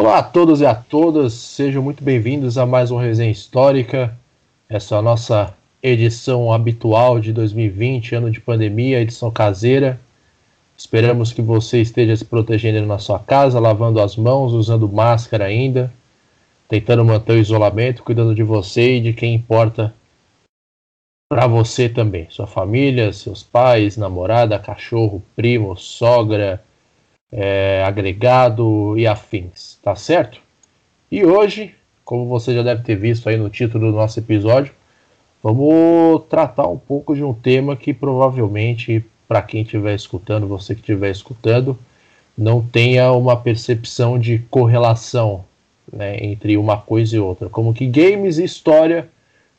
Olá 0.00 0.16
a 0.16 0.22
todos 0.22 0.62
e 0.62 0.66
a 0.66 0.74
todas, 0.74 1.34
sejam 1.34 1.82
muito 1.82 2.02
bem-vindos 2.02 2.56
a 2.56 2.64
mais 2.64 2.90
uma 2.90 3.02
resenha 3.02 3.30
histórica. 3.30 4.16
Essa 4.66 4.94
é 4.94 4.98
a 4.98 5.02
nossa 5.02 5.54
edição 5.82 6.50
habitual 6.50 7.20
de 7.20 7.34
2020, 7.34 8.14
ano 8.14 8.30
de 8.30 8.40
pandemia, 8.40 9.02
edição 9.02 9.30
caseira. 9.30 10.00
Esperamos 10.74 11.34
que 11.34 11.42
você 11.42 11.82
esteja 11.82 12.16
se 12.16 12.24
protegendo 12.24 12.86
na 12.86 12.98
sua 12.98 13.18
casa, 13.18 13.60
lavando 13.60 14.00
as 14.00 14.16
mãos, 14.16 14.54
usando 14.54 14.88
máscara 14.88 15.44
ainda, 15.44 15.92
tentando 16.66 17.04
manter 17.04 17.34
o 17.34 17.38
isolamento, 17.38 18.02
cuidando 18.02 18.34
de 18.34 18.42
você 18.42 18.96
e 18.96 19.00
de 19.02 19.12
quem 19.12 19.34
importa 19.34 19.94
para 21.30 21.46
você 21.46 21.90
também, 21.90 22.26
sua 22.30 22.46
família, 22.46 23.12
seus 23.12 23.42
pais, 23.42 23.98
namorada, 23.98 24.58
cachorro, 24.58 25.22
primo, 25.36 25.76
sogra, 25.76 26.64
é, 27.32 27.84
agregado 27.86 28.98
e 28.98 29.06
afins, 29.06 29.78
tá 29.82 29.94
certo? 29.94 30.40
E 31.10 31.24
hoje, 31.24 31.74
como 32.04 32.26
você 32.26 32.54
já 32.54 32.62
deve 32.62 32.82
ter 32.82 32.96
visto 32.96 33.28
aí 33.28 33.36
no 33.36 33.50
título 33.50 33.90
do 33.90 33.96
nosso 33.96 34.18
episódio, 34.18 34.72
vamos 35.42 36.22
tratar 36.28 36.66
um 36.66 36.78
pouco 36.78 37.14
de 37.14 37.22
um 37.22 37.32
tema 37.32 37.76
que 37.76 37.94
provavelmente, 37.94 39.04
para 39.28 39.42
quem 39.42 39.62
estiver 39.62 39.94
escutando, 39.94 40.46
você 40.46 40.74
que 40.74 40.80
estiver 40.80 41.10
escutando, 41.10 41.78
não 42.36 42.62
tenha 42.62 43.12
uma 43.12 43.36
percepção 43.36 44.18
de 44.18 44.38
correlação 44.50 45.44
né, 45.92 46.16
entre 46.24 46.56
uma 46.56 46.78
coisa 46.78 47.16
e 47.16 47.18
outra. 47.18 47.48
Como 47.48 47.74
que 47.74 47.86
games 47.86 48.38
e 48.38 48.44
história 48.44 49.08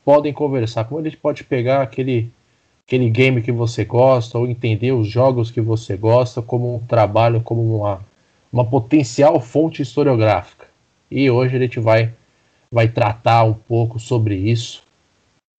podem 0.04 0.32
conversar, 0.32 0.84
como 0.84 1.00
a 1.00 1.04
gente 1.04 1.16
pode 1.16 1.44
pegar 1.44 1.80
aquele 1.82 2.30
aquele 2.86 3.08
game 3.08 3.42
que 3.42 3.52
você 3.52 3.84
gosta 3.84 4.38
ou 4.38 4.46
entender 4.46 4.92
os 4.92 5.06
jogos 5.06 5.50
que 5.50 5.60
você 5.60 5.96
gosta 5.96 6.42
como 6.42 6.74
um 6.74 6.78
trabalho, 6.80 7.40
como 7.40 7.78
uma, 7.78 8.00
uma 8.52 8.64
potencial 8.64 9.40
fonte 9.40 9.82
historiográfica. 9.82 10.66
E 11.10 11.30
hoje 11.30 11.56
a 11.56 11.58
gente 11.58 11.80
vai, 11.80 12.12
vai 12.70 12.88
tratar 12.88 13.44
um 13.44 13.54
pouco 13.54 13.98
sobre 13.98 14.34
isso, 14.34 14.82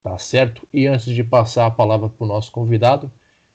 tá 0.01 0.17
certo? 0.17 0.67
E 0.71 0.87
antes 0.87 1.05
de 1.05 1.23
passar 1.23 1.65
a 1.65 1.71
palavra 1.71 2.09
para 2.09 2.23
o 2.25 2.27
nosso 2.27 2.51
convidado, 2.51 3.11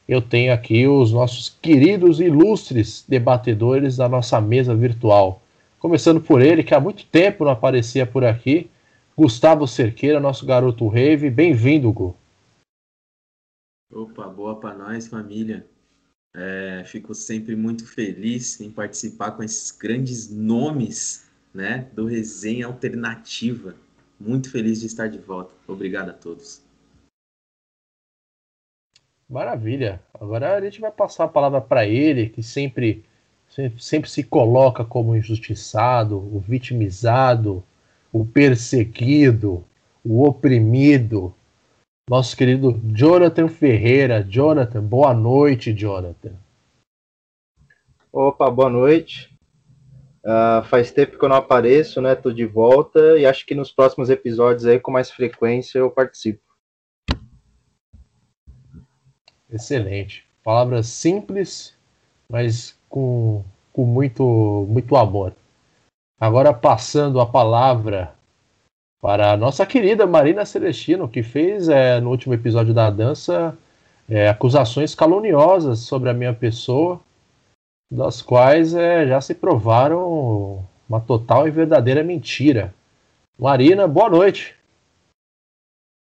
eu 0.09 0.23
tenho 0.23 0.53
aqui 0.53 0.87
os 0.89 1.13
nossos 1.13 1.55
queridos 1.61 2.19
e 2.19 2.25
ilustres 2.25 3.05
debatedores 3.07 3.97
da 3.97 4.09
nossa 4.09 4.41
mesa 4.41 4.75
virtual. 4.75 5.43
Começando 5.79 6.21
por 6.21 6.41
ele, 6.41 6.63
que 6.63 6.75
há 6.75 6.81
muito 6.81 7.05
tempo 7.07 7.45
não 7.45 7.53
aparecia 7.53 8.07
por 8.07 8.25
aqui, 8.25 8.71
Gustavo 9.17 9.67
Cerqueira, 9.67 10.19
nosso 10.19 10.47
garoto 10.47 10.89
rave. 10.89 11.29
Bem-vindo, 11.29 11.93
Gu. 11.93 12.15
Opa, 13.91 14.29
boa 14.29 14.61
para 14.61 14.75
nós, 14.75 15.09
família. 15.09 15.67
É, 16.35 16.85
fico 16.85 17.15
sempre 17.15 17.57
muito 17.57 17.87
feliz 17.87 18.61
em 18.61 18.71
participar 18.71 19.33
com 19.33 19.43
esses 19.43 19.71
grandes 19.71 20.31
nomes 20.31 21.27
né, 21.55 21.89
do 21.95 22.05
Resenha 22.05 22.67
Alternativa. 22.67 23.75
Muito 24.21 24.51
feliz 24.51 24.81
de 24.81 24.87
estar 24.87 25.09
de 25.09 25.19
volta. 25.19 25.55
Obrigado 25.67 26.11
a 26.11 26.13
todos. 26.13 26.63
Maravilha. 29.29 30.03
Agora 30.15 30.57
a 30.57 30.61
gente 30.61 30.81
vai 30.81 30.91
passar 30.91 31.25
a 31.25 31.29
palavra 31.29 31.61
para 31.61 31.87
ele, 31.87 32.29
que 32.29 32.43
sempre, 32.43 33.05
sempre, 33.49 33.83
sempre 33.83 34.11
se 34.11 34.23
coloca 34.23 34.85
como 34.85 35.17
injustiçado, 35.17 36.19
o 36.19 36.41
vitimizado, 36.41 37.65
o 38.13 38.25
perseguido, 38.25 39.65
o 40.05 40.27
oprimido, 40.27 41.35
nosso 42.09 42.37
querido 42.37 42.81
Jonathan 42.85 43.49
Ferreira. 43.49 44.23
Jonathan, 44.23 44.83
boa 44.83 45.13
noite, 45.13 45.73
Jonathan. 45.73 46.33
Opa, 48.11 48.51
boa 48.51 48.71
noite. 48.71 49.37
Uh, 50.25 50.65
faz 50.65 50.91
tempo 50.91 51.19
que 51.19 51.25
eu 51.25 51.29
não 51.29 51.37
apareço, 51.37 52.01
né? 52.01 52.15
Tô 52.15 52.33
de 52.33 52.45
volta 52.45 53.19
e 53.19 53.27
acho 53.27 53.47
que 53.47 53.55
nos 53.55 53.71
próximos 53.71 54.11
episódios 54.11 54.67
aí, 54.67 54.81
com 54.81 54.91
mais 54.91 55.11
frequência, 55.11 55.79
eu 55.79 55.91
participo. 55.91 56.43
Excelente. 59.51 60.27
Palavras 60.43 60.87
simples, 60.87 61.77
mas 62.29 62.79
com, 62.89 63.45
com 63.73 63.85
muito, 63.85 64.67
muito 64.69 64.97
amor. 64.97 65.35
Agora 66.21 66.53
passando 66.53 67.21
a 67.21 67.27
palavra 67.27 68.18
para 69.01 69.33
a 69.33 69.37
nossa 69.37 69.65
querida 69.65 70.07
Marina 70.07 70.45
Celestino, 70.45 71.09
que 71.09 71.23
fez 71.23 71.69
é, 71.69 72.01
no 72.01 72.11
último 72.11 72.35
episódio 72.35 72.75
da 72.75 72.91
dança 72.91 73.57
é, 74.09 74.29
acusações 74.29 74.95
caluniosas 74.95 75.81
sobre 75.81 76.09
a 76.09 76.15
minha 76.15 76.35
pessoa, 76.35 77.01
das 77.91 78.21
quais 78.21 78.75
é, 78.75 79.07
já 79.07 79.21
se 79.21 79.35
provaram 79.35 80.65
uma 80.89 81.01
total 81.01 81.47
e 81.47 81.51
verdadeira 81.51 82.03
mentira. 82.03 82.75
Marina, 83.39 83.87
boa 83.87 84.11
noite. 84.11 84.57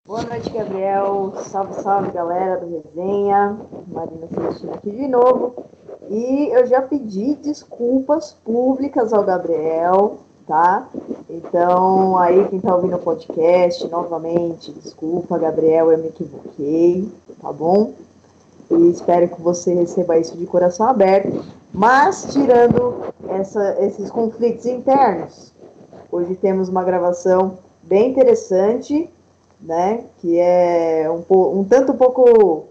Boa 0.07 0.23
noite, 0.23 0.51
Gabriel. 0.51 1.33
Salve, 1.39 1.75
salve, 1.75 2.13
galera 2.13 2.61
do 2.61 2.83
Resenha. 2.83 3.59
Marina 3.89 4.29
Celestino 4.29 4.75
aqui 4.75 4.91
de 4.91 5.09
novo. 5.09 5.65
E 6.11 6.51
eu 6.53 6.67
já 6.67 6.83
pedi 6.83 7.35
desculpas 7.37 8.35
públicas 8.45 9.13
ao 9.15 9.25
Gabriel 9.25 10.24
tá? 10.47 10.89
Então, 11.29 12.17
aí 12.19 12.47
quem 12.49 12.61
tá 12.61 12.75
ouvindo 12.75 12.97
o 12.97 13.01
podcast, 13.01 13.87
novamente, 13.89 14.73
desculpa, 14.73 15.39
Gabriel, 15.39 15.91
eu 15.91 15.99
me 15.99 16.09
equivoquei, 16.09 17.09
tá 17.41 17.53
bom? 17.53 17.93
E 18.71 18.91
espero 18.91 19.29
que 19.29 19.41
você 19.41 19.75
receba 19.75 20.19
isso 20.19 20.37
de 20.37 20.47
coração 20.47 20.87
aberto. 20.87 21.45
Mas, 21.73 22.27
tirando 22.31 23.13
essa, 23.29 23.77
esses 23.81 24.11
conflitos 24.11 24.65
internos, 24.67 25.53
hoje 26.11 26.35
temos 26.37 26.69
uma 26.69 26.85
gravação 26.85 27.59
bem 27.83 28.11
interessante, 28.11 29.11
né? 29.61 30.05
Que 30.21 30.39
é 30.39 31.11
um, 31.11 31.59
um 31.59 31.65
tanto 31.65 31.95
pouco 31.95 32.67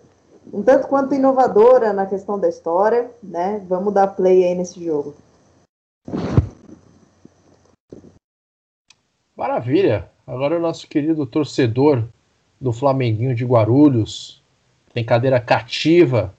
um 0.51 0.61
tanto 0.61 0.87
quanto 0.87 1.15
inovadora 1.15 1.93
na 1.93 2.05
questão 2.05 2.37
da 2.37 2.49
história, 2.49 3.09
né? 3.21 3.61
Vamos 3.67 3.93
dar 3.93 4.07
play 4.07 4.43
aí 4.43 4.55
nesse 4.55 4.83
jogo. 4.83 5.13
Maravilha! 9.43 10.09
Agora 10.25 10.55
o 10.55 10.61
nosso 10.61 10.87
querido 10.87 11.25
torcedor 11.25 12.07
do 12.61 12.71
Flamenguinho 12.71 13.35
de 13.35 13.43
Guarulhos, 13.43 14.41
tem 14.93 15.03
cadeira 15.03 15.37
cativa, 15.37 16.33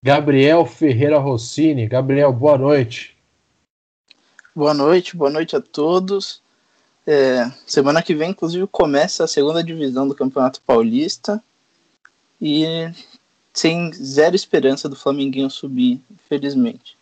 Gabriel 0.00 0.64
Ferreira 0.64 1.18
Rossini. 1.18 1.88
Gabriel, 1.88 2.32
boa 2.32 2.56
noite. 2.56 3.16
Boa 4.54 4.72
noite, 4.72 5.16
boa 5.16 5.30
noite 5.30 5.56
a 5.56 5.60
todos. 5.60 6.40
É, 7.04 7.50
semana 7.66 8.00
que 8.00 8.14
vem, 8.14 8.30
inclusive, 8.30 8.68
começa 8.68 9.24
a 9.24 9.28
segunda 9.28 9.60
divisão 9.60 10.06
do 10.06 10.14
Campeonato 10.14 10.62
Paulista 10.64 11.42
e 12.40 12.64
sem 13.52 13.92
zero 13.92 14.36
esperança 14.36 14.88
do 14.88 14.94
Flamenguinho 14.94 15.50
subir, 15.50 16.00
infelizmente. 16.08 16.96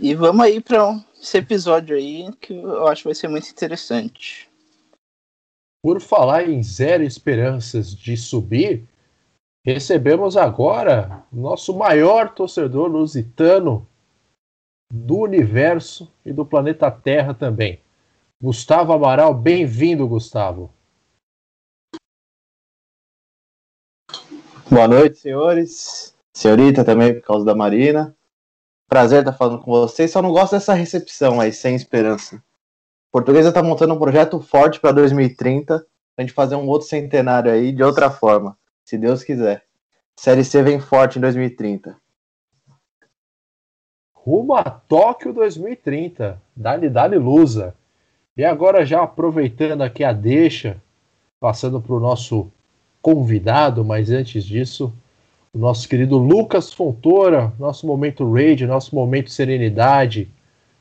E 0.00 0.14
vamos 0.14 0.40
aí 0.40 0.58
para 0.58 0.98
esse 1.20 1.38
episódio 1.38 1.96
aí 1.96 2.30
que 2.36 2.54
eu 2.54 2.86
acho 2.86 3.02
que 3.02 3.08
vai 3.08 3.14
ser 3.14 3.28
muito 3.28 3.50
interessante. 3.50 4.48
Por 5.82 6.00
falar 6.00 6.48
em 6.48 6.62
zero 6.62 7.02
esperanças 7.02 7.94
de 7.94 8.16
subir, 8.16 8.86
recebemos 9.64 10.36
agora 10.36 11.24
nosso 11.32 11.76
maior 11.76 12.34
torcedor 12.34 12.88
lusitano 12.88 13.86
do 14.92 15.18
universo 15.18 16.10
e 16.24 16.32
do 16.32 16.44
planeta 16.44 16.90
Terra 16.90 17.34
também. 17.34 17.80
Gustavo 18.40 18.92
Amaral, 18.92 19.34
bem-vindo, 19.34 20.06
Gustavo. 20.08 20.72
Boa 24.70 24.86
noite, 24.86 25.18
senhores. 25.18 26.14
Senhorita 26.36 26.84
também, 26.84 27.14
por 27.14 27.22
causa 27.22 27.44
da 27.44 27.54
Marina. 27.54 28.14
Prazer 28.88 29.20
estar 29.20 29.32
falando 29.32 29.60
com 29.60 29.70
vocês. 29.70 30.10
Só 30.10 30.22
não 30.22 30.32
gosto 30.32 30.52
dessa 30.52 30.72
recepção 30.72 31.40
aí, 31.40 31.52
sem 31.52 31.74
esperança. 31.74 32.42
Portuguesa 33.12 33.50
está 33.50 33.62
montando 33.62 33.94
um 33.94 33.98
projeto 33.98 34.40
forte 34.40 34.80
para 34.80 34.92
2030, 34.92 35.86
a 36.16 36.20
gente 36.20 36.32
fazer 36.32 36.56
um 36.56 36.66
outro 36.66 36.88
centenário 36.88 37.50
aí 37.50 37.70
de 37.72 37.82
outra 37.82 38.10
forma, 38.10 38.56
se 38.84 38.96
Deus 38.96 39.22
quiser. 39.22 39.64
Série 40.16 40.42
C 40.42 40.62
vem 40.62 40.80
forte 40.80 41.18
em 41.18 41.22
2030. 41.22 41.96
Rumo 44.12 44.54
a 44.54 44.64
Tóquio 44.64 45.32
2030. 45.32 46.40
Dali, 46.56 46.90
dali, 46.90 47.16
lusa. 47.16 47.74
E 48.36 48.44
agora, 48.44 48.84
já 48.84 49.02
aproveitando 49.02 49.82
aqui 49.82 50.02
a 50.02 50.12
deixa, 50.12 50.82
passando 51.38 51.80
para 51.80 51.94
o 51.94 52.00
nosso 52.00 52.50
convidado, 53.00 53.84
mas 53.84 54.10
antes 54.10 54.44
disso, 54.44 54.92
o 55.52 55.58
nosso 55.58 55.88
querido 55.88 56.18
Lucas 56.18 56.72
Fontoura, 56.72 57.52
nosso 57.58 57.86
momento 57.86 58.30
raid, 58.30 58.66
nosso 58.66 58.94
momento 58.94 59.30
serenidade, 59.30 60.32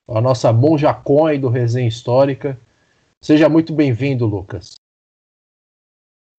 a 0.07 0.21
nossa 0.21 0.51
monja 0.51 0.93
coin 0.93 1.39
do 1.39 1.49
Resenha 1.49 1.87
Histórica. 1.87 2.59
Seja 3.21 3.49
muito 3.49 3.73
bem-vindo, 3.73 4.25
Lucas. 4.25 4.75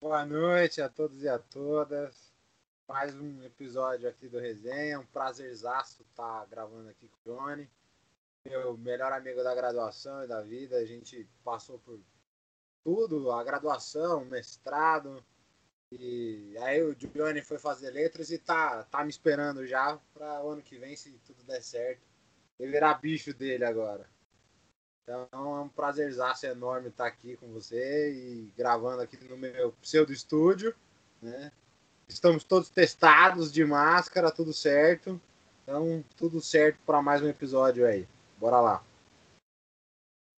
Boa 0.01 0.25
noite 0.25 0.81
a 0.81 0.89
todos 0.89 1.23
e 1.23 1.27
a 1.27 1.37
todas. 1.37 2.31
Mais 2.87 3.15
um 3.15 3.43
episódio 3.43 4.09
aqui 4.09 4.27
do 4.27 4.39
Resenha. 4.39 4.99
Um 4.99 5.05
prazerzaço 5.05 6.01
estar 6.03 6.45
gravando 6.49 6.89
aqui 6.89 7.07
com 7.07 7.31
o 7.31 7.35
Johnny. 7.35 7.69
meu 8.47 8.77
melhor 8.77 9.11
amigo 9.11 9.43
da 9.43 9.53
graduação 9.53 10.23
e 10.23 10.27
da 10.27 10.41
vida. 10.41 10.77
A 10.77 10.85
gente 10.85 11.27
passou 11.43 11.77
por 11.79 11.99
tudo, 12.83 13.31
a 13.31 13.43
graduação, 13.43 14.25
mestrado. 14.25 15.23
E 15.91 16.55
aí 16.59 16.83
o 16.83 16.95
Johnny 16.95 17.41
foi 17.41 17.57
fazer 17.57 17.89
letras 17.89 18.29
e 18.29 18.37
tá, 18.37 18.83
tá 18.83 19.03
me 19.03 19.09
esperando 19.09 19.65
já 19.65 19.97
para 20.13 20.43
o 20.43 20.49
ano 20.49 20.61
que 20.61 20.77
vem, 20.77 20.95
se 20.95 21.11
tudo 21.25 21.43
der 21.43 21.63
certo. 21.63 22.01
Ele 22.59 22.71
virar 22.71 22.93
bicho 22.95 23.33
dele 23.33 23.65
agora. 23.65 24.05
Então 25.03 25.27
é 25.33 25.61
um 25.61 25.69
prazerzaço 25.69 26.45
enorme 26.45 26.89
estar 26.89 27.07
aqui 27.07 27.35
com 27.37 27.47
você 27.47 28.11
e 28.11 28.53
gravando 28.55 29.01
aqui 29.01 29.17
no 29.27 29.37
meu 29.37 29.71
pseudo 29.81 30.13
estúdio. 30.13 30.75
Né? 31.19 31.51
Estamos 32.07 32.43
todos 32.43 32.69
testados 32.69 33.51
de 33.51 33.65
máscara, 33.65 34.31
tudo 34.31 34.53
certo. 34.53 35.19
Então, 35.63 36.03
tudo 36.15 36.41
certo 36.41 36.79
para 36.85 37.01
mais 37.01 37.21
um 37.21 37.27
episódio 37.27 37.85
aí. 37.85 38.07
Bora 38.37 38.59
lá. 38.59 38.83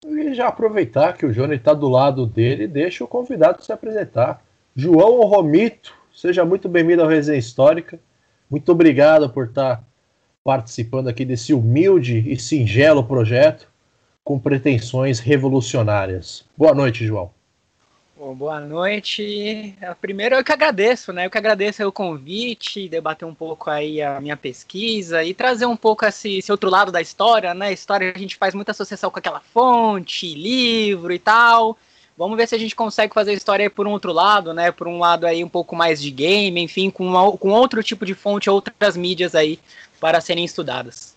E 0.04 0.34
já 0.34 0.48
aproveitar 0.48 1.16
que 1.16 1.24
o 1.24 1.32
Johnny 1.32 1.56
está 1.56 1.72
do 1.74 1.88
lado 1.88 2.26
dele, 2.26 2.66
deixa 2.66 3.04
o 3.04 3.08
convidado 3.08 3.62
se 3.62 3.72
apresentar. 3.72 4.42
João 4.74 5.20
Romito, 5.26 5.94
seja 6.14 6.46
muito 6.46 6.66
bem-vindo 6.66 7.02
ao 7.02 7.08
Resenha 7.08 7.38
Histórica. 7.38 8.00
Muito 8.50 8.72
obrigado 8.72 9.28
por 9.28 9.46
estar 9.46 9.84
participando 10.42 11.08
aqui 11.08 11.26
desse 11.26 11.52
humilde 11.52 12.24
e 12.26 12.38
singelo 12.38 13.04
projeto 13.04 13.68
com 14.24 14.38
pretensões 14.38 15.18
revolucionárias. 15.18 16.46
Boa 16.56 16.74
noite, 16.74 17.04
João. 17.04 17.30
Bom, 18.16 18.34
boa 18.34 18.60
noite. 18.60 19.76
É, 19.78 19.92
primeiro 19.94 20.36
eu 20.36 20.44
que 20.44 20.52
agradeço, 20.52 21.12
né? 21.12 21.26
Eu 21.26 21.30
que 21.30 21.36
agradeço 21.36 21.86
o 21.86 21.92
convite, 21.92 22.88
debater 22.88 23.28
um 23.28 23.34
pouco 23.34 23.68
aí 23.68 24.00
a 24.00 24.22
minha 24.22 24.38
pesquisa 24.38 25.22
e 25.22 25.34
trazer 25.34 25.66
um 25.66 25.76
pouco 25.76 26.06
esse, 26.06 26.38
esse, 26.38 26.50
outro 26.50 26.70
lado 26.70 26.90
da 26.90 27.00
história, 27.02 27.52
né? 27.52 27.72
História 27.74 28.10
a 28.14 28.18
gente 28.18 28.36
faz 28.36 28.54
muita 28.54 28.70
associação 28.70 29.10
com 29.10 29.18
aquela 29.18 29.40
fonte, 29.40 30.32
livro 30.34 31.12
e 31.12 31.18
tal. 31.18 31.76
Vamos 32.16 32.36
ver 32.36 32.46
se 32.46 32.54
a 32.54 32.58
gente 32.58 32.76
consegue 32.76 33.14
fazer 33.14 33.30
a 33.30 33.34
história 33.34 33.70
por 33.70 33.86
um 33.86 33.90
outro 33.90 34.12
lado, 34.12 34.52
né? 34.52 34.70
Por 34.70 34.86
um 34.86 34.98
lado 34.98 35.26
aí 35.26 35.42
um 35.42 35.48
pouco 35.48 35.74
mais 35.74 36.00
de 36.00 36.10
game, 36.10 36.60
enfim, 36.60 36.90
com, 36.90 37.06
uma, 37.06 37.36
com 37.36 37.50
outro 37.50 37.82
tipo 37.82 38.04
de 38.04 38.14
fonte, 38.14 38.50
outras 38.50 38.96
mídias 38.96 39.34
aí 39.34 39.58
para 39.98 40.20
serem 40.20 40.44
estudadas. 40.44 41.16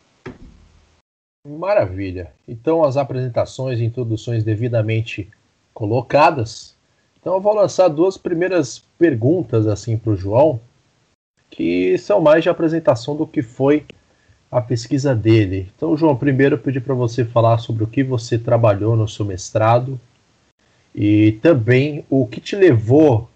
Maravilha. 1.45 2.31
Então 2.47 2.83
as 2.83 2.97
apresentações 2.97 3.80
e 3.80 3.86
introduções 3.86 4.44
devidamente 4.44 5.30
colocadas, 5.74 6.75
então 7.19 7.33
eu 7.33 7.42
vou 7.42 7.53
lançar 7.53 7.88
duas 7.89 8.18
primeiras 8.18 8.80
perguntas 8.97 9.68
assim 9.68 9.97
para 9.97 10.13
o 10.13 10.15
João, 10.15 10.59
que 11.50 11.97
são 11.97 12.21
mais 12.21 12.44
de 12.44 12.50
apresentação 12.50 13.15
do 13.15 13.27
que 13.27 13.42
foi 13.42 13.86
a 14.50 14.62
pesquisa 14.62 15.13
dele. 15.13 15.71
Então, 15.75 15.97
João, 15.97 16.15
primeiro 16.15 16.56
eu 16.56 16.59
pedi 16.59 16.80
para 16.80 16.94
você 16.94 17.25
falar 17.25 17.57
sobre 17.57 17.83
o 17.83 17.88
que 17.88 18.03
você 18.03 18.38
trabalhou 18.38 18.95
no 18.95 19.07
seu 19.07 19.25
mestrado 19.25 20.00
e 20.95 21.33
também 21.33 22.06
o 22.09 22.25
que 22.25 22.42
te 22.42 22.56
levou 22.56 23.30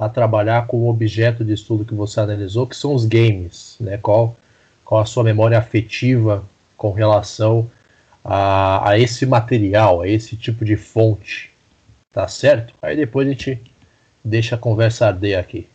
a 0.00 0.08
trabalhar 0.08 0.66
com 0.66 0.78
o 0.78 0.88
objeto 0.88 1.44
de 1.44 1.52
estudo 1.52 1.84
que 1.84 1.94
você 1.94 2.20
analisou, 2.20 2.66
que 2.66 2.76
são 2.76 2.94
os 2.94 3.04
games, 3.04 3.76
né? 3.78 3.98
Qual, 3.98 4.36
qual 4.84 5.00
a 5.00 5.06
sua 5.06 5.22
memória 5.22 5.58
afetiva 5.58 6.44
com 6.76 6.92
relação 6.92 7.70
a, 8.24 8.90
a 8.90 8.98
esse 8.98 9.26
material, 9.26 10.00
a 10.00 10.08
esse 10.08 10.36
tipo 10.36 10.64
de 10.64 10.76
fonte 10.76 11.52
Tá 12.10 12.26
certo? 12.26 12.74
Aí 12.80 12.96
depois 12.96 13.28
a 13.28 13.30
gente 13.30 13.62
deixa 14.24 14.56
a 14.56 14.58
conversa 14.58 15.06
arder 15.06 15.38
aqui. 15.38 15.68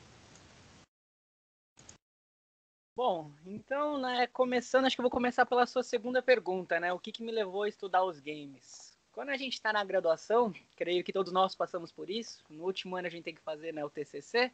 Bom, 2.95 3.31
então, 3.45 3.97
né, 3.97 4.27
começando, 4.27 4.85
acho 4.85 4.95
que 4.95 5.01
vou 5.01 5.11
começar 5.11 5.45
pela 5.45 5.65
sua 5.65 5.83
segunda 5.83 6.21
pergunta, 6.21 6.79
né? 6.79 6.91
O 6.93 6.99
que, 6.99 7.11
que 7.11 7.23
me 7.23 7.31
levou 7.31 7.63
a 7.63 7.69
estudar 7.69 8.03
os 8.03 8.19
games? 8.19 8.92
Quando 9.13 9.29
a 9.29 9.37
gente 9.37 9.53
está 9.53 9.71
na 9.71 9.83
graduação, 9.83 10.51
creio 10.75 11.03
que 11.03 11.13
todos 11.13 11.31
nós 11.31 11.53
passamos 11.53 11.91
por 11.91 12.09
isso, 12.09 12.39
no 12.49 12.63
último 12.63 12.95
ano 12.95 13.07
a 13.07 13.11
gente 13.11 13.23
tem 13.23 13.35
que 13.35 13.41
fazer 13.41 13.71
né, 13.71 13.85
o 13.85 13.89
TCC, 13.89 14.47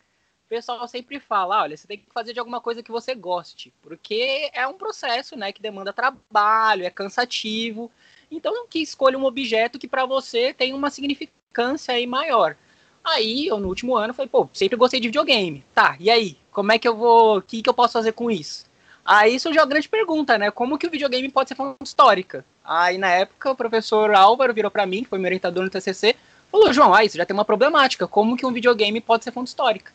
o 0.46 0.50
pessoal 0.50 0.86
sempre 0.86 1.18
fala, 1.18 1.62
olha, 1.62 1.78
você 1.78 1.88
tem 1.88 1.98
que 1.98 2.12
fazer 2.14 2.34
de 2.34 2.40
alguma 2.40 2.60
coisa 2.60 2.84
que 2.84 2.92
você 2.92 3.16
goste, 3.16 3.74
porque 3.82 4.52
é 4.54 4.68
um 4.68 4.74
processo, 4.74 5.38
né, 5.38 5.54
que 5.54 5.62
demanda 5.62 5.94
trabalho, 5.94 6.84
é 6.84 6.90
cansativo, 6.90 7.90
então 8.30 8.68
que 8.68 8.80
escolha 8.80 9.18
um 9.18 9.24
objeto 9.24 9.80
que 9.80 9.88
para 9.88 10.06
você 10.06 10.54
tem 10.54 10.74
uma 10.74 10.90
significância 10.90 11.94
aí 11.94 12.06
maior. 12.06 12.58
Aí, 13.02 13.48
eu 13.48 13.60
no 13.62 13.70
último 13.70 13.96
ano, 13.96 14.14
falei, 14.14 14.28
pô, 14.28 14.50
sempre 14.52 14.76
gostei 14.76 15.00
de 15.00 15.08
videogame. 15.08 15.66
Tá, 15.74 15.96
e 16.02 16.12
aí? 16.12 16.38
Como 16.52 16.74
é 16.74 16.78
que 16.78 16.88
eu 16.88 16.98
vou. 16.98 17.38
O 17.38 17.42
que, 17.42 17.62
que 17.62 17.70
eu 17.70 17.74
posso 17.74 17.94
fazer 17.94 18.12
com 18.12 18.30
isso? 18.30 18.70
Aí 19.06 19.40
surgiu 19.40 19.62
a 19.62 19.66
grande 19.66 19.88
pergunta, 19.88 20.38
né? 20.38 20.52
Como 20.52 20.78
que 20.78 20.86
o 20.86 20.92
videogame 20.92 21.32
pode 21.32 21.48
ser 21.48 21.56
fonte 21.56 21.78
histórica? 21.84 22.46
Aí, 22.70 23.00
na 23.00 23.10
época, 23.10 23.50
o 23.50 23.56
professor 23.56 24.14
Álvaro 24.14 24.54
virou 24.54 24.70
para 24.70 24.86
mim, 24.86 25.04
que 25.04 25.10
foi 25.10 25.18
meu 25.18 25.26
orientador 25.28 25.64
no 25.64 25.70
TCC, 25.72 26.16
falou: 26.52 26.72
João, 26.72 26.94
aí, 26.94 27.08
isso 27.08 27.18
já 27.18 27.26
tem 27.26 27.34
uma 27.34 27.44
problemática. 27.44 28.08
Como 28.08 28.38
que 28.38 28.46
um 28.46 28.54
videogame 28.54 29.02
pode 29.02 29.24
ser 29.24 29.32
fonte 29.32 29.48
histórica? 29.48 29.92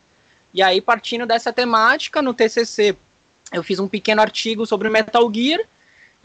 E 0.53 0.61
aí, 0.61 0.81
partindo 0.81 1.25
dessa 1.25 1.53
temática, 1.53 2.21
no 2.21 2.33
TCC, 2.33 2.97
eu 3.53 3.63
fiz 3.63 3.79
um 3.79 3.87
pequeno 3.87 4.21
artigo 4.21 4.65
sobre 4.65 4.89
Metal 4.89 5.33
Gear 5.33 5.61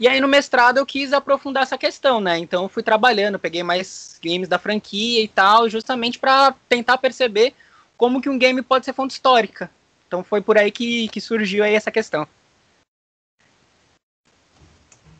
e 0.01 0.07
aí 0.07 0.19
no 0.19 0.27
mestrado 0.27 0.77
eu 0.77 0.85
quis 0.85 1.13
aprofundar 1.13 1.61
essa 1.61 1.77
questão, 1.77 2.19
né? 2.19 2.39
Então 2.39 2.63
eu 2.63 2.69
fui 2.69 2.81
trabalhando, 2.81 3.37
peguei 3.37 3.61
mais 3.61 4.19
games 4.19 4.47
da 4.49 4.57
franquia 4.57 5.21
e 5.21 5.27
tal, 5.27 5.69
justamente 5.69 6.17
para 6.17 6.55
tentar 6.67 6.97
perceber 6.97 7.53
como 7.95 8.19
que 8.19 8.27
um 8.27 8.39
game 8.39 8.61
pode 8.63 8.83
ser 8.83 8.93
fonte 8.93 9.13
histórica. 9.13 9.69
Então 10.07 10.23
foi 10.23 10.41
por 10.41 10.57
aí 10.57 10.71
que, 10.71 11.07
que 11.09 11.21
surgiu 11.21 11.63
aí 11.63 11.75
essa 11.75 11.91
questão. 11.91 12.27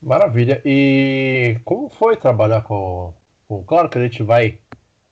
Maravilha. 0.01 0.62
E 0.65 1.59
como 1.63 1.89
foi 1.89 2.18
trabalhar 2.18 2.63
com, 2.63 3.13
com... 3.48 3.63
Claro 3.63 3.88
que 3.88 3.98
a 4.00 4.01
gente 4.01 4.24
vai, 4.24 4.57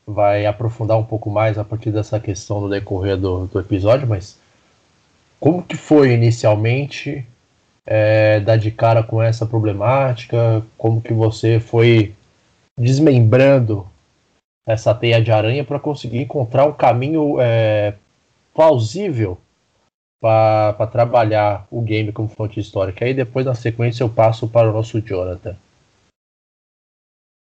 vai 0.05 0.45
aprofundar 0.45 0.97
um 0.97 1.03
pouco 1.03 1.29
mais 1.29 1.57
a 1.57 1.63
partir 1.63 1.91
dessa 1.91 2.19
questão 2.19 2.61
no 2.61 2.69
decorrer 2.69 3.15
do, 3.15 3.45
do 3.47 3.59
episódio, 3.59 4.07
mas 4.07 4.37
como 5.39 5.61
que 5.63 5.77
foi 5.77 6.11
inicialmente 6.13 7.25
é, 7.85 8.39
dar 8.39 8.57
de 8.57 8.71
cara 8.71 9.03
com 9.03 9.21
essa 9.21 9.45
problemática? 9.45 10.63
Como 10.77 11.01
que 11.01 11.13
você 11.13 11.59
foi 11.59 12.13
desmembrando 12.77 13.87
essa 14.65 14.93
teia 14.95 15.21
de 15.21 15.31
aranha 15.31 15.63
para 15.63 15.79
conseguir 15.79 16.21
encontrar 16.21 16.65
um 16.65 16.73
caminho 16.73 17.39
é, 17.39 17.93
plausível 18.53 19.37
para 20.19 20.87
trabalhar 20.87 21.67
o 21.71 21.81
game 21.81 22.11
como 22.11 22.29
fonte 22.29 22.59
histórica? 22.59 23.05
Aí 23.05 23.13
depois, 23.13 23.45
na 23.45 23.55
sequência, 23.55 24.03
eu 24.03 24.09
passo 24.09 24.47
para 24.47 24.69
o 24.69 24.73
nosso 24.73 25.01
Jonathan. 25.01 25.57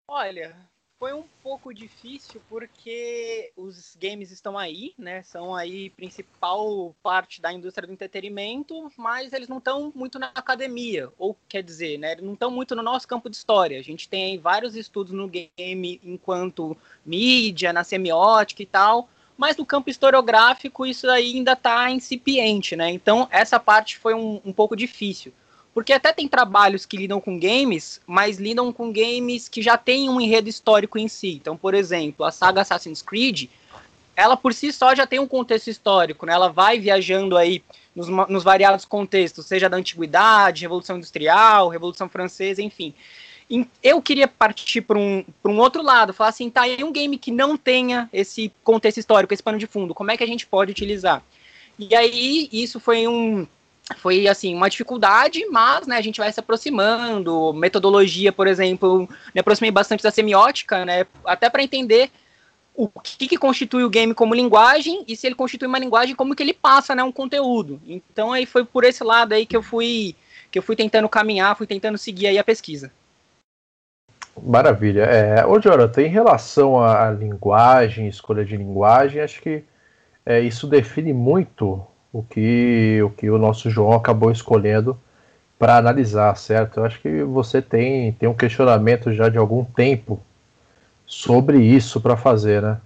Olha, 0.09 0.55
foi 1.03 1.13
um 1.13 1.25
pouco 1.43 1.75
difícil 1.75 2.41
porque 2.49 3.51
os 3.57 3.97
games 4.01 4.31
estão 4.31 4.57
aí, 4.57 4.95
né? 4.97 5.21
São 5.25 5.53
aí 5.53 5.91
principal 5.91 6.95
parte 7.03 7.43
da 7.43 7.53
indústria 7.53 7.89
do 7.89 7.93
entretenimento, 7.93 8.89
mas 8.97 9.33
eles 9.33 9.49
não 9.49 9.59
estão 9.59 9.93
muito 9.97 10.17
na 10.17 10.27
academia, 10.29 11.11
ou 11.19 11.37
quer 11.49 11.61
dizer, 11.61 11.99
né? 11.99 12.15
Não 12.17 12.35
estão 12.35 12.53
muito 12.53 12.77
no 12.77 12.85
nosso 12.85 13.09
campo 13.09 13.29
de 13.29 13.35
história. 13.35 13.81
A 13.81 13.83
gente 13.83 14.09
tem 14.09 14.39
vários 14.39 14.77
estudos 14.77 15.13
no 15.13 15.29
game 15.29 16.01
enquanto 16.05 16.77
mídia, 17.05 17.73
na 17.73 17.83
semiótica 17.83 18.63
e 18.63 18.67
tal, 18.67 19.09
mas 19.43 19.57
no 19.57 19.67
campo 19.67 19.91
historiográfico 19.91 20.87
isso 20.87 21.11
ainda 21.11 21.55
está 21.55 21.91
incipiente, 21.91 22.77
né? 22.77 22.93
Então 22.93 23.27
essa 23.29 23.59
parte 23.59 23.99
foi 23.99 24.15
um, 24.15 24.41
um 24.45 24.53
pouco 24.53 24.77
difícil. 24.77 25.33
Porque 25.75 25.93
até 25.93 26.13
tem 26.13 26.29
trabalhos 26.29 26.87
que 26.87 26.97
lidam 26.97 27.21
com 27.21 27.41
games, 27.41 28.01
mas 28.07 28.39
lidam 28.39 28.73
com 28.73 28.93
games 28.93 29.49
que 29.49 29.61
já 29.61 29.77
têm 29.77 30.09
um 30.09 30.21
enredo 30.21 30.49
histórico 30.49 30.97
em 30.97 31.09
si. 31.09 31.33
Então, 31.33 31.57
por 31.57 31.75
exemplo, 31.75 32.25
a 32.25 32.31
saga 32.31 32.61
Assassin's 32.61 33.03
Creed, 33.03 33.49
ela 34.15 34.37
por 34.37 34.55
si 34.55 34.73
só 34.73 34.95
já 34.95 35.09
tem 35.09 35.19
um 35.19 35.27
contexto 35.27 35.67
histórico, 35.67 36.25
né? 36.25 36.35
Ela 36.35 36.49
vai 36.49 36.79
viajando 36.79 37.37
aí 37.37 37.65
nos, 37.97 38.09
nos 38.09 38.45
variados 38.45 38.85
contextos, 38.85 39.47
seja 39.47 39.69
da 39.69 39.77
antiguidade, 39.77 40.63
Revolução 40.63 40.99
Industrial, 40.99 41.69
Revolução 41.69 42.09
Francesa, 42.09 42.63
enfim. 42.63 42.95
Eu 43.83 44.01
queria 44.01 44.27
partir 44.27 44.81
para 44.81 44.99
um, 44.99 45.25
um 45.45 45.59
outro 45.59 45.83
lado, 45.83 46.15
falar 46.15 46.31
assim, 46.31 46.49
tá, 46.49 46.67
e 46.67 46.83
um 46.83 46.93
game 46.93 47.19
que 47.19 47.31
não 47.31 47.57
tenha 47.57 48.09
esse 48.13 48.51
contexto 48.65 48.99
histórico, 48.99 49.35
esse 49.35 49.43
pano 49.43 49.59
de 49.59 49.67
fundo, 49.67 49.95
como 49.95 50.11
é 50.11 50.17
que 50.17 50.25
a 50.25 50.27
gente 50.27 50.47
pode 50.47 50.71
utilizar? 50.71 51.23
E 51.79 51.95
aí, 51.95 52.49
isso 52.51 52.81
foi 52.81 53.07
um, 53.07 53.47
foi 53.99 54.27
assim 54.27 54.55
uma 54.55 54.71
dificuldade, 54.71 55.45
mas 55.51 55.87
né, 55.87 55.97
a 55.97 56.01
gente 56.01 56.19
vai 56.19 56.33
se 56.33 56.41
aproximando. 56.41 57.53
Metodologia, 57.53 58.33
por 58.33 58.47
exemplo, 58.47 59.09
me 59.35 59.41
aproximei 59.41 59.71
bastante 59.71 60.03
da 60.03 60.11
semiótica, 60.11 60.85
né, 60.85 61.07
até 61.25 61.51
para 61.51 61.63
entender 61.63 62.11
o 62.75 62.89
que, 62.89 63.29
que, 63.29 63.37
constitui 63.37 63.85
o 63.85 63.91
game 63.91 64.15
como 64.15 64.35
linguagem 64.35 65.05
e 65.07 65.15
se 65.15 65.27
ele 65.27 65.35
constitui 65.35 65.69
uma 65.69 65.79
linguagem 65.79 66.15
como 66.15 66.35
que 66.35 66.43
ele 66.43 66.55
passa, 66.55 66.95
né, 66.95 67.03
um 67.03 67.13
conteúdo. 67.13 67.81
Então 67.87 68.33
aí 68.33 68.47
foi 68.47 68.65
por 68.65 68.85
esse 68.85 69.05
lado 69.05 69.35
aí 69.35 69.45
que 69.45 69.57
eu 69.57 69.63
fui 69.63 70.15
que 70.51 70.59
eu 70.59 70.63
fui 70.63 70.77
tentando 70.77 71.09
caminhar, 71.09 71.57
fui 71.57 71.67
tentando 71.67 71.97
seguir 71.97 72.27
aí 72.27 72.39
a 72.39 72.45
pesquisa. 72.45 72.93
Maravilha. 74.41 75.03
É, 75.03 75.45
ô 75.45 75.59
Jonathan, 75.61 76.03
em 76.03 76.09
relação 76.09 76.83
à 76.83 77.11
linguagem, 77.11 78.09
escolha 78.09 78.45
de 78.45 78.57
linguagem, 78.57 79.21
acho 79.21 79.41
que 79.43 79.65
é, 80.25 80.41
isso 80.41 80.67
define 80.67 81.13
muito 81.13 81.85
o 82.13 82.23
que 82.23 83.01
o, 83.03 83.11
que 83.11 83.31
o 83.31 83.39
nosso 83.39 83.71
João 83.71 83.93
acabou 83.93 84.31
escolhendo 84.31 84.99
para 85.59 85.77
analisar, 85.77 86.37
certo? 86.37 86.81
Eu 86.81 86.85
acho 86.85 87.01
que 87.01 87.23
você 87.23 87.63
tem, 87.63 88.13
tem 88.13 88.29
um 88.29 88.35
questionamento 88.35 89.13
já 89.13 89.29
de 89.29 89.39
algum 89.39 89.65
tempo 89.65 90.21
sobre 91.07 91.59
isso 91.59 92.01
para 92.01 92.17
fazer, 92.17 92.63
né? 92.63 92.81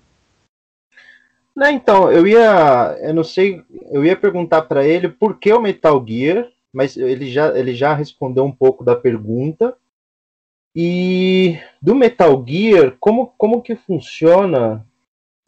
Não, 1.55 1.71
então, 1.71 2.13
eu 2.13 2.27
ia, 2.27 2.99
eu 3.01 3.15
não 3.15 3.25
sei, 3.25 3.63
eu 3.91 4.05
ia 4.05 4.15
perguntar 4.15 4.63
para 4.63 4.87
ele 4.87 5.09
por 5.09 5.39
que 5.39 5.51
o 5.51 5.61
Metal 5.61 6.05
Gear, 6.07 6.47
mas 6.71 6.99
ele 6.99 7.31
já, 7.31 7.57
ele 7.57 7.75
já 7.75 7.95
respondeu 7.95 8.45
um 8.45 8.53
pouco 8.53 8.85
da 8.85 8.95
pergunta. 8.95 9.75
E 10.79 11.59
do 11.81 11.95
Metal 11.95 12.45
Gear, 12.47 12.95
como, 13.01 13.29
como 13.39 13.63
que 13.63 13.75
funciona 13.75 14.87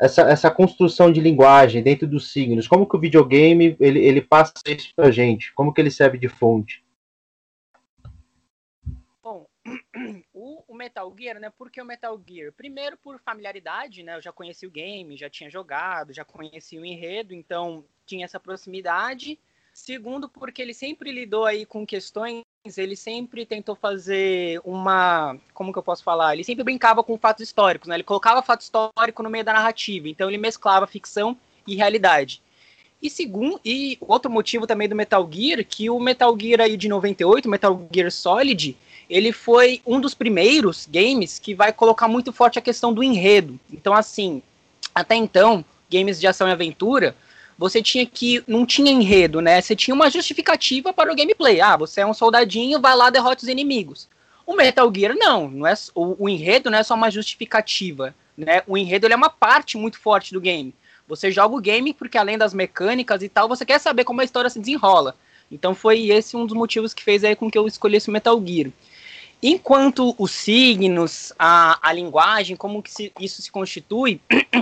essa, 0.01 0.23
essa 0.23 0.51
construção 0.51 1.13
de 1.13 1.21
linguagem 1.21 1.83
dentro 1.83 2.07
dos 2.07 2.33
signos? 2.33 2.67
Como 2.67 2.89
que 2.89 2.97
o 2.97 3.01
videogame 3.01 3.77
ele, 3.79 3.99
ele 4.01 4.23
passa 4.23 4.55
isso 4.67 4.91
pra 4.97 5.11
gente? 5.11 5.53
Como 5.53 5.75
que 5.75 5.83
ele 5.83 5.91
serve 5.91 6.17
de 6.17 6.29
fonte? 6.29 6.83
o, 10.33 10.63
o, 10.67 10.75
Metal 10.75 11.15
Gear, 11.19 11.39
né? 11.39 11.51
Por 11.51 11.71
que 11.71 11.81
o 11.81 11.85
Metal 11.85 12.21
Gear? 12.27 12.53
Primeiro 12.53 12.97
por 12.97 13.19
familiaridade, 13.21 14.03
né? 14.03 14.17
Eu 14.17 14.23
já 14.23 14.33
conheci 14.33 14.67
o 14.67 14.71
game, 14.71 15.17
já 15.17 15.29
tinha 15.29 15.51
jogado, 15.51 16.13
já 16.13 16.25
conheci 16.25 16.79
o 16.79 16.85
enredo, 16.85 17.35
então 17.35 17.85
tinha 18.07 18.25
essa 18.25 18.41
proximidade. 18.41 19.39
Segundo, 19.73 20.29
porque 20.29 20.61
ele 20.61 20.75
sempre 20.75 21.13
lidou 21.13 21.45
aí 21.45 21.65
com 21.65 21.87
questões, 21.87 22.43
ele 22.77 22.97
sempre 22.97 23.47
tentou 23.47 23.75
fazer 23.75 24.61
uma, 24.65 25.37
como 25.55 25.73
que 25.73 25.79
eu 25.79 25.83
posso 25.83 26.03
falar? 26.03 26.35
Ele 26.35 26.45
sempre 26.45 26.65
brincava 26.65 27.03
com 27.03 27.17
fatos 27.17 27.43
históricos, 27.43 27.89
né? 27.89 27.95
Ele 27.97 28.03
colocava 28.03 28.43
fato 28.43 28.63
histórico 28.63 29.23
no 29.23 29.31
meio 29.31 29.45
da 29.45 29.53
narrativa, 29.53 30.09
então 30.09 30.29
ele 30.29 30.39
mesclava 30.39 30.87
ficção 30.87 31.37
e 31.67 31.77
realidade. 31.77 32.43
E 33.01 33.09
segundo, 33.09 33.61
e 33.65 33.97
outro 34.01 34.31
motivo 34.31 34.67
também 34.67 34.89
do 34.89 34.97
Metal 34.97 35.27
Gear, 35.31 35.65
que 35.65 35.89
o 35.89 36.01
Metal 36.01 36.37
Gear 36.39 36.61
aí 36.61 36.77
de 36.77 36.89
98, 36.89 37.49
Metal 37.49 37.89
Gear 37.93 38.11
Solid, 38.11 38.77
ele 39.09 39.33
foi 39.33 39.81
um 39.87 40.01
dos 40.01 40.15
primeiros 40.15 40.87
games 40.91 41.39
que 41.39 41.55
vai 41.55 41.73
colocar 41.73 42.09
muito 42.09 42.33
forte 42.33 42.59
a 42.59 42.63
questão 42.63 42.93
do 42.93 43.03
enredo. 43.03 43.59
Então, 43.73 43.95
assim, 43.95 44.43
até 44.93 45.15
então, 45.15 45.65
games 45.89 46.19
de 46.19 46.27
ação 46.27 46.49
e 46.49 46.53
aventura, 46.53 47.17
você 47.59 47.83
tinha 47.83 48.07
que. 48.07 48.43
Não 48.47 48.65
tinha 48.65 48.93
enredo, 48.93 49.41
né? 49.41 49.61
Você 49.61 49.75
tinha 49.75 49.93
uma 49.93 50.09
justificativa 50.09 50.93
para 50.93 51.13
o 51.13 51.17
gameplay. 51.17 51.61
Ah, 51.61 51.77
você 51.77 52.03
é 52.03 52.07
um 52.07 52.15
soldadinho, 52.15 52.81
vai 52.81 52.95
lá, 52.95 53.11
derrota 53.11 53.43
os 53.43 53.49
inimigos. 53.49 54.09
O 54.47 54.55
Metal 54.55 54.91
Gear, 54.95 55.15
não. 55.17 55.51
não 55.51 55.67
é, 55.67 55.75
o, 55.95 56.25
o 56.25 56.29
enredo 56.29 56.71
não 56.71 56.79
é 56.79 56.83
só 56.85 56.95
uma 56.95 57.11
justificativa. 57.11 58.15
Né? 58.37 58.63
O 58.67 58.79
enredo 58.79 59.09
é 59.09 59.17
uma 59.17 59.29
parte 59.29 59.77
muito 59.77 59.99
forte 59.99 60.33
do 60.33 60.41
game. 60.41 60.73
Você 61.09 61.33
joga 61.33 61.57
o 61.57 61.61
game 61.61 61.93
porque, 61.93 62.17
além 62.17 62.39
das 62.39 62.55
mecânicas 62.55 63.23
e 63.23 63.29
tal, 63.29 63.49
você 63.49 63.67
quer 63.67 63.81
saber 63.81 64.05
como 64.05 64.21
a 64.21 64.25
história 64.25 64.49
se 64.49 64.61
desenrola. 64.61 65.17
Então 65.51 65.75
foi 65.75 66.11
esse 66.11 66.37
um 66.37 66.47
dos 66.47 66.57
motivos 66.57 66.95
que 66.95 67.03
fez 67.03 67.25
aí 67.25 67.35
com 67.35 67.51
que 67.51 67.59
eu 67.59 67.67
escolhesse 67.67 68.09
o 68.09 68.13
Metal 68.13 68.41
Gear. 68.47 68.71
Enquanto 69.43 70.15
os 70.19 70.31
signos, 70.31 71.33
a, 71.39 71.79
a 71.83 71.93
linguagem, 71.93 72.57
como 72.57 72.83
que 72.83 72.91
se, 72.91 73.13
isso 73.19 73.43
se 73.43 73.51
constitui, 73.51 74.21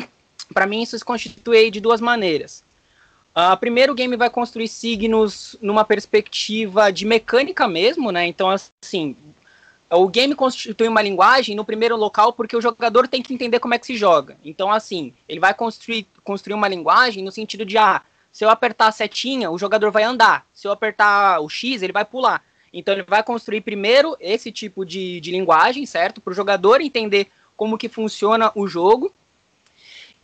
para 0.55 0.67
mim 0.67 0.83
isso 0.83 0.99
se 0.99 1.05
constitui 1.05 1.71
de 1.71 1.81
duas 1.81 2.01
maneiras. 2.01 2.65
Uh, 3.37 3.57
primeiro, 3.59 3.93
o 3.93 3.95
game 3.95 4.17
vai 4.17 4.31
construir 4.31 4.67
signos 4.67 5.57
numa 5.61 5.85
perspectiva 5.85 6.91
de 6.91 7.05
mecânica 7.05 7.69
mesmo, 7.69 8.11
né? 8.11 8.27
Então, 8.27 8.49
assim, 8.49 9.15
o 9.91 10.09
game 10.09 10.35
constitui 10.35 10.89
uma 10.89 11.03
linguagem 11.03 11.55
no 11.55 11.65
primeiro 11.65 11.97
local 11.97 12.33
porque 12.33 12.57
o 12.57 12.63
jogador 12.63 13.07
tem 13.07 13.23
que 13.23 13.35
entender 13.35 13.61
como 13.61 13.75
é 13.75 13.79
que 13.79 13.87
se 13.87 13.97
joga. 13.97 14.39
Então, 14.43 14.73
assim, 14.73 15.13
ele 15.29 15.39
vai 15.39 15.53
construir, 15.53 16.07
construir 16.25 16.55
uma 16.55 16.67
linguagem 16.67 17.23
no 17.23 17.31
sentido 17.31 17.67
de, 17.67 17.77
ah, 17.77 18.01
se 18.33 18.45
eu 18.45 18.49
apertar 18.49 18.89
a 18.89 18.93
setinha, 18.93 19.51
o 19.51 19.59
jogador 19.59 19.91
vai 19.91 20.03
andar. 20.03 20.47
Se 20.53 20.67
eu 20.67 20.73
apertar 20.73 21.41
o 21.41 21.49
X, 21.49 21.83
ele 21.83 21.93
vai 21.93 22.05
pular. 22.05 22.43
Então 22.73 22.93
ele 22.93 23.03
vai 23.03 23.23
construir 23.23 23.63
primeiro 23.63 24.17
esse 24.21 24.53
tipo 24.53 24.85
de, 24.85 25.21
de 25.21 25.31
linguagem, 25.31 25.87
certo? 25.87 26.21
Para 26.21 26.33
o 26.33 26.35
jogador 26.35 26.81
entender 26.81 27.29
como 27.57 27.79
que 27.79 27.89
funciona 27.89 28.53
o 28.55 28.67
jogo. 28.67 29.13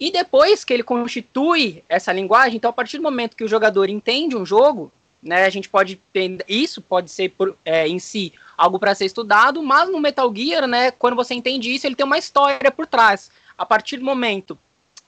E 0.02 0.10
depois 0.10 0.64
que 0.64 0.74
ele 0.74 0.82
constitui 0.82 1.84
essa 1.88 2.12
linguagem, 2.12 2.56
então 2.56 2.70
a 2.70 2.72
partir 2.72 2.96
do 2.96 3.04
momento 3.04 3.36
que 3.36 3.44
o 3.44 3.48
jogador 3.48 3.88
entende 3.88 4.36
um 4.36 4.44
jogo, 4.44 4.90
né, 5.22 5.44
a 5.44 5.48
gente 5.48 5.68
pode 5.68 5.94
ter, 6.12 6.44
isso 6.48 6.82
pode 6.82 7.08
ser 7.08 7.28
por, 7.28 7.56
é, 7.64 7.86
em 7.86 8.00
si 8.00 8.32
algo 8.58 8.80
para 8.80 8.96
ser 8.96 9.04
estudado, 9.04 9.62
mas 9.62 9.88
no 9.88 10.00
Metal 10.00 10.34
Gear, 10.34 10.66
né, 10.66 10.90
quando 10.90 11.14
você 11.14 11.34
entende 11.34 11.72
isso, 11.72 11.86
ele 11.86 11.94
tem 11.94 12.04
uma 12.04 12.18
história 12.18 12.72
por 12.72 12.84
trás. 12.84 13.30
A 13.56 13.64
partir 13.64 13.98
do 13.98 14.04
momento 14.04 14.58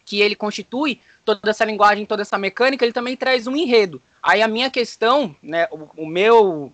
que 0.04 0.20
ele 0.20 0.36
constitui 0.36 1.00
toda 1.24 1.50
essa 1.50 1.64
linguagem, 1.64 2.06
toda 2.06 2.22
essa 2.22 2.38
mecânica, 2.38 2.84
ele 2.84 2.92
também 2.92 3.16
traz 3.16 3.48
um 3.48 3.56
enredo. 3.56 4.00
Aí 4.22 4.42
a 4.42 4.46
minha 4.46 4.70
questão, 4.70 5.34
né, 5.42 5.66
o, 5.72 6.04
o 6.04 6.06
meu 6.06 6.72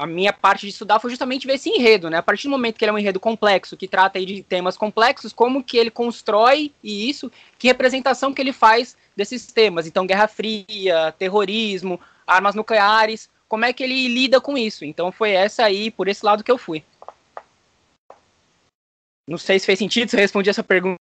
a 0.00 0.06
minha 0.06 0.32
parte 0.32 0.62
de 0.62 0.68
estudar 0.68 0.98
foi 0.98 1.10
justamente 1.10 1.46
ver 1.46 1.56
esse 1.56 1.68
enredo, 1.68 2.08
né? 2.08 2.16
A 2.16 2.22
partir 2.22 2.44
do 2.44 2.50
momento 2.50 2.78
que 2.78 2.82
ele 2.82 2.90
é 2.90 2.94
um 2.94 2.98
enredo 2.98 3.20
complexo, 3.20 3.76
que 3.76 3.86
trata 3.86 4.18
aí 4.18 4.24
de 4.24 4.42
temas 4.42 4.74
complexos, 4.74 5.30
como 5.30 5.62
que 5.62 5.76
ele 5.76 5.90
constrói 5.90 6.72
e 6.82 7.10
isso, 7.10 7.30
que 7.58 7.68
representação 7.68 8.32
que 8.32 8.40
ele 8.40 8.50
faz 8.50 8.96
desses 9.14 9.46
temas. 9.52 9.86
Então, 9.86 10.06
Guerra 10.06 10.26
Fria, 10.26 11.14
terrorismo, 11.18 12.00
armas 12.26 12.54
nucleares, 12.54 13.28
como 13.46 13.66
é 13.66 13.74
que 13.74 13.82
ele 13.82 14.08
lida 14.08 14.40
com 14.40 14.56
isso? 14.56 14.86
Então 14.86 15.12
foi 15.12 15.32
essa 15.32 15.64
aí, 15.64 15.90
por 15.90 16.08
esse 16.08 16.24
lado 16.24 16.42
que 16.42 16.50
eu 16.50 16.56
fui. 16.56 16.82
Não 19.28 19.36
sei 19.36 19.58
se 19.58 19.66
fez 19.66 19.78
sentido, 19.78 20.08
se 20.08 20.16
eu 20.16 20.20
respondi 20.20 20.48
essa 20.48 20.64
pergunta. 20.64 20.98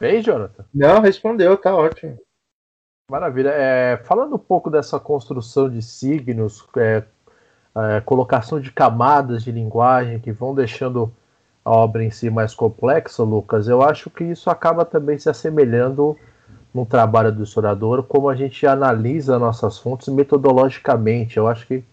Fez, 0.00 0.24
Jonathan? 0.24 0.64
Não, 0.74 1.00
respondeu, 1.00 1.56
tá 1.56 1.76
ótimo. 1.76 2.18
Maravilha. 3.08 3.50
É, 3.50 3.96
falando 3.98 4.34
um 4.34 4.38
pouco 4.38 4.68
dessa 4.68 4.98
construção 4.98 5.70
de 5.70 5.80
signos, 5.80 6.66
é, 6.76 7.04
é, 7.76 8.00
colocação 8.00 8.60
de 8.60 8.72
camadas 8.72 9.44
de 9.44 9.52
linguagem 9.52 10.18
que 10.18 10.32
vão 10.32 10.52
deixando 10.54 11.12
a 11.64 11.70
obra 11.70 12.02
em 12.04 12.10
si 12.10 12.30
mais 12.30 12.52
complexa, 12.54 13.22
Lucas, 13.22 13.68
eu 13.68 13.82
acho 13.82 14.10
que 14.10 14.24
isso 14.24 14.50
acaba 14.50 14.84
também 14.84 15.18
se 15.18 15.28
assemelhando 15.28 16.16
no 16.74 16.84
trabalho 16.84 17.32
do 17.32 17.44
historiador, 17.44 18.02
como 18.04 18.28
a 18.28 18.34
gente 18.34 18.66
analisa 18.66 19.38
nossas 19.38 19.78
fontes 19.78 20.08
metodologicamente. 20.08 21.36
Eu 21.36 21.46
acho 21.46 21.66
que 21.66 21.84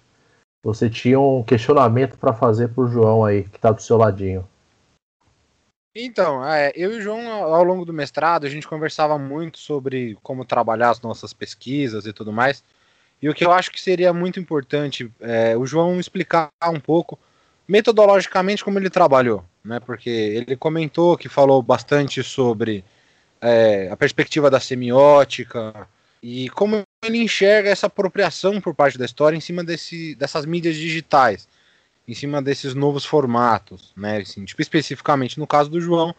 você 0.63 0.89
tinha 0.89 1.19
um 1.19 1.43
questionamento 1.43 2.17
para 2.17 2.33
fazer 2.33 2.69
para 2.69 2.83
o 2.83 2.87
João 2.87 3.23
aí, 3.23 3.43
que 3.43 3.57
está 3.57 3.71
do 3.71 3.81
seu 3.81 3.97
ladinho. 3.97 4.47
Então, 5.95 6.43
é, 6.43 6.71
eu 6.75 6.91
e 6.93 6.97
o 6.97 7.01
João, 7.01 7.31
ao 7.31 7.63
longo 7.63 7.85
do 7.85 7.93
mestrado, 7.93 8.45
a 8.45 8.49
gente 8.49 8.67
conversava 8.67 9.17
muito 9.19 9.59
sobre 9.59 10.17
como 10.23 10.43
trabalhar 10.43 10.89
as 10.89 11.01
nossas 11.01 11.33
pesquisas 11.33 12.07
e 12.07 12.13
tudo 12.13 12.33
mais. 12.33 12.63
E 13.21 13.29
o 13.29 13.33
que 13.33 13.45
eu 13.45 13.51
acho 13.51 13.71
que 13.71 13.79
seria 13.79 14.11
muito 14.11 14.39
importante 14.39 15.11
é 15.19 15.55
o 15.55 15.65
João 15.65 15.99
explicar 15.99 16.49
um 16.65 16.79
pouco 16.79 17.17
metodologicamente 17.67 18.63
como 18.63 18.79
ele 18.79 18.89
trabalhou, 18.89 19.45
né? 19.63 19.79
Porque 19.79 20.09
ele 20.09 20.57
comentou 20.57 21.17
que 21.17 21.29
falou 21.29 21.61
bastante 21.61 22.23
sobre 22.23 22.83
é, 23.39 23.89
a 23.89 23.95
perspectiva 23.95 24.49
da 24.49 24.59
semiótica 24.59 25.87
e 26.21 26.49
como 26.49 26.81
ele 27.05 27.19
enxerga 27.19 27.69
essa 27.69 27.87
apropriação 27.87 28.59
por 28.59 28.73
parte 28.73 28.97
da 28.97 29.05
história 29.05 29.37
em 29.37 29.41
cima 29.41 29.63
desse, 29.63 30.15
dessas 30.15 30.45
mídias 30.45 30.75
digitais 30.75 31.47
em 32.07 32.13
cima 32.13 32.41
desses 32.41 32.73
novos 32.73 33.05
formatos, 33.05 33.93
né? 33.95 34.17
Assim, 34.17 34.43
tipo, 34.45 34.61
especificamente 34.61 35.39
no 35.39 35.47
caso 35.47 35.69
do 35.69 35.79
João, 35.79 36.13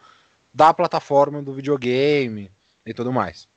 da 0.53 0.73
plataforma 0.73 1.41
do 1.41 1.53
videogame 1.53 2.51
e 2.85 2.93
tudo 2.93 3.11
mais. 3.11 3.47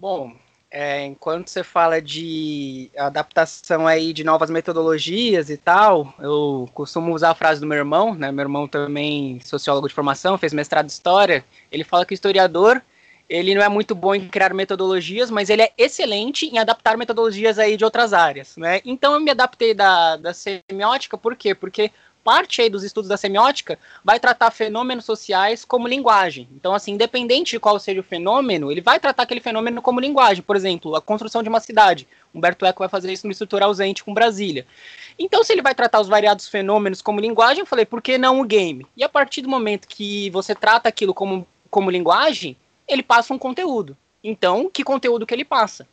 Bom, 0.00 0.34
é, 0.70 1.04
enquanto 1.04 1.48
você 1.48 1.64
fala 1.64 2.00
de 2.00 2.90
adaptação 2.96 3.86
aí 3.86 4.12
de 4.12 4.22
novas 4.22 4.50
metodologias 4.50 5.48
e 5.50 5.56
tal, 5.56 6.14
eu 6.18 6.68
costumo 6.74 7.14
usar 7.14 7.30
a 7.30 7.34
frase 7.34 7.60
do 7.60 7.66
meu 7.66 7.78
irmão, 7.78 8.14
né? 8.14 8.30
Meu 8.30 8.44
irmão 8.44 8.68
também 8.68 9.40
sociólogo 9.40 9.88
de 9.88 9.94
formação, 9.94 10.36
fez 10.36 10.52
mestrado 10.52 10.84
em 10.84 10.88
história. 10.88 11.44
Ele 11.72 11.84
fala 11.84 12.04
que 12.04 12.12
o 12.12 12.14
historiador 12.14 12.82
ele 13.28 13.54
não 13.54 13.62
é 13.62 13.68
muito 13.68 13.94
bom 13.94 14.14
em 14.14 14.26
criar 14.28 14.54
metodologias, 14.54 15.30
mas 15.30 15.50
ele 15.50 15.62
é 15.62 15.72
excelente 15.76 16.46
em 16.46 16.58
adaptar 16.58 16.96
metodologias 16.96 17.58
aí 17.58 17.76
de 17.76 17.84
outras 17.84 18.12
áreas, 18.12 18.56
né? 18.56 18.80
Então 18.84 19.12
eu 19.12 19.20
me 19.20 19.30
adaptei 19.30 19.74
da, 19.74 20.16
da 20.16 20.32
semiótica, 20.32 21.18
por 21.18 21.36
quê? 21.36 21.54
Porque 21.54 21.90
parte 22.28 22.60
aí 22.60 22.68
dos 22.68 22.84
estudos 22.84 23.08
da 23.08 23.16
semiótica 23.16 23.78
vai 24.04 24.20
tratar 24.20 24.50
fenômenos 24.50 25.06
sociais 25.06 25.64
como 25.64 25.88
linguagem. 25.88 26.46
Então, 26.54 26.74
assim, 26.74 26.92
independente 26.92 27.52
de 27.52 27.60
qual 27.60 27.78
seja 27.78 28.00
o 28.00 28.04
fenômeno, 28.04 28.70
ele 28.70 28.82
vai 28.82 29.00
tratar 29.00 29.22
aquele 29.22 29.40
fenômeno 29.40 29.80
como 29.80 29.98
linguagem. 29.98 30.42
Por 30.42 30.54
exemplo, 30.54 30.94
a 30.94 31.00
construção 31.00 31.42
de 31.42 31.48
uma 31.48 31.58
cidade. 31.58 32.06
Humberto 32.34 32.66
Eco 32.66 32.80
vai 32.80 32.88
fazer 32.88 33.10
isso 33.10 33.26
no 33.26 33.32
estrutura 33.32 33.64
ausente 33.64 34.04
com 34.04 34.12
Brasília. 34.12 34.66
Então, 35.18 35.42
se 35.42 35.54
ele 35.54 35.62
vai 35.62 35.74
tratar 35.74 36.00
os 36.00 36.08
variados 36.08 36.46
fenômenos 36.46 37.00
como 37.00 37.18
linguagem, 37.18 37.60
eu 37.60 37.66
falei, 37.66 37.86
por 37.86 38.02
que 38.02 38.18
não 38.18 38.40
o 38.40 38.44
game? 38.44 38.86
E 38.94 39.02
a 39.02 39.08
partir 39.08 39.40
do 39.40 39.48
momento 39.48 39.88
que 39.88 40.28
você 40.28 40.54
trata 40.54 40.86
aquilo 40.86 41.14
como, 41.14 41.46
como 41.70 41.90
linguagem, 41.90 42.56
ele 42.88 43.02
passa 43.02 43.34
um 43.34 43.38
conteúdo. 43.38 43.96
Então, 44.22 44.70
que 44.70 44.82
conteúdo 44.82 45.26
que 45.26 45.34
ele 45.34 45.44
passa? 45.44 45.86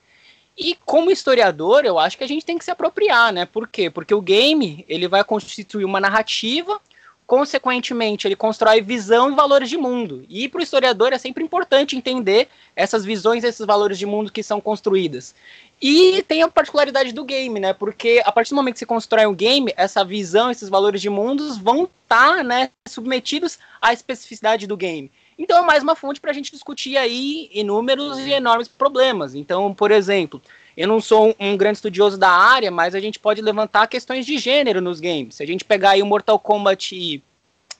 E 0.58 0.78
como 0.86 1.12
historiador, 1.12 1.84
eu 1.86 2.00
acho 2.00 2.18
que 2.18 2.24
a 2.24 2.28
gente 2.28 2.46
tem 2.46 2.58
que 2.58 2.64
se 2.64 2.72
apropriar, 2.72 3.34
né? 3.34 3.46
Por 3.46 3.68
quê? 3.68 3.90
Porque 3.90 4.14
o 4.14 4.22
game, 4.22 4.86
ele 4.88 5.08
vai 5.08 5.24
constituir 5.24 5.84
uma 5.84 6.00
narrativa 6.00 6.80
consequentemente, 7.26 8.28
ele 8.28 8.36
constrói 8.36 8.82
visão 8.82 9.32
e 9.32 9.36
valores 9.36 9.70
de 9.70 9.78
mundo. 9.78 10.24
E 10.30 10.48
para 10.48 10.60
o 10.60 10.64
historiador 10.64 11.12
é 11.12 11.18
sempre 11.18 11.44
importante 11.44 11.96
entender 11.96 12.48
essas 12.76 13.04
visões, 13.04 13.44
esses 13.44 13.66
valores 13.66 13.98
de 13.98 14.06
mundo 14.06 14.32
que 14.32 14.44
são 14.44 14.62
construídas. 14.62 15.34
E 15.82 16.24
tem 16.24 16.44
a 16.44 16.48
particularidade 16.48 17.12
do 17.12 17.26
game, 17.26 17.60
né? 17.60 17.74
Porque 17.74 18.22
a 18.24 18.32
partir 18.32 18.52
do 18.52 18.56
momento 18.56 18.76
que 18.76 18.80
você 18.80 18.86
constrói 18.86 19.26
um 19.26 19.34
game, 19.34 19.74
essa 19.76 20.06
visão, 20.06 20.52
esses 20.52 20.70
valores 20.70 21.02
de 21.02 21.10
mundos 21.10 21.58
vão 21.58 21.84
estar 21.84 22.38
tá, 22.38 22.44
né, 22.44 22.70
submetidos 22.88 23.58
à 23.82 23.92
especificidade 23.92 24.68
do 24.68 24.78
game. 24.78 25.12
Então 25.38 25.58
é 25.58 25.66
mais 25.66 25.84
uma 25.84 25.96
fonte 25.96 26.22
para 26.22 26.32
a 26.32 26.34
gente 26.34 26.52
discutir 26.52 26.98
aí 26.98 27.50
inúmeros 27.54 28.20
e 28.20 28.32
enormes 28.32 28.68
problemas. 28.68 29.36
Então, 29.36 29.74
por 29.74 29.92
exemplo, 29.92 30.42
eu 30.78 30.88
não 30.88 31.02
sou 31.02 31.36
um 31.40 31.58
grande 31.58 31.78
estudioso 31.78 32.18
da 32.18 32.30
área, 32.30 32.72
mas 32.72 32.96
a 32.96 33.00
gente 33.00 33.20
pode 33.20 33.42
levantar 33.42 33.88
questões 33.88 34.26
de 34.26 34.38
gênero 34.38 34.82
nos 34.82 35.00
games. 35.00 35.36
Se 35.36 35.44
a 35.44 35.48
gente 35.48 35.66
pegar 35.66 35.92
aí 35.92 36.02
o 36.02 36.06
Mortal 36.06 36.40
Kombat 36.40 37.22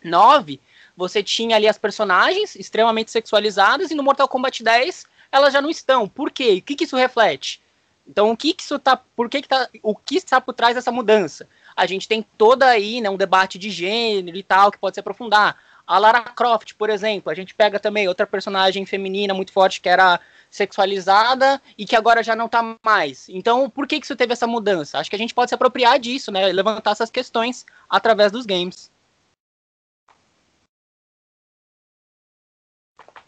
9, 0.04 0.60
você 0.98 1.24
tinha 1.24 1.56
ali 1.56 1.68
as 1.68 1.78
personagens 1.78 2.56
extremamente 2.56 3.12
sexualizadas 3.12 3.92
e 3.92 3.96
no 3.96 4.04
Mortal 4.04 4.28
Kombat 4.28 4.64
10 4.64 5.06
elas 5.32 5.54
já 5.54 5.62
não 5.62 5.70
estão. 5.70 6.08
Por 6.08 6.32
quê? 6.32 6.60
O 6.60 6.62
que, 6.62 6.76
que 6.76 6.84
isso 6.84 6.96
reflete? 6.96 7.62
Então, 8.08 8.32
o 8.32 8.38
que, 8.38 8.54
que 8.54 8.64
isso 8.64 8.78
tá. 8.78 8.96
Por 8.96 9.30
que, 9.30 9.42
que 9.42 9.48
tá. 9.48 9.68
O 9.82 9.96
que 9.96 10.16
está 10.16 10.40
por 10.40 10.54
trás 10.54 10.76
dessa 10.76 10.92
mudança? 10.92 11.48
A 11.76 11.86
gente 11.86 12.08
tem 12.08 12.26
toda 12.38 12.68
aí, 12.68 13.02
né, 13.02 13.10
um 13.10 13.18
debate 13.18 13.58
de 13.58 13.70
gênero 13.70 14.38
e 14.38 14.44
tal, 14.44 14.72
que 14.72 14.78
pode 14.78 14.96
se 14.96 15.00
aprofundar. 15.00 15.58
A 15.88 16.00
Lara 16.00 16.22
Croft, 16.22 16.74
por 16.74 16.90
exemplo, 16.90 17.32
a 17.32 17.36
gente 17.36 17.54
pega 17.54 17.80
também 17.80 18.08
outra 18.08 18.26
personagem 18.26 18.86
feminina 18.86 19.34
muito 19.34 19.52
forte 19.52 19.80
que 19.80 19.88
era 19.88 20.20
sexualizada 20.50 21.62
e 21.78 21.86
que 21.86 21.96
agora 21.96 22.24
já 22.24 22.36
não 22.36 22.50
tá 22.50 22.76
mais. 22.84 23.30
Então, 23.30 23.70
por 23.70 23.86
que, 23.86 24.00
que 24.00 24.06
isso 24.06 24.16
teve 24.16 24.34
essa 24.34 24.48
mudança? 24.48 24.98
Acho 24.98 25.10
que 25.10 25.16
a 25.16 25.20
gente 25.20 25.34
pode 25.34 25.50
se 25.50 25.56
apropriar 25.56 26.00
disso, 26.00 26.32
né? 26.32 26.52
Levantar 26.52 26.92
essas 26.92 27.12
questões 27.12 27.66
através 27.90 28.32
dos 28.32 28.46
games. 28.46 28.90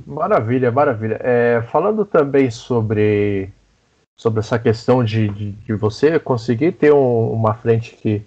Maravilha, 0.06 0.72
maravilha. 0.72 1.20
É, 1.22 1.62
falando 1.72 2.06
também 2.06 2.50
sobre, 2.50 3.50
sobre 4.16 4.40
essa 4.40 4.58
questão 4.58 5.04
de, 5.04 5.28
de, 5.28 5.52
de 5.52 5.74
você 5.74 6.20
conseguir 6.20 6.72
ter 6.74 6.94
um, 6.94 7.32
uma 7.32 7.54
frente 7.54 7.96
que 7.96 8.24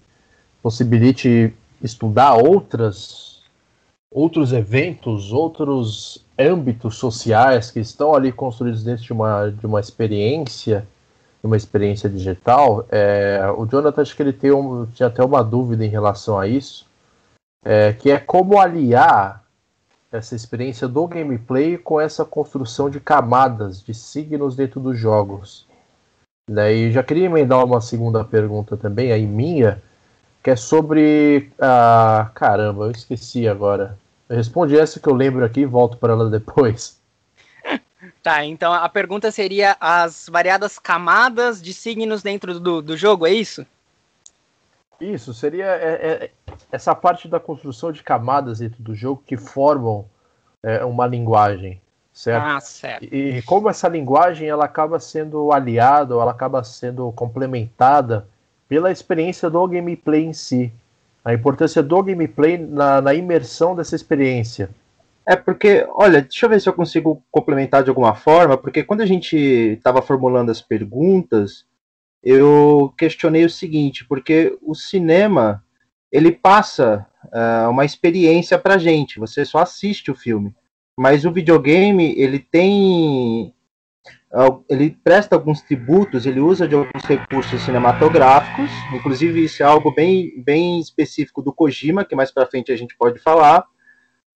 possibilite 0.63 1.55
estudar 1.83 2.35
outras 2.35 3.30
outros 4.11 4.53
eventos, 4.53 5.33
outros 5.33 6.25
âmbitos 6.39 6.97
sociais 6.97 7.71
que 7.71 7.81
estão 7.81 8.15
ali 8.15 8.33
construídos 8.33 8.83
dentro 8.83 9.05
de 9.05 9.13
uma, 9.13 9.51
de 9.51 9.67
uma 9.67 9.79
experiência, 9.79 10.87
uma 11.43 11.57
experiência 11.57 12.09
digital. 12.09 12.87
É, 12.91 13.41
o 13.57 13.67
Jonathan 13.67 14.03
acho 14.03 14.17
que 14.17 14.23
ele 14.23 14.33
tem 14.33 14.51
um, 14.51 14.87
tinha 14.87 15.07
até 15.07 15.25
uma 15.25 15.45
dúvida 15.45 15.85
em 15.85 15.89
relação 15.89 16.39
a 16.39 16.47
isso, 16.47 16.87
é, 17.65 17.93
que 17.93 18.11
é 18.11 18.19
como 18.19 18.59
aliar 18.59 19.45
essa 20.11 20.35
experiência 20.35 20.89
do 20.89 21.07
gameplay 21.07 21.79
com 21.79 22.01
essa 22.01 22.25
construção 22.25 22.91
de 22.91 22.99
camadas, 22.99 23.83
de 23.83 23.95
signos 23.95 24.57
dentro 24.57 24.81
dos 24.81 24.99
jogos. 24.99 25.69
Daí 26.51 26.91
já 26.91 27.01
queria 27.01 27.27
emendar 27.27 27.65
uma 27.65 27.81
segunda 27.81 28.25
pergunta 28.25 28.77
também, 28.77 29.13
aí 29.13 29.25
minha, 29.25 29.81
que 30.43 30.51
é 30.51 30.57
sobre. 30.57 31.53
Ah, 31.61 32.29
caramba, 32.35 32.87
eu 32.87 32.91
esqueci 32.91 33.47
agora. 33.47 33.97
Eu 34.31 34.37
respondi 34.37 34.79
essa 34.79 35.01
que 35.01 35.09
eu 35.09 35.15
lembro 35.15 35.45
aqui 35.45 35.63
e 35.63 35.67
volto 35.67 35.99
para 35.99 36.13
ela 36.13 36.31
depois. 36.31 36.99
Tá, 38.23 38.45
então 38.45 38.73
a 38.73 38.89
pergunta 38.89 39.31
seria 39.31 39.77
as 39.81 40.29
variadas 40.31 40.79
camadas 40.79 41.61
de 41.61 41.73
signos 41.73 42.23
dentro 42.23 42.61
do, 42.61 42.83
do 42.83 42.95
jogo, 42.95 43.27
é 43.27 43.33
isso? 43.33 43.67
Isso, 45.01 45.33
seria 45.33 45.67
é, 45.67 45.93
é, 46.03 46.31
essa 46.71 46.95
parte 46.95 47.29
da 47.29 47.41
construção 47.41 47.91
de 47.91 48.03
camadas 48.03 48.59
dentro 48.59 48.83
do 48.83 48.95
jogo 48.95 49.23
que 49.27 49.39
formam 49.39 50.07
é, 50.63 50.85
uma 50.85 51.07
linguagem, 51.07 51.81
certo? 52.13 52.45
Ah, 52.45 52.61
certo. 52.61 53.05
E, 53.05 53.39
e 53.39 53.43
como 53.43 53.71
essa 53.71 53.89
linguagem 53.89 54.49
ela 54.49 54.67
acaba 54.67 55.01
sendo 55.01 55.51
aliada, 55.53 56.15
ela 56.15 56.31
acaba 56.31 56.63
sendo 56.63 57.11
complementada 57.13 58.27
pela 58.69 58.91
experiência 58.91 59.49
do 59.49 59.67
gameplay 59.67 60.25
em 60.25 60.35
si. 60.35 60.73
A 61.25 61.35
importância 61.35 61.83
do 61.83 62.03
gameplay 62.03 62.57
na, 62.57 63.01
na 63.01 63.15
imersão 63.15 63.75
dessa 63.75 63.95
experiência. 63.95 64.71
É 65.27 65.37
porque, 65.37 65.87
olha, 65.91 66.23
deixa 66.23 66.47
eu 66.47 66.51
ver 66.51 66.61
se 66.61 66.69
eu 66.69 66.73
consigo 66.73 67.23
complementar 67.31 67.83
de 67.83 67.91
alguma 67.91 68.15
forma, 68.15 68.57
porque 68.57 68.83
quando 68.83 69.03
a 69.03 69.07
gente 69.07 69.37
estava 69.37 70.03
formulando 70.03 70.51
as 70.51 70.61
perguntas, 70.61 71.65
eu 72.23 72.93
questionei 72.97 73.45
o 73.45 73.51
seguinte, 73.51 74.05
porque 74.05 74.57
o 74.63 74.75
cinema 74.75 75.63
ele 76.11 76.33
passa 76.33 77.07
uh, 77.27 77.71
uma 77.71 77.85
experiência 77.85 78.59
para 78.59 78.79
gente, 78.79 79.19
você 79.19 79.45
só 79.45 79.59
assiste 79.59 80.11
o 80.11 80.15
filme, 80.15 80.55
mas 80.99 81.25
o 81.25 81.33
videogame 81.33 82.15
ele 82.19 82.39
tem 82.39 83.55
ele 84.69 84.97
presta 85.03 85.35
alguns 85.35 85.61
tributos, 85.61 86.25
ele 86.25 86.41
usa 86.41 86.69
de 86.69 86.75
alguns 86.75 87.05
recursos 87.05 87.61
cinematográficos, 87.63 88.71
inclusive 88.95 89.45
isso 89.45 89.63
é 89.63 89.67
algo 89.67 89.93
bem, 89.93 90.41
bem 90.45 90.79
específico 90.79 91.43
do 91.43 91.53
Kojima, 91.53 92.05
que 92.05 92.15
mais 92.15 92.31
para 92.31 92.47
frente 92.47 92.71
a 92.71 92.77
gente 92.77 92.97
pode 92.97 93.19
falar, 93.19 93.65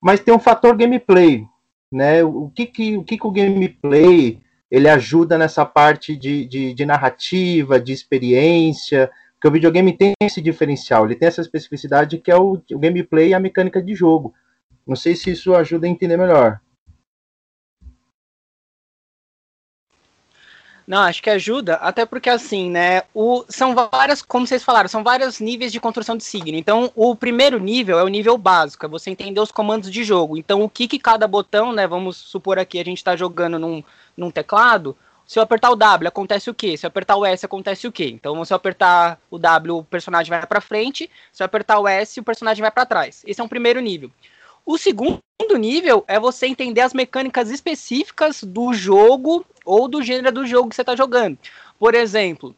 mas 0.03 0.21
tem 0.21 0.35
um 0.35 0.39
fator 0.39 0.77
gameplay, 0.77 1.45
né? 1.93 2.25
O 2.25 2.51
que 2.55 2.67
que 2.67 2.97
o, 2.97 3.05
que 3.05 3.17
que 3.17 3.27
o 3.27 3.31
gameplay 3.31 4.41
ele 4.69 4.89
ajuda 4.89 5.39
nessa 5.39 5.65
parte 5.65 6.17
de, 6.17 6.45
de, 6.47 6.75
de 6.75 6.85
narrativa, 6.85 7.79
de 7.79 7.93
experiência, 7.93 9.09
porque 9.35 9.47
o 9.47 9.53
videogame 9.53 9.97
tem 9.97 10.13
esse 10.21 10.41
diferencial, 10.41 11.05
ele 11.05 11.15
tem 11.15 11.29
essa 11.29 11.41
especificidade 11.41 12.19
que 12.19 12.31
é 12.31 12.37
o, 12.37 12.61
o 12.73 12.79
gameplay 12.79 13.29
e 13.29 13.35
a 13.35 13.39
mecânica 13.39 13.81
de 13.81 13.95
jogo. 13.95 14.35
Não 14.85 14.97
sei 14.97 15.15
se 15.15 15.31
isso 15.31 15.55
ajuda 15.55 15.87
a 15.87 15.91
entender 15.91 16.17
melhor. 16.17 16.61
Não, 20.87 21.01
acho 21.01 21.23
que 21.23 21.31
ajuda, 21.31 21.77
até 21.77 22.05
porque 22.05 22.29
assim, 22.29 22.71
né, 22.71 23.03
o, 23.15 23.43
são 23.49 23.75
várias, 23.75 24.21
como 24.21 24.47
vocês 24.47 24.63
falaram, 24.63 24.87
são 24.87 25.03
vários 25.03 25.41
níveis 25.41 25.73
de 25.73 25.81
construção 25.81 26.15
de 26.15 26.25
signo. 26.25 26.59
Então, 26.59 26.93
o 26.95 27.17
primeiro 27.17 27.59
nível 27.59 27.99
é 27.99 28.05
o 28.05 28.09
nível 28.09 28.37
básico, 28.37 28.85
é 28.85 28.89
você 28.89 29.11
entender 29.11 29.41
os 29.41 29.51
comandos 29.51 29.91
de 29.91 30.05
jogo. 30.05 30.37
Então, 30.37 30.63
o 30.63 30.69
que, 30.69 30.87
que 30.87 30.99
cada 30.99 31.27
botão, 31.27 31.73
né, 31.73 31.87
vamos 31.87 32.19
supor 32.19 32.59
aqui, 32.59 32.79
a 32.79 32.85
gente 32.85 32.99
está 32.99 33.17
jogando 33.17 33.59
num, 33.59 33.83
num 34.15 34.31
teclado, 34.31 34.95
se 35.27 35.39
eu 35.39 35.43
apertar 35.43 35.71
o 35.71 35.77
W, 35.77 36.07
acontece 36.07 36.51
o 36.51 36.55
quê? 36.55 36.77
Se 36.77 36.85
eu 36.85 36.89
apertar 36.89 37.17
o 37.17 37.25
S, 37.25 37.47
acontece 37.47 37.87
o 37.87 37.93
quê? 37.93 38.11
Então, 38.11 38.45
se 38.45 38.53
eu 38.53 38.57
apertar 38.57 39.19
o 39.31 39.39
W, 39.39 39.79
o 39.79 39.85
personagem 39.85 40.29
vai 40.29 40.47
para 40.47 40.61
frente, 40.61 41.11
se 41.33 41.43
eu 41.43 41.47
apertar 41.47 41.79
o 41.79 41.89
S, 41.89 42.21
o 42.21 42.23
personagem 42.23 42.61
vai 42.61 42.71
para 42.71 42.85
trás. 42.85 43.23
Esse 43.27 43.41
é 43.41 43.45
um 43.45 43.49
primeiro 43.49 43.81
nível. 43.81 44.11
O 44.67 44.79
segundo 44.79 45.21
nível 45.59 46.05
é 46.09 46.19
você 46.19 46.47
entender 46.47 46.81
as 46.81 46.95
mecânicas 46.95 47.51
específicas 47.51 48.43
do 48.43 48.73
jogo 48.73 49.45
ou 49.65 49.87
do 49.87 50.03
gênero 50.03 50.33
do 50.33 50.47
jogo 50.47 50.71
que 50.71 50.75
você 50.75 50.83
está 50.83 50.97
jogando. 50.97 51.39
Por 51.79 51.95
exemplo, 51.95 52.57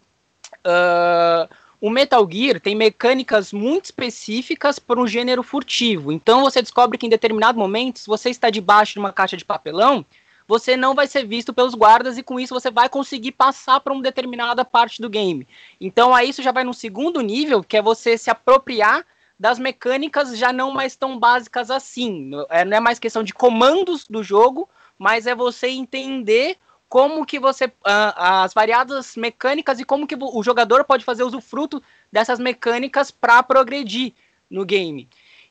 uh, 0.65 1.53
o 1.81 1.91
Metal 1.91 2.27
Gear 2.31 2.61
tem 2.61 2.77
mecânicas 2.77 3.53
muito 3.53 3.87
específicas 3.87 4.79
para 4.79 5.01
um 5.01 5.07
gênero 5.07 5.43
furtivo. 5.43 6.13
Então 6.13 6.43
você 6.43 6.63
descobre 6.63 6.97
que 6.97 7.07
em 7.07 7.11
determinado 7.11 7.59
momento, 7.59 7.99
se 7.99 8.07
você 8.07 8.31
está 8.31 8.51
debaixo 8.51 8.93
de 8.95 8.99
uma 9.01 9.13
caixa 9.13 9.37
de 9.37 9.45
papelão, 9.45 10.07
você 10.47 10.77
não 10.77 10.95
vai 10.95 11.09
ser 11.09 11.27
visto 11.27 11.53
pelos 11.53 11.75
guardas 11.75 12.17
e 12.17 12.23
com 12.23 12.39
isso 12.39 12.55
você 12.55 12.71
vai 12.71 12.89
conseguir 12.89 13.33
passar 13.33 13.81
para 13.81 13.93
uma 13.93 14.03
determinada 14.03 14.65
parte 14.65 15.03
do 15.03 15.11
game. 15.11 15.47
Então 15.81 16.15
aí 16.15 16.31
isso 16.31 16.43
já 16.43 16.53
vai 16.53 16.63
no 16.63 16.73
segundo 16.73 17.21
nível, 17.21 17.65
que 17.65 17.77
é 17.77 17.83
você 17.83 18.17
se 18.17 18.31
apropriar 18.31 19.05
das 19.39 19.59
mecânicas 19.59 20.37
já 20.37 20.53
não 20.53 20.71
mais 20.71 20.97
tão 20.97 21.19
básicas 21.19 21.71
assim. 21.71 22.31
É, 22.49 22.65
não 22.65 22.77
é 22.77 22.81
mais 22.81 22.99
questão 22.99 23.23
de 23.23 23.35
comandos 23.35 24.07
do 24.09 24.23
jogo, 24.23 24.69
mas 24.99 25.27
é 25.27 25.35
você 25.35 25.69
entender 25.69 26.57
como 26.89 27.27
que 27.27 27.39
você 27.39 27.67
uh, 27.67 28.15
as 28.17 28.55
variadas 28.55 29.17
mecânicas 29.17 29.81
e 29.81 29.85
como 29.85 30.07
que 30.07 30.17
o 30.19 30.43
jogador 30.43 30.85
pode 30.85 31.05
fazer 31.05 31.25
usufruto 31.25 31.83
dessas 32.11 32.39
mecânicas 32.39 33.11
para 33.11 33.43
progredir 33.43 34.13
no 34.49 34.65
game. 34.65 35.09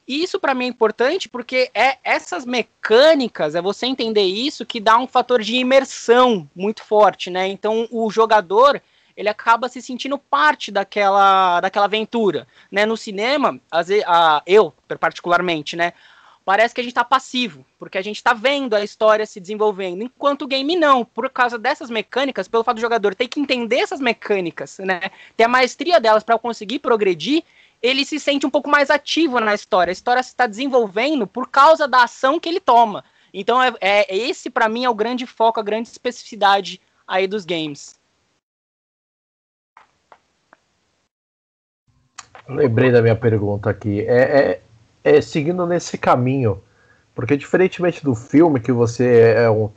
E 0.08 0.24
isso 0.24 0.40
para 0.40 0.54
mim 0.54 0.66
é 0.66 0.70
importante 0.70 1.28
porque 1.28 1.70
é 1.74 1.98
essas 2.04 2.46
mecânicas, 2.46 3.56
é 3.56 3.62
você 3.62 3.88
entender 3.88 4.24
isso 4.24 4.66
que 4.66 4.80
dá 4.80 4.98
um 4.98 5.08
fator 5.08 5.42
de 5.42 5.56
imersão 5.56 6.50
muito 6.56 6.84
forte, 6.84 7.30
né? 7.30 7.48
Então 7.48 7.88
o 7.92 8.10
jogador 8.10 8.82
ele 9.16 9.30
acaba 9.30 9.70
se 9.70 9.82
sentindo 9.82 10.18
parte 10.18 10.72
daquela, 10.72 11.62
daquela 11.62 11.86
aventura, 11.86 12.48
né? 12.72 12.86
No 12.86 12.98
cinema, 12.98 13.60
as, 13.72 13.88
a, 14.06 14.42
eu 14.46 14.74
particularmente, 15.00 15.76
né? 15.76 15.94
Parece 16.44 16.76
que 16.76 16.82
a 16.82 16.84
gente 16.84 16.92
está 16.92 17.04
passivo, 17.04 17.66
porque 17.80 17.98
a 17.98 18.04
gente 18.04 18.18
está 18.18 18.32
vendo 18.32 18.76
a 18.76 18.84
história 18.84 19.26
se 19.26 19.40
desenvolvendo, 19.40 20.04
enquanto 20.04 20.44
o 20.44 20.48
game 20.48 20.76
não, 20.76 21.04
por 21.04 21.28
causa 21.28 21.58
dessas 21.58 21.90
mecânicas, 21.90 22.48
pelo 22.48 22.64
fato 22.64 22.76
do 22.76 22.82
jogador 22.82 23.16
ter 23.16 23.28
que 23.28 23.40
entender 23.40 23.78
essas 23.78 24.00
mecânicas, 24.00 24.78
né? 24.80 25.02
Ter 25.36 25.46
a 25.46 25.48
maestria 25.48 26.00
delas 26.00 26.24
para 26.24 26.38
conseguir 26.38 26.80
progredir, 26.80 27.44
ele 27.82 28.06
se 28.06 28.20
sente 28.20 28.46
um 28.46 28.50
pouco 28.50 28.70
mais 28.70 28.92
ativo 28.92 29.40
na 29.40 29.56
história. 29.56 29.92
A 29.92 29.94
história 29.94 30.22
se 30.22 30.30
está 30.30 30.46
desenvolvendo 30.46 31.26
por 31.26 31.50
causa 31.50 31.88
da 31.88 32.04
ação 32.04 32.40
que 32.40 32.48
ele 32.48 32.60
toma. 32.60 33.04
Então, 33.34 33.62
é, 33.62 33.74
é 33.82 34.16
esse 34.16 34.50
para 34.50 34.70
mim 34.70 34.86
é 34.86 34.90
o 34.90 34.94
grande 34.94 35.26
foco, 35.26 35.60
a 35.60 35.64
grande 35.64 35.90
especificidade 35.90 36.80
aí 37.08 37.28
dos 37.28 37.44
games. 37.44 38.00
Lembrei 42.48 42.92
da 42.92 43.02
minha 43.02 43.16
pergunta 43.16 43.70
aqui. 43.70 44.02
É, 44.02 44.62
é, 45.04 45.16
é, 45.18 45.22
seguindo 45.22 45.66
nesse 45.66 45.98
caminho. 45.98 46.62
Porque 47.14 47.38
diferentemente 47.38 48.04
do 48.04 48.14
filme, 48.14 48.60
que 48.60 48.74
você 48.74 49.34
é 49.38 49.50
um, 49.50 49.70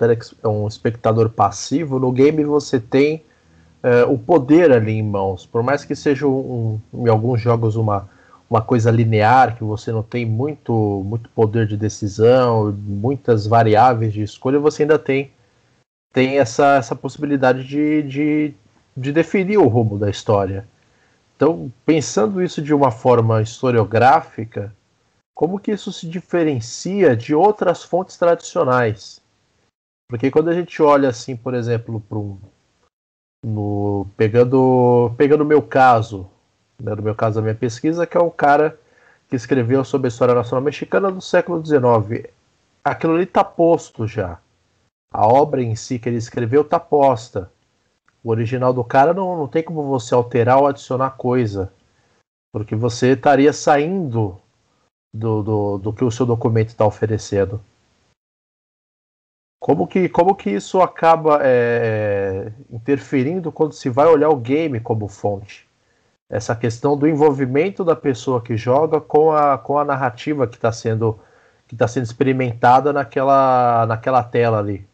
é 0.42 0.48
um 0.48 0.66
espectador 0.66 1.30
passivo, 1.30 2.00
no 2.00 2.10
game 2.10 2.42
você 2.42 2.80
tem 2.80 3.24
é, 3.80 4.04
o 4.04 4.18
poder 4.18 4.72
ali 4.72 4.92
em 4.92 5.02
mãos. 5.04 5.46
Por 5.46 5.62
mais 5.62 5.84
que 5.84 5.94
seja 5.94 6.26
um, 6.26 6.80
em 6.92 7.08
alguns 7.08 7.40
jogos 7.40 7.76
uma, 7.76 8.08
uma 8.50 8.60
coisa 8.60 8.90
linear, 8.90 9.56
que 9.56 9.62
você 9.62 9.92
não 9.92 10.02
tem 10.02 10.26
muito, 10.26 11.02
muito 11.06 11.30
poder 11.30 11.66
de 11.66 11.76
decisão, 11.76 12.76
muitas 12.76 13.46
variáveis 13.46 14.12
de 14.12 14.22
escolha, 14.22 14.58
você 14.58 14.82
ainda 14.82 14.98
tem, 14.98 15.30
tem 16.12 16.38
essa, 16.38 16.76
essa 16.76 16.96
possibilidade 16.96 17.62
de, 17.62 18.02
de, 18.02 18.54
de 18.96 19.12
definir 19.12 19.58
o 19.58 19.68
rumo 19.68 19.96
da 19.96 20.10
história. 20.10 20.66
Então, 21.38 21.72
pensando 21.86 22.42
isso 22.42 22.60
de 22.60 22.74
uma 22.74 22.90
forma 22.90 23.40
historiográfica, 23.40 24.74
como 25.36 25.60
que 25.60 25.70
isso 25.70 25.92
se 25.92 26.08
diferencia 26.08 27.14
de 27.14 27.32
outras 27.32 27.84
fontes 27.84 28.16
tradicionais? 28.16 29.22
Porque 30.10 30.32
quando 30.32 30.50
a 30.50 30.52
gente 30.52 30.82
olha 30.82 31.08
assim, 31.08 31.36
por 31.36 31.54
exemplo, 31.54 32.00
para 32.00 32.18
um 32.18 32.40
no 33.46 34.08
pegando 34.16 35.14
pegando 35.16 35.42
o 35.42 35.46
meu 35.46 35.62
caso, 35.62 36.28
né, 36.82 36.92
no 36.92 37.04
meu 37.04 37.14
caso 37.14 37.36
da 37.36 37.42
minha 37.42 37.54
pesquisa, 37.54 38.04
que 38.04 38.16
é 38.16 38.20
o 38.20 38.32
cara 38.32 38.76
que 39.28 39.36
escreveu 39.36 39.84
sobre 39.84 40.08
a 40.08 40.10
história 40.10 40.34
nacional 40.34 40.64
mexicana 40.64 41.08
do 41.08 41.20
século 41.20 41.64
XIX. 41.64 42.32
Aquilo 42.82 43.14
ali 43.14 43.22
está 43.22 43.44
posto 43.44 44.08
já. 44.08 44.40
A 45.12 45.24
obra 45.24 45.62
em 45.62 45.76
si 45.76 46.00
que 46.00 46.08
ele 46.08 46.18
escreveu 46.18 46.62
está 46.62 46.80
posta. 46.80 47.48
O 48.22 48.30
original 48.30 48.72
do 48.72 48.84
cara 48.84 49.14
não, 49.14 49.36
não 49.36 49.48
tem 49.48 49.62
como 49.62 49.82
você 49.84 50.14
alterar 50.14 50.58
ou 50.58 50.66
adicionar 50.66 51.10
coisa. 51.10 51.72
Porque 52.52 52.74
você 52.74 53.12
estaria 53.12 53.52
saindo 53.52 54.40
do, 55.14 55.42
do, 55.42 55.78
do 55.78 55.92
que 55.92 56.04
o 56.04 56.10
seu 56.10 56.26
documento 56.26 56.68
está 56.68 56.84
oferecendo. 56.84 57.60
Como 59.60 59.86
que, 59.86 60.08
como 60.08 60.34
que 60.34 60.50
isso 60.50 60.80
acaba 60.80 61.40
é, 61.42 62.52
interferindo 62.70 63.50
quando 63.50 63.72
se 63.72 63.90
vai 63.90 64.06
olhar 64.06 64.30
o 64.30 64.36
game 64.36 64.80
como 64.80 65.08
fonte? 65.08 65.68
Essa 66.30 66.54
questão 66.54 66.96
do 66.96 67.08
envolvimento 67.08 67.84
da 67.84 67.96
pessoa 67.96 68.40
que 68.40 68.56
joga 68.56 69.00
com 69.00 69.32
a, 69.32 69.58
com 69.58 69.78
a 69.78 69.84
narrativa 69.84 70.46
que 70.46 70.56
está 70.56 70.70
sendo, 70.70 71.18
que 71.66 71.74
tá 71.74 71.88
sendo 71.88 72.04
experimentada 72.04 72.92
naquela, 72.92 73.86
naquela 73.86 74.22
tela 74.22 74.58
ali. 74.58 74.86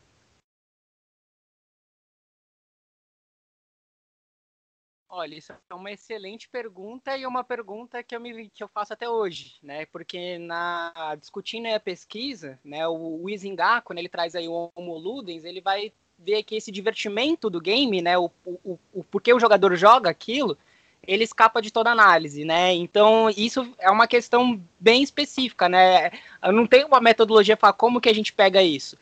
Olha, 5.17 5.37
isso 5.37 5.53
é 5.53 5.75
uma 5.75 5.93
excelente 5.93 6.49
pergunta 6.49 7.17
e 7.17 7.25
uma 7.25 7.45
pergunta 7.45 8.03
que 8.03 8.17
eu, 8.17 8.21
me, 8.21 8.51
que 8.51 8.65
eu 8.65 8.67
faço 8.67 8.93
até 8.93 9.09
hoje, 9.09 9.55
né? 9.63 9.87
Porque 9.87 10.39
na 10.39 11.15
discutindo 11.21 11.67
a 11.69 11.79
pesquisa, 11.79 12.59
né, 12.65 12.85
o, 12.89 13.23
o 13.23 13.31
Izinga, 13.31 13.81
quando 13.83 14.01
ele 14.01 14.09
traz 14.09 14.35
aí 14.35 14.49
o 14.49 14.73
Homo 14.75 14.99
Ludens, 14.99 15.45
ele 15.45 15.61
vai 15.61 15.93
ver 16.19 16.43
que 16.43 16.57
esse 16.57 16.73
divertimento 16.73 17.49
do 17.49 17.61
game, 17.61 18.03
né, 18.03 18.19
o, 18.19 18.29
o, 18.45 18.77
o 18.93 19.05
porquê 19.05 19.33
o 19.33 19.39
jogador 19.39 19.77
joga 19.77 20.11
aquilo, 20.11 20.59
ele 21.07 21.23
escapa 21.23 21.63
de 21.63 21.71
toda 21.71 21.93
análise, 21.93 22.45
né? 22.45 22.75
Então, 22.75 23.31
isso 23.37 23.73
é 23.79 23.93
uma 23.93 24.09
questão 24.09 24.61
bem 24.81 25.01
específica, 25.01 25.69
né? 25.69 26.11
Eu 26.43 26.51
não 26.51 26.67
tenho 26.67 26.89
uma 26.89 27.01
metodologia 27.01 27.57
para 27.57 27.73
como 27.73 28.01
que 28.01 28.09
a 28.09 28.15
gente 28.15 28.33
pega 28.33 28.65
isso. 28.65 28.99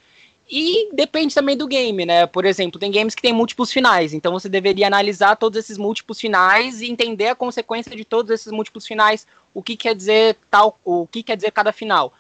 E 0.50 0.90
depende 0.92 1.35
também 1.35 1.57
do 1.57 1.66
game, 1.66 2.05
né? 2.05 2.26
Por 2.26 2.44
exemplo, 2.44 2.78
tem 2.78 2.90
games 2.90 3.14
que 3.14 3.22
tem 3.22 3.33
múltiplos 3.33 3.72
finais, 3.72 4.12
então 4.12 4.33
você 4.33 4.48
deveria 4.48 4.87
analisar 4.87 5.37
todos 5.37 5.59
esses 5.59 5.78
múltiplos 5.78 6.20
finais 6.20 6.81
e 6.81 6.90
entender 6.90 7.28
a 7.28 7.35
consequência 7.35 7.94
de 7.96 8.05
todos 8.05 8.31
esses 8.31 8.52
múltiplos 8.52 8.87
finais, 8.87 9.26
o 9.55 9.62
que 9.62 9.76
quer 9.76 9.94
dizer 9.94 10.37
tal, 10.50 10.78
o 10.85 11.07
que 11.07 11.22
quer 11.22 11.37
dizer 11.37 11.52
cada 11.52 11.72
final. 11.72 12.12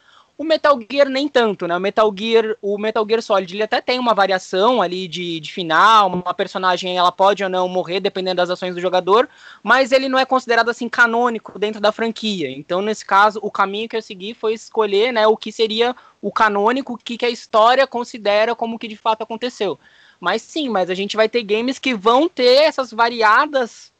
O 0.42 0.44
Metal 0.44 0.76
Gear 0.90 1.08
nem 1.08 1.28
tanto, 1.28 1.68
né? 1.68 1.76
O 1.76 1.80
Metal 1.80 2.12
Gear, 2.18 2.56
o 2.60 2.76
Metal 2.76 3.06
Gear 3.06 3.22
Solid, 3.22 3.54
ele 3.54 3.62
até 3.62 3.80
tem 3.80 4.00
uma 4.00 4.12
variação 4.12 4.82
ali 4.82 5.06
de, 5.06 5.38
de 5.38 5.52
final, 5.52 6.08
uma 6.08 6.34
personagem 6.34 6.98
ela 6.98 7.12
pode 7.12 7.44
ou 7.44 7.48
não 7.48 7.68
morrer 7.68 8.00
dependendo 8.00 8.38
das 8.38 8.50
ações 8.50 8.74
do 8.74 8.80
jogador, 8.80 9.28
mas 9.62 9.92
ele 9.92 10.08
não 10.08 10.18
é 10.18 10.24
considerado 10.24 10.68
assim 10.68 10.88
canônico 10.88 11.60
dentro 11.60 11.80
da 11.80 11.92
franquia. 11.92 12.50
Então, 12.50 12.82
nesse 12.82 13.06
caso, 13.06 13.38
o 13.40 13.52
caminho 13.52 13.88
que 13.88 13.96
eu 13.96 14.02
segui 14.02 14.34
foi 14.34 14.54
escolher, 14.54 15.12
né, 15.12 15.28
o 15.28 15.36
que 15.36 15.52
seria 15.52 15.94
o 16.20 16.32
canônico, 16.32 16.94
o 16.94 16.98
que, 16.98 17.16
que 17.16 17.24
a 17.24 17.30
história 17.30 17.86
considera 17.86 18.56
como 18.56 18.80
que 18.80 18.88
de 18.88 18.96
fato 18.96 19.22
aconteceu. 19.22 19.78
Mas 20.18 20.42
sim, 20.42 20.68
mas 20.68 20.90
a 20.90 20.94
gente 20.94 21.16
vai 21.16 21.28
ter 21.28 21.44
games 21.44 21.78
que 21.78 21.94
vão 21.94 22.28
ter 22.28 22.64
essas 22.64 22.90
variadas 22.90 23.92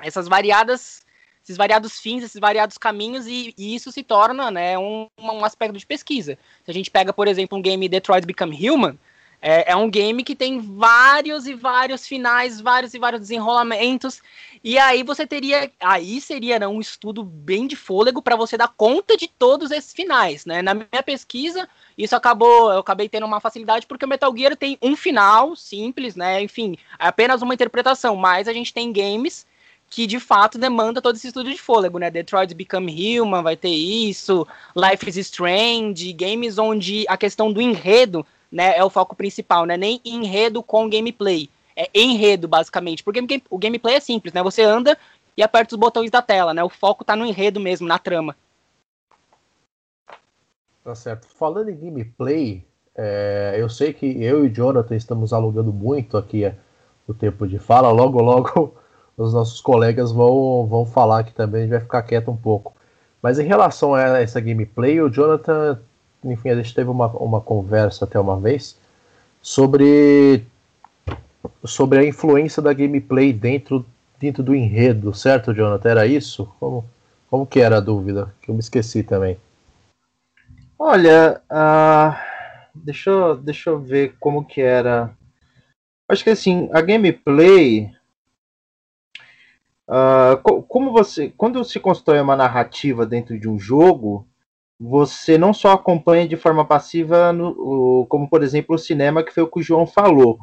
essas 0.00 0.26
variadas 0.26 1.01
esses 1.42 1.56
variados 1.56 1.98
fins, 1.98 2.22
esses 2.22 2.40
variados 2.40 2.78
caminhos, 2.78 3.26
e, 3.26 3.52
e 3.58 3.74
isso 3.74 3.90
se 3.90 4.02
torna 4.02 4.50
né, 4.50 4.78
um, 4.78 5.08
um, 5.18 5.44
aspecto 5.44 5.76
de 5.76 5.86
pesquisa. 5.86 6.38
Se 6.64 6.70
a 6.70 6.74
gente 6.74 6.90
pega, 6.90 7.12
por 7.12 7.26
exemplo, 7.26 7.58
um 7.58 7.62
game 7.62 7.88
Detroit 7.88 8.24
Become 8.24 8.70
Human, 8.70 8.98
é, 9.44 9.72
é, 9.72 9.76
um 9.76 9.90
game 9.90 10.22
que 10.22 10.36
tem 10.36 10.60
vários 10.60 11.48
e 11.48 11.54
vários 11.54 12.06
finais, 12.06 12.60
vários 12.60 12.94
e 12.94 12.98
vários 12.98 13.22
desenrolamentos, 13.22 14.22
e 14.62 14.78
aí 14.78 15.02
você 15.02 15.26
teria, 15.26 15.68
aí 15.80 16.20
seria 16.20 16.60
né, 16.60 16.68
um 16.68 16.80
estudo 16.80 17.24
bem 17.24 17.66
de 17.66 17.74
fôlego 17.74 18.22
para 18.22 18.36
você 18.36 18.56
dar 18.56 18.68
conta 18.68 19.16
de 19.16 19.26
todos 19.26 19.72
esses 19.72 19.92
finais, 19.92 20.46
né? 20.46 20.62
Na 20.62 20.74
minha 20.74 21.02
pesquisa, 21.04 21.68
isso 21.98 22.14
acabou, 22.14 22.72
eu 22.72 22.78
acabei 22.78 23.08
tendo 23.08 23.26
uma 23.26 23.40
facilidade 23.40 23.84
porque 23.84 24.04
o 24.04 24.08
Metal 24.08 24.32
Gear 24.36 24.56
tem 24.56 24.78
um 24.80 24.94
final 24.94 25.56
simples, 25.56 26.14
né? 26.14 26.40
Enfim, 26.40 26.76
é 26.96 27.08
apenas 27.08 27.42
uma 27.42 27.52
interpretação, 27.52 28.14
mas 28.14 28.46
a 28.46 28.52
gente 28.52 28.72
tem 28.72 28.92
games 28.92 29.44
que 29.92 30.06
de 30.06 30.18
fato 30.18 30.56
demanda 30.56 31.02
todo 31.02 31.16
esse 31.16 31.26
estudo 31.26 31.50
de 31.50 31.58
fôlego, 31.58 31.98
né? 31.98 32.10
Detroit 32.10 32.54
Become 32.54 33.20
Human 33.20 33.42
vai 33.42 33.58
ter 33.58 33.68
isso, 33.68 34.48
Life 34.74 35.06
is 35.06 35.18
Strange, 35.18 36.14
games 36.14 36.56
onde 36.56 37.04
a 37.06 37.16
questão 37.18 37.52
do 37.52 37.60
enredo, 37.60 38.24
né, 38.50 38.74
é 38.74 38.82
o 38.82 38.88
foco 38.88 39.14
principal, 39.14 39.66
né? 39.66 39.76
Nem 39.76 40.00
enredo 40.02 40.62
com 40.62 40.88
gameplay, 40.88 41.50
é 41.76 41.90
enredo 41.94 42.48
basicamente, 42.48 43.04
porque 43.04 43.42
o 43.50 43.58
gameplay 43.58 43.96
é 43.96 44.00
simples, 44.00 44.32
né? 44.32 44.42
Você 44.42 44.62
anda 44.62 44.96
e 45.36 45.42
aperta 45.42 45.74
os 45.74 45.78
botões 45.78 46.10
da 46.10 46.22
tela, 46.22 46.54
né? 46.54 46.64
O 46.64 46.70
foco 46.70 47.04
tá 47.04 47.14
no 47.14 47.26
enredo 47.26 47.60
mesmo, 47.60 47.86
na 47.86 47.98
trama. 47.98 48.34
Tá 50.82 50.94
certo. 50.94 51.28
Falando 51.28 51.68
em 51.68 51.76
gameplay, 51.76 52.64
é, 52.96 53.56
eu 53.58 53.68
sei 53.68 53.92
que 53.92 54.06
eu 54.24 54.46
e 54.46 54.48
Jonathan 54.48 54.96
estamos 54.96 55.34
alugando 55.34 55.70
muito 55.70 56.16
aqui 56.16 56.44
é, 56.46 56.56
o 57.06 57.12
tempo 57.12 57.46
de 57.46 57.58
fala. 57.58 57.90
Logo, 57.90 58.22
logo 58.22 58.80
os 59.16 59.32
nossos 59.34 59.60
colegas 59.60 60.12
vão, 60.12 60.66
vão 60.66 60.86
falar 60.86 61.20
aqui 61.20 61.32
também, 61.32 61.60
a 61.60 61.64
gente 61.64 61.70
vai 61.72 61.80
ficar 61.80 62.02
quieto 62.02 62.30
um 62.30 62.36
pouco. 62.36 62.74
Mas 63.22 63.38
em 63.38 63.46
relação 63.46 63.94
a 63.94 64.18
essa 64.18 64.40
gameplay, 64.40 65.00
o 65.00 65.08
Jonathan, 65.08 65.78
enfim, 66.24 66.50
a 66.50 66.56
gente 66.56 66.74
teve 66.74 66.90
uma, 66.90 67.06
uma 67.08 67.40
conversa 67.40 68.04
até 68.04 68.18
uma 68.18 68.38
vez 68.38 68.76
sobre, 69.40 70.44
sobre 71.64 71.98
a 71.98 72.04
influência 72.04 72.60
da 72.60 72.72
gameplay 72.72 73.32
dentro, 73.32 73.84
dentro 74.18 74.42
do 74.42 74.54
enredo, 74.54 75.14
certo, 75.14 75.54
Jonathan? 75.54 75.90
Era 75.90 76.06
isso? 76.06 76.52
Como, 76.58 76.84
como 77.30 77.46
que 77.46 77.60
era 77.60 77.76
a 77.76 77.80
dúvida? 77.80 78.34
Que 78.42 78.50
eu 78.50 78.54
me 78.54 78.60
esqueci 78.60 79.02
também. 79.02 79.38
Olha, 80.78 81.40
uh, 81.48 82.16
deixa, 82.74 83.36
deixa 83.36 83.70
eu 83.70 83.78
ver 83.78 84.16
como 84.18 84.44
que 84.44 84.60
era. 84.60 85.10
Acho 86.08 86.24
que 86.24 86.30
assim, 86.30 86.68
a 86.72 86.80
gameplay 86.80 87.88
Uh, 89.92 90.62
como 90.62 90.90
você, 90.90 91.30
quando 91.36 91.62
se 91.62 91.78
constrói 91.78 92.18
uma 92.18 92.34
narrativa 92.34 93.04
dentro 93.04 93.38
de 93.38 93.46
um 93.46 93.58
jogo, 93.58 94.26
você 94.80 95.36
não 95.36 95.52
só 95.52 95.72
acompanha 95.72 96.26
de 96.26 96.34
forma 96.34 96.64
passiva, 96.64 97.30
no, 97.30 98.06
como 98.08 98.26
por 98.26 98.42
exemplo 98.42 98.74
o 98.74 98.78
cinema, 98.78 99.22
que 99.22 99.34
foi 99.34 99.42
o 99.42 99.46
que 99.46 99.60
o 99.60 99.62
João 99.62 99.86
falou. 99.86 100.38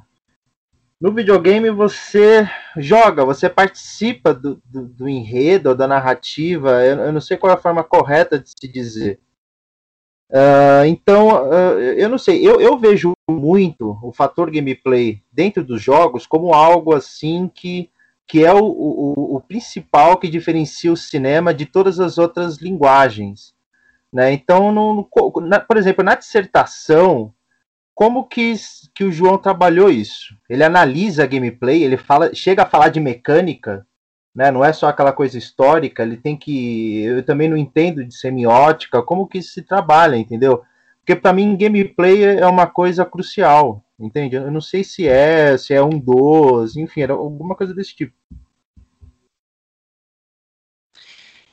No 1.01 1.11
videogame 1.11 1.71
você 1.71 2.47
joga, 2.77 3.25
você 3.25 3.49
participa 3.49 4.35
do, 4.35 4.61
do, 4.65 4.87
do 4.87 5.09
enredo, 5.09 5.73
da 5.73 5.87
narrativa, 5.87 6.85
eu, 6.85 6.99
eu, 6.99 7.11
não 7.11 7.21
sei 7.21 7.35
qual 7.35 7.51
é 7.51 7.55
a 7.55 7.59
forma 7.59 7.83
correta 7.83 8.37
de 8.37 8.51
se 8.51 8.67
dizer. 8.71 9.19
Uh, 10.29 10.85
então, 10.85 11.49
uh, 11.49 11.79
eu 11.79 12.07
não 12.07 12.19
sei, 12.19 12.47
eu, 12.47 12.61
eu 12.61 12.77
vejo 12.77 13.13
muito 13.27 13.97
o 14.03 14.11
fator 14.11 14.51
gameplay 14.51 15.23
dentro 15.31 15.63
dos 15.63 15.81
jogos 15.81 16.27
como 16.27 16.53
algo 16.53 16.93
assim 16.93 17.47
que 17.47 17.89
que 18.29 18.45
é 18.45 18.53
o, 18.53 18.63
o, 18.63 19.18
o, 19.39 19.41
principal 19.41 20.17
que 20.17 20.29
diferencia 20.29 20.91
o 20.91 20.97
cinema 20.97 21.53
de 21.53 21.65
todas 21.65 21.99
as 21.99 22.17
outras 22.17 22.57
linguagens. 22.57 23.53
Né? 24.11 24.33
Então, 24.33 24.71
no, 24.71 25.07
na, 25.41 25.59
por 25.59 25.77
exemplo, 25.77 26.03
na 26.03 26.15
dissertação, 26.15 27.33
como 27.93 28.27
que, 28.27 28.53
que 28.93 29.03
o 29.03 29.11
João 29.11 29.37
trabalhou 29.37 29.89
isso? 29.89 30.35
Ele 30.49 30.63
analisa 30.63 31.23
a 31.23 31.27
gameplay, 31.27 31.83
ele 31.83 31.97
fala, 31.97 32.33
chega 32.33 32.63
a 32.63 32.69
falar 32.69 32.89
de 32.89 32.99
mecânica, 32.99 33.85
né? 34.33 34.51
não 34.51 34.63
é 34.63 34.71
só 34.71 34.87
aquela 34.87 35.11
coisa 35.11 35.37
histórica, 35.37 36.03
ele 36.03 36.17
tem 36.17 36.37
que. 36.37 37.03
Eu 37.03 37.23
também 37.23 37.49
não 37.49 37.57
entendo 37.57 38.03
de 38.05 38.15
semiótica, 38.15 39.01
como 39.03 39.27
que 39.27 39.41
se 39.41 39.61
trabalha, 39.61 40.15
entendeu? 40.15 40.63
Porque 40.99 41.19
para 41.19 41.33
mim 41.33 41.57
gameplay 41.57 42.23
é 42.23 42.45
uma 42.45 42.67
coisa 42.67 43.03
crucial, 43.03 43.83
entende? 43.99 44.35
Eu 44.35 44.51
não 44.51 44.61
sei 44.61 44.83
se 44.83 45.07
é, 45.07 45.57
se 45.57 45.73
é 45.73 45.83
um 45.83 45.99
dos, 45.99 46.77
enfim, 46.77 47.01
era 47.01 47.13
alguma 47.13 47.55
coisa 47.55 47.73
desse 47.73 47.95
tipo. 47.95 48.13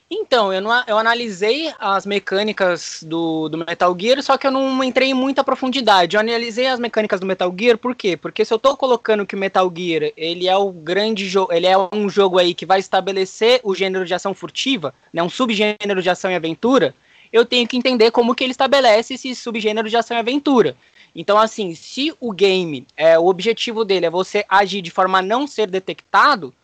Então, 0.08 0.52
eu, 0.52 0.60
não, 0.60 0.84
eu 0.86 0.96
analisei 0.96 1.72
as 1.80 2.06
mecânicas 2.06 3.02
do, 3.02 3.48
do 3.48 3.58
Metal 3.58 3.96
Gear, 3.98 4.22
só 4.22 4.38
que 4.38 4.46
eu 4.46 4.52
não 4.52 4.84
entrei 4.84 5.08
em 5.08 5.14
muita 5.14 5.42
profundidade. 5.42 6.14
Eu 6.14 6.20
analisei 6.20 6.68
as 6.68 6.78
mecânicas 6.78 7.18
do 7.18 7.26
Metal 7.26 7.52
Gear, 7.58 7.76
por 7.76 7.92
quê? 7.92 8.16
Porque 8.16 8.44
se 8.44 8.54
eu 8.54 8.58
tô 8.58 8.76
colocando 8.76 9.26
que 9.26 9.34
o 9.34 9.38
Metal 9.38 9.72
Gear, 9.76 10.12
ele 10.16 10.46
é 10.46 10.56
o 10.56 10.70
grande 10.70 11.28
jogo, 11.28 11.52
ele 11.52 11.66
é 11.66 11.76
um 11.92 12.08
jogo 12.08 12.38
aí 12.38 12.54
que 12.54 12.64
vai 12.64 12.78
estabelecer 12.78 13.60
o 13.64 13.74
gênero 13.74 14.04
de 14.06 14.14
ação 14.14 14.32
furtiva, 14.32 14.94
né, 15.12 15.20
um 15.24 15.28
subgênero 15.28 16.00
de 16.00 16.08
ação 16.08 16.30
e 16.30 16.36
aventura, 16.36 16.94
eu 17.32 17.44
tenho 17.44 17.66
que 17.66 17.76
entender 17.76 18.12
como 18.12 18.32
que 18.32 18.44
ele 18.44 18.52
estabelece 18.52 19.14
esse 19.14 19.34
subgênero 19.34 19.90
de 19.90 19.96
ação 19.96 20.16
e 20.16 20.20
aventura. 20.20 20.76
Então, 21.16 21.36
assim, 21.36 21.74
se 21.74 22.14
o 22.20 22.30
game, 22.30 22.86
é, 22.96 23.18
o 23.18 23.26
objetivo 23.26 23.84
dele 23.84 24.06
é 24.06 24.10
você 24.10 24.44
agir 24.48 24.82
de 24.82 24.90
forma 24.92 25.18
a 25.18 25.22
não 25.22 25.48
ser 25.48 25.68
detectado, 25.68 26.54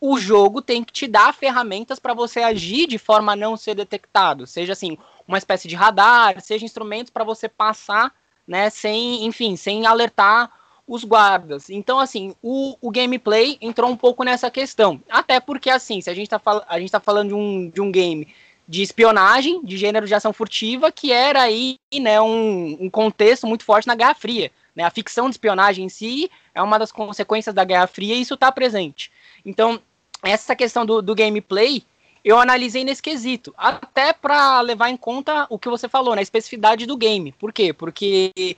o 0.00 0.18
jogo 0.18 0.62
tem 0.62 0.82
que 0.82 0.92
te 0.92 1.06
dar 1.06 1.34
ferramentas 1.34 1.98
para 1.98 2.14
você 2.14 2.40
agir 2.40 2.86
de 2.86 2.96
forma 2.96 3.32
a 3.32 3.36
não 3.36 3.56
ser 3.56 3.74
detectado, 3.74 4.46
seja 4.46 4.72
assim, 4.72 4.96
uma 5.28 5.38
espécie 5.38 5.68
de 5.68 5.76
radar, 5.76 6.40
seja 6.40 6.64
instrumentos 6.64 7.10
para 7.10 7.22
você 7.22 7.48
passar, 7.48 8.12
né, 8.46 8.70
sem, 8.70 9.24
enfim, 9.26 9.56
sem 9.56 9.86
alertar 9.86 10.50
os 10.86 11.04
guardas. 11.04 11.70
Então, 11.70 12.00
assim, 12.00 12.34
o, 12.42 12.76
o 12.80 12.90
gameplay 12.90 13.56
entrou 13.60 13.88
um 13.88 13.96
pouco 13.96 14.24
nessa 14.24 14.50
questão. 14.50 15.00
Até 15.08 15.38
porque, 15.38 15.70
assim, 15.70 16.00
se 16.00 16.10
a 16.10 16.14
gente 16.14 16.26
está 16.26 16.40
gente 16.78 16.90
tá 16.90 16.98
falando 16.98 17.28
de 17.28 17.34
um, 17.34 17.70
de 17.70 17.80
um 17.80 17.92
game 17.92 18.26
de 18.66 18.82
espionagem, 18.82 19.64
de 19.64 19.76
gênero 19.76 20.06
de 20.06 20.14
ação 20.14 20.32
furtiva, 20.32 20.90
que 20.90 21.12
era 21.12 21.42
aí, 21.42 21.76
né, 21.94 22.20
um, 22.20 22.76
um 22.80 22.90
contexto 22.90 23.46
muito 23.46 23.64
forte 23.64 23.86
na 23.86 23.94
Guerra 23.94 24.14
Fria. 24.14 24.50
Né? 24.74 24.82
A 24.82 24.90
ficção 24.90 25.26
de 25.26 25.34
espionagem 25.34 25.84
em 25.84 25.88
si 25.88 26.30
é 26.54 26.62
uma 26.62 26.78
das 26.78 26.90
consequências 26.90 27.54
da 27.54 27.64
Guerra 27.64 27.86
Fria 27.86 28.14
e 28.14 28.20
isso 28.20 28.34
está 28.34 28.50
presente. 28.50 29.12
Então, 29.44 29.80
essa 30.22 30.54
questão 30.54 30.84
do, 30.84 31.00
do 31.00 31.14
gameplay, 31.14 31.82
eu 32.24 32.38
analisei 32.38 32.84
nesse 32.84 33.02
quesito, 33.02 33.54
até 33.56 34.12
para 34.12 34.60
levar 34.60 34.90
em 34.90 34.96
conta 34.96 35.46
o 35.48 35.58
que 35.58 35.68
você 35.68 35.88
falou, 35.88 36.10
na 36.10 36.16
né, 36.16 36.22
especificidade 36.22 36.86
do 36.86 36.96
game. 36.96 37.32
Por 37.32 37.52
quê? 37.52 37.72
Porque 37.72 38.56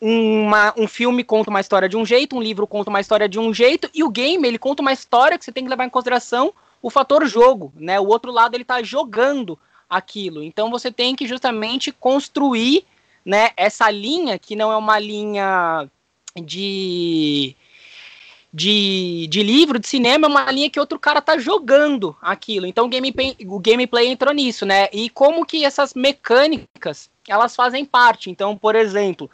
uma, 0.00 0.72
um 0.76 0.88
filme 0.88 1.22
conta 1.22 1.50
uma 1.50 1.60
história 1.60 1.88
de 1.88 1.96
um 1.96 2.04
jeito, 2.04 2.36
um 2.36 2.42
livro 2.42 2.66
conta 2.66 2.90
uma 2.90 3.00
história 3.00 3.28
de 3.28 3.38
um 3.38 3.52
jeito, 3.52 3.90
e 3.94 4.02
o 4.02 4.10
game 4.10 4.46
ele 4.46 4.58
conta 4.58 4.82
uma 4.82 4.92
história 4.92 5.38
que 5.38 5.44
você 5.44 5.52
tem 5.52 5.64
que 5.64 5.70
levar 5.70 5.84
em 5.84 5.90
consideração 5.90 6.52
o 6.80 6.90
fator 6.90 7.26
jogo, 7.26 7.72
né? 7.76 7.98
O 7.98 8.06
outro 8.06 8.30
lado 8.30 8.54
ele 8.54 8.62
está 8.62 8.82
jogando 8.82 9.58
aquilo. 9.88 10.42
Então 10.42 10.70
você 10.70 10.90
tem 10.90 11.14
que 11.14 11.26
justamente 11.26 11.92
construir, 11.92 12.84
né, 13.24 13.50
essa 13.56 13.90
linha 13.90 14.38
que 14.38 14.54
não 14.54 14.70
é 14.70 14.76
uma 14.76 14.98
linha 14.98 15.88
de 16.42 17.56
de, 18.54 19.26
de 19.26 19.42
livro, 19.42 19.80
de 19.80 19.88
cinema, 19.88 20.28
é 20.28 20.30
uma 20.30 20.52
linha 20.52 20.70
que 20.70 20.78
outro 20.78 20.96
cara 20.96 21.20
tá 21.20 21.36
jogando 21.36 22.16
aquilo. 22.22 22.66
Então 22.66 22.86
o 22.86 22.88
gameplay, 22.88 23.36
o 23.46 23.58
gameplay 23.58 24.06
entrou 24.06 24.32
nisso, 24.32 24.64
né? 24.64 24.88
E 24.92 25.10
como 25.10 25.44
que 25.44 25.64
essas 25.64 25.92
mecânicas, 25.92 27.10
elas 27.28 27.56
fazem 27.56 27.84
parte. 27.84 28.30
Então, 28.30 28.56
por 28.56 28.76
exemplo, 28.76 29.28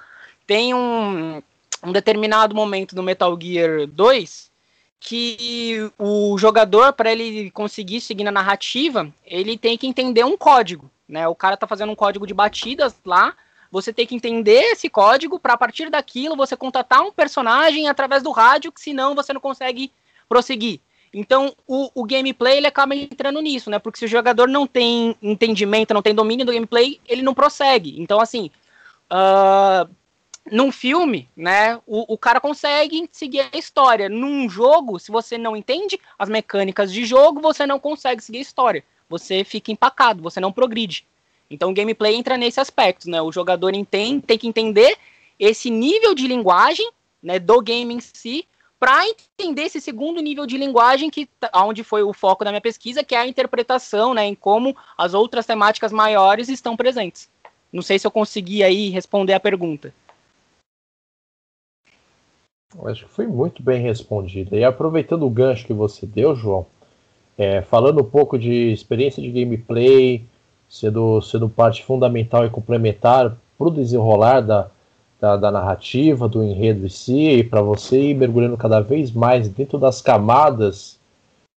tem 0.46 0.72
um, 0.72 1.42
um 1.84 1.92
determinado 1.92 2.54
momento 2.54 2.94
do 2.94 3.02
Metal 3.02 3.38
Gear 3.38 3.86
2 3.88 4.50
que 4.98 5.90
o 5.98 6.38
jogador, 6.38 6.94
para 6.94 7.12
ele 7.12 7.50
conseguir 7.50 8.00
seguir 8.00 8.24
na 8.24 8.32
narrativa, 8.32 9.12
ele 9.26 9.58
tem 9.58 9.76
que 9.76 9.86
entender 9.86 10.24
um 10.24 10.36
código, 10.36 10.90
né? 11.06 11.28
O 11.28 11.34
cara 11.34 11.58
tá 11.58 11.66
fazendo 11.66 11.92
um 11.92 11.96
código 11.96 12.26
de 12.26 12.32
batidas 12.32 12.94
lá, 13.04 13.34
você 13.70 13.92
tem 13.92 14.06
que 14.06 14.14
entender 14.14 14.60
esse 14.72 14.88
código 14.88 15.38
para 15.38 15.54
a 15.54 15.58
partir 15.58 15.90
daquilo 15.90 16.36
você 16.36 16.56
contatar 16.56 17.02
um 17.02 17.12
personagem 17.12 17.88
através 17.88 18.22
do 18.22 18.30
rádio, 18.30 18.72
que 18.72 18.80
senão 18.80 19.14
você 19.14 19.32
não 19.32 19.40
consegue 19.40 19.92
prosseguir. 20.28 20.80
Então, 21.12 21.54
o, 21.66 21.90
o, 21.94 22.04
gameplay 22.04 22.58
ele 22.58 22.68
acaba 22.68 22.94
entrando 22.94 23.40
nisso, 23.40 23.68
né? 23.68 23.78
Porque 23.80 23.98
se 23.98 24.04
o 24.04 24.08
jogador 24.08 24.48
não 24.48 24.66
tem 24.66 25.16
entendimento, 25.20 25.92
não 25.92 26.02
tem 26.02 26.14
domínio 26.14 26.46
do 26.46 26.52
gameplay, 26.52 27.00
ele 27.06 27.22
não 27.22 27.34
prossegue. 27.34 28.00
Então, 28.00 28.20
assim, 28.20 28.48
uh, 29.10 29.92
num 30.50 30.70
filme, 30.70 31.28
né, 31.36 31.80
o, 31.86 32.14
o 32.14 32.16
cara 32.16 32.40
consegue 32.40 33.08
seguir 33.10 33.40
a 33.52 33.58
história. 33.58 34.08
Num 34.08 34.48
jogo, 34.48 35.00
se 35.00 35.10
você 35.10 35.36
não 35.36 35.56
entende 35.56 35.98
as 36.16 36.28
mecânicas 36.28 36.92
de 36.92 37.04
jogo, 37.04 37.40
você 37.40 37.66
não 37.66 37.80
consegue 37.80 38.22
seguir 38.22 38.38
a 38.38 38.42
história. 38.42 38.84
Você 39.08 39.42
fica 39.42 39.72
empacado, 39.72 40.22
você 40.22 40.38
não 40.38 40.52
progride. 40.52 41.04
Então 41.50 41.70
o 41.70 41.74
gameplay 41.74 42.14
entra 42.14 42.36
nesse 42.36 42.60
aspecto, 42.60 43.10
né? 43.10 43.20
O 43.20 43.32
jogador 43.32 43.74
entende, 43.74 44.22
tem 44.24 44.38
que 44.38 44.46
entender 44.46 44.96
esse 45.38 45.68
nível 45.70 46.14
de 46.14 46.28
linguagem, 46.28 46.88
né, 47.22 47.38
do 47.38 47.60
game 47.60 47.94
em 47.94 48.00
si, 48.00 48.46
para 48.78 49.02
entender 49.06 49.62
esse 49.62 49.80
segundo 49.80 50.20
nível 50.20 50.46
de 50.46 50.56
linguagem 50.56 51.10
que 51.10 51.28
onde 51.54 51.82
foi 51.82 52.02
o 52.02 52.12
foco 52.12 52.44
da 52.44 52.50
minha 52.50 52.60
pesquisa, 52.60 53.04
que 53.04 53.14
é 53.14 53.18
a 53.18 53.26
interpretação, 53.26 54.14
né, 54.14 54.24
em 54.26 54.34
como 54.34 54.76
as 54.96 55.12
outras 55.12 55.44
temáticas 55.44 55.92
maiores 55.92 56.48
estão 56.48 56.76
presentes. 56.76 57.28
Não 57.72 57.82
sei 57.82 57.98
se 57.98 58.06
eu 58.06 58.10
consegui 58.10 58.62
aí 58.62 58.88
responder 58.88 59.34
a 59.34 59.40
pergunta. 59.40 59.92
Acho 62.84 63.04
que 63.04 63.10
foi 63.10 63.26
muito 63.26 63.62
bem 63.62 63.82
respondido. 63.82 64.56
E 64.56 64.64
aproveitando 64.64 65.26
o 65.26 65.30
gancho 65.30 65.66
que 65.66 65.72
você 65.72 66.06
deu, 66.06 66.34
João, 66.34 66.66
é, 67.36 67.62
falando 67.62 68.00
um 68.00 68.08
pouco 68.08 68.38
de 68.38 68.72
experiência 68.72 69.22
de 69.22 69.30
gameplay, 69.30 70.24
sendo, 70.70 71.20
sendo 71.20 71.48
parte 71.48 71.84
fundamental 71.84 72.46
e 72.46 72.50
complementar 72.50 73.36
para 73.58 73.66
o 73.66 73.70
desenrolar 73.70 74.40
da, 74.40 74.68
da, 75.20 75.36
da, 75.36 75.50
narrativa, 75.50 76.28
do 76.28 76.44
enredo 76.44 76.86
em 76.86 76.88
si, 76.88 77.28
e 77.28 77.44
para 77.44 77.60
você 77.60 78.00
ir 78.00 78.14
mergulhando 78.14 78.56
cada 78.56 78.80
vez 78.80 79.10
mais 79.10 79.48
dentro 79.48 79.76
das 79.76 80.00
camadas 80.00 80.98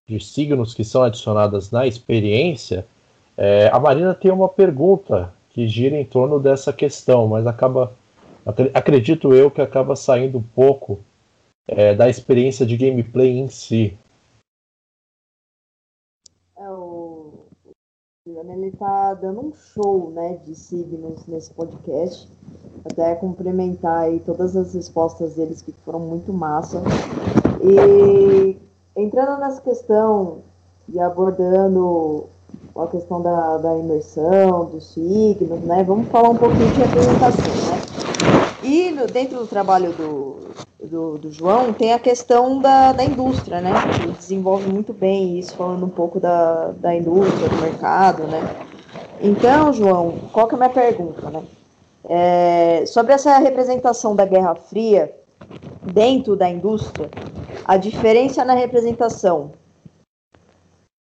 de 0.08 0.20
signos 0.20 0.74
que 0.74 0.84
são 0.84 1.04
adicionadas 1.04 1.70
na 1.70 1.86
experiência, 1.86 2.86
é, 3.38 3.70
a 3.72 3.80
Marina 3.80 4.14
tem 4.16 4.32
uma 4.32 4.50
pergunta 4.50 5.32
que 5.52 5.68
gira 5.68 5.96
em 5.96 6.06
torno 6.06 6.40
dessa 6.40 6.74
questão, 6.74 7.28
mas 7.28 7.46
acaba, 7.46 7.94
acredito 8.74 9.34
eu, 9.34 9.52
que 9.52 9.62
acaba 9.62 9.96
saindo 9.96 10.40
um 10.40 10.44
pouco 10.56 11.00
é, 11.68 11.94
da 11.94 12.10
experiência 12.10 12.66
de 12.66 12.76
gameplay 12.76 13.38
em 13.38 13.48
si. 13.48 13.96
Ele 18.26 18.68
está 18.68 19.16
dando 19.16 19.48
um 19.48 19.54
show 19.54 20.10
né, 20.12 20.40
de 20.46 20.56
signos 20.56 21.28
nesse 21.28 21.54
podcast. 21.54 22.30
Até 22.86 23.16
complementar 23.16 24.04
aí 24.04 24.22
todas 24.22 24.56
as 24.56 24.74
respostas 24.74 25.36
deles 25.36 25.62
que 25.62 25.74
foram 25.84 26.00
muito 26.00 26.32
massa. 26.32 26.82
E 27.62 28.58
entrando 28.96 29.42
nessa 29.42 29.60
questão 29.60 30.38
e 30.88 31.02
abordando 31.02 32.26
a 32.78 32.88
questão 32.88 33.22
da, 33.22 33.58
da 33.58 33.78
imersão, 33.78 34.66
dos 34.66 34.94
signos, 34.94 35.60
né? 35.60 35.84
Vamos 35.84 36.08
falar 36.08 36.30
um 36.30 36.38
pouquinho 36.38 36.72
de 36.72 36.80
representação, 36.80 37.72
né? 37.72 37.73
E 38.64 38.92
no, 38.92 39.06
dentro 39.06 39.40
do 39.40 39.46
trabalho 39.46 39.92
do, 39.92 40.40
do, 40.82 41.18
do, 41.18 41.32
João 41.32 41.74
tem 41.74 41.94
a 41.94 42.00
questão 42.00 42.60
da, 42.60 42.94
da 42.94 43.04
indústria, 43.04 43.60
né? 43.60 43.72
Ele 44.02 44.14
desenvolve 44.14 44.72
muito 44.72 44.94
bem 44.94 45.38
isso, 45.38 45.56
falando 45.56 45.86
um 45.86 45.90
pouco 45.90 46.20
da, 46.20 46.72
da 46.78 46.96
indústria, 46.96 47.50
do 47.50 47.58
mercado, 47.58 48.24
né? 48.24 48.42
Então, 49.20 49.74
João, 49.74 50.14
qual 50.32 50.48
que 50.48 50.56
é 50.56 50.58
a 50.58 50.60
minha 50.60 50.70
pergunta, 50.70 51.30
né? 51.30 51.44
É, 52.06 52.84
sobre 52.86 53.14
essa 53.14 53.38
representação 53.38 54.16
da 54.16 54.26
Guerra 54.26 54.56
Fria 54.56 55.14
dentro 55.82 56.36
da 56.36 56.50
indústria, 56.50 57.10
a 57.66 57.78
diferença 57.78 58.44
na 58.46 58.54
representação 58.54 59.52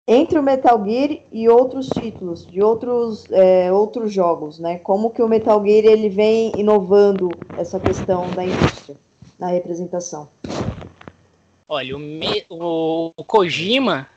entre 0.09 0.39
o 0.39 0.43
Metal 0.43 0.83
Gear 0.83 1.19
e 1.31 1.47
outros 1.47 1.87
títulos 1.87 2.45
de 2.45 2.61
outros, 2.61 3.25
é, 3.31 3.71
outros 3.71 4.11
jogos, 4.11 4.59
né? 4.59 4.79
Como 4.79 5.11
que 5.11 5.21
o 5.21 5.27
Metal 5.29 5.63
Gear 5.63 5.85
ele 5.85 6.09
vem 6.09 6.51
inovando 6.57 7.29
essa 7.57 7.79
questão 7.79 8.29
da 8.31 8.43
indústria? 8.43 8.97
na 9.39 9.47
representação? 9.47 10.29
Olha, 11.67 11.95
o, 11.95 11.99
Me, 11.99 12.45
o, 12.49 13.13
o 13.15 13.23
Kojima, 13.23 14.07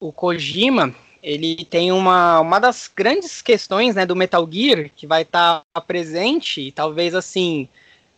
o 0.00 0.10
Kojima, 0.10 0.94
ele 1.22 1.64
tem 1.64 1.92
uma, 1.92 2.40
uma 2.40 2.58
das 2.58 2.90
grandes 2.94 3.42
questões 3.42 3.94
né, 3.94 4.06
do 4.06 4.16
Metal 4.16 4.48
Gear 4.50 4.90
que 4.96 5.06
vai 5.06 5.22
estar 5.22 5.62
tá 5.72 5.80
presente, 5.80 6.72
talvez 6.72 7.14
assim, 7.14 7.68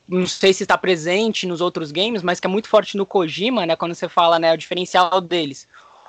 não 0.09 0.27
sei 0.27 0.53
se 0.53 0.63
está 0.63 0.79
presente 0.79 1.47
nos 1.47 1.61
outros 1.61 1.91
games, 1.91 2.23
mas 2.23 2.39
que 2.39 2.47
é 2.47 2.51
muito 2.51 2.69
forte 2.69 2.97
no 2.97 3.07
Kojima, 3.07 3.67
né, 3.67 3.75
quando 3.75 3.95
você 3.95 4.09
fala 4.09 4.39
né, 4.39 4.53
o 4.53 4.59
diferencial 4.59 5.21
deles. 5.21 5.67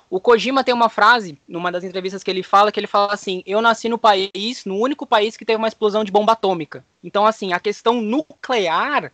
O 0.09 0.19
Kojima 0.19 0.63
tem 0.63 0.73
uma 0.73 0.89
frase, 0.89 1.37
numa 1.47 1.71
das 1.71 1.83
entrevistas 1.83 2.23
que 2.23 2.31
ele 2.31 2.43
fala, 2.43 2.71
que 2.71 2.79
ele 2.79 2.87
fala 2.87 3.13
assim: 3.13 3.43
Eu 3.45 3.61
nasci 3.61 3.89
no 3.89 3.97
país, 3.97 4.63
no 4.65 4.77
único 4.77 5.05
país 5.05 5.35
que 5.35 5.45
teve 5.45 5.57
uma 5.57 5.67
explosão 5.67 6.03
de 6.03 6.11
bomba 6.11 6.33
atômica. 6.33 6.83
Então, 7.03 7.25
assim, 7.25 7.53
a 7.53 7.59
questão 7.59 8.01
nuclear 8.01 9.11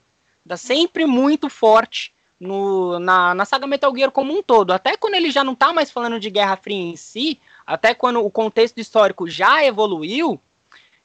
Tá 0.47 0.57
sempre 0.57 1.05
muito 1.05 1.49
forte 1.49 2.13
no, 2.39 2.99
na, 2.99 3.33
na 3.33 3.45
saga 3.45 3.65
Metal 3.65 3.95
Gear 3.95 4.11
como 4.11 4.37
um 4.37 4.43
todo. 4.43 4.71
Até 4.71 4.97
quando 4.97 5.15
ele 5.15 5.31
já 5.31 5.43
não 5.43 5.55
tá 5.55 5.71
mais 5.71 5.89
falando 5.89 6.19
de 6.19 6.29
Guerra 6.29 6.57
Fria 6.57 6.77
em 6.77 6.95
si, 6.95 7.39
até 7.65 7.93
quando 7.93 8.23
o 8.23 8.29
contexto 8.29 8.77
histórico 8.77 9.29
já 9.29 9.63
evoluiu, 9.63 10.39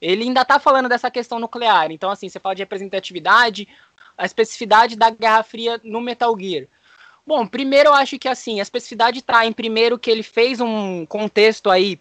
ele 0.00 0.24
ainda 0.24 0.44
tá 0.44 0.58
falando 0.58 0.88
dessa 0.88 1.10
questão 1.10 1.38
nuclear. 1.38 1.92
Então, 1.92 2.10
assim, 2.10 2.28
você 2.28 2.40
fala 2.40 2.54
de 2.54 2.62
representatividade, 2.62 3.68
a 4.16 4.26
especificidade 4.26 4.96
da 4.96 5.10
Guerra 5.10 5.44
Fria 5.44 5.80
no 5.84 6.00
Metal 6.00 6.36
Gear. 6.38 6.66
Bom, 7.28 7.46
primeiro 7.46 7.90
eu 7.90 7.94
acho 7.94 8.18
que 8.18 8.26
assim, 8.26 8.58
a 8.58 8.62
especificidade 8.62 9.20
tá 9.20 9.44
em 9.44 9.52
primeiro 9.52 9.98
que 9.98 10.10
ele 10.10 10.22
fez 10.22 10.62
um 10.62 11.04
contexto 11.04 11.68
aí 11.68 12.00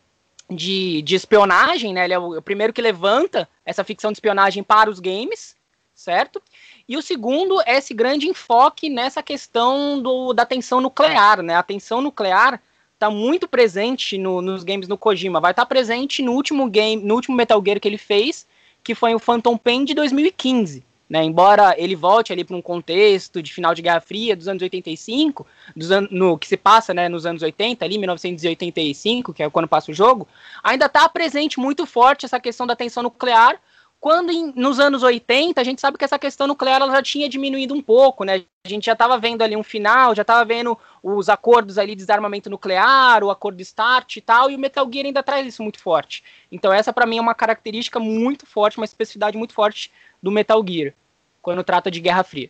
de, 0.49 1.01
de 1.01 1.17
espionagem, 1.17 1.93
né? 1.93 2.05
Ele 2.05 2.13
é 2.13 2.17
o, 2.17 2.35
é 2.35 2.37
o 2.37 2.41
primeiro 2.41 2.71
que 2.71 2.81
levanta 2.81 3.45
essa 3.65 3.83
ficção 3.83 4.09
de 4.09 4.15
espionagem 4.15 4.63
para 4.63 4.89
os 4.89 5.01
games, 5.01 5.53
certo? 5.93 6.41
E 6.87 6.95
o 6.95 7.01
segundo 7.01 7.61
é 7.65 7.75
esse 7.75 7.93
grande 7.93 8.25
enfoque 8.25 8.89
nessa 8.89 9.21
questão 9.21 10.01
do, 10.01 10.31
da 10.31 10.45
tensão 10.45 10.79
nuclear, 10.79 11.41
né? 11.41 11.55
A 11.55 11.63
tensão 11.63 11.99
nuclear 11.99 12.61
está 12.93 13.09
muito 13.09 13.49
presente 13.49 14.17
no, 14.17 14.41
nos 14.41 14.63
games 14.63 14.87
no 14.87 14.97
Kojima. 14.97 15.41
Vai 15.41 15.51
estar 15.51 15.63
tá 15.63 15.67
presente 15.67 16.21
no 16.21 16.31
último 16.31 16.69
game, 16.69 17.03
no 17.03 17.15
último 17.15 17.35
Metal 17.35 17.61
Gear 17.61 17.81
que 17.81 17.87
ele 17.89 17.97
fez, 17.97 18.47
que 18.81 18.95
foi 18.95 19.13
o 19.13 19.19
Phantom 19.19 19.57
Pain 19.57 19.83
de 19.83 19.93
2015. 19.93 20.86
Né, 21.09 21.23
embora 21.23 21.73
ele 21.77 21.95
volte 21.95 22.33
ali 22.33 22.43
para 22.43 22.55
um 22.55 22.61
contexto 22.61 23.41
de 23.41 23.53
final 23.53 23.73
de 23.73 23.81
Guerra 23.81 24.01
Fria 24.01 24.35
dos 24.35 24.49
anos 24.49 24.61
85, 24.61 25.47
dos 25.73 25.89
an 25.89 26.05
no, 26.11 26.37
que 26.37 26.45
se 26.45 26.57
passa 26.57 26.93
né, 26.93 27.07
nos 27.07 27.25
anos 27.25 27.41
80, 27.41 27.85
ali 27.85 27.97
1985, 27.97 29.33
que 29.33 29.41
é 29.41 29.49
quando 29.49 29.69
passa 29.69 29.89
o 29.89 29.93
jogo, 29.93 30.27
ainda 30.61 30.87
está 30.87 31.07
presente 31.07 31.61
muito 31.61 31.85
forte 31.85 32.25
essa 32.25 32.41
questão 32.41 32.67
da 32.67 32.75
tensão 32.75 33.03
nuclear, 33.03 33.57
quando 33.99 34.31
em, 34.31 34.53
nos 34.55 34.79
anos 34.79 35.01
80, 35.01 35.59
a 35.59 35.63
gente 35.63 35.81
sabe 35.81 35.97
que 35.97 36.05
essa 36.05 36.19
questão 36.19 36.45
nuclear 36.45 36.81
ela 36.81 36.91
já 36.91 37.01
tinha 37.01 37.27
diminuído 37.27 37.73
um 37.73 37.81
pouco, 37.81 38.23
né? 38.23 38.43
A 38.65 38.69
gente 38.69 38.85
já 38.85 38.93
estava 38.93 39.17
vendo 39.17 39.41
ali 39.41 39.55
um 39.55 39.63
final, 39.63 40.13
já 40.13 40.21
estava 40.21 40.45
vendo 40.45 40.77
os 41.01 41.29
acordos 41.29 41.77
ali 41.77 41.95
de 41.95 42.03
desarmamento 42.03 42.49
nuclear, 42.49 43.23
o 43.23 43.31
acordo 43.31 43.63
START 43.63 44.17
e 44.17 44.21
tal, 44.21 44.51
e 44.51 44.55
o 44.55 44.59
Metal 44.59 44.87
Gear 44.91 45.07
ainda 45.07 45.23
traz 45.23 45.47
isso 45.47 45.63
muito 45.63 45.79
forte. 45.79 46.23
Então 46.51 46.71
essa 46.71 46.93
para 46.93 47.05
mim 47.05 47.17
é 47.17 47.21
uma 47.21 47.33
característica 47.33 47.99
muito 47.99 48.45
forte, 48.45 48.77
uma 48.77 48.85
especificidade 48.85 49.37
muito 49.37 49.53
forte 49.53 49.91
do 50.21 50.31
Metal 50.31 50.63
Gear, 50.67 50.93
quando 51.41 51.63
trata 51.63 51.89
de 51.89 51.99
Guerra 51.99 52.23
Fria. 52.23 52.49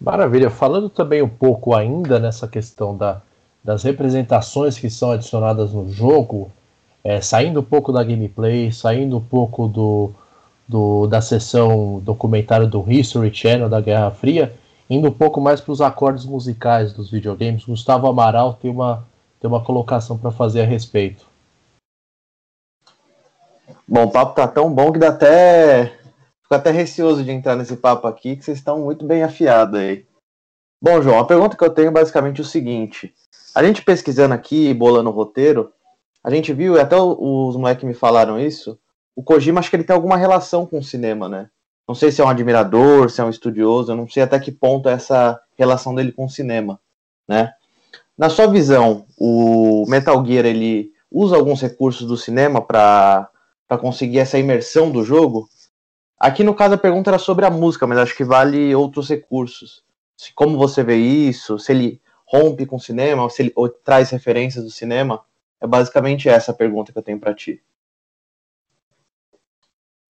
Maravilha. 0.00 0.48
Falando 0.48 0.88
também 0.88 1.22
um 1.22 1.28
pouco 1.28 1.74
ainda 1.74 2.18
nessa 2.18 2.46
questão 2.46 2.96
da, 2.96 3.20
das 3.62 3.82
representações 3.82 4.78
que 4.78 4.88
são 4.88 5.10
adicionadas 5.10 5.72
no 5.72 5.90
jogo, 5.90 6.52
é, 7.02 7.20
saindo 7.20 7.60
um 7.60 7.64
pouco 7.64 7.92
da 7.92 8.02
gameplay, 8.02 8.72
saindo 8.72 9.16
um 9.16 9.20
pouco 9.20 9.66
do, 9.66 10.10
do, 10.66 11.06
da 11.06 11.20
sessão 11.20 12.00
documentário 12.00 12.66
do 12.66 12.84
History 12.90 13.32
Channel 13.32 13.68
da 13.68 13.80
Guerra 13.80 14.10
Fria, 14.10 14.54
indo 14.90 15.08
um 15.08 15.12
pouco 15.12 15.40
mais 15.40 15.60
para 15.60 15.72
os 15.72 15.80
acordes 15.80 16.24
musicais 16.24 16.92
dos 16.92 17.10
videogames. 17.10 17.64
Gustavo 17.64 18.06
Amaral 18.06 18.54
tem 18.54 18.70
uma, 18.70 19.06
tem 19.40 19.48
uma 19.48 19.62
colocação 19.62 20.18
para 20.18 20.30
fazer 20.30 20.62
a 20.62 20.66
respeito. 20.66 21.26
Bom, 23.86 24.04
o 24.04 24.10
papo 24.10 24.34
tá 24.34 24.46
tão 24.46 24.72
bom 24.72 24.92
que 24.92 24.98
dá 24.98 25.08
até. 25.08 25.94
Fico 26.42 26.54
até 26.54 26.70
receoso 26.70 27.24
de 27.24 27.30
entrar 27.30 27.56
nesse 27.56 27.76
papo 27.76 28.06
aqui, 28.06 28.36
que 28.36 28.44
vocês 28.44 28.58
estão 28.58 28.80
muito 28.80 29.06
bem 29.06 29.22
afiados 29.22 29.78
aí. 29.78 30.06
Bom, 30.80 31.02
João, 31.02 31.18
a 31.18 31.26
pergunta 31.26 31.56
que 31.56 31.64
eu 31.64 31.70
tenho 31.70 31.88
é 31.88 31.90
basicamente 31.90 32.40
o 32.40 32.44
seguinte: 32.44 33.14
a 33.54 33.62
gente 33.62 33.82
pesquisando 33.82 34.34
aqui, 34.34 34.72
bolando 34.72 35.10
o 35.10 35.12
roteiro, 35.12 35.72
a 36.28 36.30
gente 36.30 36.52
viu, 36.52 36.76
e 36.76 36.78
até 36.78 36.94
os 36.94 37.56
moleques 37.56 37.84
me 37.84 37.94
falaram 37.94 38.38
isso, 38.38 38.78
o 39.16 39.22
Kojima 39.22 39.60
acho 39.60 39.70
que 39.70 39.76
ele 39.76 39.82
tem 39.82 39.96
alguma 39.96 40.14
relação 40.14 40.66
com 40.66 40.78
o 40.78 40.84
cinema, 40.84 41.26
né? 41.26 41.48
Não 41.88 41.94
sei 41.94 42.12
se 42.12 42.20
é 42.20 42.24
um 42.24 42.28
admirador, 42.28 43.08
se 43.08 43.18
é 43.22 43.24
um 43.24 43.30
estudioso, 43.30 43.90
eu 43.90 43.96
não 43.96 44.06
sei 44.06 44.22
até 44.22 44.38
que 44.38 44.52
ponto 44.52 44.90
é 44.90 44.92
essa 44.92 45.40
relação 45.56 45.94
dele 45.94 46.12
com 46.12 46.26
o 46.26 46.28
cinema, 46.28 46.78
né? 47.26 47.54
Na 48.16 48.28
sua 48.28 48.46
visão, 48.46 49.06
o 49.18 49.86
Metal 49.88 50.22
Gear 50.22 50.44
ele 50.44 50.92
usa 51.10 51.34
alguns 51.34 51.62
recursos 51.62 52.06
do 52.06 52.14
cinema 52.14 52.60
para 52.60 53.30
conseguir 53.80 54.18
essa 54.18 54.38
imersão 54.38 54.90
do 54.90 55.02
jogo? 55.02 55.48
Aqui 56.20 56.44
no 56.44 56.54
caso 56.54 56.74
a 56.74 56.78
pergunta 56.78 57.08
era 57.08 57.18
sobre 57.18 57.46
a 57.46 57.50
música, 57.50 57.86
mas 57.86 57.96
acho 57.96 58.14
que 58.14 58.22
vale 58.22 58.74
outros 58.74 59.08
recursos. 59.08 59.82
Como 60.34 60.58
você 60.58 60.82
vê 60.82 60.96
isso? 60.96 61.58
Se 61.58 61.72
ele 61.72 62.02
rompe 62.26 62.66
com 62.66 62.76
o 62.76 62.80
cinema, 62.80 63.22
ou 63.22 63.30
se 63.30 63.40
ele 63.40 63.52
ou 63.56 63.66
traz 63.66 64.10
referências 64.10 64.62
do 64.62 64.70
cinema? 64.70 65.22
É 65.60 65.66
basicamente 65.66 66.28
essa 66.28 66.52
a 66.52 66.54
pergunta 66.54 66.92
que 66.92 66.98
eu 66.98 67.02
tenho 67.02 67.18
para 67.18 67.34
ti. 67.34 67.62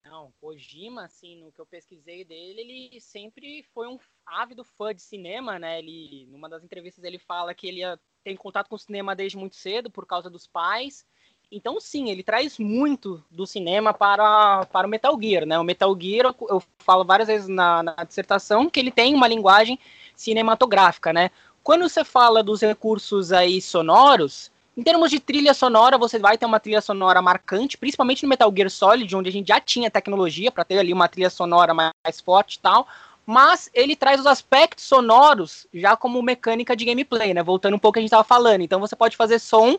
Não, 0.05 0.33
Kojima, 0.41 1.05
assim, 1.05 1.43
no 1.43 1.53
que 1.53 1.61
eu 1.61 1.67
pesquisei 1.67 2.25
dele, 2.25 2.61
ele 2.61 3.01
sempre 3.01 3.63
foi 3.73 3.87
um 3.87 3.99
ávido 4.27 4.65
fã 4.65 4.95
de 4.95 5.01
cinema, 5.01 5.59
né? 5.59 5.79
Ele, 5.79 6.27
numa 6.31 6.49
das 6.49 6.65
entrevistas, 6.65 7.05
ele 7.05 7.19
fala 7.19 7.55
que 7.55 7.67
ele 7.67 7.81
tem 8.25 8.37
contato 8.37 8.69
com 8.69 8.75
o 8.75 8.79
cinema 8.79 9.15
desde 9.15 9.39
muito 9.39 9.57
cedo 9.57 9.91
por 9.91 10.07
causa 10.07 10.29
dos 10.29 10.47
pais. 10.47 11.07
Então, 11.51 11.81
sim, 11.81 12.11
ele 12.11 12.23
traz 12.23 12.59
muito 12.59 13.25
do 13.31 13.47
cinema 13.47 13.95
para, 13.95 14.67
para 14.67 14.87
o 14.87 14.91
Metal 14.91 15.19
Gear, 15.21 15.47
né? 15.47 15.59
O 15.59 15.65
Metal 15.65 15.97
Gear, 15.99 16.35
eu, 16.43 16.63
falo 16.79 17.05
várias 17.05 17.29
vezes 17.29 17.49
na, 17.49 17.83
na 17.83 18.05
dissertação 18.05 18.69
que 18.69 18.79
ele 18.79 18.91
tem 18.91 19.15
uma 19.15 19.27
linguagem 19.27 19.79
cinematográfica, 20.15 21.11
né? 21.11 21.31
Quando 21.63 21.89
você 21.89 22.05
fala 22.05 22.43
dos 22.43 22.61
recursos 22.61 23.33
aí 23.33 23.63
sonoros, 23.63 24.53
em 24.79 24.83
termos 24.85 25.11
de 25.11 25.19
trilha 25.19 25.53
sonora, 25.53 25.99
você 25.99 26.21
vai 26.21 26.39
ter 26.39 26.47
uma 26.47 26.61
trilha 26.61 26.81
sonora 26.81 27.21
marcante, 27.21 27.77
principalmente 27.77 28.23
no 28.23 28.29
Metal 28.29 28.53
Gear 28.55 28.71
Solid, 28.71 29.17
onde 29.17 29.29
a 29.29 29.33
gente 29.33 29.49
já 29.49 29.59
tinha 29.59 29.91
tecnologia 29.91 30.53
para 30.53 30.63
ter 30.63 30.79
ali 30.79 30.93
uma 30.93 31.09
trilha 31.09 31.29
sonora 31.29 31.75
mais 31.75 32.21
forte 32.25 32.55
e 32.55 32.59
tal. 32.61 32.87
Mas 33.27 33.69
ele 33.75 33.97
traz 33.97 34.21
os 34.21 34.27
aspectos 34.27 34.85
sonoros 34.85 35.67
já 35.75 35.97
como 35.97 36.23
mecânica 36.23 36.77
de 36.77 36.85
gameplay, 36.85 37.35
né? 37.35 37.43
Voltando 37.43 37.75
um 37.75 37.79
pouco 37.79 37.95
que 37.95 37.99
a 37.99 38.03
gente 38.03 38.11
estava 38.11 38.23
falando. 38.23 38.61
Então 38.61 38.79
você 38.79 38.95
pode 38.95 39.17
fazer 39.17 39.41
som 39.41 39.77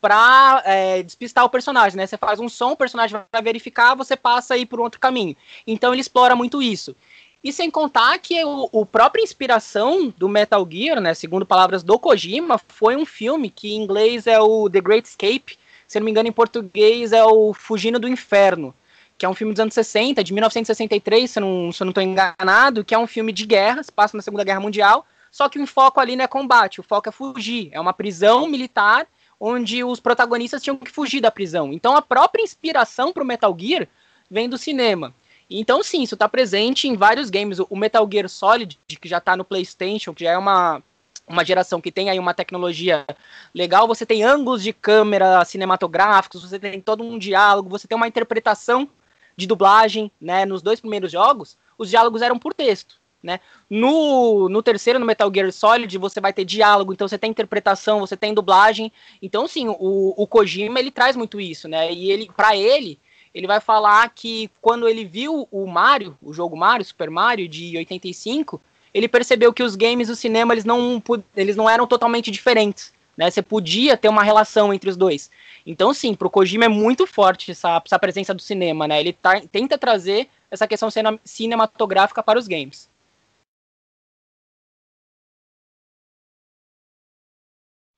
para 0.00 0.62
é, 0.66 1.00
despistar 1.04 1.44
o 1.44 1.48
personagem, 1.48 1.96
né? 1.96 2.04
Você 2.04 2.16
faz 2.16 2.40
um 2.40 2.48
som, 2.48 2.72
o 2.72 2.76
personagem 2.76 3.20
vai 3.30 3.42
verificar, 3.42 3.94
você 3.94 4.16
passa 4.16 4.54
aí 4.54 4.66
por 4.66 4.80
um 4.80 4.82
outro 4.82 4.98
caminho. 4.98 5.36
Então 5.64 5.92
ele 5.92 6.00
explora 6.00 6.34
muito 6.34 6.60
isso. 6.60 6.96
E 7.42 7.52
sem 7.52 7.70
contar 7.70 8.18
que 8.18 8.44
o, 8.44 8.68
o 8.70 8.84
própria 8.84 9.22
inspiração 9.22 10.12
do 10.16 10.28
Metal 10.28 10.66
Gear, 10.70 11.00
né, 11.00 11.14
segundo 11.14 11.46
palavras 11.46 11.82
do 11.82 11.98
Kojima, 11.98 12.60
foi 12.68 12.96
um 12.96 13.06
filme 13.06 13.48
que 13.48 13.72
em 13.72 13.82
inglês 13.82 14.26
é 14.26 14.38
o 14.38 14.68
The 14.68 14.80
Great 14.80 15.08
Escape, 15.08 15.58
se 15.88 15.98
não 15.98 16.04
me 16.04 16.10
engano 16.10 16.28
em 16.28 16.32
português 16.32 17.12
é 17.12 17.24
o 17.24 17.54
Fugindo 17.54 17.98
do 17.98 18.06
Inferno, 18.06 18.74
que 19.16 19.24
é 19.24 19.28
um 19.28 19.34
filme 19.34 19.54
dos 19.54 19.60
anos 19.60 19.74
60, 19.74 20.22
de 20.22 20.32
1963, 20.34 21.30
se 21.30 21.38
eu 21.38 21.40
não, 21.40 21.72
se 21.72 21.82
não 21.82 21.90
estou 21.90 22.02
enganado, 22.02 22.84
que 22.84 22.94
é 22.94 22.98
um 22.98 23.06
filme 23.06 23.32
de 23.32 23.46
guerra, 23.46 23.82
se 23.82 23.90
passa 23.90 24.16
na 24.16 24.22
Segunda 24.22 24.44
Guerra 24.44 24.60
Mundial, 24.60 25.06
só 25.30 25.48
que 25.48 25.58
o 25.58 25.66
foco 25.66 25.98
ali 25.98 26.16
não 26.16 26.24
é 26.24 26.28
combate, 26.28 26.80
o 26.80 26.82
foco 26.82 27.08
é 27.08 27.12
fugir, 27.12 27.70
é 27.72 27.80
uma 27.80 27.92
prisão 27.94 28.46
militar 28.46 29.06
onde 29.40 29.82
os 29.82 29.98
protagonistas 29.98 30.62
tinham 30.62 30.76
que 30.76 30.90
fugir 30.90 31.22
da 31.22 31.30
prisão. 31.30 31.72
Então 31.72 31.96
a 31.96 32.02
própria 32.02 32.42
inspiração 32.42 33.12
para 33.12 33.22
o 33.22 33.26
Metal 33.26 33.56
Gear 33.58 33.88
vem 34.30 34.48
do 34.48 34.58
cinema. 34.58 35.14
Então, 35.50 35.82
sim, 35.82 36.02
isso 36.02 36.14
está 36.14 36.28
presente 36.28 36.86
em 36.86 36.96
vários 36.96 37.28
games. 37.28 37.58
O 37.58 37.76
Metal 37.76 38.08
Gear 38.10 38.28
Solid, 38.28 38.78
que 38.86 39.08
já 39.08 39.18
está 39.18 39.36
no 39.36 39.44
PlayStation, 39.44 40.14
que 40.14 40.22
já 40.22 40.30
é 40.30 40.38
uma, 40.38 40.80
uma 41.26 41.44
geração 41.44 41.80
que 41.80 41.90
tem 41.90 42.08
aí 42.08 42.18
uma 42.18 42.32
tecnologia 42.32 43.04
legal, 43.52 43.88
você 43.88 44.06
tem 44.06 44.22
ângulos 44.22 44.62
de 44.62 44.72
câmera 44.72 45.44
cinematográficos, 45.44 46.42
você 46.42 46.58
tem 46.58 46.80
todo 46.80 47.02
um 47.02 47.18
diálogo, 47.18 47.68
você 47.68 47.88
tem 47.88 47.96
uma 47.96 48.06
interpretação 48.06 48.88
de 49.36 49.46
dublagem, 49.46 50.10
né? 50.20 50.44
Nos 50.44 50.62
dois 50.62 50.80
primeiros 50.80 51.10
jogos, 51.10 51.58
os 51.76 51.90
diálogos 51.90 52.22
eram 52.22 52.38
por 52.38 52.54
texto. 52.54 53.00
Né? 53.22 53.38
No, 53.68 54.48
no 54.48 54.62
terceiro, 54.62 54.98
no 54.98 55.04
Metal 55.04 55.30
Gear 55.32 55.52
Solid, 55.52 55.98
você 55.98 56.22
vai 56.22 56.32
ter 56.32 56.42
diálogo, 56.42 56.90
então 56.90 57.06
você 57.06 57.18
tem 57.18 57.30
interpretação, 57.30 58.00
você 58.00 58.16
tem 58.16 58.32
dublagem. 58.32 58.90
Então, 59.20 59.46
sim, 59.46 59.68
o, 59.68 60.14
o 60.16 60.26
Kojima 60.26 60.78
ele 60.78 60.90
traz 60.90 61.16
muito 61.16 61.38
isso, 61.38 61.68
né? 61.68 61.92
E 61.92 62.10
ele, 62.10 62.30
para 62.34 62.56
ele, 62.56 62.98
ele 63.34 63.46
vai 63.46 63.60
falar 63.60 64.08
que 64.10 64.50
quando 64.60 64.88
ele 64.88 65.04
viu 65.04 65.46
o 65.50 65.66
Mario, 65.66 66.16
o 66.22 66.32
jogo 66.32 66.56
Mario, 66.56 66.84
Super 66.84 67.10
Mario 67.10 67.48
de 67.48 67.76
85, 67.76 68.60
ele 68.92 69.08
percebeu 69.08 69.52
que 69.52 69.62
os 69.62 69.76
games 69.76 70.08
do 70.08 70.16
cinema 70.16 70.52
eles 70.52 70.64
não, 70.64 71.02
eles 71.36 71.56
não 71.56 71.70
eram 71.70 71.86
totalmente 71.86 72.30
diferentes. 72.30 72.92
Né? 73.16 73.30
Você 73.30 73.42
podia 73.42 73.96
ter 73.96 74.08
uma 74.08 74.22
relação 74.22 74.72
entre 74.72 74.90
os 74.90 74.96
dois. 74.96 75.30
Então, 75.64 75.92
sim, 75.94 76.14
para 76.14 76.26
o 76.26 76.30
Kojima 76.30 76.64
é 76.64 76.68
muito 76.68 77.06
forte 77.06 77.50
essa, 77.50 77.80
essa 77.84 77.98
presença 77.98 78.34
do 78.34 78.42
cinema. 78.42 78.88
Né? 78.88 78.98
Ele 78.98 79.12
tá, 79.12 79.40
tenta 79.52 79.78
trazer 79.78 80.28
essa 80.50 80.66
questão 80.66 80.88
cinematográfica 81.24 82.22
para 82.22 82.38
os 82.38 82.48
games. 82.48 82.88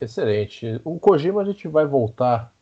Excelente. 0.01 0.81
O 0.85 0.99
Kojima 0.99 1.43
a 1.43 1.45
gente 1.45 1.69
vai 1.69 1.87
voltar 1.87 2.53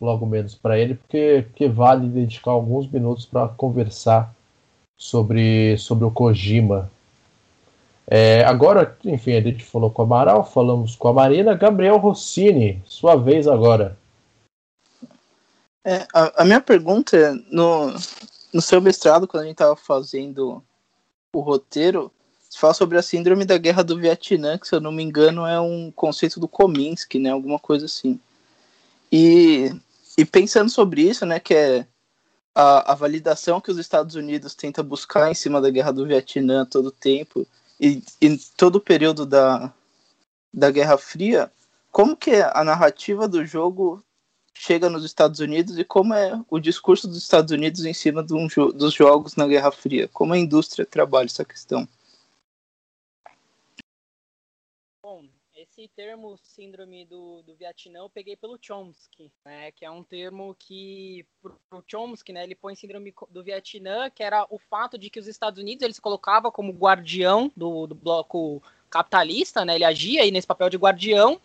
logo 0.00 0.26
menos 0.26 0.54
para 0.54 0.78
ele, 0.78 0.94
porque, 0.94 1.44
porque 1.48 1.68
vale 1.68 2.08
dedicar 2.08 2.50
alguns 2.50 2.88
minutos 2.88 3.24
para 3.24 3.48
conversar 3.48 4.34
sobre, 4.96 5.76
sobre 5.78 6.04
o 6.04 6.10
Kojima. 6.10 6.90
É, 8.06 8.44
agora, 8.44 8.96
enfim, 9.04 9.34
a 9.34 9.40
gente 9.40 9.64
falou 9.64 9.90
com 9.90 10.02
a 10.02 10.04
Amaral, 10.04 10.44
falamos 10.44 10.94
com 10.94 11.08
a 11.08 11.12
Marina. 11.12 11.54
Gabriel 11.54 11.96
Rossini, 11.96 12.82
sua 12.86 13.16
vez 13.16 13.48
agora. 13.48 13.98
É, 15.84 16.06
a, 16.14 16.42
a, 16.42 16.44
minha 16.44 16.60
pergunta 16.60 17.16
é: 17.16 17.32
no, 17.50 17.92
no 18.52 18.62
seu 18.62 18.80
mestrado, 18.80 19.26
quando 19.26 19.42
a 19.42 19.46
gente 19.46 19.54
estava 19.54 19.74
fazendo 19.74 20.62
o 21.34 21.40
roteiro, 21.40 22.12
você 22.48 22.58
fala 22.58 22.74
sobre 22.74 22.96
a 22.96 23.02
síndrome 23.02 23.44
da 23.44 23.58
guerra 23.58 23.82
do 23.82 23.98
Vietnã, 23.98 24.56
que 24.56 24.68
se 24.68 24.74
eu 24.74 24.80
não 24.80 24.92
me 24.92 25.02
engano 25.02 25.44
é 25.44 25.60
um 25.60 25.90
conceito 25.90 26.38
do 26.38 26.46
Kominsky, 26.46 27.18
né? 27.18 27.30
Alguma 27.30 27.58
coisa 27.58 27.86
assim. 27.86 28.20
E 29.10 29.72
e 30.16 30.24
pensando 30.24 30.70
sobre 30.70 31.02
isso, 31.02 31.26
né, 31.26 31.38
que 31.38 31.54
é 31.54 31.86
a, 32.54 32.92
a, 32.92 32.94
validação 32.94 33.60
que 33.60 33.70
os 33.70 33.78
Estados 33.78 34.14
Unidos 34.14 34.54
tenta 34.54 34.82
buscar 34.82 35.30
em 35.30 35.34
cima 35.34 35.60
da 35.60 35.68
guerra 35.68 35.92
do 35.92 36.06
Vietnã 36.06 36.64
todo 36.64 36.90
tempo 36.90 37.46
e 37.78 38.02
em 38.20 38.38
todo 38.56 38.76
o 38.76 38.80
período 38.80 39.26
da, 39.26 39.72
da 40.52 40.70
Guerra 40.70 40.96
Fria, 40.96 41.52
como 41.92 42.16
que 42.16 42.30
a 42.30 42.64
narrativa 42.64 43.28
do 43.28 43.44
jogo 43.44 44.02
chega 44.54 44.88
nos 44.88 45.04
Estados 45.04 45.40
Unidos 45.40 45.78
e 45.78 45.84
como 45.84 46.14
é 46.14 46.40
o 46.48 46.58
discurso 46.58 47.06
dos 47.06 47.18
Estados 47.18 47.50
Unidos 47.50 47.84
em 47.84 47.92
cima 47.92 48.24
um 48.30 48.48
jo 48.48 48.72
dos 48.72 48.94
jogos 48.94 49.36
na 49.36 49.46
Guerra 49.46 49.70
Fria? 49.70 50.08
Como 50.08 50.32
a 50.32 50.38
indústria 50.38 50.86
trabalha 50.86 51.26
essa 51.26 51.44
questão? 51.44 51.86
Esse 55.78 55.88
termo 55.94 56.38
síndrome 56.42 57.04
do, 57.04 57.42
do 57.42 57.54
Vietnã 57.54 57.98
eu 57.98 58.08
peguei 58.08 58.34
pelo 58.34 58.58
Chomsky, 58.60 59.30
né, 59.44 59.70
que 59.72 59.84
é 59.84 59.90
um 59.90 60.02
termo 60.02 60.56
que 60.58 61.26
o 61.70 61.82
Chomsky, 61.86 62.32
né, 62.32 62.44
ele 62.44 62.54
põe 62.54 62.74
síndrome 62.74 63.12
do 63.30 63.44
Vietnã, 63.44 64.08
que 64.08 64.22
era 64.22 64.46
o 64.48 64.58
fato 64.58 64.96
de 64.96 65.10
que 65.10 65.20
os 65.20 65.26
Estados 65.26 65.60
Unidos 65.60 65.82
ele 65.82 65.92
se 65.92 66.00
colocava 66.00 66.50
como 66.50 66.72
guardião 66.72 67.52
do, 67.54 67.86
do 67.86 67.94
bloco 67.94 68.62
capitalista, 68.88 69.66
né, 69.66 69.74
ele 69.74 69.84
agia 69.84 70.22
aí 70.22 70.30
nesse 70.30 70.46
papel 70.46 70.70
de 70.70 70.78
guardião, 70.78 71.38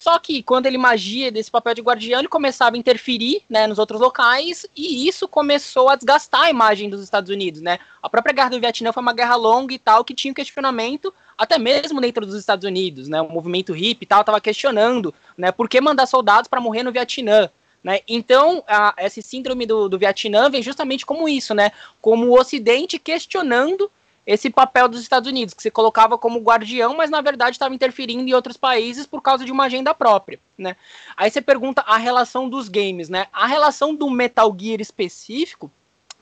só 0.00 0.18
que 0.18 0.42
quando 0.42 0.64
ele 0.64 0.78
magia 0.78 1.30
desse 1.30 1.50
papel 1.50 1.74
de 1.74 1.82
guardião, 1.82 2.20
ele 2.20 2.28
começava 2.28 2.74
a 2.74 2.78
interferir 2.78 3.42
né, 3.46 3.66
nos 3.66 3.78
outros 3.78 4.00
locais 4.00 4.64
e 4.74 5.06
isso 5.06 5.28
começou 5.28 5.90
a 5.90 5.94
desgastar 5.96 6.44
a 6.44 6.50
imagem 6.50 6.88
dos 6.88 7.02
Estados 7.02 7.28
Unidos. 7.28 7.60
Né? 7.60 7.78
A 8.02 8.08
própria 8.08 8.32
guerra 8.32 8.48
do 8.48 8.58
Vietnã 8.58 8.94
foi 8.94 9.02
uma 9.02 9.12
guerra 9.12 9.36
longa 9.36 9.74
e 9.74 9.78
tal, 9.78 10.02
que 10.02 10.14
tinha 10.14 10.32
um 10.32 10.34
questionamento 10.34 11.12
até 11.40 11.58
mesmo 11.58 12.02
dentro 12.02 12.26
dos 12.26 12.34
Estados 12.34 12.66
Unidos. 12.66 13.08
Né? 13.08 13.18
O 13.22 13.32
movimento 13.32 13.72
hippie 13.72 14.04
e 14.04 14.06
tal 14.06 14.20
estava 14.20 14.38
questionando 14.42 15.14
né, 15.38 15.50
por 15.50 15.70
que 15.70 15.80
mandar 15.80 16.04
soldados 16.04 16.48
para 16.48 16.60
morrer 16.60 16.82
no 16.82 16.92
Vietnã. 16.92 17.48
Né? 17.82 18.00
Então, 18.06 18.62
a, 18.68 18.94
esse 18.98 19.22
síndrome 19.22 19.64
do, 19.64 19.88
do 19.88 19.98
Vietnã 19.98 20.50
vem 20.50 20.62
justamente 20.62 21.06
como 21.06 21.26
isso, 21.26 21.54
né? 21.54 21.72
como 21.98 22.26
o 22.26 22.38
Ocidente 22.38 22.98
questionando 22.98 23.90
esse 24.26 24.50
papel 24.50 24.86
dos 24.86 25.00
Estados 25.00 25.26
Unidos, 25.30 25.54
que 25.54 25.62
se 25.62 25.70
colocava 25.70 26.18
como 26.18 26.40
guardião, 26.40 26.94
mas 26.94 27.08
na 27.08 27.22
verdade 27.22 27.52
estava 27.52 27.74
interferindo 27.74 28.28
em 28.28 28.34
outros 28.34 28.58
países 28.58 29.06
por 29.06 29.22
causa 29.22 29.46
de 29.46 29.50
uma 29.50 29.64
agenda 29.64 29.94
própria, 29.94 30.38
né? 30.58 30.76
Aí 31.16 31.30
você 31.30 31.40
pergunta 31.40 31.80
a 31.86 31.96
relação 31.96 32.50
dos 32.50 32.68
games, 32.68 33.08
né? 33.08 33.28
A 33.32 33.46
relação 33.46 33.94
do 33.94 34.10
Metal 34.10 34.54
Gear 34.56 34.78
específico, 34.78 35.72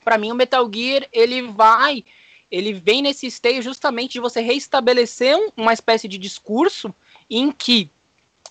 para 0.03 0.17
mim 0.17 0.31
o 0.31 0.35
Metal 0.35 0.67
Gear 0.73 1.07
ele 1.11 1.41
vai, 1.49 2.05
ele 2.51 2.73
vem 2.73 3.01
nesse 3.01 3.27
esteio 3.27 3.61
justamente 3.61 4.13
de 4.13 4.19
você 4.19 4.41
reestabelecer 4.41 5.35
uma 5.55 5.73
espécie 5.73 6.07
de 6.07 6.17
discurso 6.17 6.93
em 7.29 7.51
que 7.51 7.89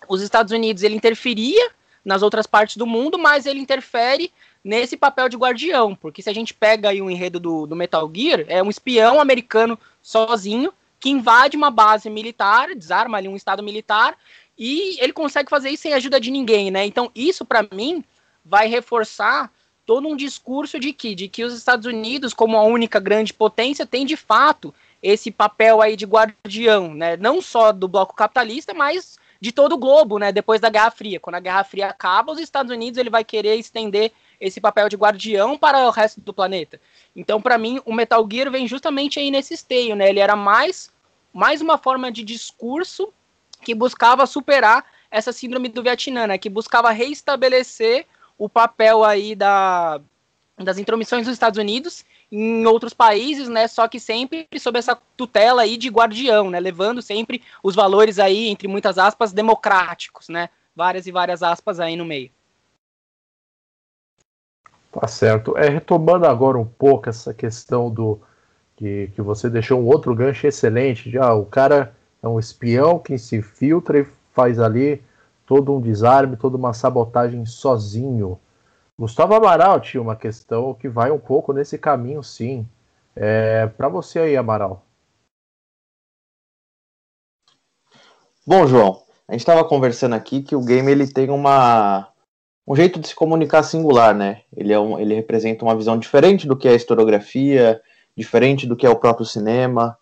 os 0.09 0.23
Estados 0.23 0.53
Unidos 0.53 0.83
ele 0.83 0.95
interferia 0.95 1.71
nas 2.05 2.23
outras 2.23 2.47
partes 2.47 2.77
do 2.77 2.87
mundo, 2.87 3.19
mas 3.19 3.45
ele 3.45 3.61
interfere 3.61 4.33
nesse 4.63 4.97
papel 4.97 5.29
de 5.29 5.37
guardião, 5.37 5.95
porque 5.95 6.23
se 6.23 6.31
a 6.31 6.33
gente 6.33 6.55
pega 6.55 6.91
aí 6.91 7.01
o 7.01 7.07
um 7.07 7.11
enredo 7.11 7.41
do, 7.41 7.67
do 7.67 7.77
Metal 7.77 8.11
Gear, 8.15 8.45
é 8.49 8.63
um 8.63 8.71
espião 8.71 9.21
americano 9.21 9.79
sozinho 10.03 10.73
que 11.01 11.11
invade 11.11 11.57
uma 11.57 11.71
base 11.71 12.11
militar, 12.11 12.75
desarma 12.75 13.19
ali 13.19 13.29
um 13.29 13.37
estado 13.37 13.63
militar, 13.63 14.17
e 14.59 14.99
ele 15.01 15.13
consegue 15.13 15.49
fazer 15.49 15.71
isso 15.71 15.85
sem 15.85 15.95
ajuda 15.95 16.21
de 16.21 16.31
ninguém, 16.31 16.71
né? 16.71 16.85
Então, 16.85 17.11
isso 17.15 17.45
para 17.45 17.67
mim 17.73 18.03
vai 18.45 18.67
reforçar 18.67 19.51
todo 19.89 20.07
um 20.07 20.15
discurso 20.15 20.79
de 20.79 20.93
que, 20.93 21.15
de 21.15 21.29
que 21.29 21.43
os 21.43 21.55
Estados 21.55 21.87
Unidos, 21.87 22.35
como 22.35 22.59
a 22.59 22.63
única 22.63 23.01
grande 23.01 23.33
potência, 23.33 23.87
tem 23.87 24.05
de 24.05 24.19
fato 24.19 24.75
esse 25.03 25.31
papel 25.31 25.81
aí 25.81 25.97
de 25.97 26.05
guardião, 26.05 26.93
né? 26.93 27.17
Não 27.17 27.41
só 27.41 27.73
do 27.73 27.89
bloco 27.89 28.15
capitalista, 28.15 28.75
mas 28.75 29.19
de 29.41 29.51
todo 29.51 29.73
o 29.73 29.79
globo, 29.79 30.19
né? 30.19 30.31
Depois 30.31 30.61
da 30.61 30.69
Guerra 30.69 30.91
Fria. 30.91 31.19
Quando 31.19 31.37
a 31.37 31.41
Guerra 31.41 31.65
Fria 31.65 31.87
acaba, 31.87 32.31
os 32.31 32.39
Estados 32.39 32.71
Unidos 32.71 32.99
ele 32.99 33.09
vai 33.09 33.25
querer 33.25 33.57
estender 33.57 34.13
esse 34.39 34.61
papel 34.61 34.91
de 34.91 34.97
guardião 34.97 35.57
para 35.57 35.87
o 35.87 35.91
resto 35.91 36.21
do 36.21 36.35
planeta. 36.35 36.79
Então, 37.17 37.41
para 37.41 37.57
mim, 37.57 37.81
o 37.87 37.95
Metal 37.95 38.29
Gear 38.31 38.51
vem 38.51 38.69
justamente 38.69 39.19
aí 39.19 39.31
nesse 39.31 39.55
esteio, 39.55 39.97
né? 39.97 40.11
Ele 40.11 40.21
era 40.21 40.37
mais, 40.37 40.93
mais 41.33 41.63
uma 41.63 41.79
forma 41.79 42.13
de 42.13 42.23
discurso 42.23 43.11
que 43.63 43.75
buscava 43.75 44.27
superar 44.27 44.85
essa 45.11 45.33
síndrome 45.33 45.71
do 45.71 45.83
Vietnã, 45.83 46.27
né? 46.27 46.37
Que 46.37 46.51
buscava 46.51 46.91
reestabelecer 46.91 48.05
o 48.39 48.49
papel 48.49 49.05
aí 49.05 49.35
da, 49.35 50.01
das 50.57 50.79
intromissões 50.79 51.27
dos 51.27 51.33
Estados 51.33 51.59
Unidos 51.59 52.05
em 52.31 52.65
outros 52.67 52.95
países, 52.95 53.49
né? 53.49 53.67
Só 53.67 53.89
que 53.89 53.99
sempre 53.99 54.47
sob 54.59 54.79
essa 54.79 54.97
tutela 55.17 55.63
aí 55.63 55.77
de 55.77 55.89
guardião, 55.89 56.51
né? 56.51 56.61
Levando 56.61 57.03
sempre 57.03 57.43
os 57.63 57.75
valores 57.75 58.19
aí, 58.19 58.49
entre 58.49 58.69
muitas 58.69 58.99
aspas, 58.99 59.33
democráticos, 59.33 60.29
né? 60.29 60.49
Várias 60.77 61.07
e 61.07 61.13
várias 61.13 61.43
aspas 61.43 61.81
aí 61.81 61.97
no 61.97 62.05
meio. 62.05 62.31
Tá 64.93 65.07
certo. 65.07 65.57
É, 65.57 65.69
retomando 65.69 66.27
agora 66.27 66.59
um 66.59 66.67
pouco 66.67 67.09
essa 67.09 67.35
questão 67.35 67.91
do 67.91 68.21
que, 68.77 69.11
que 69.15 69.23
você 69.23 69.51
deixou 69.51 69.81
um 69.81 69.87
outro 69.87 70.15
gancho 70.15 70.47
excelente. 70.47 71.11
Já 71.11 71.27
ah, 71.27 71.35
o 71.35 71.45
cara 71.45 71.95
é 72.23 72.29
um 72.29 72.39
espião 72.39 72.99
que 72.99 73.19
se 73.19 73.43
filtra 73.43 74.01
e 74.01 74.07
faz 74.33 74.59
ali 74.59 75.03
todo 75.49 75.75
um 75.75 75.81
desarme, 75.81 76.37
toda 76.37 76.59
uma 76.59 76.75
sabotagem 76.75 77.47
sozinho. 77.47 78.39
Gustavo 78.99 79.35
Amaral 79.35 79.81
tinha 79.81 80.03
uma 80.03 80.15
questão 80.15 80.75
que 80.75 80.91
vai 80.91 81.11
um 81.11 81.19
pouco 81.19 81.55
nesse 81.55 81.79
caminho, 81.79 82.23
sim. 82.23 82.69
É, 83.17 83.67
Para 83.67 83.89
você 83.89 84.19
aí, 84.19 84.37
Amaral. 84.37 84.85
Bom, 88.47 88.67
João, 88.67 89.03
a 89.27 89.33
gente 89.33 89.41
estava 89.41 89.65
conversando 89.65 90.15
aqui 90.15 90.43
que 90.43 90.55
o 90.55 90.65
game 90.65 90.91
ele 90.93 91.07
tem 91.07 91.31
uma 91.31 92.09
um 92.67 92.77
jeito 92.77 93.01
de 93.01 93.09
se 93.09 93.15
comunicar 93.15 93.63
singular, 93.63 94.15
né? 94.15 94.43
Ele, 94.55 94.75
é 94.75 94.79
um, 94.79 95.01
ele 95.01 95.15
representa 95.15 95.65
uma 95.65 95.75
visão 95.75 95.99
diferente 95.99 96.47
do 96.47 96.55
que 96.55 96.69
é 96.69 96.73
a 96.73 96.77
historiografia, 96.77 97.81
diferente 98.15 98.67
do 98.67 98.77
que 98.77 98.85
é 98.85 98.91
o 98.91 98.97
próprio 98.97 99.25
cinema. 99.25 99.97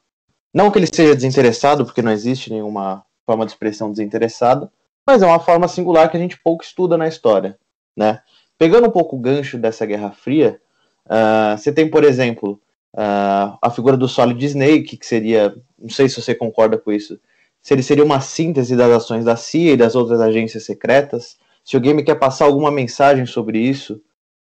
Não 0.52 0.72
que 0.72 0.78
ele 0.80 0.88
seja 0.92 1.14
desinteressado, 1.14 1.84
porque 1.84 2.02
não 2.02 2.10
existe 2.10 2.50
nenhuma 2.50 3.04
forma 3.24 3.46
de 3.46 3.52
expressão 3.52 3.92
desinteressada, 3.92 4.68
mas 5.06 5.22
é 5.22 5.26
uma 5.26 5.38
forma 5.38 5.68
singular 5.68 6.10
que 6.10 6.16
a 6.16 6.20
gente 6.20 6.38
pouco 6.42 6.64
estuda 6.64 6.96
na 6.96 7.06
história, 7.06 7.58
né? 7.96 8.20
Pegando 8.58 8.88
um 8.88 8.90
pouco 8.90 9.16
o 9.16 9.20
gancho 9.20 9.58
dessa 9.58 9.86
Guerra 9.86 10.10
Fria, 10.10 10.60
uh, 11.06 11.56
você 11.56 11.72
tem, 11.72 11.88
por 11.88 12.02
exemplo, 12.04 12.60
uh, 12.94 13.56
a 13.62 13.70
figura 13.70 13.96
do 13.96 14.08
Solid 14.08 14.44
Snake, 14.44 14.96
que 14.96 15.06
seria, 15.06 15.54
não 15.78 15.90
sei 15.90 16.08
se 16.08 16.20
você 16.20 16.34
concorda 16.34 16.78
com 16.78 16.90
isso, 16.90 17.20
se 17.62 17.74
ele 17.74 17.82
seria 17.82 18.04
uma 18.04 18.20
síntese 18.20 18.76
das 18.76 18.90
ações 18.90 19.24
da 19.24 19.36
CIA 19.36 19.72
e 19.72 19.76
das 19.76 19.94
outras 19.94 20.20
agências 20.20 20.64
secretas, 20.64 21.36
se 21.64 21.76
o 21.76 21.80
game 21.80 22.02
quer 22.02 22.14
passar 22.14 22.44
alguma 22.44 22.70
mensagem 22.70 23.26
sobre 23.26 23.58
isso, 23.58 24.00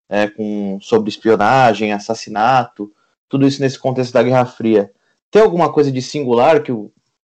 é, 0.08 0.28
com, 0.28 0.78
sobre 0.80 1.08
espionagem, 1.08 1.92
assassinato, 1.92 2.92
tudo 3.28 3.46
isso 3.46 3.60
nesse 3.60 3.78
contexto 3.78 4.12
da 4.12 4.22
Guerra 4.22 4.44
Fria, 4.44 4.92
tem 5.30 5.42
alguma 5.42 5.72
coisa 5.72 5.90
de 5.90 6.00
singular 6.00 6.62
que, 6.62 6.70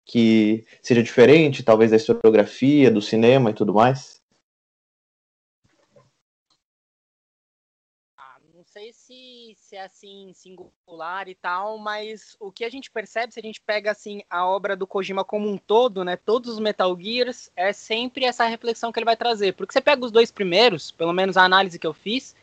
que 0.08 0.64
seja 0.82 1.02
diferente, 1.02 1.62
talvez 1.62 1.90
da 1.92 1.96
historiografia, 1.96 2.90
do 2.90 3.02
cinema 3.02 3.50
e 3.50 3.54
tudo 3.54 3.74
mais? 3.74 4.18
sei 8.78 8.92
se, 8.92 9.54
se 9.56 9.76
é 9.76 9.82
assim 9.82 10.30
singular 10.34 11.26
e 11.26 11.34
tal, 11.34 11.78
mas 11.78 12.36
o 12.38 12.52
que 12.52 12.64
a 12.64 12.70
gente 12.70 12.90
percebe 12.90 13.32
se 13.32 13.40
a 13.40 13.42
gente 13.42 13.60
pega 13.60 13.90
assim 13.90 14.22
a 14.30 14.46
obra 14.46 14.76
do 14.76 14.86
Kojima 14.86 15.24
como 15.24 15.48
um 15.48 15.58
todo, 15.58 16.04
né, 16.04 16.16
todos 16.16 16.54
os 16.54 16.60
Metal 16.60 16.96
Gears, 16.98 17.50
é 17.56 17.72
sempre 17.72 18.24
essa 18.24 18.44
reflexão 18.44 18.92
que 18.92 18.98
ele 18.98 19.04
vai 19.04 19.16
trazer. 19.16 19.54
Porque 19.54 19.72
você 19.72 19.80
pega 19.80 20.04
os 20.04 20.12
dois 20.12 20.30
primeiros, 20.30 20.92
pelo 20.92 21.12
menos 21.12 21.36
a 21.36 21.44
análise 21.44 21.78
que 21.78 21.86
eu 21.86 21.94
fiz, 21.94 22.36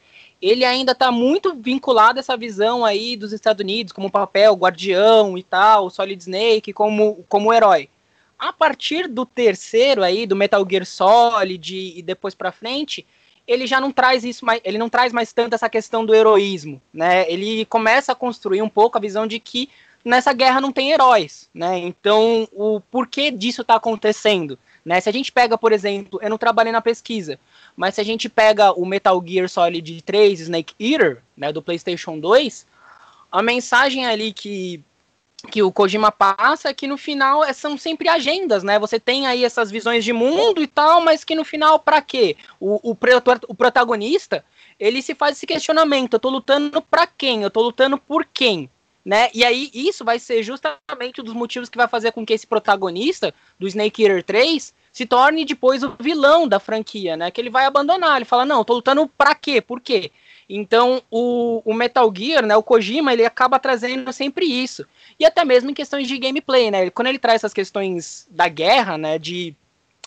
ele 0.48 0.64
ainda 0.64 0.92
está 0.92 1.12
muito 1.12 1.56
vinculado 1.56 2.20
a 2.20 2.22
essa 2.22 2.38
visão 2.38 2.86
aí 2.86 3.18
dos 3.18 3.34
Estados 3.34 3.64
Unidos 3.64 3.92
como 3.92 4.12
papel 4.12 4.54
guardião 4.54 5.36
e 5.38 5.42
tal, 5.42 5.90
Solid 5.90 6.22
Snake 6.22 6.72
como 6.72 7.26
como 7.28 7.52
herói. 7.52 7.90
A 8.38 8.54
partir 8.54 9.08
do 9.08 9.26
terceiro 9.26 10.04
aí, 10.04 10.28
do 10.28 10.36
Metal 10.36 10.64
Gear 10.70 10.86
Solid 10.86 11.94
e 11.98 12.02
depois 12.04 12.36
para 12.36 12.52
frente, 12.52 13.06
ele 13.48 13.66
já 13.66 13.82
não 13.82 13.92
traz 13.92 14.24
isso 14.24 14.46
mais, 14.46 14.62
ele 14.64 14.78
não 14.78 14.88
traz 14.90 15.12
mais 15.12 15.34
tanto 15.34 15.56
essa 15.56 15.68
questão 15.68 16.06
do 16.06 16.14
heroísmo, 16.14 16.80
né? 16.94 17.26
Ele 17.32 17.66
começa 17.66 18.12
a 18.12 18.16
construir 18.16 18.62
um 18.62 18.70
pouco 18.70 18.98
a 18.98 19.02
visão 19.02 19.26
de 19.26 19.40
que 19.40 19.68
nessa 20.04 20.32
guerra 20.32 20.62
não 20.62 20.72
tem 20.72 20.92
heróis, 20.92 21.50
né? 21.56 21.80
Então, 21.80 22.48
o 22.54 22.80
porquê 22.80 23.32
disso 23.32 23.62
está 23.64 23.76
acontecendo, 23.76 24.60
né? 24.84 25.02
Se 25.02 25.10
a 25.10 25.14
gente 25.14 25.32
pega, 25.32 25.58
por 25.58 25.72
exemplo, 25.72 26.20
eu 26.22 26.30
não 26.30 26.38
trabalhei 26.38 26.72
na 26.72 26.82
pesquisa, 26.82 27.40
mas 27.76 27.96
se 27.96 28.02
a 28.02 28.04
gente 28.04 28.30
pega 28.30 28.72
o 28.72 28.86
Metal 28.86 29.22
Gear 29.26 29.50
Solid 29.50 30.02
3 30.02 30.42
Snake 30.42 30.74
Eater, 30.80 31.22
né, 31.36 31.52
do 31.52 31.62
PlayStation 31.62 32.20
2, 32.20 32.66
a 33.32 33.42
mensagem 33.42 34.06
ali 34.06 34.32
que 34.32 34.84
que 35.46 35.62
o 35.62 35.72
Kojima 35.72 36.12
passa 36.12 36.70
é 36.70 36.74
que 36.74 36.88
no 36.88 36.98
final 36.98 37.44
é, 37.44 37.54
são 37.54 37.78
sempre 37.78 38.10
agendas, 38.10 38.64
né? 38.64 38.80
Você 38.80 39.00
tem 39.00 39.28
aí 39.28 39.46
essas 39.46 39.70
visões 39.70 40.04
de 40.04 40.12
mundo 40.12 40.62
e 40.62 40.68
tal, 40.68 41.02
mas 41.02 41.24
que 41.24 41.36
no 41.36 41.46
final, 41.46 41.80
para 41.80 42.02
quê? 42.02 42.36
O, 42.60 42.92
o, 42.92 42.98
o, 43.48 43.56
protagonista, 43.56 44.44
ele 44.80 45.02
se 45.02 45.14
faz 45.14 45.38
esse 45.38 45.46
questionamento: 45.46 46.14
eu 46.14 46.20
tô 46.20 46.30
lutando 46.30 46.82
para 46.82 47.06
quem? 47.06 47.44
Eu 47.44 47.52
tô 47.52 47.62
lutando 47.62 47.98
por 47.98 48.26
quem? 48.26 48.70
Né? 49.04 49.30
E 49.36 49.46
aí, 49.46 49.70
isso 49.72 50.04
vai 50.04 50.18
ser 50.18 50.42
justamente 50.42 51.22
um 51.22 51.24
dos 51.24 51.36
motivos 51.36 51.70
que 51.70 51.78
vai 51.78 51.88
fazer 51.88 52.12
com 52.12 52.26
que 52.26 52.34
esse 52.34 52.48
protagonista 52.48 53.32
do 53.60 53.68
Snake 53.68 54.04
Eater 54.04 54.24
3 54.24 54.74
se 54.96 55.06
torne 55.06 55.44
depois 55.44 55.84
o 55.84 55.94
vilão 56.00 56.48
da 56.48 56.58
franquia, 56.58 57.18
né? 57.18 57.30
Que 57.30 57.42
ele 57.42 57.50
vai 57.50 57.66
abandonar. 57.66 58.16
Ele 58.16 58.24
fala: 58.24 58.46
não, 58.46 58.64
tô 58.64 58.76
lutando 58.76 59.06
pra 59.18 59.36
quê? 59.36 59.60
Por 59.60 59.82
quê? 59.82 60.10
Então, 60.48 61.04
o, 61.12 61.62
o 61.66 61.74
Metal 61.74 62.10
Gear, 62.16 62.46
né, 62.46 62.56
o 62.56 62.64
Kojima, 62.64 63.12
ele 63.12 63.26
acaba 63.26 63.60
trazendo 63.60 64.14
sempre 64.14 64.46
isso. 64.46 64.86
E 65.20 65.26
até 65.26 65.44
mesmo 65.44 65.70
em 65.70 65.74
questões 65.74 66.08
de 66.08 66.18
gameplay, 66.18 66.72
né? 66.72 66.90
Quando 66.92 67.08
ele 67.08 67.20
traz 67.20 67.42
essas 67.42 67.54
questões 67.54 68.26
da 68.30 68.48
guerra, 68.48 68.98
né, 68.98 69.20
de 69.20 69.54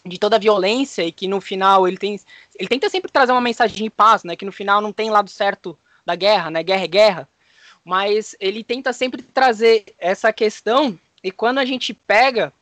de 0.06 0.16
toda 0.16 0.36
a 0.36 0.38
violência 0.38 1.02
e 1.02 1.12
que 1.12 1.28
no 1.28 1.38
final 1.38 1.86
ele 1.86 1.98
tem 1.98 2.18
ele 2.58 2.68
tenta 2.68 2.88
sempre 2.88 3.12
trazer 3.12 3.32
uma 3.32 3.42
mensagem 3.42 3.84
de 3.84 3.90
paz, 3.90 4.24
né, 4.24 4.36
que 4.36 4.44
no 4.46 4.52
final 4.52 4.80
não 4.80 4.92
tem 4.92 5.10
lado 5.10 5.28
certo 5.28 5.78
da 6.06 6.14
guerra, 6.14 6.50
né, 6.50 6.62
guerra 6.62 6.84
é 6.84 6.86
guerra, 6.86 7.28
mas 7.84 8.34
ele 8.40 8.64
tenta 8.64 8.92
sempre 8.94 9.20
trazer 9.20 9.84
essa 9.98 10.32
questão 10.32 10.98
e 11.22 11.30
quando 11.30 11.58
a 11.58 11.64
gente 11.64 11.92
pega 11.92 12.52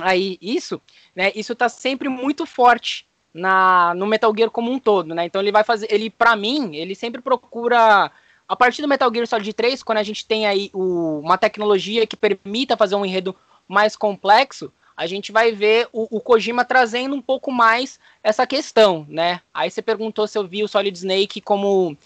aí 0.00 0.38
isso, 0.40 0.80
né, 1.14 1.32
isso 1.34 1.54
tá 1.54 1.68
sempre 1.68 2.08
muito 2.08 2.46
forte 2.46 3.06
na 3.34 3.94
no 3.94 4.06
Metal 4.06 4.32
Gear 4.36 4.50
como 4.50 4.70
um 4.70 4.78
todo, 4.78 5.14
né? 5.14 5.24
Então 5.24 5.40
ele 5.40 5.52
vai 5.52 5.64
fazer, 5.64 5.92
ele 5.92 6.10
para 6.10 6.36
mim, 6.36 6.76
ele 6.76 6.94
sempre 6.94 7.20
procura 7.20 8.10
a 8.48 8.56
partir 8.56 8.82
do 8.82 8.88
Metal 8.88 9.10
Gear 9.12 9.26
Solid 9.26 9.52
3, 9.52 9.82
quando 9.82 9.98
a 9.98 10.02
gente 10.02 10.26
tem 10.26 10.46
aí 10.46 10.70
o, 10.74 11.20
uma 11.20 11.38
tecnologia 11.38 12.06
que 12.06 12.16
permita 12.16 12.76
fazer 12.76 12.94
um 12.94 13.06
enredo 13.06 13.34
mais 13.66 13.96
complexo, 13.96 14.70
a 14.94 15.06
gente 15.06 15.32
vai 15.32 15.52
ver 15.52 15.88
o, 15.92 16.16
o, 16.16 16.20
Kojima 16.20 16.64
trazendo 16.64 17.14
um 17.14 17.22
pouco 17.22 17.50
mais 17.50 17.98
essa 18.22 18.46
questão, 18.46 19.06
né? 19.08 19.40
Aí 19.54 19.70
você 19.70 19.80
perguntou 19.80 20.26
se 20.26 20.36
eu 20.36 20.46
vi 20.46 20.62
o 20.62 20.68
Solid 20.68 20.96
Snake 20.96 21.40
como, 21.40 21.96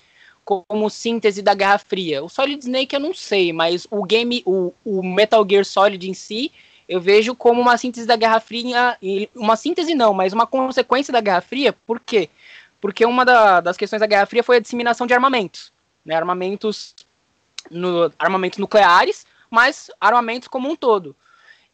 como 0.45 0.89
síntese 0.89 1.43
da 1.43 1.53
Guerra 1.53 1.79
Fria. 1.79 2.23
O 2.23 2.29
Solid 2.29 2.61
Snake 2.63 2.95
eu 2.95 3.01
não 3.01 3.13
sei, 3.13 3.53
mas 3.53 3.87
o 3.91 4.05
game, 4.05 4.43
o, 4.47 4.73
o 4.85 5.03
Metal 5.03 5.45
Gear 5.49 5.65
Solid 5.65 6.09
em 6.09 6.15
si, 6.15 6.53
eu 6.89 7.01
vejo 7.01 7.35
como 7.35 7.61
uma 7.61 7.77
síntese 7.77 8.07
da 8.07 8.17
Guerra 8.17 8.41
Fria, 8.41 8.97
uma 9.35 9.57
síntese 9.57 9.95
não, 9.95 10.15
mas 10.15 10.33
uma 10.33 10.47
consequência 10.47 11.13
da 11.13 11.21
Guerra 11.21 11.41
Fria, 11.41 11.73
por 11.73 11.99
quê? 11.99 12.31
Porque 12.81 13.05
uma 13.05 13.25
da, 13.25 13.61
das 13.61 13.77
questões 13.77 14.01
da 14.01 14.07
Guerra 14.07 14.27
Fria 14.27 14.45
foi 14.45 14.57
a 14.57 14.61
disseminação 14.61 15.07
de 15.07 15.15
armamentos, 15.15 15.73
né? 16.05 16.15
Armamentos, 16.15 16.95
no, 17.71 18.13
armamentos 18.19 18.59
nucleares, 18.59 19.27
mas 19.51 19.91
armamentos 20.01 20.47
como 20.49 20.71
um 20.71 20.77
todo. 20.77 21.17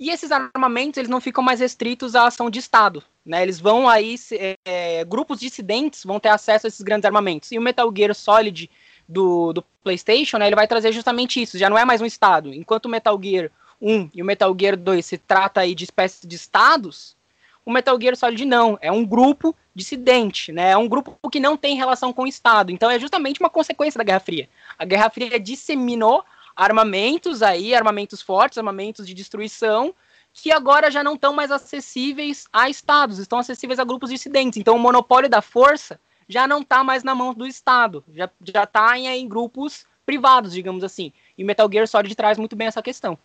E 0.00 0.10
esses 0.10 0.32
armamentos, 0.32 0.96
eles 0.98 1.10
não 1.10 1.20
ficam 1.20 1.44
mais 1.44 1.60
restritos 1.60 2.14
à 2.14 2.26
ação 2.26 2.48
de 2.48 2.58
Estado, 2.58 3.02
né? 3.24 3.42
Eles 3.42 3.60
vão 3.60 3.88
aí, 3.88 4.16
é, 4.64 5.04
grupos 5.04 5.38
dissidentes 5.38 6.04
vão 6.04 6.18
ter 6.18 6.30
acesso 6.30 6.66
a 6.66 6.68
esses 6.68 6.80
grandes 6.80 7.04
armamentos. 7.04 7.52
E 7.52 7.58
o 7.58 7.62
Metal 7.62 7.92
Gear 7.94 8.14
Solid 8.14 8.70
do, 9.06 9.52
do 9.52 9.62
PlayStation, 9.84 10.38
né, 10.38 10.46
ele 10.46 10.56
vai 10.56 10.66
trazer 10.66 10.92
justamente 10.92 11.42
isso, 11.42 11.58
já 11.58 11.68
não 11.68 11.76
é 11.76 11.84
mais 11.84 12.00
um 12.00 12.06
Estado. 12.06 12.54
Enquanto 12.54 12.86
o 12.86 12.88
Metal 12.88 13.18
Gear 13.22 13.50
1 13.82 14.10
e 14.14 14.22
o 14.22 14.24
Metal 14.24 14.54
Gear 14.58 14.76
2 14.76 15.04
se 15.04 15.18
trata 15.18 15.60
aí 15.60 15.74
de 15.74 15.84
espécies 15.84 16.20
de 16.26 16.36
Estados, 16.36 17.16
o 17.64 17.72
Metal 17.72 18.00
Gear 18.00 18.16
Solid 18.16 18.44
não, 18.44 18.78
é 18.80 18.90
um 18.90 19.04
grupo 19.04 19.54
dissidente, 19.74 20.52
né? 20.52 20.70
É 20.70 20.76
um 20.76 20.88
grupo 20.88 21.16
que 21.30 21.40
não 21.40 21.56
tem 21.56 21.76
relação 21.76 22.12
com 22.12 22.22
o 22.22 22.26
Estado. 22.26 22.70
Então 22.70 22.90
é 22.90 22.98
justamente 22.98 23.40
uma 23.40 23.50
consequência 23.50 23.98
da 23.98 24.04
Guerra 24.04 24.20
Fria. 24.20 24.48
A 24.78 24.84
Guerra 24.84 25.10
Fria 25.10 25.38
disseminou 25.38 26.24
armamentos 26.56 27.42
aí, 27.42 27.74
armamentos 27.74 28.20
fortes, 28.20 28.58
armamentos 28.58 29.06
de 29.06 29.14
destruição, 29.14 29.94
que 30.34 30.50
agora 30.50 30.90
já 30.90 31.02
não 31.04 31.14
estão 31.14 31.32
mais 31.32 31.50
acessíveis 31.50 32.46
a 32.52 32.68
estados, 32.68 33.18
estão 33.18 33.38
acessíveis 33.38 33.78
a 33.78 33.84
grupos 33.84 34.10
dissidentes. 34.10 34.58
Então 34.58 34.76
o 34.76 34.78
monopólio 34.78 35.28
da 35.28 35.40
força 35.40 36.00
já 36.28 36.46
não 36.46 36.60
está 36.60 36.82
mais 36.82 37.02
na 37.02 37.14
mão 37.14 37.32
do 37.32 37.46
Estado, 37.46 38.04
já 38.12 38.64
está 38.64 38.98
em, 38.98 39.06
em 39.06 39.28
grupos 39.28 39.86
privados, 40.04 40.52
digamos 40.52 40.82
assim. 40.82 41.12
E 41.38 41.44
Metal 41.44 41.68
Gear 41.70 41.86
Solid 41.86 42.14
traz 42.14 42.38
muito 42.38 42.56
bem 42.56 42.66
essa 42.66 42.82
questão. 42.82 43.18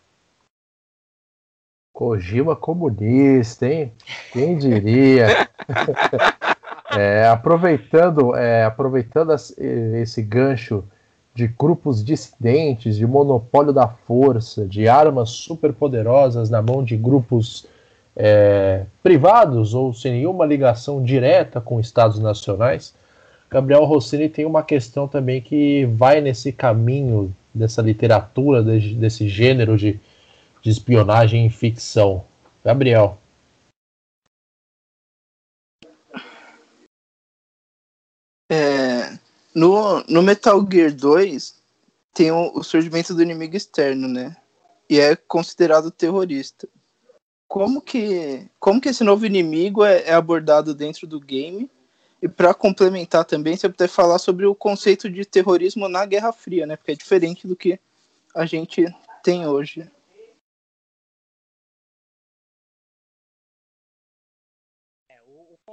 Kojima 1.92 2.54
comunista, 2.54 3.66
hein? 3.66 3.92
Quem 4.32 4.56
diria? 4.56 5.48
é, 6.96 7.26
aproveitando, 7.28 8.34
é, 8.36 8.64
aproveitando 8.64 9.32
esse 9.32 10.22
gancho 10.22 10.84
de 11.34 11.46
grupos 11.46 12.04
dissidentes, 12.04 12.96
de 12.96 13.06
monopólio 13.06 13.72
da 13.72 13.86
força, 13.86 14.66
de 14.66 14.88
armas 14.88 15.30
superpoderosas 15.30 16.50
na 16.50 16.60
mão 16.60 16.82
de 16.82 16.96
grupos 16.96 17.66
é, 18.16 18.84
privados 19.02 19.74
ou 19.74 19.94
sem 19.94 20.12
nenhuma 20.12 20.44
ligação 20.44 21.02
direta 21.02 21.60
com 21.60 21.78
estados 21.78 22.18
nacionais, 22.18 22.92
Gabriel 23.50 23.84
Rossini 23.84 24.28
tem 24.28 24.44
uma 24.44 24.62
questão 24.62 25.08
também 25.08 25.40
que 25.40 25.86
vai 25.86 26.20
nesse 26.20 26.52
caminho 26.52 27.34
dessa 27.54 27.80
literatura, 27.80 28.62
desse 28.62 29.28
gênero 29.28 29.76
de, 29.76 29.98
de 30.60 30.70
espionagem 30.70 31.46
e 31.46 31.50
ficção. 31.50 32.24
Gabriel. 32.64 33.18
É, 38.50 39.18
no, 39.54 40.02
no 40.08 40.22
Metal 40.22 40.66
Gear 40.70 40.92
2 40.94 41.54
tem 42.14 42.30
o, 42.30 42.58
o 42.58 42.62
surgimento 42.62 43.14
do 43.14 43.22
inimigo 43.22 43.56
externo, 43.56 44.08
né? 44.08 44.36
E 44.88 44.98
é 44.98 45.14
considerado 45.14 45.90
terrorista. 45.90 46.68
Como 47.46 47.80
que, 47.80 48.48
como 48.58 48.80
que 48.80 48.88
esse 48.88 49.04
novo 49.04 49.24
inimigo 49.24 49.84
é, 49.84 50.02
é 50.02 50.14
abordado 50.14 50.74
dentro 50.74 51.06
do 51.06 51.20
game? 51.20 51.70
E 52.20 52.28
para 52.28 52.52
complementar 52.52 53.24
também, 53.24 53.56
você 53.56 53.68
puder 53.68 53.88
falar 53.88 54.18
sobre 54.18 54.44
o 54.44 54.54
conceito 54.54 55.08
de 55.08 55.24
terrorismo 55.24 55.88
na 55.88 56.04
Guerra 56.04 56.32
Fria, 56.32 56.66
né? 56.66 56.76
Porque 56.76 56.92
é 56.92 56.96
diferente 56.96 57.46
do 57.46 57.54
que 57.54 57.78
a 58.34 58.44
gente 58.44 58.84
tem 59.22 59.46
hoje. 59.46 59.88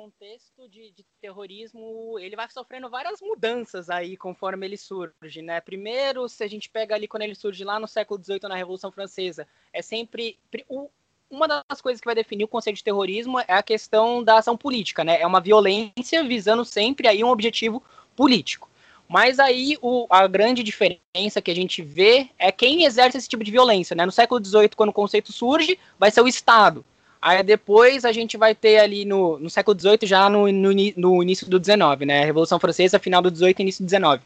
Contexto 0.06 0.70
de, 0.70 0.92
de, 0.92 1.04
terrorismo, 1.20 2.20
ele 2.20 2.36
vai 2.36 2.48
sofrendo 2.50 2.90
várias 2.90 3.20
mudanças 3.22 3.90
aí 3.90 4.16
conforme 4.16 4.68
ele 4.68 4.78
surge, 4.78 5.42
né? 5.42 5.60
Primeiro, 5.60 6.30
se 6.30 6.44
a 6.44 6.48
gente 6.48 6.70
pega 6.70 6.94
ali 6.94 7.08
quando 7.08 7.24
ele 7.24 7.34
surge 7.34 7.64
lá 7.64 7.80
no 7.80 7.88
século 7.88 8.24
XVIII, 8.24 8.42
na 8.44 8.56
Revolução 8.56 8.92
Francesa, 8.92 9.48
é 9.74 9.82
sempre... 9.82 10.38
O, 10.70 10.90
uma 11.28 11.48
das 11.48 11.82
coisas 11.82 12.00
que 12.00 12.06
vai 12.06 12.14
definir 12.14 12.44
o 12.44 12.48
conceito 12.48 12.78
de 12.78 12.84
terrorismo 12.84 13.40
é 13.40 13.54
a 13.54 13.64
questão 13.64 14.24
da 14.24 14.38
ação 14.38 14.56
política, 14.56 15.04
né? 15.04 15.20
É 15.20 15.26
uma 15.26 15.42
violência 15.42 16.24
visando 16.24 16.64
sempre 16.64 17.08
aí 17.08 17.24
um 17.24 17.30
objetivo 17.30 17.82
político. 18.16 18.70
Mas 19.10 19.40
aí 19.40 19.76
o, 19.82 20.06
a 20.08 20.28
grande 20.28 20.62
diferença 20.62 21.42
que 21.44 21.50
a 21.50 21.56
gente 21.56 21.82
vê 21.82 22.30
é 22.38 22.52
quem 22.52 22.84
exerce 22.84 23.18
esse 23.18 23.28
tipo 23.28 23.44
de 23.44 23.50
violência, 23.50 23.96
né? 23.96 24.06
No 24.06 24.12
século 24.12 24.44
XVIII, 24.44 24.70
quando 24.76 24.90
o 24.90 24.94
conceito 24.94 25.34
surge, 25.34 25.80
vai 25.98 26.12
ser 26.12 26.22
o 26.22 26.28
Estado. 26.28 26.86
Aí 27.26 27.42
depois 27.42 28.06
a 28.06 28.12
gente 28.12 28.38
vai 28.38 28.54
ter 28.54 28.78
ali 28.78 29.04
no, 29.04 29.40
no 29.40 29.50
século 29.50 29.76
XVIII, 29.76 29.98
já 30.04 30.30
no, 30.30 30.48
no, 30.52 30.70
no 30.96 31.24
início 31.24 31.50
do 31.50 31.58
XIX, 31.58 32.06
né? 32.06 32.24
Revolução 32.24 32.60
Francesa, 32.60 33.00
final 33.00 33.20
do 33.20 33.36
XVIII 33.36 33.56
início 33.58 33.84
do 33.84 33.90
XIX. 33.90 34.22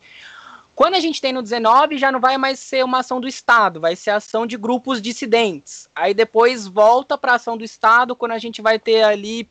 Quando 0.76 0.96
a 0.96 1.00
gente 1.00 1.22
tem 1.22 1.32
no 1.32 1.40
XIX, 1.46 1.98
já 1.98 2.12
não 2.12 2.20
vai 2.20 2.38
mais 2.38 2.60
ser 2.60 2.84
uma 2.84 3.00
ação 3.00 3.22
do 3.22 3.28
Estado, 3.28 3.80
vai 3.80 3.96
ser 3.96 4.10
ação 4.10 4.46
de 4.46 4.58
grupos 4.58 5.02
dissidentes. 5.02 5.90
Aí 5.96 6.14
depois 6.14 6.68
volta 6.68 7.18
para 7.18 7.36
ação 7.36 7.58
do 7.58 7.64
Estado, 7.64 8.18
quando 8.18 8.34
a 8.34 8.38
gente 8.38 8.62
vai 8.62 8.78
ter 8.78 9.02
ali, 9.02 9.48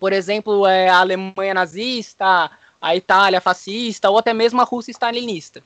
por 0.00 0.12
exemplo, 0.12 0.66
é, 0.66 0.88
a 0.88 0.98
Alemanha 0.98 1.54
nazista, 1.54 2.50
a 2.80 2.96
Itália 2.96 3.40
fascista, 3.40 4.10
ou 4.10 4.18
até 4.18 4.34
mesmo 4.34 4.60
a 4.60 4.64
Rússia 4.64 4.90
stalinista. 4.90 5.62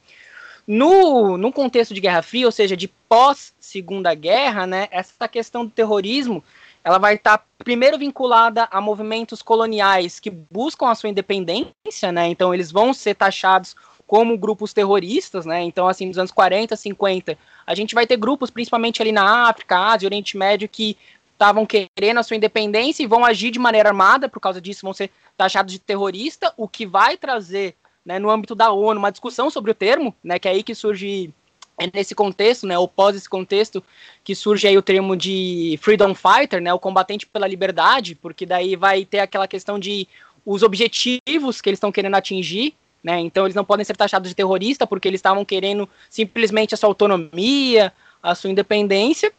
No, 0.66 1.38
no 1.38 1.50
contexto 1.50 1.94
de 1.94 2.02
Guerra 2.02 2.20
Fria, 2.20 2.44
ou 2.44 2.52
seja, 2.52 2.76
de 2.76 2.88
pós-Segunda 3.08 4.12
Guerra, 4.12 4.66
né, 4.66 4.88
essa 4.90 5.26
questão 5.26 5.64
do 5.64 5.70
terrorismo 5.70 6.44
ela 6.84 6.98
vai 6.98 7.14
estar 7.14 7.38
tá 7.38 7.44
primeiro 7.58 7.98
vinculada 7.98 8.68
a 8.70 8.80
movimentos 8.80 9.40
coloniais 9.40 10.20
que 10.20 10.30
buscam 10.30 10.88
a 10.88 10.94
sua 10.94 11.08
independência, 11.08 12.12
né? 12.12 12.28
Então 12.28 12.52
eles 12.52 12.70
vão 12.70 12.92
ser 12.92 13.14
taxados 13.14 13.74
como 14.06 14.36
grupos 14.36 14.74
terroristas, 14.74 15.46
né? 15.46 15.62
Então, 15.62 15.88
assim, 15.88 16.06
nos 16.06 16.18
anos 16.18 16.30
40, 16.30 16.76
50, 16.76 17.38
a 17.66 17.74
gente 17.74 17.94
vai 17.94 18.06
ter 18.06 18.18
grupos, 18.18 18.50
principalmente 18.50 19.00
ali 19.00 19.12
na 19.12 19.48
África, 19.48 19.78
Ásia, 19.78 20.06
Oriente 20.06 20.36
Médio, 20.36 20.68
que 20.68 20.96
estavam 21.32 21.66
querendo 21.66 22.18
a 22.18 22.22
sua 22.22 22.36
independência 22.36 23.02
e 23.02 23.06
vão 23.06 23.24
agir 23.24 23.50
de 23.50 23.58
maneira 23.58 23.88
armada, 23.88 24.28
por 24.28 24.38
causa 24.38 24.60
disso 24.60 24.82
vão 24.82 24.92
ser 24.92 25.10
taxados 25.36 25.72
de 25.72 25.78
terrorista, 25.78 26.52
o 26.56 26.68
que 26.68 26.86
vai 26.86 27.16
trazer, 27.16 27.74
né, 28.04 28.18
no 28.18 28.30
âmbito 28.30 28.54
da 28.54 28.70
ONU, 28.70 28.98
uma 28.98 29.10
discussão 29.10 29.50
sobre 29.50 29.70
o 29.70 29.74
termo, 29.74 30.14
né, 30.22 30.38
que 30.38 30.46
é 30.46 30.52
aí 30.52 30.62
que 30.62 30.74
surge 30.74 31.32
é 31.78 31.88
nesse 31.92 32.14
contexto, 32.14 32.66
né, 32.66 32.78
ou 32.78 32.86
pós 32.86 33.16
esse 33.16 33.28
contexto, 33.28 33.82
que 34.22 34.34
surge 34.34 34.66
aí 34.66 34.78
o 34.78 34.82
termo 34.82 35.16
de 35.16 35.78
freedom 35.82 36.14
fighter, 36.14 36.60
né, 36.60 36.72
o 36.72 36.78
combatente 36.78 37.26
pela 37.26 37.48
liberdade, 37.48 38.14
porque 38.14 38.46
daí 38.46 38.76
vai 38.76 39.04
ter 39.04 39.18
aquela 39.18 39.48
questão 39.48 39.78
de 39.78 40.06
os 40.46 40.62
objetivos 40.62 41.60
que 41.60 41.68
eles 41.68 41.78
estão 41.78 41.90
querendo 41.90 42.14
atingir, 42.14 42.74
né, 43.02 43.18
então 43.20 43.44
eles 43.44 43.56
não 43.56 43.64
podem 43.64 43.84
ser 43.84 43.96
taxados 43.96 44.28
de 44.28 44.36
terrorista 44.36 44.86
porque 44.86 45.08
eles 45.08 45.18
estavam 45.18 45.44
querendo 45.44 45.88
simplesmente 46.08 46.74
a 46.74 46.76
sua 46.76 46.88
autonomia, 46.88 47.92
a 48.22 48.34
sua 48.34 48.50
independência, 48.50 49.32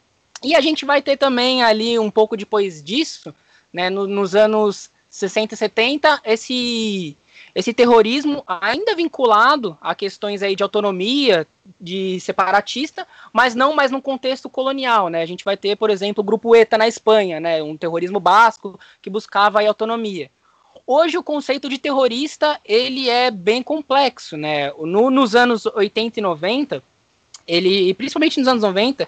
e 0.44 0.56
a 0.56 0.62
gente 0.62 0.86
vai 0.86 1.02
ter 1.02 1.18
também 1.18 1.64
ali 1.64 1.98
um 1.98 2.12
pouco 2.12 2.36
depois 2.36 2.84
disso, 2.84 3.34
né, 3.72 3.90
no, 3.90 4.08
nos 4.08 4.36
anos 4.36 4.90
60 5.10 5.54
e 5.54 5.58
70, 5.58 6.22
esse 6.26 7.18
esse 7.56 7.74
terrorismo 7.74 8.44
ainda 8.46 8.94
vinculado 8.94 9.78
a 9.80 9.96
questões 9.96 10.44
aí 10.44 10.58
de 10.58 10.62
autonomia, 10.62 11.48
de 11.80 12.20
separatista, 12.20 13.08
mas 13.32 13.56
não 13.56 13.74
mais 13.74 13.90
num 13.90 14.02
contexto 14.02 14.50
colonial, 14.50 15.08
né? 15.08 15.22
A 15.22 15.26
gente 15.26 15.46
vai 15.46 15.56
ter, 15.56 15.78
por 15.78 15.90
exemplo, 15.90 16.22
o 16.22 16.26
grupo 16.26 16.54
ETA 16.54 16.78
na 16.78 16.86
Espanha, 16.86 17.40
né? 17.40 17.64
Um 17.64 17.78
terrorismo 17.78 18.20
basco 18.20 18.78
que 19.02 19.10
buscava 19.10 19.60
aí 19.60 19.68
autonomia. 19.68 20.30
Hoje 20.86 21.18
o 21.18 21.24
conceito 21.24 21.70
de 21.70 21.78
terrorista, 21.78 22.60
ele 22.66 23.10
é 23.10 23.32
bem 23.32 23.64
complexo, 23.64 24.36
né? 24.36 24.74
No, 24.74 25.10
nos 25.10 25.34
anos 25.34 25.66
80 25.66 26.20
e 26.20 26.22
90, 26.22 26.84
ele, 27.48 27.94
principalmente 27.94 28.38
nos 28.38 28.50
anos 28.50 28.64
90, 28.64 29.08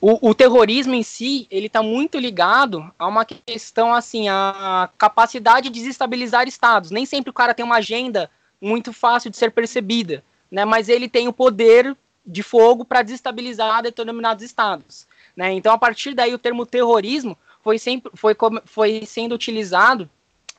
o, 0.00 0.30
o, 0.30 0.34
terrorismo 0.34 0.94
em 0.94 1.02
si, 1.02 1.46
ele 1.50 1.66
está 1.66 1.82
muito 1.82 2.18
ligado 2.18 2.92
a 2.98 3.06
uma 3.06 3.24
questão, 3.24 3.92
assim, 3.92 4.28
a 4.28 4.88
capacidade 4.96 5.68
de 5.68 5.80
desestabilizar 5.80 6.46
estados. 6.46 6.90
Nem 6.90 7.04
sempre 7.04 7.30
o 7.30 7.34
cara 7.34 7.52
tem 7.52 7.64
uma 7.64 7.76
agenda 7.76 8.30
muito 8.60 8.92
fácil 8.92 9.30
de 9.30 9.36
ser 9.36 9.50
percebida, 9.50 10.22
né? 10.50 10.64
Mas 10.64 10.88
ele 10.88 11.08
tem 11.08 11.26
o 11.26 11.32
poder 11.32 11.96
de 12.24 12.42
fogo 12.42 12.84
para 12.84 13.02
desestabilizar 13.02 13.82
determinados 13.82 14.44
estados, 14.44 15.06
né? 15.36 15.52
Então, 15.52 15.72
a 15.72 15.78
partir 15.78 16.14
daí, 16.14 16.32
o 16.32 16.38
termo 16.38 16.64
terrorismo 16.64 17.36
foi, 17.62 17.78
sempre, 17.78 18.12
foi, 18.14 18.36
foi 18.66 19.04
sendo 19.04 19.34
utilizado 19.34 20.08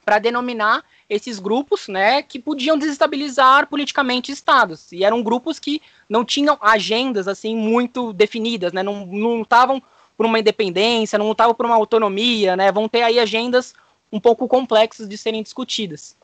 para 0.03 0.19
denominar 0.19 0.83
esses 1.09 1.39
grupos, 1.39 1.87
né, 1.87 2.21
que 2.21 2.37
podiam 2.39 2.77
desestabilizar 2.77 3.67
politicamente 3.67 4.31
estados. 4.31 4.91
E 4.91 5.03
eram 5.03 5.23
grupos 5.23 5.57
que 5.57 5.81
não 6.07 6.23
tinham 6.23 6.57
agendas 6.61 7.27
assim 7.27 7.55
muito 7.55 8.13
definidas, 8.13 8.71
né, 8.71 8.83
não 8.83 9.05
lutavam 9.05 9.81
por 10.15 10.25
uma 10.25 10.39
independência, 10.39 11.17
não 11.17 11.29
lutavam 11.29 11.55
por 11.55 11.65
uma 11.65 11.75
autonomia, 11.75 12.55
né, 12.55 12.71
vão 12.71 12.87
ter 12.87 13.01
aí 13.01 13.19
agendas 13.19 13.73
um 14.11 14.19
pouco 14.19 14.47
complexas 14.47 15.07
de 15.07 15.17
serem 15.17 15.41
discutidas. 15.41 16.15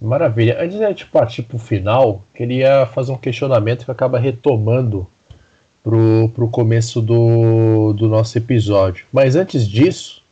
Maravilha. 0.00 0.60
Antes 0.60 0.76
de 0.76 0.84
a 0.84 0.88
gente 0.88 1.06
partir 1.06 1.42
para 1.42 1.56
o 1.56 1.58
final, 1.58 2.22
queria 2.34 2.84
fazer 2.86 3.12
um 3.12 3.16
questionamento 3.16 3.86
que 3.86 3.90
acaba 3.90 4.18
retomando 4.18 5.06
para 5.82 6.44
o 6.44 6.50
começo 6.50 7.00
do, 7.00 7.92
do 7.92 8.08
nosso 8.08 8.36
episódio. 8.36 9.06
Mas 9.12 9.36
antes 9.36 9.68
disso, 9.68 10.23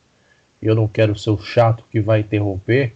eu 0.65 0.75
não 0.75 0.87
quero 0.87 1.17
ser 1.17 1.29
o 1.29 1.37
chato 1.37 1.83
que 1.91 1.99
vai 1.99 2.21
interromper, 2.21 2.93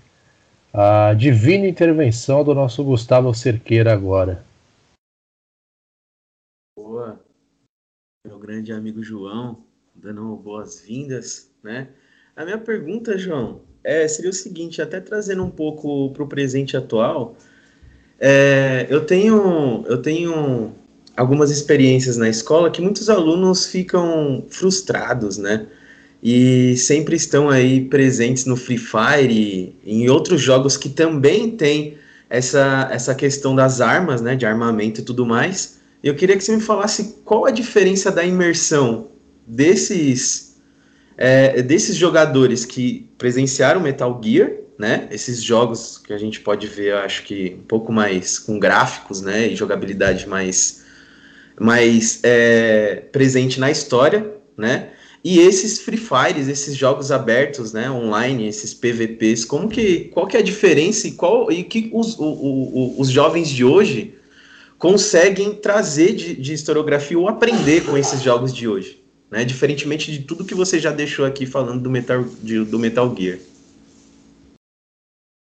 a 0.74 1.14
divina 1.14 1.68
intervenção 1.68 2.44
do 2.44 2.54
nosso 2.54 2.84
Gustavo 2.84 3.34
Cerqueira 3.34 3.94
agora. 3.94 4.46
Boa, 6.78 7.20
meu 8.26 8.38
grande 8.38 8.72
amigo 8.72 9.04
João, 9.04 9.64
dando 9.96 10.36
boas-vindas, 10.36 11.52
né? 11.64 11.90
A 12.36 12.46
minha 12.46 12.58
pergunta, 12.58 13.18
João, 13.18 13.62
é, 13.84 14.08
seria 14.08 14.30
o 14.30 14.34
seguinte, 14.34 14.82
até 14.82 15.00
trazendo 15.00 15.44
um 15.44 15.50
pouco 15.50 16.12
para 16.12 16.24
o 16.24 16.28
presente 16.28 16.78
atual, 16.78 17.36
é, 18.20 18.86
eu 18.90 19.06
tenho 19.06 19.84
eu 19.88 20.02
tenho 20.02 20.76
algumas 21.16 21.50
experiências 21.50 22.18
na 22.18 22.30
escola 22.30 22.70
que 22.70 22.82
muitos 22.82 23.10
alunos 23.10 23.66
ficam 23.66 24.46
frustrados, 24.50 25.38
né? 25.38 25.68
E 26.22 26.76
sempre 26.78 27.16
estão 27.16 27.50
aí 27.50 27.82
presentes 27.86 28.46
no 28.46 28.56
Free 28.56 28.78
Fire 28.78 29.32
e 29.32 29.76
em 29.86 30.10
outros 30.10 30.42
jogos 30.42 30.76
que 30.76 30.90
também 30.90 31.52
tem 31.52 31.98
essa, 32.30 32.90
essa 32.92 33.16
questão 33.16 33.56
das 33.56 33.80
armas, 33.82 34.22
né, 34.22 34.36
de 34.36 34.46
armamento 34.46 35.02
e 35.02 35.04
tudo 35.04 35.26
mais. 35.26 35.80
Eu 36.04 36.16
queria 36.16 36.36
que 36.38 36.44
você 36.44 36.56
me 36.56 36.62
falasse 36.62 37.18
qual 37.24 37.46
a 37.46 37.52
diferença 37.52 38.12
da 38.12 38.24
imersão 38.24 39.10
desses 39.46 40.48
é, 41.18 41.64
desses 41.64 41.96
jogadores 41.96 42.64
que 42.64 43.10
presenciaram 43.18 43.82
Metal 43.82 44.22
Gear, 44.24 44.52
né, 44.78 45.08
esses 45.10 45.42
jogos 45.42 45.98
que 45.98 46.14
a 46.14 46.18
gente 46.18 46.40
pode 46.42 46.68
ver, 46.68 46.94
acho 46.94 47.24
que 47.24 47.58
um 47.60 47.64
pouco 47.64 47.92
mais 47.92 48.38
com 48.38 48.60
gráficos, 48.60 49.22
né, 49.22 49.48
e 49.48 49.56
jogabilidade 49.56 50.28
mais 50.28 50.86
mais 51.60 52.20
é, 52.22 53.04
presente 53.12 53.60
na 53.60 53.72
história, 53.72 54.32
né, 54.56 54.90
e 55.30 55.40
esses 55.40 55.82
Free 55.82 55.98
Fires, 55.98 56.48
esses 56.48 56.74
jogos 56.74 57.12
abertos, 57.12 57.74
né, 57.74 57.92
online, 57.92 58.48
esses 58.48 58.74
PVPs, 58.74 59.44
como 59.44 59.68
que, 59.68 60.06
qual 60.06 60.26
que 60.26 60.38
é 60.38 60.40
a 60.40 60.44
diferença 60.44 61.06
e 61.06 61.12
qual 61.12 61.52
e 61.52 61.66
que 61.66 61.90
os, 61.94 62.18
o, 62.18 62.24
o, 62.24 63.02
os 63.02 63.10
jovens 63.10 63.50
de 63.50 63.66
hoje 63.66 64.18
conseguem 64.78 65.54
trazer 65.54 66.14
de, 66.14 66.34
de 66.34 66.54
historiografia 66.54 67.20
ou 67.20 67.28
aprender 67.28 67.84
com 67.84 67.98
esses 67.98 68.22
jogos 68.22 68.54
de 68.54 68.70
hoje, 68.70 69.04
né? 69.30 69.44
Diferentemente 69.44 70.10
de 70.14 70.24
tudo 70.24 70.46
que 70.46 70.56
você 70.56 70.80
já 70.80 70.94
deixou 70.94 71.26
aqui 71.26 71.46
falando 71.46 71.84
do 71.84 71.90
Metal, 71.90 72.24
de, 72.42 72.64
do 72.64 72.80
Metal 72.80 73.14
Gear. 73.14 73.40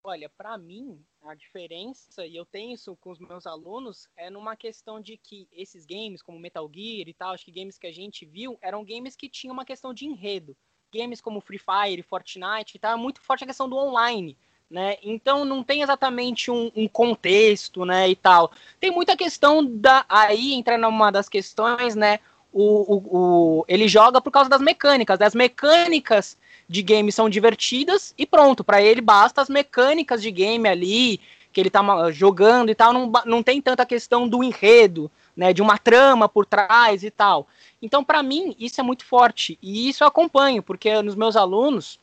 Olha, 0.03 0.27
para 0.35 0.57
mim, 0.57 0.97
a 1.27 1.35
diferença, 1.35 2.25
e 2.25 2.35
eu 2.35 2.45
tenho 2.45 2.73
isso 2.73 2.95
com 2.97 3.11
os 3.11 3.19
meus 3.19 3.45
alunos, 3.45 4.07
é 4.15 4.29
numa 4.29 4.55
questão 4.55 4.99
de 5.01 5.17
que 5.17 5.47
esses 5.51 5.85
games, 5.85 6.21
como 6.21 6.39
Metal 6.39 6.69
Gear 6.73 7.07
e 7.07 7.13
tal, 7.13 7.33
acho 7.33 7.45
que 7.45 7.51
games 7.51 7.77
que 7.77 7.87
a 7.87 7.91
gente 7.91 8.25
viu, 8.25 8.57
eram 8.61 8.85
games 8.85 9.15
que 9.15 9.29
tinham 9.29 9.53
uma 9.53 9.65
questão 9.65 9.93
de 9.93 10.05
enredo. 10.05 10.55
Games 10.93 11.19
como 11.19 11.41
Free 11.41 11.59
Fire, 11.59 12.01
Fortnite 12.01 12.75
e 12.75 12.79
tal, 12.79 12.93
é 12.93 12.95
muito 12.95 13.21
forte 13.21 13.43
a 13.43 13.47
questão 13.47 13.67
do 13.67 13.75
online. 13.75 14.37
Né? 14.69 14.97
Então 15.01 15.45
não 15.45 15.63
tem 15.63 15.81
exatamente 15.81 16.51
um, 16.51 16.69
um, 16.75 16.87
contexto, 16.89 17.85
né, 17.85 18.09
e 18.09 18.15
tal. 18.17 18.51
Tem 18.81 18.91
muita 18.91 19.15
questão 19.15 19.65
da 19.65 20.05
aí 20.09 20.53
entra 20.53 20.77
numa 20.77 21.09
das 21.09 21.29
questões, 21.29 21.95
né? 21.95 22.19
O, 22.51 22.95
o, 22.95 23.17
o, 23.17 23.65
ele 23.67 23.87
joga 23.87 24.21
por 24.21 24.31
causa 24.31 24.49
das 24.49 24.61
mecânicas. 24.61 25.19
Né? 25.19 25.25
As 25.25 25.35
mecânicas 25.35 26.37
de 26.67 26.81
game 26.81 27.11
são 27.11 27.29
divertidas 27.29 28.13
e 28.17 28.25
pronto, 28.25 28.63
para 28.63 28.81
ele 28.81 29.01
basta 29.01 29.41
as 29.41 29.49
mecânicas 29.49 30.21
de 30.21 30.31
game 30.31 30.67
ali, 30.67 31.19
que 31.51 31.61
ele 31.61 31.69
tá 31.69 31.81
jogando 32.11 32.69
e 32.69 32.75
tal, 32.75 32.91
não, 32.91 33.11
não 33.25 33.41
tem 33.41 33.61
tanta 33.61 33.85
questão 33.85 34.27
do 34.27 34.43
enredo, 34.43 35.09
né, 35.35 35.53
de 35.53 35.61
uma 35.61 35.77
trama 35.77 36.27
por 36.27 36.45
trás 36.45 37.03
e 37.03 37.11
tal. 37.11 37.47
Então, 37.81 38.03
para 38.03 38.21
mim, 38.21 38.55
isso 38.59 38.81
é 38.81 38.83
muito 38.83 39.05
forte 39.05 39.57
e 39.61 39.87
isso 39.87 40.03
eu 40.03 40.07
acompanho, 40.07 40.61
porque 40.61 41.01
nos 41.01 41.15
meus 41.15 41.35
alunos, 41.35 41.99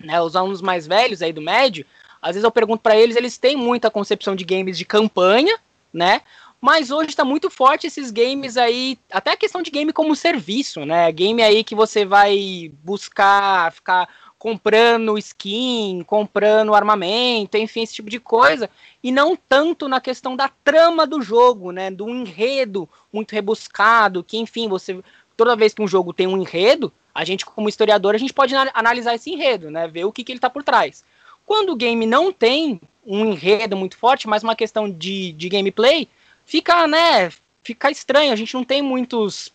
né, 0.00 0.20
os 0.20 0.34
alunos 0.34 0.60
mais 0.60 0.86
velhos 0.86 1.22
aí 1.22 1.32
do 1.32 1.40
médio, 1.40 1.86
às 2.20 2.30
vezes 2.30 2.44
eu 2.44 2.50
pergunto 2.50 2.82
para 2.82 2.96
eles, 2.96 3.16
eles 3.16 3.38
têm 3.38 3.56
muita 3.56 3.90
concepção 3.90 4.34
de 4.34 4.44
games 4.44 4.76
de 4.76 4.84
campanha, 4.84 5.56
né? 5.92 6.22
Mas 6.60 6.90
hoje 6.90 7.10
está 7.10 7.24
muito 7.24 7.48
forte 7.48 7.86
esses 7.86 8.10
games 8.10 8.56
aí, 8.56 8.98
até 9.12 9.32
a 9.32 9.36
questão 9.36 9.62
de 9.62 9.70
game 9.70 9.92
como 9.92 10.16
serviço, 10.16 10.84
né? 10.84 11.10
Game 11.12 11.40
aí 11.40 11.62
que 11.62 11.74
você 11.74 12.04
vai 12.04 12.72
buscar 12.82 13.72
ficar 13.72 14.08
comprando 14.36 15.18
skin, 15.18 16.02
comprando 16.06 16.74
armamento, 16.74 17.56
enfim, 17.56 17.82
esse 17.82 17.94
tipo 17.94 18.08
de 18.08 18.20
coisa, 18.20 18.70
e 19.02 19.10
não 19.10 19.36
tanto 19.36 19.88
na 19.88 20.00
questão 20.00 20.36
da 20.36 20.48
trama 20.48 21.06
do 21.06 21.20
jogo, 21.20 21.72
né? 21.72 21.90
Do 21.90 22.08
enredo 22.08 22.88
muito 23.12 23.32
rebuscado, 23.32 24.22
que 24.24 24.36
enfim, 24.36 24.68
você 24.68 25.00
toda 25.36 25.56
vez 25.56 25.72
que 25.72 25.82
um 25.82 25.88
jogo 25.88 26.12
tem 26.12 26.26
um 26.26 26.36
enredo, 26.36 26.92
a 27.14 27.24
gente 27.24 27.46
como 27.46 27.68
historiador, 27.68 28.14
a 28.14 28.18
gente 28.18 28.32
pode 28.32 28.54
analisar 28.74 29.14
esse 29.14 29.30
enredo, 29.30 29.70
né? 29.70 29.86
Ver 29.86 30.04
o 30.04 30.12
que, 30.12 30.24
que 30.24 30.32
ele 30.32 30.38
está 30.38 30.50
por 30.50 30.64
trás. 30.64 31.04
Quando 31.46 31.70
o 31.70 31.76
game 31.76 32.04
não 32.06 32.32
tem 32.32 32.80
um 33.06 33.24
enredo 33.24 33.76
muito 33.76 33.96
forte, 33.96 34.28
mas 34.28 34.42
uma 34.42 34.54
questão 34.54 34.90
de, 34.90 35.32
de 35.32 35.48
gameplay, 35.48 36.08
fica, 36.48 36.88
né, 36.88 37.30
fica 37.62 37.90
estranho, 37.90 38.32
a 38.32 38.36
gente 38.36 38.54
não 38.54 38.64
tem 38.64 38.80
muitos 38.80 39.52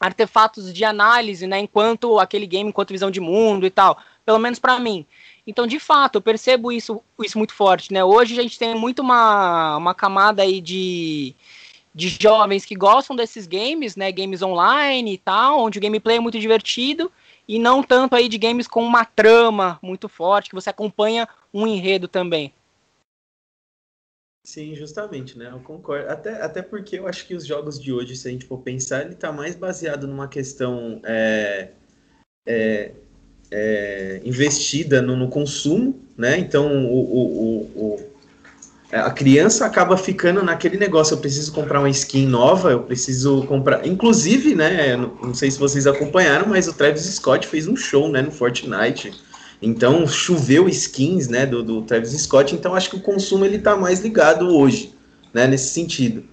artefatos 0.00 0.72
de 0.72 0.82
análise, 0.82 1.46
né, 1.46 1.60
enquanto 1.60 2.18
aquele 2.18 2.46
game, 2.46 2.70
enquanto 2.70 2.92
visão 2.92 3.10
de 3.10 3.20
mundo 3.20 3.66
e 3.66 3.70
tal, 3.70 3.98
pelo 4.24 4.38
menos 4.38 4.58
para 4.58 4.78
mim. 4.78 5.04
Então, 5.46 5.66
de 5.66 5.78
fato, 5.78 6.16
eu 6.16 6.22
percebo 6.22 6.72
isso, 6.72 7.02
isso 7.22 7.36
muito 7.36 7.52
forte, 7.52 7.92
né? 7.92 8.04
Hoje 8.04 8.38
a 8.38 8.42
gente 8.42 8.58
tem 8.58 8.74
muito 8.74 9.00
uma, 9.00 9.76
uma 9.76 9.94
camada 9.94 10.42
aí 10.42 10.60
de, 10.60 11.34
de 11.94 12.08
jovens 12.20 12.64
que 12.64 12.76
gostam 12.76 13.16
desses 13.16 13.46
games, 13.46 13.96
né? 13.96 14.12
Games 14.12 14.42
online 14.42 15.14
e 15.14 15.18
tal, 15.18 15.60
onde 15.60 15.78
o 15.78 15.82
gameplay 15.82 16.18
é 16.18 16.20
muito 16.20 16.38
divertido 16.38 17.10
e 17.48 17.58
não 17.58 17.82
tanto 17.82 18.14
aí 18.14 18.28
de 18.28 18.38
games 18.38 18.68
com 18.68 18.84
uma 18.84 19.04
trama 19.04 19.78
muito 19.82 20.08
forte, 20.08 20.50
que 20.50 20.54
você 20.54 20.70
acompanha 20.70 21.28
um 21.52 21.66
enredo 21.66 22.06
também. 22.06 22.52
Sim, 24.42 24.74
justamente, 24.74 25.38
né? 25.38 25.50
Eu 25.52 25.60
concordo. 25.60 26.08
Até, 26.08 26.42
até 26.42 26.62
porque 26.62 26.98
eu 26.98 27.06
acho 27.06 27.26
que 27.26 27.34
os 27.34 27.46
jogos 27.46 27.78
de 27.78 27.92
hoje, 27.92 28.16
se 28.16 28.26
a 28.26 28.30
gente 28.30 28.46
for 28.46 28.58
pensar, 28.58 29.02
ele 29.02 29.12
está 29.12 29.30
mais 29.30 29.54
baseado 29.54 30.06
numa 30.06 30.28
questão 30.28 31.00
é, 31.04 31.68
é, 32.46 32.92
é, 33.50 34.20
investida 34.24 35.02
no, 35.02 35.14
no, 35.14 35.28
consumo, 35.28 36.00
né? 36.16 36.38
Então 36.38 36.86
o, 36.86 36.98
o, 36.98 37.60
o, 37.76 38.10
a 38.90 39.10
criança 39.10 39.66
acaba 39.66 39.96
ficando 39.96 40.42
naquele 40.42 40.78
negócio, 40.78 41.14
eu 41.14 41.18
preciso 41.20 41.52
comprar 41.52 41.78
uma 41.78 41.90
skin 41.90 42.26
nova, 42.26 42.72
eu 42.72 42.82
preciso 42.82 43.46
comprar. 43.46 43.86
Inclusive, 43.86 44.54
né? 44.54 44.96
Não 44.96 45.34
sei 45.34 45.50
se 45.50 45.58
vocês 45.58 45.86
acompanharam, 45.86 46.48
mas 46.48 46.66
o 46.66 46.72
Travis 46.72 47.04
Scott 47.04 47.46
fez 47.46 47.68
um 47.68 47.76
show 47.76 48.08
né, 48.08 48.22
no 48.22 48.32
Fortnite 48.32 49.12
então 49.62 50.06
choveu 50.06 50.68
skins, 50.68 51.28
né, 51.28 51.44
do, 51.44 51.62
do 51.62 51.82
Travis 51.82 52.12
Scott. 52.12 52.54
Então 52.54 52.74
acho 52.74 52.90
que 52.90 52.96
o 52.96 53.00
consumo 53.00 53.44
ele 53.44 53.56
está 53.56 53.76
mais 53.76 54.00
ligado 54.00 54.48
hoje, 54.56 54.94
né, 55.34 55.46
nesse 55.46 55.70
sentido. 55.70 56.24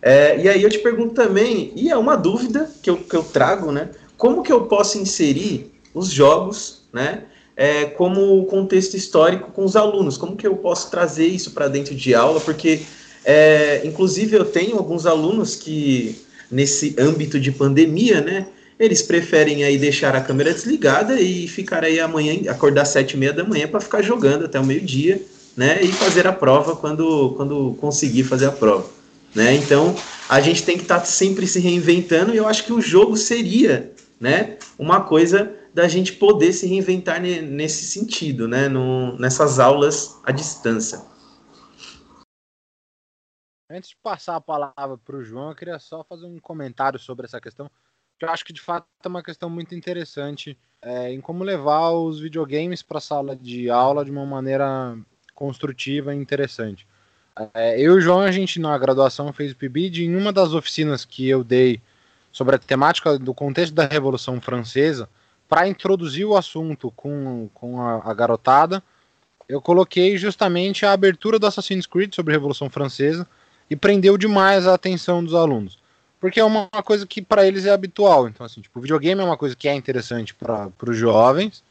É, 0.00 0.40
e 0.40 0.48
aí 0.48 0.60
eu 0.60 0.68
te 0.68 0.80
pergunto 0.80 1.14
também, 1.14 1.72
e 1.76 1.88
é 1.88 1.96
uma 1.96 2.16
dúvida 2.16 2.68
que 2.82 2.90
eu, 2.90 2.96
que 2.96 3.14
eu 3.14 3.22
trago, 3.22 3.70
né? 3.70 3.90
Como 4.16 4.42
que 4.42 4.52
eu 4.52 4.62
posso 4.66 4.98
inserir 4.98 5.70
os 5.94 6.10
jogos, 6.10 6.82
né? 6.92 7.22
É, 7.54 7.84
como 7.84 8.44
contexto 8.46 8.96
histórico 8.96 9.52
com 9.52 9.64
os 9.64 9.76
alunos? 9.76 10.16
Como 10.16 10.36
que 10.36 10.46
eu 10.46 10.56
posso 10.56 10.90
trazer 10.90 11.26
isso 11.26 11.52
para 11.52 11.68
dentro 11.68 11.94
de 11.94 12.14
aula? 12.14 12.40
Porque, 12.40 12.80
é, 13.24 13.82
inclusive, 13.84 14.36
eu 14.36 14.44
tenho 14.44 14.76
alguns 14.76 15.06
alunos 15.06 15.54
que, 15.54 16.20
nesse 16.50 16.96
âmbito 16.98 17.38
de 17.38 17.52
pandemia, 17.52 18.20
né? 18.20 18.48
Eles 18.82 19.00
preferem 19.00 19.62
aí 19.62 19.78
deixar 19.78 20.16
a 20.16 20.20
câmera 20.20 20.52
desligada 20.52 21.20
e 21.20 21.46
ficar 21.46 21.84
aí 21.84 22.00
amanhã, 22.00 22.50
acordar 22.50 22.82
às 22.82 22.88
sete 22.88 23.12
e 23.12 23.16
meia 23.16 23.32
da 23.32 23.44
manhã 23.44 23.68
para 23.68 23.78
ficar 23.80 24.02
jogando 24.02 24.46
até 24.46 24.58
o 24.58 24.66
meio-dia, 24.66 25.22
né? 25.56 25.80
E 25.80 25.92
fazer 25.92 26.26
a 26.26 26.32
prova 26.32 26.74
quando, 26.74 27.32
quando 27.36 27.76
conseguir 27.80 28.24
fazer 28.24 28.46
a 28.46 28.50
prova. 28.50 28.90
né? 29.36 29.54
Então 29.54 29.94
a 30.28 30.40
gente 30.40 30.64
tem 30.64 30.76
que 30.76 30.82
estar 30.82 30.98
tá 30.98 31.04
sempre 31.04 31.46
se 31.46 31.60
reinventando 31.60 32.34
e 32.34 32.38
eu 32.38 32.48
acho 32.48 32.64
que 32.64 32.72
o 32.72 32.80
jogo 32.80 33.16
seria, 33.16 33.94
né, 34.18 34.58
uma 34.76 35.02
coisa 35.02 35.54
da 35.72 35.86
gente 35.86 36.14
poder 36.14 36.52
se 36.52 36.66
reinventar 36.66 37.20
nesse 37.20 37.86
sentido, 37.86 38.48
né, 38.48 38.68
no, 38.68 39.16
nessas 39.16 39.60
aulas 39.60 40.18
à 40.24 40.32
distância. 40.32 41.00
Antes 43.70 43.90
de 43.90 43.96
passar 44.02 44.34
a 44.34 44.40
palavra 44.40 44.98
para 44.98 45.16
o 45.16 45.22
João, 45.22 45.50
eu 45.50 45.56
queria 45.56 45.78
só 45.78 46.02
fazer 46.02 46.26
um 46.26 46.40
comentário 46.40 46.98
sobre 46.98 47.26
essa 47.26 47.40
questão, 47.40 47.70
que 48.22 48.26
eu 48.26 48.30
acho 48.30 48.44
que 48.44 48.52
de 48.52 48.60
fato 48.60 48.86
é 49.04 49.08
uma 49.08 49.22
questão 49.22 49.50
muito 49.50 49.74
interessante 49.74 50.56
é, 50.80 51.12
em 51.12 51.20
como 51.20 51.42
levar 51.42 51.90
os 51.90 52.20
videogames 52.20 52.80
para 52.80 52.98
a 52.98 53.00
sala 53.00 53.34
de 53.34 53.68
aula 53.68 54.04
de 54.04 54.12
uma 54.12 54.24
maneira 54.24 54.96
construtiva 55.34 56.14
e 56.14 56.18
interessante. 56.18 56.86
É, 57.52 57.80
eu 57.80 57.94
e 57.94 57.98
o 57.98 58.00
João, 58.00 58.20
a 58.20 58.30
gente 58.30 58.60
na 58.60 58.78
graduação 58.78 59.32
fez 59.32 59.50
o 59.50 59.56
PIBID, 59.56 60.04
em 60.04 60.14
uma 60.14 60.32
das 60.32 60.54
oficinas 60.54 61.04
que 61.04 61.28
eu 61.28 61.42
dei 61.42 61.80
sobre 62.30 62.54
a 62.54 62.58
temática 62.60 63.18
do 63.18 63.34
contexto 63.34 63.74
da 63.74 63.86
Revolução 63.86 64.40
Francesa, 64.40 65.08
para 65.48 65.66
introduzir 65.66 66.24
o 66.24 66.36
assunto 66.36 66.92
com, 66.92 67.50
com 67.52 67.82
a, 67.82 68.08
a, 68.08 68.14
garotada, 68.14 68.80
eu 69.48 69.60
coloquei 69.60 70.16
justamente 70.16 70.86
a 70.86 70.92
abertura 70.92 71.40
do 71.40 71.46
Assassin's 71.46 71.86
Creed 71.86 72.14
sobre 72.14 72.32
a 72.32 72.36
Revolução 72.36 72.70
Francesa 72.70 73.26
e 73.68 73.74
prendeu 73.74 74.16
demais 74.16 74.66
a 74.68 74.74
atenção 74.74 75.24
dos 75.24 75.34
alunos. 75.34 75.81
Porque 76.22 76.38
é 76.38 76.44
uma, 76.44 76.68
coisa 76.84 77.04
que 77.04 77.20
para 77.20 77.44
eles 77.44 77.66
é 77.66 77.70
habitual. 77.70 78.28
Então, 78.28 78.46
assim, 78.46 78.60
tipo, 78.60 78.78
o 78.78 78.82
videogame 78.82 79.20
é 79.20 79.24
uma 79.24 79.36
coisa 79.36 79.56
que 79.56 79.66
é 79.66 79.74
interessante 79.74 80.32
para 80.32 80.70
os 80.88 80.96
jovens. 80.96 81.64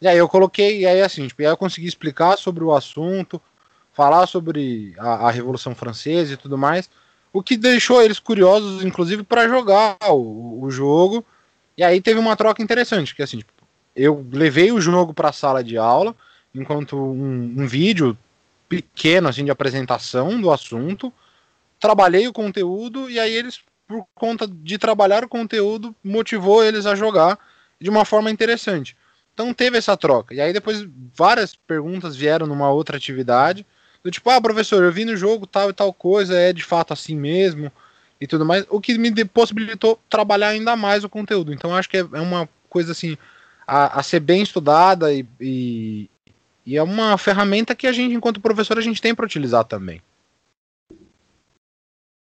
E 0.00 0.06
aí 0.06 0.16
eu 0.16 0.28
coloquei, 0.28 0.82
e 0.82 0.86
aí 0.86 1.02
assim, 1.02 1.26
tipo, 1.26 1.42
aí 1.42 1.48
eu 1.48 1.56
consegui 1.56 1.88
explicar 1.88 2.38
sobre 2.38 2.62
o 2.62 2.72
assunto, 2.72 3.42
falar 3.92 4.28
sobre 4.28 4.94
a, 4.96 5.26
a 5.26 5.30
Revolução 5.32 5.74
Francesa 5.74 6.34
e 6.34 6.36
tudo 6.36 6.56
mais, 6.56 6.88
o 7.32 7.42
que 7.42 7.56
deixou 7.56 8.00
eles 8.00 8.20
curiosos, 8.20 8.84
inclusive, 8.84 9.24
para 9.24 9.48
jogar 9.48 9.96
o, 10.08 10.62
o, 10.62 10.70
jogo. 10.70 11.26
E 11.76 11.82
aí 11.82 12.00
teve 12.00 12.20
uma 12.20 12.36
troca 12.36 12.62
interessante, 12.62 13.12
que 13.12 13.24
assim, 13.24 13.38
tipo, 13.38 13.52
eu 13.96 14.24
levei 14.32 14.70
o 14.70 14.80
jogo 14.80 15.12
para 15.12 15.30
a 15.30 15.32
sala 15.32 15.64
de 15.64 15.76
aula, 15.76 16.14
enquanto 16.54 16.96
um, 16.96 17.54
um, 17.58 17.66
vídeo 17.66 18.16
pequeno 18.68 19.26
assim 19.26 19.44
de 19.44 19.50
apresentação 19.50 20.40
do 20.40 20.48
assunto, 20.52 21.12
trabalhei 21.80 22.28
o 22.28 22.32
conteúdo 22.32 23.10
e 23.10 23.18
aí 23.18 23.34
eles, 23.34 23.58
por 23.90 24.06
conta 24.14 24.46
de 24.46 24.78
trabalhar 24.78 25.24
o 25.24 25.28
conteúdo, 25.28 25.92
motivou 26.04 26.62
eles 26.62 26.86
a 26.86 26.94
jogar 26.94 27.36
de 27.80 27.90
uma 27.90 28.04
forma 28.04 28.30
interessante. 28.30 28.96
Então 29.34 29.52
teve 29.52 29.78
essa 29.78 29.96
troca. 29.96 30.32
E 30.32 30.40
aí 30.40 30.52
depois 30.52 30.86
várias 31.12 31.56
perguntas 31.56 32.14
vieram 32.14 32.46
numa 32.46 32.70
outra 32.70 32.96
atividade 32.96 33.66
do 34.02 34.08
tipo, 34.08 34.30
ah, 34.30 34.40
professor, 34.40 34.84
eu 34.84 34.92
vi 34.92 35.04
no 35.04 35.16
jogo 35.16 35.44
tal 35.44 35.70
e 35.70 35.72
tal 35.72 35.92
coisa, 35.92 36.38
é 36.38 36.52
de 36.52 36.62
fato 36.62 36.92
assim 36.92 37.16
mesmo 37.16 37.72
e 38.20 38.28
tudo 38.28 38.46
mais, 38.46 38.64
o 38.68 38.80
que 38.80 38.96
me 38.96 39.12
possibilitou 39.24 39.98
trabalhar 40.08 40.50
ainda 40.50 40.76
mais 40.76 41.02
o 41.02 41.08
conteúdo. 41.08 41.52
Então 41.52 41.74
acho 41.74 41.88
que 41.88 41.96
é, 41.96 42.00
é 42.00 42.20
uma 42.20 42.48
coisa 42.68 42.92
assim 42.92 43.18
a, 43.66 43.98
a 43.98 44.02
ser 44.04 44.20
bem 44.20 44.40
estudada 44.40 45.12
e, 45.12 45.26
e, 45.40 46.08
e, 46.64 46.76
é 46.76 46.82
uma 46.82 47.18
ferramenta 47.18 47.74
que 47.74 47.88
a 47.88 47.92
gente, 47.92 48.14
enquanto 48.14 48.40
professor, 48.40 48.78
a 48.78 48.82
gente 48.82 49.02
tem 49.02 49.16
para 49.16 49.26
utilizar 49.26 49.64
também. 49.64 50.00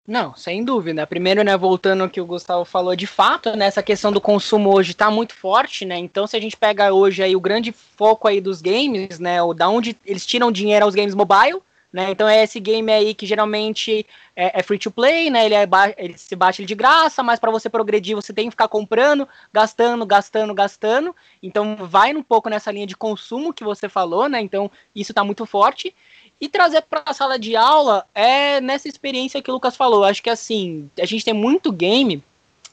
Não, 0.08 0.34
sem 0.34 0.64
dúvida. 0.64 1.06
Primeiro, 1.06 1.44
né, 1.44 1.54
voltando 1.54 2.02
ao 2.02 2.08
que 2.08 2.18
o 2.18 2.24
Gustavo 2.24 2.64
falou, 2.64 2.96
de 2.96 3.06
fato, 3.06 3.54
né, 3.54 3.66
essa 3.66 3.82
questão 3.82 4.10
do 4.10 4.22
consumo 4.22 4.74
hoje 4.74 4.92
está 4.92 5.10
muito 5.10 5.34
forte, 5.34 5.84
né? 5.84 5.98
Então, 5.98 6.26
se 6.26 6.34
a 6.34 6.40
gente 6.40 6.56
pega 6.56 6.94
hoje 6.94 7.22
aí 7.22 7.36
o 7.36 7.40
grande 7.40 7.72
foco 7.72 8.26
aí 8.26 8.40
dos 8.40 8.62
games, 8.62 9.18
né, 9.18 9.36
da 9.54 9.68
onde 9.68 9.94
eles 10.06 10.24
tiram 10.24 10.50
dinheiro 10.50 10.86
aos 10.86 10.94
games 10.94 11.14
mobile, 11.14 11.60
né? 11.92 12.10
Então 12.10 12.28
é 12.28 12.42
esse 12.42 12.60
game 12.60 12.90
aí 12.92 13.14
que 13.14 13.26
geralmente 13.26 14.06
é, 14.36 14.60
é 14.60 14.62
free 14.62 14.78
to 14.78 14.90
play, 14.90 15.30
né? 15.30 15.46
Ele, 15.46 15.54
é 15.54 15.66
ele 15.96 16.18
se 16.18 16.36
bate 16.36 16.64
de 16.64 16.74
graça, 16.74 17.22
mas 17.22 17.40
para 17.40 17.50
você 17.50 17.68
progredir 17.70 18.14
você 18.14 18.32
tem 18.32 18.46
que 18.46 18.50
ficar 18.50 18.68
comprando, 18.68 19.26
gastando, 19.52 20.04
gastando, 20.04 20.54
gastando. 20.54 21.16
Então 21.42 21.76
vai 21.76 22.14
um 22.14 22.22
pouco 22.22 22.50
nessa 22.50 22.70
linha 22.70 22.86
de 22.86 22.96
consumo 22.96 23.54
que 23.54 23.64
você 23.64 23.88
falou, 23.88 24.28
né? 24.28 24.40
Então 24.40 24.70
isso 24.94 25.12
está 25.12 25.24
muito 25.24 25.46
forte. 25.46 25.94
E 26.40 26.48
trazer 26.48 26.82
para 26.82 27.02
a 27.04 27.12
sala 27.12 27.38
de 27.38 27.56
aula 27.56 28.06
é 28.14 28.60
nessa 28.60 28.88
experiência 28.88 29.42
que 29.42 29.50
o 29.50 29.54
Lucas 29.54 29.76
falou. 29.76 30.04
Acho 30.04 30.22
que 30.22 30.30
assim, 30.30 30.88
a 30.98 31.04
gente 31.04 31.24
tem 31.24 31.34
muito 31.34 31.72
game 31.72 32.22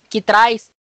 que 0.09 0.22
traz, 0.22 0.72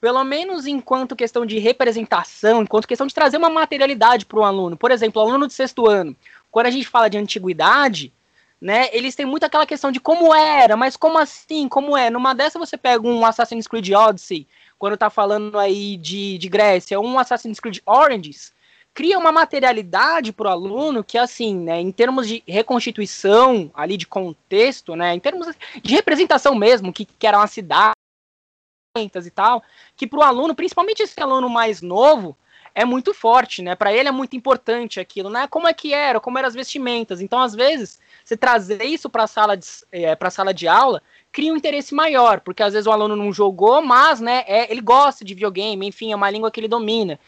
pelo 0.00 0.22
menos 0.22 0.66
enquanto 0.66 1.16
questão 1.16 1.44
de 1.44 1.58
representação, 1.58 2.62
enquanto 2.62 2.86
questão 2.86 3.06
de 3.06 3.14
trazer 3.14 3.36
uma 3.36 3.50
materialidade 3.50 4.24
para 4.24 4.38
o 4.38 4.44
aluno. 4.44 4.76
Por 4.76 4.90
exemplo, 4.90 5.20
o 5.20 5.24
aluno 5.24 5.48
de 5.48 5.52
sexto 5.52 5.88
ano, 5.88 6.14
quando 6.50 6.66
a 6.66 6.70
gente 6.70 6.86
fala 6.86 7.10
de 7.10 7.18
antiguidade, 7.18 8.12
né, 8.60 8.88
eles 8.92 9.16
têm 9.16 9.26
muito 9.26 9.44
aquela 9.44 9.66
questão 9.66 9.90
de 9.90 9.98
como 9.98 10.32
era, 10.32 10.76
mas 10.76 10.96
como 10.96 11.18
assim, 11.18 11.68
como 11.68 11.96
é? 11.96 12.08
Numa 12.08 12.32
dessa 12.32 12.60
você 12.60 12.76
pega 12.76 13.04
um 13.04 13.26
Assassin's 13.26 13.66
Creed 13.66 13.90
Odyssey, 13.90 14.46
quando 14.78 14.96
tá 14.96 15.10
falando 15.10 15.58
aí 15.58 15.96
de, 15.96 16.38
de 16.38 16.48
Grécia, 16.48 17.00
um 17.00 17.18
Assassin's 17.18 17.58
Creed 17.58 17.78
Origins, 17.84 18.52
cria 18.94 19.18
uma 19.18 19.32
materialidade 19.32 20.32
para 20.32 20.48
o 20.48 20.50
aluno 20.50 21.02
que, 21.02 21.16
assim, 21.16 21.56
né, 21.56 21.80
em 21.80 21.90
termos 21.90 22.28
de 22.28 22.42
reconstituição 22.46 23.70
ali 23.74 23.96
de 23.96 24.06
contexto, 24.06 24.94
né, 24.94 25.14
em 25.14 25.20
termos 25.20 25.48
de 25.82 25.94
representação 25.94 26.54
mesmo, 26.54 26.92
que, 26.92 27.04
que 27.04 27.26
era 27.26 27.38
uma 27.38 27.46
cidade 27.46 27.92
e 28.94 29.30
tal, 29.30 29.62
que 29.96 30.06
para 30.06 30.18
o 30.18 30.22
aluno, 30.22 30.54
principalmente 30.54 31.02
esse 31.02 31.18
aluno 31.18 31.48
mais 31.48 31.80
novo, 31.80 32.36
é 32.74 32.84
muito 32.84 33.12
forte, 33.12 33.62
né? 33.62 33.74
Para 33.74 33.92
ele 33.92 34.08
é 34.08 34.12
muito 34.12 34.36
importante 34.36 34.98
aquilo, 34.98 35.28
né? 35.28 35.46
Como 35.46 35.68
é 35.68 35.74
que 35.74 35.92
era, 35.92 36.20
como 36.20 36.38
eram 36.38 36.48
as 36.48 36.54
vestimentas. 36.54 37.20
Então, 37.20 37.38
às 37.38 37.54
vezes, 37.54 38.00
você 38.24 38.36
trazer 38.36 38.82
isso 38.84 39.10
para 39.10 39.24
a 39.24 39.26
sala 39.26 39.56
de 39.56 39.66
é, 39.90 40.16
sala 40.30 40.54
de 40.54 40.66
aula 40.68 41.02
cria 41.30 41.52
um 41.52 41.56
interesse 41.56 41.94
maior, 41.94 42.40
porque 42.40 42.62
às 42.62 42.72
vezes 42.74 42.86
o 42.86 42.92
aluno 42.92 43.16
não 43.16 43.32
jogou, 43.32 43.82
mas, 43.82 44.20
né, 44.20 44.44
é, 44.46 44.70
ele 44.70 44.82
gosta 44.82 45.24
de 45.24 45.34
videogame, 45.34 45.86
enfim, 45.86 46.12
é 46.12 46.16
uma 46.16 46.30
língua 46.30 46.50
que 46.50 46.60
ele 46.60 46.68
domina. 46.68 47.18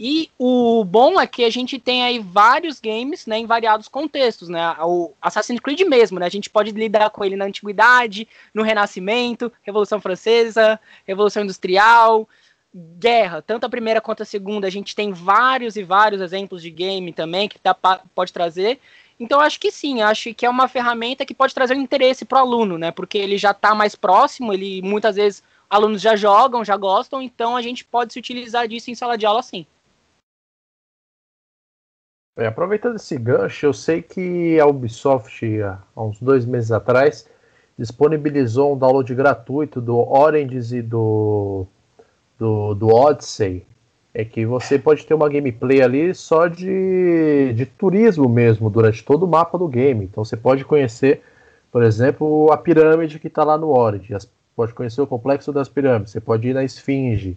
E 0.00 0.30
o 0.38 0.84
bom 0.84 1.20
é 1.20 1.26
que 1.26 1.44
a 1.44 1.50
gente 1.50 1.76
tem 1.76 2.04
aí 2.04 2.20
vários 2.20 2.78
games, 2.78 3.26
né, 3.26 3.38
em 3.38 3.46
variados 3.46 3.88
contextos, 3.88 4.48
né? 4.48 4.76
O 4.80 5.12
Assassin's 5.20 5.58
Creed 5.58 5.80
mesmo, 5.80 6.20
né? 6.20 6.26
A 6.26 6.28
gente 6.30 6.48
pode 6.48 6.70
lidar 6.70 7.10
com 7.10 7.24
ele 7.24 7.34
na 7.34 7.46
antiguidade, 7.46 8.28
no 8.54 8.62
Renascimento, 8.62 9.52
Revolução 9.60 10.00
Francesa, 10.00 10.78
Revolução 11.04 11.42
Industrial, 11.42 12.28
guerra, 12.72 13.42
tanto 13.42 13.64
a 13.64 13.68
primeira 13.68 14.00
quanto 14.00 14.22
a 14.22 14.26
segunda. 14.26 14.68
A 14.68 14.70
gente 14.70 14.94
tem 14.94 15.12
vários 15.12 15.74
e 15.74 15.82
vários 15.82 16.20
exemplos 16.20 16.62
de 16.62 16.70
game 16.70 17.12
também 17.12 17.48
que 17.48 17.58
pode 18.14 18.32
trazer. 18.32 18.78
Então 19.18 19.40
acho 19.40 19.58
que 19.58 19.72
sim, 19.72 20.00
acho 20.00 20.32
que 20.32 20.46
é 20.46 20.50
uma 20.50 20.68
ferramenta 20.68 21.26
que 21.26 21.34
pode 21.34 21.52
trazer 21.52 21.74
um 21.74 21.80
interesse 21.80 22.24
para 22.24 22.38
o 22.38 22.42
aluno, 22.42 22.78
né? 22.78 22.92
Porque 22.92 23.18
ele 23.18 23.36
já 23.36 23.50
está 23.50 23.74
mais 23.74 23.96
próximo, 23.96 24.52
ele 24.52 24.80
muitas 24.80 25.16
vezes 25.16 25.42
alunos 25.68 26.00
já 26.00 26.14
jogam, 26.14 26.64
já 26.64 26.76
gostam, 26.76 27.20
então 27.20 27.56
a 27.56 27.62
gente 27.62 27.84
pode 27.84 28.12
se 28.12 28.18
utilizar 28.20 28.68
disso 28.68 28.92
em 28.92 28.94
sala 28.94 29.18
de 29.18 29.26
aula 29.26 29.42
sim. 29.42 29.66
É, 32.38 32.46
aproveitando 32.46 32.94
esse 32.94 33.18
gancho, 33.18 33.66
eu 33.66 33.72
sei 33.72 34.00
que 34.00 34.60
a 34.60 34.66
Ubisoft, 34.66 35.44
há 35.60 35.80
uns 35.96 36.20
dois 36.20 36.46
meses 36.46 36.70
atrás, 36.70 37.28
disponibilizou 37.76 38.74
um 38.74 38.78
download 38.78 39.12
gratuito 39.12 39.80
do 39.80 39.98
Orange 39.98 40.76
e 40.76 40.80
do, 40.80 41.66
do, 42.38 42.74
do 42.74 42.86
Odyssey. 42.94 43.66
É 44.14 44.24
que 44.24 44.46
você 44.46 44.78
pode 44.78 45.04
ter 45.04 45.14
uma 45.14 45.28
gameplay 45.28 45.82
ali 45.82 46.14
só 46.14 46.46
de, 46.46 47.52
de 47.54 47.66
turismo 47.66 48.28
mesmo, 48.28 48.70
durante 48.70 49.04
todo 49.04 49.24
o 49.24 49.28
mapa 49.28 49.58
do 49.58 49.66
game. 49.66 50.04
Então 50.04 50.24
você 50.24 50.36
pode 50.36 50.64
conhecer, 50.64 51.22
por 51.72 51.82
exemplo, 51.82 52.52
a 52.52 52.56
pirâmide 52.56 53.18
que 53.18 53.26
está 53.26 53.42
lá 53.42 53.58
no 53.58 53.70
Orange. 53.70 54.16
Pode 54.54 54.72
conhecer 54.74 55.00
o 55.00 55.08
complexo 55.08 55.52
das 55.52 55.68
pirâmides. 55.68 56.12
Você 56.12 56.20
pode 56.20 56.48
ir 56.48 56.54
na 56.54 56.62
Esfinge 56.62 57.36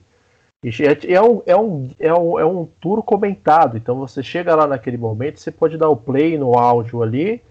é, 0.63 1.13
é, 1.13 1.21
um, 1.21 1.41
é, 1.47 1.57
um, 1.57 1.89
é, 1.99 2.13
um, 2.13 2.39
é 2.39 2.45
um 2.45 2.65
tour 2.79 3.01
comentado, 3.01 3.77
então 3.77 3.97
você 3.97 4.21
chega 4.21 4.55
lá 4.55 4.67
naquele 4.67 4.97
momento, 4.97 5.39
você 5.39 5.51
pode 5.51 5.75
dar 5.75 5.89
o 5.89 5.97
play 5.97 6.37
no 6.37 6.55
áudio 6.57 7.01
ali, 7.01 7.41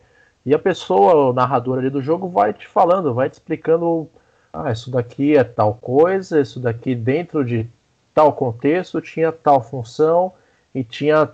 e 0.47 0.55
a 0.55 0.59
pessoa, 0.59 1.31
o 1.31 1.33
narrador 1.33 1.79
ali 1.79 1.91
do 1.91 2.01
jogo, 2.01 2.29
vai 2.29 2.53
te 2.53 2.69
falando, 2.69 3.13
vai 3.13 3.29
te 3.29 3.35
explicando: 3.35 4.09
ah, 4.53 4.71
isso 4.71 4.91
daqui 4.91 5.37
é 5.37 5.45
tal 5.45 5.75
coisa, 5.75 6.41
isso 6.41 6.61
daqui 6.61 6.95
dentro 6.95 7.45
de 7.45 7.67
tal 8.15 8.33
contexto 8.33 9.01
tinha 9.01 9.33
tal 9.33 9.61
função 9.61 10.33
e 10.75 10.85
tinha 10.85 11.31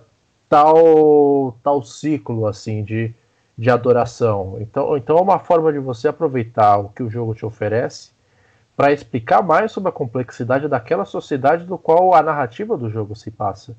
tal, 0.49 1.57
tal 1.63 1.83
ciclo 1.83 2.47
assim 2.47 2.83
de, 2.83 3.13
de 3.57 3.69
adoração. 3.69 4.57
Então, 4.59 4.97
então 4.97 5.17
é 5.17 5.21
uma 5.21 5.39
forma 5.39 5.71
de 5.71 5.79
você 5.79 6.07
aproveitar 6.07 6.77
o 6.79 6.89
que 6.89 7.03
o 7.03 7.09
jogo 7.09 7.35
te 7.35 7.45
oferece 7.45 8.16
para 8.77 8.93
explicar 8.93 9.41
mais 9.41 9.71
sobre 9.71 9.89
a 9.89 9.91
complexidade 9.91 10.67
daquela 10.67 11.03
sociedade 11.03 11.65
do 11.65 11.79
qual 11.79 12.13
a 12.13 12.21
narrativa 12.21 12.77
do 12.77 12.91
jogo 12.91 13.15
se 13.15 13.31
passa. 13.31 13.75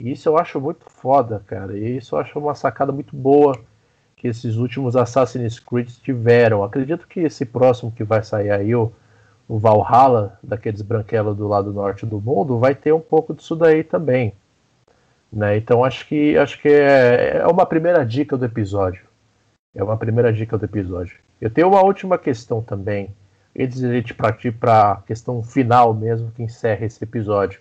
E 0.00 0.10
isso 0.10 0.28
eu 0.28 0.36
acho 0.36 0.60
muito 0.60 0.90
foda, 0.90 1.40
cara. 1.46 1.78
E 1.78 1.98
isso 1.98 2.16
eu 2.16 2.18
acho 2.18 2.36
uma 2.40 2.56
sacada 2.56 2.90
muito 2.90 3.14
boa 3.14 3.56
que 4.16 4.26
esses 4.26 4.56
últimos 4.56 4.96
Assassin's 4.96 5.60
Creed 5.60 5.88
tiveram. 6.02 6.64
Acredito 6.64 7.06
que 7.06 7.20
esse 7.20 7.46
próximo 7.46 7.92
que 7.92 8.02
vai 8.02 8.24
sair 8.24 8.50
aí, 8.50 8.74
o, 8.74 8.92
o 9.48 9.56
Valhalla, 9.56 10.36
daqueles 10.42 10.82
branquelos 10.82 11.36
do 11.36 11.46
lado 11.46 11.72
norte 11.72 12.04
do 12.04 12.20
mundo, 12.20 12.58
vai 12.58 12.74
ter 12.74 12.92
um 12.92 13.00
pouco 13.00 13.32
disso 13.32 13.54
daí 13.54 13.84
também. 13.84 14.34
Né? 15.32 15.56
Então 15.56 15.84
acho 15.84 16.08
que 16.08 16.36
acho 16.36 16.60
que 16.60 16.68
é, 16.68 17.36
é 17.36 17.46
uma 17.46 17.66
primeira 17.66 18.04
dica 18.04 18.36
do 18.36 18.44
episódio. 18.44 19.04
É 19.72 19.84
uma 19.84 19.96
primeira 19.96 20.32
dica 20.32 20.58
do 20.58 20.64
episódio. 20.64 21.18
Eu 21.40 21.50
tenho 21.50 21.68
uma 21.68 21.84
última 21.84 22.18
questão 22.18 22.60
também, 22.60 23.14
antes 23.58 23.80
de 23.80 23.86
a 23.86 23.92
gente 23.92 24.14
partir 24.14 24.52
para 24.52 24.92
a 24.92 24.96
questão 25.02 25.42
final 25.42 25.94
mesmo, 25.94 26.30
que 26.32 26.42
encerra 26.42 26.86
esse 26.86 27.02
episódio, 27.02 27.60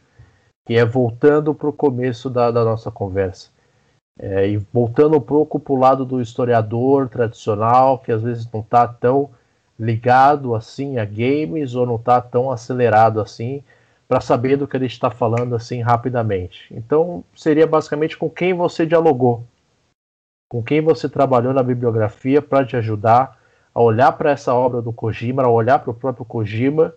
que 0.66 0.76
é 0.76 0.86
voltando 0.86 1.54
para 1.54 1.70
o 1.70 1.74
começo 1.74 2.30
da, 2.30 2.50
da, 2.52 2.64
nossa 2.64 2.90
conversa. 2.90 3.50
É, 4.20 4.48
e 4.48 4.58
voltando 4.72 5.18
um 5.18 5.22
pouco 5.22 5.60
para 5.60 5.74
o 5.74 5.80
lado 5.80 6.06
do 6.06 6.22
historiador 6.22 7.10
tradicional, 7.10 8.00
que 8.00 8.12
às 8.12 8.22
vezes 8.22 8.50
não 8.52 8.62
está 8.62 8.88
tão 8.88 9.32
ligado 9.80 10.54
assim 10.54 10.98
a 10.98 11.06
games 11.06 11.74
ou 11.74 11.86
não 11.86 11.96
está 11.96 12.22
tão 12.22 12.52
acelerado 12.52 13.20
assim 13.20 13.64
para 14.08 14.22
saber 14.22 14.56
do 14.56 14.68
que 14.68 14.78
a 14.78 14.80
gente 14.80 14.92
está 14.92 15.10
falando 15.10 15.56
assim 15.56 15.82
rapidamente. 15.82 16.72
Então 16.72 17.24
seria 17.36 17.66
basicamente 17.66 18.16
com 18.16 18.30
quem 18.30 18.54
você 18.54 18.86
dialogou, 18.86 19.44
com 20.48 20.62
quem 20.62 20.82
você 20.82 21.10
trabalhou 21.10 21.54
na 21.54 21.64
bibliografia 21.64 22.40
para 22.40 22.66
te 22.66 22.78
ajudar 22.78 23.42
a 23.74 23.82
olhar 23.82 24.12
para 24.14 24.32
essa 24.32 24.54
obra 24.54 24.82
do 24.82 24.94
Kojima, 24.94 25.44
a 25.44 25.50
olhar 25.50 25.80
para 25.80 25.92
o 25.92 25.94
próprio 25.94 26.26
Kojima 26.26 26.94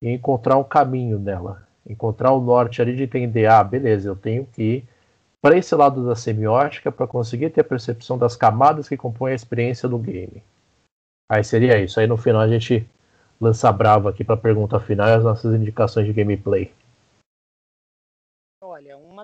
e 0.00 0.10
encontrar 0.10 0.56
um 0.56 0.64
caminho 0.64 1.18
nela, 1.18 1.66
encontrar 1.86 2.32
o 2.32 2.40
norte 2.40 2.80
ali 2.80 2.96
de 2.96 3.02
entender, 3.02 3.46
ah, 3.46 3.62
beleza, 3.62 4.08
eu 4.08 4.16
tenho 4.16 4.46
que 4.46 4.62
ir 4.62 4.88
para 5.40 5.56
esse 5.56 5.74
lado 5.74 6.04
da 6.06 6.16
semiótica 6.16 6.90
para 6.90 7.06
conseguir 7.06 7.50
ter 7.50 7.60
a 7.60 7.64
percepção 7.64 8.18
das 8.18 8.36
camadas 8.36 8.88
que 8.88 8.96
compõem 8.96 9.32
a 9.32 9.36
experiência 9.36 9.88
do 9.88 9.98
game. 9.98 10.42
Aí 11.30 11.44
seria 11.44 11.78
isso. 11.78 12.00
Aí 12.00 12.06
no 12.06 12.16
final 12.16 12.40
a 12.40 12.48
gente 12.48 12.88
lança 13.40 13.70
brava 13.70 14.10
aqui 14.10 14.24
para 14.24 14.34
a 14.34 14.38
pergunta 14.38 14.80
final 14.80 15.08
e 15.08 15.12
as 15.12 15.24
nossas 15.24 15.54
indicações 15.54 16.06
de 16.06 16.12
gameplay. 16.12 16.72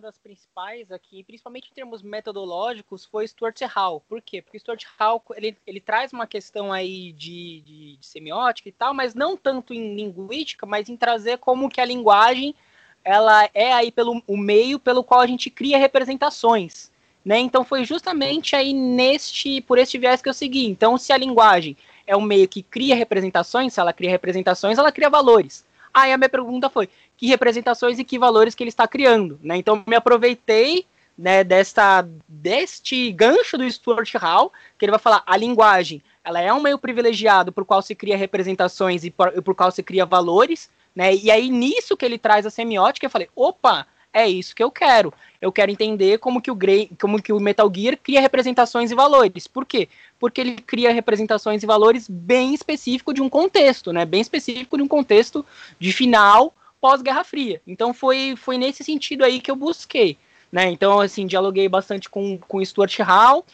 Das 0.05 0.19
principais 0.19 0.93
aqui, 0.93 1.25
principalmente 1.25 1.71
em 1.71 1.75
termos 1.75 2.03
metodológicos, 2.03 3.07
foi 3.07 3.27
Stuart 3.27 3.59
Hall. 3.63 4.05
Por 4.07 4.21
quê? 4.21 4.43
Porque 4.43 4.59
Stuart 4.59 4.85
Hall 4.99 5.25
ele, 5.35 5.57
ele 5.67 5.81
traz 5.81 6.13
uma 6.13 6.27
questão 6.27 6.71
aí 6.71 7.11
de, 7.13 7.63
de, 7.63 7.97
de, 7.97 8.07
semiótica 8.07 8.69
e 8.69 8.73
tal, 8.73 8.93
mas 8.93 9.15
não 9.15 9.35
tanto 9.35 9.73
em 9.73 9.95
linguística, 9.97 10.67
mas 10.67 10.91
em 10.91 10.97
trazer 10.97 11.39
como 11.39 11.71
que 11.71 11.81
a 11.81 11.87
linguagem 11.87 12.55
ela 13.03 13.49
é 13.55 13.73
aí 13.73 13.91
pelo 13.91 14.23
o 14.27 14.37
meio 14.37 14.79
pelo 14.79 15.03
qual 15.03 15.23
a 15.23 15.27
gente 15.27 15.49
cria 15.49 15.79
representações. 15.79 16.93
Né? 17.25 17.39
Então 17.39 17.65
foi 17.65 17.83
justamente 17.87 18.55
aí 18.55 18.75
neste 18.75 19.63
por 19.63 19.79
este 19.79 19.97
viés 19.97 20.21
que 20.21 20.29
eu 20.29 20.35
segui. 20.35 20.67
Então, 20.67 20.99
se 20.99 21.15
a 21.15 21.17
linguagem 21.17 21.79
é 22.07 22.15
um 22.15 22.21
meio 22.21 22.47
que 22.47 22.63
cria 22.63 22.95
representações, 22.95 23.73
se 23.73 23.81
ela 23.81 23.95
cria 23.95 24.11
representações, 24.11 24.77
ela 24.77 24.93
cria 24.93 25.09
valores. 25.09 25.65
Aí 25.95 26.13
a 26.13 26.19
minha 26.19 26.29
pergunta 26.29 26.69
foi: 26.69 26.89
que 27.17 27.29
representações 27.29 27.99
e 27.99 28.05
que 28.05 28.19
valores 28.19 28.55
que 28.55 28.63
ele 28.63 28.69
está 28.69 28.87
criando? 28.87 29.39
Né? 29.43 29.57
Então 29.57 29.85
me 29.87 29.95
aproveitei 29.95 30.85
né, 31.17 31.45
desta, 31.45 32.07
deste 32.27 33.13
gancho 33.13 33.57
do 33.57 33.71
Stuart 33.71 34.13
Hall, 34.15 34.53
que 34.77 34.85
ele 34.85 34.91
vai 34.91 34.99
falar 34.99 35.23
a 35.25 35.37
linguagem, 35.37 36.03
ela 36.25 36.41
é 36.41 36.53
um 36.53 36.61
meio 36.61 36.79
privilegiado 36.79 37.53
por 37.53 37.65
qual 37.65 37.83
se 37.83 37.95
cria 37.95 38.17
representações 38.17 39.05
e 39.05 39.11
por, 39.11 39.31
por 39.43 39.55
qual 39.55 39.71
se 39.71 39.83
cria 39.83 40.05
valores, 40.05 40.71
né? 40.95 41.15
E 41.15 41.31
aí 41.31 41.51
nisso 41.51 41.97
que 41.97 42.05
ele 42.05 42.19
traz 42.19 42.47
a 42.47 42.51
semiótica, 42.51 43.07
eu 43.07 43.11
falei, 43.11 43.29
opa, 43.37 43.87
é 44.15 44.29
isso 44.29 44.55
que 44.55 44.63
eu 44.63 44.71
quero. 44.71 45.13
Eu 45.41 45.51
quero 45.51 45.73
entender 45.73 46.19
como 46.19 46.41
que 46.41 46.51
o 46.51 46.55
Grey, 46.55 46.89
como 47.01 47.21
que 47.21 47.33
o 47.33 47.41
Metal 47.41 47.71
Gear 47.75 47.99
cria 48.01 48.21
representações 48.21 48.93
e 48.93 48.95
valores. 48.95 49.49
Por 49.49 49.67
quê? 49.67 49.89
Porque 50.19 50.41
ele 50.41 50.55
cria 50.55 50.93
representações 50.93 51.63
e 51.65 51.67
valores 51.67 52.09
bem 52.09 52.55
específico 52.55 53.13
de 53.13 53.21
um 53.21 53.29
contexto, 53.29 53.93
né? 53.93 54.05
Bem 54.05 54.21
específico 54.21 54.77
de 54.77 54.83
um 54.83 54.89
contexto 54.89 55.45
de 55.79 55.93
final 55.93 56.55
pós-Guerra 56.81 57.25
Fria. 57.25 57.61
Então 57.67 57.93
foi, 57.93 58.37
foi 58.37 58.57
nesse 58.57 58.85
sentido 58.85 59.25
aí 59.25 59.41
que 59.41 59.51
eu 59.51 59.57
busquei, 59.57 60.17
né? 60.53 60.71
Então 60.71 61.01
assim, 61.01 61.27
dialoguei 61.27 61.69
bastante 61.69 62.09
com 62.09 62.39
com 62.39 62.65
Stuart 62.65 63.01
Hall 63.01 63.45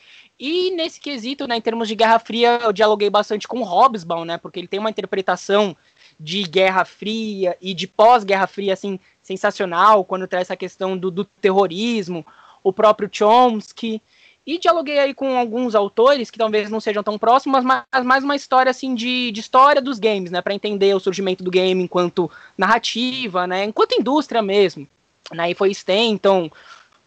e 0.40 0.70
nesse 0.70 0.98
quesito, 0.98 1.46
né, 1.46 1.56
em 1.56 1.60
termos 1.60 1.86
de 1.86 1.94
Guerra 1.94 2.18
Fria, 2.18 2.60
eu 2.62 2.72
dialoguei 2.72 3.10
bastante 3.10 3.46
com 3.46 3.62
Hobsbawm, 3.62 4.24
né? 4.24 4.38
Porque 4.38 4.58
ele 4.58 4.66
tem 4.66 4.80
uma 4.80 4.88
interpretação 4.88 5.76
de 6.20 6.42
Guerra 6.42 6.84
Fria 6.84 7.56
e 7.62 7.72
de 7.72 7.86
pós-Guerra 7.86 8.46
Fria, 8.46 8.74
assim, 8.74 9.00
sensacional, 9.22 10.04
quando 10.04 10.28
traz 10.28 10.42
essa 10.42 10.56
questão 10.56 10.96
do, 10.96 11.10
do 11.10 11.24
terrorismo, 11.24 12.26
o 12.62 12.72
próprio 12.74 13.08
Chomsky. 13.10 14.02
E 14.46 14.58
dialoguei 14.58 14.98
aí 14.98 15.14
com 15.14 15.38
alguns 15.38 15.74
autores 15.74 16.30
que 16.30 16.38
talvez 16.38 16.68
não 16.68 16.80
sejam 16.80 17.02
tão 17.02 17.18
próximos, 17.18 17.64
mas 17.64 18.04
mais 18.04 18.22
uma 18.22 18.36
história 18.36 18.68
assim 18.68 18.94
de, 18.94 19.30
de 19.30 19.40
história 19.40 19.80
dos 19.80 19.98
games, 19.98 20.30
né, 20.30 20.42
para 20.42 20.54
entender 20.54 20.94
o 20.94 21.00
surgimento 21.00 21.42
do 21.42 21.50
game 21.50 21.82
enquanto 21.82 22.30
narrativa, 22.56 23.46
né, 23.46 23.64
enquanto 23.64 23.98
indústria 23.98 24.42
mesmo. 24.42 24.86
Né, 25.32 25.52
e 25.52 25.54
foi 25.54 25.70
Stanton, 25.70 26.50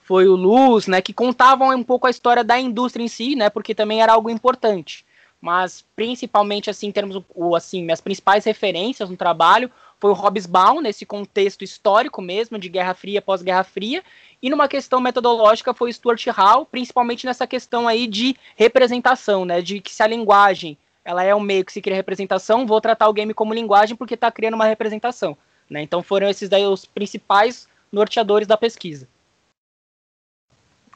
foi 0.01 0.27
o 0.27 0.35
Luz, 0.35 0.87
né, 0.87 1.01
que 1.01 1.13
contavam 1.13 1.75
um 1.75 1.83
pouco 1.83 2.07
a 2.07 2.09
história 2.09 2.43
da 2.43 2.59
indústria 2.59 3.03
em 3.03 3.07
si, 3.07 3.35
né, 3.35 3.49
porque 3.49 3.75
também 3.75 4.01
era 4.01 4.13
algo 4.13 4.29
importante 4.29 5.05
mas 5.43 5.83
principalmente 5.93 6.69
assim 6.69 6.87
em 6.87 6.91
termos 6.93 7.21
o 7.35 7.53
assim 7.53 7.83
minhas 7.83 7.99
principais 7.99 8.45
referências 8.45 9.09
no 9.09 9.17
trabalho 9.17 9.69
foi 9.99 10.09
o 10.09 10.13
Hobsbawm 10.13 10.79
nesse 10.79 11.05
contexto 11.05 11.65
histórico 11.65 12.21
mesmo 12.21 12.57
de 12.57 12.69
Guerra 12.69 12.93
Fria 12.93 13.21
pós-Guerra 13.21 13.65
Fria. 13.65 14.01
E 14.41 14.49
numa 14.49 14.69
questão 14.69 15.01
metodológica 15.01 15.73
foi 15.73 15.91
Stuart 15.91 16.25
Hall 16.27 16.65
principalmente 16.65 17.25
nessa 17.25 17.45
questão 17.45 17.89
aí 17.89 18.07
de 18.07 18.37
representação 18.55 19.43
né? 19.43 19.61
De 19.61 19.81
que 19.81 19.93
se 19.93 20.01
a 20.01 20.07
linguagem 20.07 20.77
ela 21.03 21.21
é 21.25 21.35
um 21.35 21.41
meio 21.41 21.65
que 21.65 21.73
se 21.73 21.81
cria 21.81 21.97
representação 21.97 22.65
vou 22.65 22.79
tratar 22.79 23.09
o 23.09 23.13
game 23.13 23.33
como 23.33 23.53
linguagem 23.53 23.97
porque 23.97 24.13
está 24.13 24.31
criando 24.31 24.53
uma 24.53 24.65
representação 24.65 25.37
né? 25.69 25.81
Então 25.81 26.01
foram 26.01 26.29
esses 26.29 26.47
daí 26.47 26.65
os 26.65 26.85
principais 26.85 27.67
norteadores 27.91 28.47
da 28.47 28.55
pesquisa. 28.55 29.09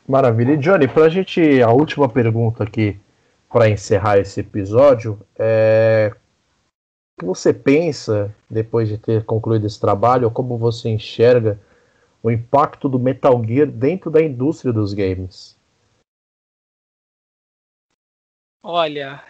Maravilha. 0.08 0.54
E 0.54 0.58
Johnny, 0.58 0.88
para 0.88 1.04
a 1.04 1.10
gente, 1.10 1.62
a 1.62 1.70
última 1.70 2.08
pergunta 2.08 2.64
aqui 2.64 2.98
para 3.50 3.70
encerrar 3.70 4.18
esse 4.18 4.42
episódio, 4.42 5.20
é, 5.38 6.14
o 7.18 7.22
que 7.22 7.26
você 7.26 7.54
pensa, 7.54 8.34
depois 8.50 8.88
de 8.88 8.98
ter 8.98 9.26
concluído 9.26 9.66
esse 9.66 9.80
trabalho, 9.80 10.26
ou 10.26 10.32
como 10.32 10.58
você 10.58 10.90
enxerga 10.90 11.60
o 12.22 12.30
impacto 12.30 12.90
do 12.90 13.00
Metal 13.00 13.42
Gear 13.46 13.68
dentro 13.68 14.12
da 14.12 14.22
indústria 14.22 14.74
dos 14.74 14.94
games? 14.94 15.58
Olha, 18.62 19.24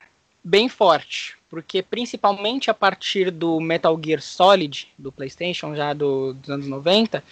bem 0.43 0.67
forte, 0.67 1.37
porque 1.49 1.83
principalmente 1.83 2.71
a 2.71 2.73
partir 2.73 3.29
do 3.29 3.59
Metal 3.59 3.99
Gear 4.03 4.21
Solid, 4.21 4.91
do 4.97 5.11
PlayStation, 5.11 5.75
já 5.75 5.93
do, 5.93 6.33
dos 6.33 6.49
anos 6.49 6.67
90, 6.67 7.23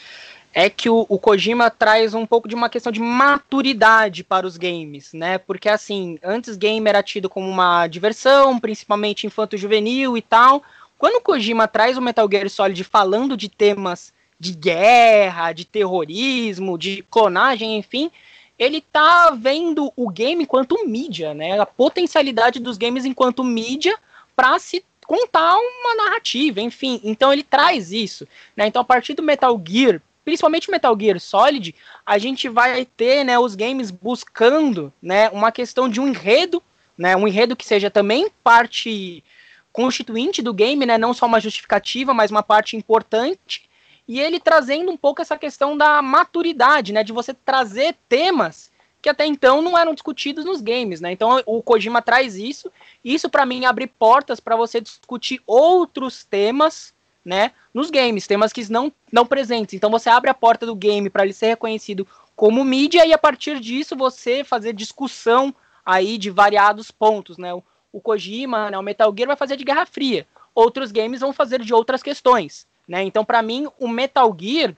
é 0.58 0.70
que 0.70 0.90
o, 0.90 1.06
o, 1.10 1.20
Kojima 1.20 1.70
traz 1.70 2.14
um 2.14 2.26
pouco 2.26 2.48
de 2.48 2.56
uma 2.56 2.70
questão 2.70 2.90
de 2.90 3.02
maturidade 3.02 4.24
para 4.24 4.48
os 4.48 4.56
games, 4.56 5.12
né? 5.12 5.38
Porque 5.38 5.68
assim, 5.68 6.18
antes 6.24 6.56
game 6.56 6.88
era 6.88 7.04
tido 7.04 7.30
como 7.30 7.50
uma 7.50 7.86
diversão, 7.88 8.58
principalmente 8.58 9.28
infanto-juvenil 9.28 10.18
e 10.18 10.22
tal. 10.22 10.64
Quando 10.98 11.16
o 11.16 11.22
Kojima 11.22 11.68
traz 11.68 11.98
o 11.98 12.02
Metal 12.02 12.26
Gear 12.32 12.50
Solid 12.50 12.82
falando 12.86 13.36
de 13.36 13.50
temas 13.50 14.14
de 14.40 14.54
guerra, 14.54 15.52
de 15.52 15.66
terrorismo, 15.66 16.78
de 16.78 17.04
clonagem, 17.12 17.78
enfim, 17.78 18.10
ele 18.58 18.80
tá 18.80 19.32
vendo 19.32 19.92
o 19.94 20.10
game 20.10 20.44
enquanto 20.44 20.88
mídia, 20.88 21.34
né? 21.34 21.60
A 21.60 21.66
potencialidade 21.66 22.62
dos 22.62 22.78
games 22.78 23.04
enquanto 23.04 23.44
mídia 23.44 24.00
para 24.34 24.58
se 24.58 24.86
contar 25.06 25.58
uma 25.58 25.96
narrativa, 25.96 26.62
enfim. 26.62 27.02
Então 27.04 27.34
ele 27.34 27.44
traz 27.44 27.92
isso, 27.92 28.26
né? 28.56 28.68
Então 28.68 28.82
a 28.82 28.86
partir 28.86 29.16
do 29.16 29.22
Metal 29.22 29.62
Gear 29.68 30.02
principalmente 30.26 30.72
Metal 30.72 30.98
Gear 31.00 31.20
Solid, 31.20 31.76
a 32.04 32.18
gente 32.18 32.50
vai 32.50 32.84
ter, 32.84 33.24
né, 33.24 33.38
os 33.38 33.54
games 33.54 33.92
buscando, 33.92 34.92
né, 35.00 35.30
uma 35.30 35.52
questão 35.52 35.88
de 35.88 36.02
um 36.02 36.08
enredo, 36.08 36.62
né, 36.98 37.16
um 37.16 37.28
enredo 37.28 37.56
que 37.56 37.66
seja 37.66 37.92
também 37.92 38.30
parte 38.44 39.24
constituinte 39.72 40.42
do 40.42 40.54
game, 40.54 40.86
né, 40.86 40.98
não 40.98 41.14
só 41.14 41.28
uma 41.28 41.40
justificativa, 41.40 42.14
mas 42.14 42.32
uma 42.32 42.42
parte 42.42 42.76
importante, 42.76 43.70
e 44.08 44.20
ele 44.20 44.40
trazendo 44.40 44.92
um 44.92 44.98
pouco 44.98 45.22
essa 45.22 45.38
questão 45.38 45.78
da 45.78 46.02
maturidade, 46.02 46.92
né, 46.92 47.04
de 47.04 47.14
você 47.14 47.34
trazer 47.34 47.96
temas 48.10 48.74
que 49.02 49.10
até 49.10 49.24
então 49.24 49.62
não 49.62 49.78
eram 49.78 49.94
discutidos 49.94 50.44
nos 50.44 50.62
games, 50.62 51.00
né? 51.00 51.12
Então 51.12 51.40
o 51.46 51.62
Kojima 51.62 52.02
traz 52.02 52.38
isso, 52.38 52.72
isso 53.04 53.30
para 53.30 53.46
mim 53.46 53.64
abre 53.64 53.86
portas 53.86 54.40
para 54.40 54.56
você 54.56 54.82
discutir 54.82 55.40
outros 55.46 56.24
temas 56.24 56.92
né, 57.26 57.52
nos 57.74 57.90
games, 57.90 58.28
temas 58.28 58.54
que 58.54 58.72
não, 58.72 58.94
não 59.12 59.26
presentes. 59.26 59.74
Então 59.74 59.90
você 59.90 60.10
abre 60.10 60.30
a 60.30 60.34
porta 60.34 60.66
do 60.66 60.76
game 60.76 61.10
para 61.10 61.24
ele 61.24 61.34
ser 61.34 61.48
reconhecido 61.48 62.08
como 62.36 62.64
mídia 62.64 63.06
e 63.06 63.12
a 63.12 63.18
partir 63.18 63.60
disso 63.60 63.96
você 63.96 64.44
fazer 64.44 64.74
discussão 64.74 65.54
aí 65.84 66.20
de 66.20 66.30
variados 66.30 66.92
pontos, 66.92 67.38
né? 67.38 67.54
O, 67.54 67.64
o 67.92 68.00
Kojima, 68.00 68.70
né, 68.70 68.78
o 68.78 68.84
Metal 68.84 69.12
Gear 69.16 69.28
vai 69.28 69.36
fazer 69.36 69.58
de 69.58 69.64
Guerra 69.64 69.86
Fria. 69.86 70.28
Outros 70.54 70.92
games 70.92 71.22
vão 71.22 71.34
fazer 71.34 71.62
de 71.62 71.74
outras 71.74 72.04
questões, 72.04 72.68
né? 72.88 73.02
Então 73.02 73.26
para 73.26 73.42
mim 73.42 73.68
o 73.80 73.88
Metal 73.88 74.36
Gear 74.40 74.76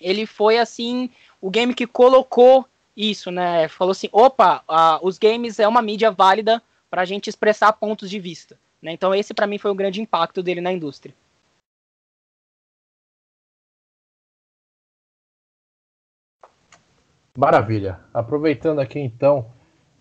ele 0.00 0.26
foi 0.26 0.58
assim 0.58 1.10
o 1.40 1.50
game 1.50 1.74
que 1.74 1.86
colocou 1.86 2.64
isso, 2.96 3.30
né? 3.30 3.66
Falou 3.66 3.92
assim, 3.92 4.08
opa, 4.12 4.62
os 5.02 5.18
games 5.18 5.58
é 5.58 5.66
uma 5.66 5.82
mídia 5.82 6.10
válida 6.10 6.62
para 6.88 7.02
a 7.02 7.04
gente 7.04 7.28
expressar 7.28 7.72
pontos 7.72 8.08
de 8.08 8.20
vista. 8.20 8.58
Né? 8.80 8.92
Então 8.92 9.14
esse 9.14 9.34
para 9.34 9.46
mim 9.46 9.58
foi 9.58 9.70
o 9.70 9.74
grande 9.74 10.00
impacto 10.00 10.42
dele 10.42 10.60
na 10.60 10.72
indústria. 10.72 11.14
Maravilha. 17.36 17.98
Aproveitando 18.12 18.80
aqui 18.80 18.98
então 18.98 19.46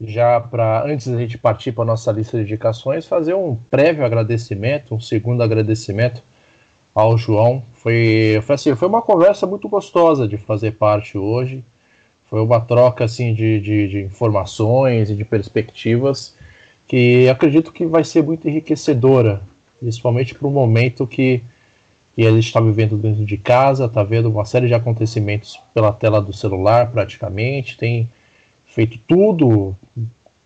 já 0.02 0.40
para, 0.40 0.86
antes 0.86 1.08
da 1.08 1.18
gente 1.18 1.38
partir 1.38 1.74
para 1.74 1.84
nossa 1.84 2.12
lista 2.12 2.38
de 2.38 2.44
indicações, 2.44 3.06
fazer 3.06 3.34
um 3.34 3.56
prévio 3.70 4.06
agradecimento, 4.06 4.96
um 4.96 5.00
segundo 5.00 5.44
agradecimento 5.44 6.24
ao 6.96 7.18
João. 7.18 7.64
Foi, 7.74 8.40
foi, 8.44 8.56
assim, 8.56 8.76
foi 8.76 8.88
uma 8.88 9.02
conversa 9.02 9.46
muito 9.46 9.68
gostosa 9.68 10.28
de 10.28 10.38
fazer 10.38 10.72
parte 10.72 11.18
hoje. 11.18 11.64
Foi 12.30 12.42
uma 12.42 12.62
troca 12.62 13.04
assim, 13.04 13.34
de, 13.34 13.60
de, 13.60 13.88
de 13.88 14.02
informações 14.04 15.10
e 15.10 15.16
de 15.16 15.26
perspectivas 15.26 16.36
que 16.88 17.30
acredito 17.30 17.72
que 17.72 17.86
vai 17.86 18.04
ser 18.04 18.24
muito 18.24 18.48
enriquecedora, 18.48 19.42
principalmente 19.80 20.34
para 20.34 20.48
o 20.48 20.52
momento 20.52 21.06
que, 21.06 21.44
a 22.28 22.32
gente 22.32 22.48
está 22.48 22.60
vivendo 22.60 22.98
dentro 22.98 23.26
de 23.26 23.38
casa, 23.38 23.86
está 23.86 24.04
vendo 24.04 24.30
uma 24.30 24.44
série 24.44 24.68
de 24.68 24.74
acontecimentos 24.74 25.60
pela 25.74 25.92
tela 25.94 26.22
do 26.22 26.34
celular 26.34 26.92
praticamente, 26.92 27.78
tem 27.78 28.10
feito 28.66 29.00
tudo 29.08 29.76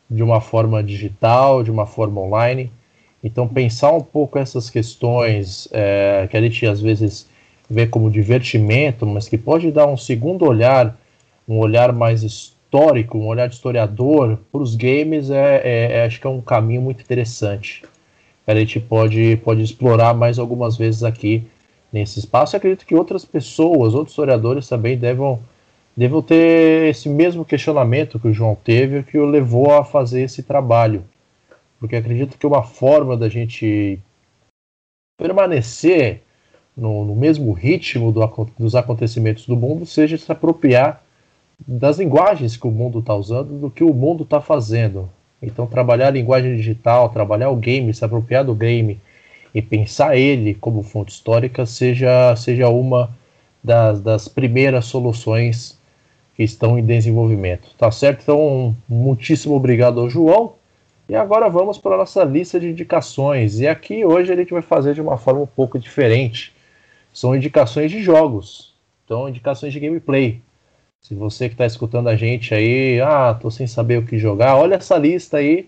de 0.10 0.22
uma 0.22 0.40
forma 0.40 0.84
digital, 0.84 1.64
de 1.64 1.72
uma 1.72 1.86
forma 1.86 2.22
online. 2.22 2.72
Então, 3.24 3.48
pensar 3.48 3.92
um 3.92 4.02
pouco 4.02 4.38
essas 4.38 4.70
questões 4.70 5.68
é, 5.72 6.28
que 6.30 6.38
a 6.38 6.42
gente 6.42 6.66
às 6.68 6.80
vezes 6.80 7.28
vê 7.70 7.88
como 7.88 8.12
divertimento, 8.12 9.06
mas 9.06 9.28
que 9.28 9.38
pode 9.38 9.72
dar 9.72 9.88
um 9.88 9.98
segundo 9.98 10.46
olhar, 10.46 10.96
um 11.48 11.58
olhar 11.58 11.92
mais 11.92 12.22
histórico, 12.22 13.18
um 13.18 13.28
olhar 13.28 13.48
de 13.48 13.56
historiador 13.56 14.38
para 14.52 14.62
os 14.62 14.76
games, 14.76 15.30
é, 15.30 15.62
é, 15.64 15.92
é, 15.94 16.06
acho 16.06 16.20
que 16.20 16.28
é 16.28 16.30
um 16.30 16.42
caminho 16.42 16.82
muito 16.82 17.02
interessante. 17.02 17.84
A 18.46 18.54
gente 18.54 18.80
pode, 18.80 19.38
pode 19.38 19.64
explorar 19.64 20.14
mais 20.14 20.38
algumas 20.38 20.78
vezes 20.78 21.02
aqui 21.02 21.48
nesse 21.94 22.18
espaço. 22.18 22.56
Eu 22.56 22.58
acredito 22.58 22.86
que 22.86 22.96
outras 22.96 23.24
pessoas, 23.24 23.94
outros 23.94 24.14
historiadores 24.14 24.68
também 24.68 24.98
devam 24.98 25.40
devo 25.96 26.24
ter 26.24 26.90
esse 26.90 27.08
mesmo 27.08 27.46
questionamento 27.46 28.20
que 28.20 28.28
o 28.28 28.34
João 28.34 28.56
teve, 28.56 29.04
que 29.04 29.16
o 29.16 29.26
levou 29.26 29.72
a 29.72 29.86
fazer 29.86 30.24
esse 30.24 30.42
trabalho. 30.42 31.06
Porque 31.80 31.96
acredito 31.96 32.36
que 32.36 32.48
uma 32.48 32.64
forma 32.64 33.16
da 33.16 33.30
gente 33.30 34.00
permanecer 35.16 36.24
no, 36.76 37.06
no 37.06 37.16
mesmo 37.16 37.54
ritmo 37.54 38.12
do, 38.12 38.22
dos 38.58 38.74
acontecimentos 38.74 39.46
do 39.46 39.56
mundo 39.56 39.86
seja 39.86 40.18
se 40.18 40.32
apropriar 40.32 41.04
das 41.68 42.00
linguagens 42.00 42.58
que 42.58 42.66
o 42.66 42.72
mundo 42.72 43.00
está 43.00 43.14
usando, 43.14 43.60
do 43.60 43.70
que 43.70 43.84
o 43.84 43.94
mundo 43.94 44.24
está 44.24 44.42
fazendo. 44.42 45.08
Então, 45.42 45.68
trabalhar 45.68 46.08
a 46.08 46.12
linguagem 46.12 46.56
digital, 46.56 47.10
trabalhar 47.10 47.52
o 47.52 47.56
game, 47.56 47.94
se 47.94 48.04
apropriar 48.04 48.44
do 48.44 48.56
game 48.56 49.00
e 49.54 49.62
pensar 49.62 50.18
ele 50.18 50.56
como 50.56 50.82
fonte 50.82 51.12
histórica 51.12 51.66
seja, 51.66 52.36
seja 52.36 52.70
uma 52.70 53.16
das, 53.64 54.02
das 54.02 54.28
primeiras 54.28 54.86
soluções 54.86 55.80
que 56.36 56.44
estão 56.44 56.78
em 56.78 56.84
desenvolvimento. 56.84 57.70
Tá 57.78 57.92
certo? 57.92 58.24
Então, 58.24 58.76
muitíssimo 58.90 59.56
obrigado 59.56 60.00
ao 60.00 60.10
João. 60.10 60.56
E 61.08 61.16
agora 61.16 61.50
vamos 61.50 61.78
para 61.78 61.96
a 61.96 61.98
nossa 61.98 62.24
lista 62.24 62.60
de 62.60 62.70
indicações. 62.70 63.60
E 63.60 63.68
aqui 63.68 64.04
hoje 64.04 64.34
a 64.34 64.36
gente 64.36 64.52
vai 64.52 64.62
fazer 64.62 64.96
de 64.96 65.02
uma 65.02 65.18
forma 65.18 65.42
um 65.42 65.48
pouco 65.48 65.78
diferente. 65.78 66.54
São 67.14 67.36
indicações 67.36 67.92
de 67.92 68.02
jogos. 68.02 68.74
Então, 69.06 69.30
indicações 69.30 69.72
de 69.72 69.80
gameplay. 69.80 70.42
Se 71.02 71.14
você 71.14 71.50
que 71.50 71.54
está 71.54 71.66
escutando 71.66 72.08
a 72.08 72.16
gente 72.16 72.56
aí, 72.56 73.00
ah, 73.02 73.38
tô 73.40 73.52
sem 73.52 73.68
saber 73.68 74.00
o 74.00 74.06
que 74.06 74.18
jogar, 74.18 74.56
olha 74.56 74.76
essa 74.76 74.98
lista 74.98 75.38
aí. 75.38 75.68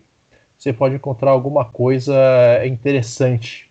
Você 0.58 0.72
pode 0.72 0.94
encontrar 0.94 1.30
alguma 1.30 1.66
coisa 1.66 2.14
interessante 2.66 3.65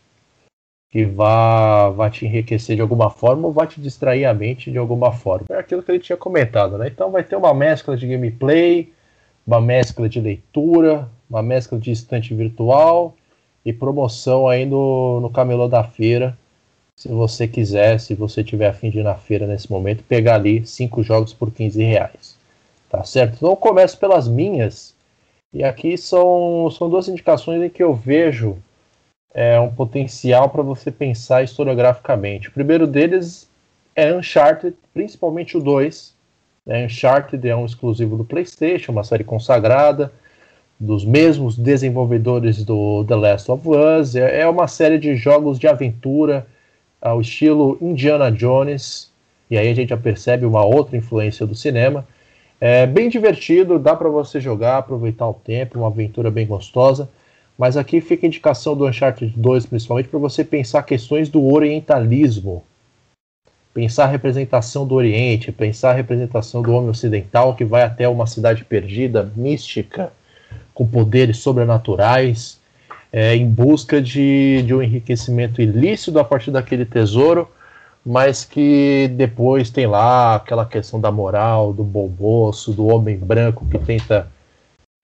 que 0.89 1.05
vá, 1.05 1.89
vá 1.89 2.09
te 2.09 2.25
enriquecer 2.25 2.75
de 2.75 2.81
alguma 2.81 3.09
forma 3.09 3.47
ou 3.47 3.53
vá 3.53 3.67
te 3.67 3.81
distrair 3.81 4.25
a 4.25 4.33
mente 4.33 4.71
de 4.71 4.77
alguma 4.77 5.11
forma. 5.11 5.45
É 5.49 5.57
aquilo 5.57 5.83
que 5.83 5.91
ele 5.91 5.99
tinha 5.99 6.17
comentado, 6.17 6.77
né? 6.77 6.87
Então 6.87 7.11
vai 7.11 7.23
ter 7.23 7.35
uma 7.35 7.53
mescla 7.53 7.97
de 7.97 8.07
gameplay, 8.07 8.91
uma 9.45 9.59
mescla 9.59 10.07
de 10.07 10.21
leitura, 10.21 11.09
uma 11.29 11.43
mescla 11.43 11.77
de 11.77 11.91
estante 11.91 12.33
virtual 12.33 13.13
e 13.65 13.73
promoção 13.73 14.47
aí 14.47 14.65
no, 14.65 15.19
no 15.19 15.29
camelô 15.29 15.67
da 15.67 15.83
feira. 15.83 16.37
Se 16.95 17.09
você 17.09 17.47
quiser, 17.47 17.99
se 17.99 18.15
você 18.15 18.43
tiver 18.43 18.67
afim 18.67 18.89
de 18.89 18.99
ir 18.99 19.03
na 19.03 19.15
feira 19.15 19.45
nesse 19.45 19.69
momento, 19.69 20.03
pegar 20.03 20.35
ali 20.35 20.65
cinco 20.65 21.03
jogos 21.03 21.33
por 21.33 21.51
15 21.51 21.83
reais. 21.83 22.37
Tá 22.89 23.03
certo? 23.03 23.35
Então 23.35 23.49
eu 23.49 23.57
começo 23.57 23.97
pelas 23.99 24.27
minhas. 24.27 24.95
E 25.51 25.63
aqui 25.63 25.97
são, 25.97 26.69
são 26.71 26.89
duas 26.89 27.07
indicações 27.09 27.61
em 27.61 27.69
que 27.69 27.83
eu 27.83 27.93
vejo 27.93 28.57
é, 29.35 29.59
um 29.59 29.69
potencial 29.69 30.49
para 30.49 30.63
você 30.63 30.89
pensar 30.89 31.43
historiograficamente. 31.43 32.47
O 32.47 32.53
primeiro 32.53 32.87
deles 32.87 33.49
é 33.93 34.13
Uncharted, 34.13 34.73
principalmente 34.93 35.57
o 35.57 35.59
2. 35.59 36.15
Né? 36.65 36.85
Uncharted 36.85 37.45
é 37.45 37.53
um 37.53 37.65
exclusivo 37.65 38.15
do 38.15 38.23
PlayStation, 38.23 38.93
uma 38.93 39.03
série 39.03 39.25
consagrada, 39.25 40.09
dos 40.79 41.03
mesmos 41.03 41.57
desenvolvedores 41.57 42.63
do 42.63 43.03
The 43.05 43.15
Last 43.15 43.51
of 43.51 43.67
Us. 43.67 44.15
É, 44.15 44.39
é 44.39 44.47
uma 44.47 44.69
série 44.69 44.97
de 44.97 45.17
jogos 45.17 45.59
de 45.59 45.67
aventura 45.67 46.47
ao 47.01 47.19
estilo 47.19 47.77
Indiana 47.81 48.31
Jones, 48.31 49.11
e 49.51 49.57
aí 49.57 49.67
a 49.67 49.73
gente 49.73 49.89
já 49.89 49.97
percebe 49.97 50.45
uma 50.45 50.63
outra 50.63 50.95
influência 50.95 51.45
do 51.45 51.53
cinema. 51.53 52.07
É 52.59 52.87
bem 52.87 53.09
divertido, 53.09 53.77
dá 53.77 53.93
para 53.97 54.07
você 54.07 54.39
jogar, 54.39 54.77
aproveitar 54.77 55.27
o 55.27 55.33
tempo, 55.33 55.79
uma 55.79 55.87
aventura 55.87 56.31
bem 56.31 56.47
gostosa. 56.47 57.09
Mas 57.57 57.77
aqui 57.77 58.01
fica 58.01 58.25
a 58.25 58.27
indicação 58.27 58.75
do 58.75 58.85
Uncharted 58.85 59.33
2, 59.35 59.65
principalmente, 59.65 60.09
para 60.09 60.19
você 60.19 60.43
pensar 60.43 60.83
questões 60.83 61.29
do 61.29 61.45
orientalismo. 61.45 62.63
Pensar 63.73 64.05
a 64.05 64.07
representação 64.07 64.85
do 64.85 64.95
Oriente, 64.95 65.51
pensar 65.51 65.91
a 65.91 65.93
representação 65.93 66.61
do 66.61 66.73
homem 66.73 66.89
ocidental 66.89 67.55
que 67.55 67.65
vai 67.65 67.83
até 67.83 68.07
uma 68.07 68.25
cidade 68.25 68.63
perdida, 68.63 69.31
mística, 69.35 70.11
com 70.73 70.87
poderes 70.87 71.37
sobrenaturais, 71.37 72.59
é, 73.11 73.35
em 73.35 73.49
busca 73.49 74.01
de, 74.01 74.61
de 74.63 74.73
um 74.73 74.81
enriquecimento 74.81 75.61
ilícito 75.61 76.19
a 76.19 76.23
partir 76.23 76.51
daquele 76.51 76.85
tesouro, 76.85 77.49
mas 78.05 78.45
que 78.45 79.09
depois 79.15 79.69
tem 79.69 79.87
lá 79.87 80.35
aquela 80.35 80.65
questão 80.65 80.99
da 80.99 81.11
moral, 81.11 81.73
do 81.73 81.83
bom 81.83 82.09
moço, 82.19 82.71
do 82.71 82.87
homem 82.87 83.17
branco 83.17 83.65
que 83.65 83.79
tenta 83.79 84.27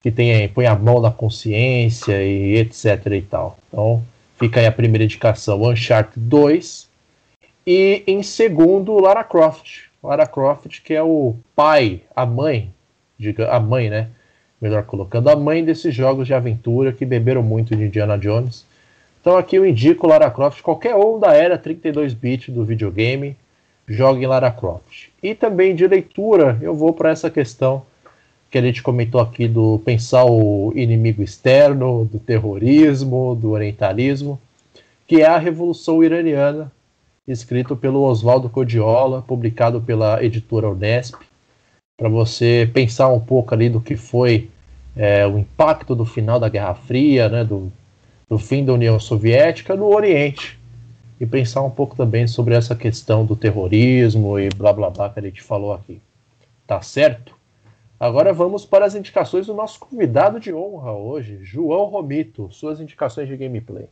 que 0.01 0.11
tem, 0.11 0.47
põe 0.49 0.65
a 0.65 0.75
mão 0.75 0.99
na 0.99 1.11
consciência 1.11 2.23
e 2.23 2.57
etc 2.57 3.05
e 3.07 3.21
tal. 3.21 3.57
Então, 3.67 4.03
fica 4.39 4.59
aí 4.59 4.65
a 4.65 4.71
primeira 4.71 5.03
indicação, 5.03 5.61
Uncharted 5.63 6.19
2. 6.19 6.89
E 7.65 8.03
em 8.07 8.23
segundo, 8.23 8.99
Lara 8.99 9.23
Croft. 9.23 9.91
Lara 10.03 10.25
Croft, 10.25 10.81
que 10.83 10.95
é 10.95 11.03
o 11.03 11.35
pai, 11.55 12.01
a 12.15 12.25
mãe, 12.25 12.73
diga, 13.19 13.51
a 13.51 13.59
mãe, 13.59 13.89
né? 13.89 14.09
Melhor 14.59 14.83
colocando, 14.83 15.29
a 15.29 15.35
mãe 15.35 15.63
desses 15.63 15.93
jogos 15.93 16.25
de 16.25 16.33
aventura 16.33 16.91
que 16.91 17.05
beberam 17.05 17.43
muito 17.43 17.75
de 17.75 17.83
Indiana 17.83 18.17
Jones. 18.17 18.65
Então 19.19 19.37
aqui 19.37 19.55
eu 19.55 19.65
indico 19.65 20.07
Lara 20.07 20.31
Croft, 20.31 20.61
qualquer 20.63 20.95
um 20.95 21.19
da 21.19 21.33
era 21.33 21.57
32-bit 21.57 22.51
do 22.51 22.65
videogame, 22.65 23.37
jogue 23.87 24.25
Lara 24.25 24.49
Croft. 24.49 25.09
E 25.21 25.35
também 25.35 25.75
de 25.75 25.85
leitura, 25.85 26.57
eu 26.61 26.73
vou 26.73 26.93
para 26.93 27.11
essa 27.11 27.29
questão 27.29 27.83
que 28.51 28.57
a 28.57 28.61
gente 28.61 28.83
comentou 28.83 29.21
aqui 29.21 29.47
do 29.47 29.79
pensar 29.85 30.25
o 30.25 30.73
inimigo 30.75 31.23
externo, 31.23 32.03
do 32.03 32.19
terrorismo, 32.19 33.33
do 33.33 33.51
orientalismo, 33.51 34.37
que 35.07 35.21
é 35.21 35.25
a 35.25 35.37
Revolução 35.37 36.03
Iraniana, 36.03 36.69
escrito 37.25 37.77
pelo 37.77 38.01
Oswaldo 38.01 38.49
Codiola, 38.49 39.21
publicado 39.21 39.79
pela 39.79 40.21
editora 40.21 40.69
Unesp, 40.69 41.15
para 41.97 42.09
você 42.09 42.69
pensar 42.73 43.07
um 43.07 43.21
pouco 43.21 43.53
ali 43.53 43.69
do 43.69 43.79
que 43.79 43.95
foi 43.95 44.49
é, 44.97 45.25
o 45.25 45.37
impacto 45.37 45.95
do 45.95 46.03
final 46.03 46.37
da 46.37 46.49
Guerra 46.49 46.73
Fria, 46.73 47.29
né, 47.29 47.45
do, 47.45 47.71
do 48.27 48.37
fim 48.37 48.65
da 48.65 48.73
União 48.73 48.99
Soviética 48.99 49.77
no 49.77 49.85
Oriente, 49.95 50.59
e 51.21 51.25
pensar 51.25 51.61
um 51.61 51.69
pouco 51.69 51.95
também 51.95 52.27
sobre 52.27 52.53
essa 52.53 52.75
questão 52.75 53.25
do 53.25 53.35
terrorismo 53.35 54.37
e 54.37 54.49
blá 54.49 54.73
blá 54.73 54.89
blá 54.89 55.09
que 55.09 55.19
a 55.19 55.23
gente 55.23 55.41
falou 55.41 55.71
aqui. 55.71 56.01
Tá 56.67 56.81
certo? 56.81 57.40
Agora 58.01 58.33
vamos 58.33 58.65
para 58.65 58.83
as 58.83 58.95
indicações 58.95 59.45
do 59.45 59.53
nosso 59.53 59.79
convidado 59.79 60.39
de 60.39 60.51
honra 60.51 60.91
hoje, 60.91 61.37
João 61.43 61.85
Romito. 61.85 62.51
Suas 62.51 62.79
indicações 62.79 63.27
de 63.27 63.37
gameplay. 63.37 63.87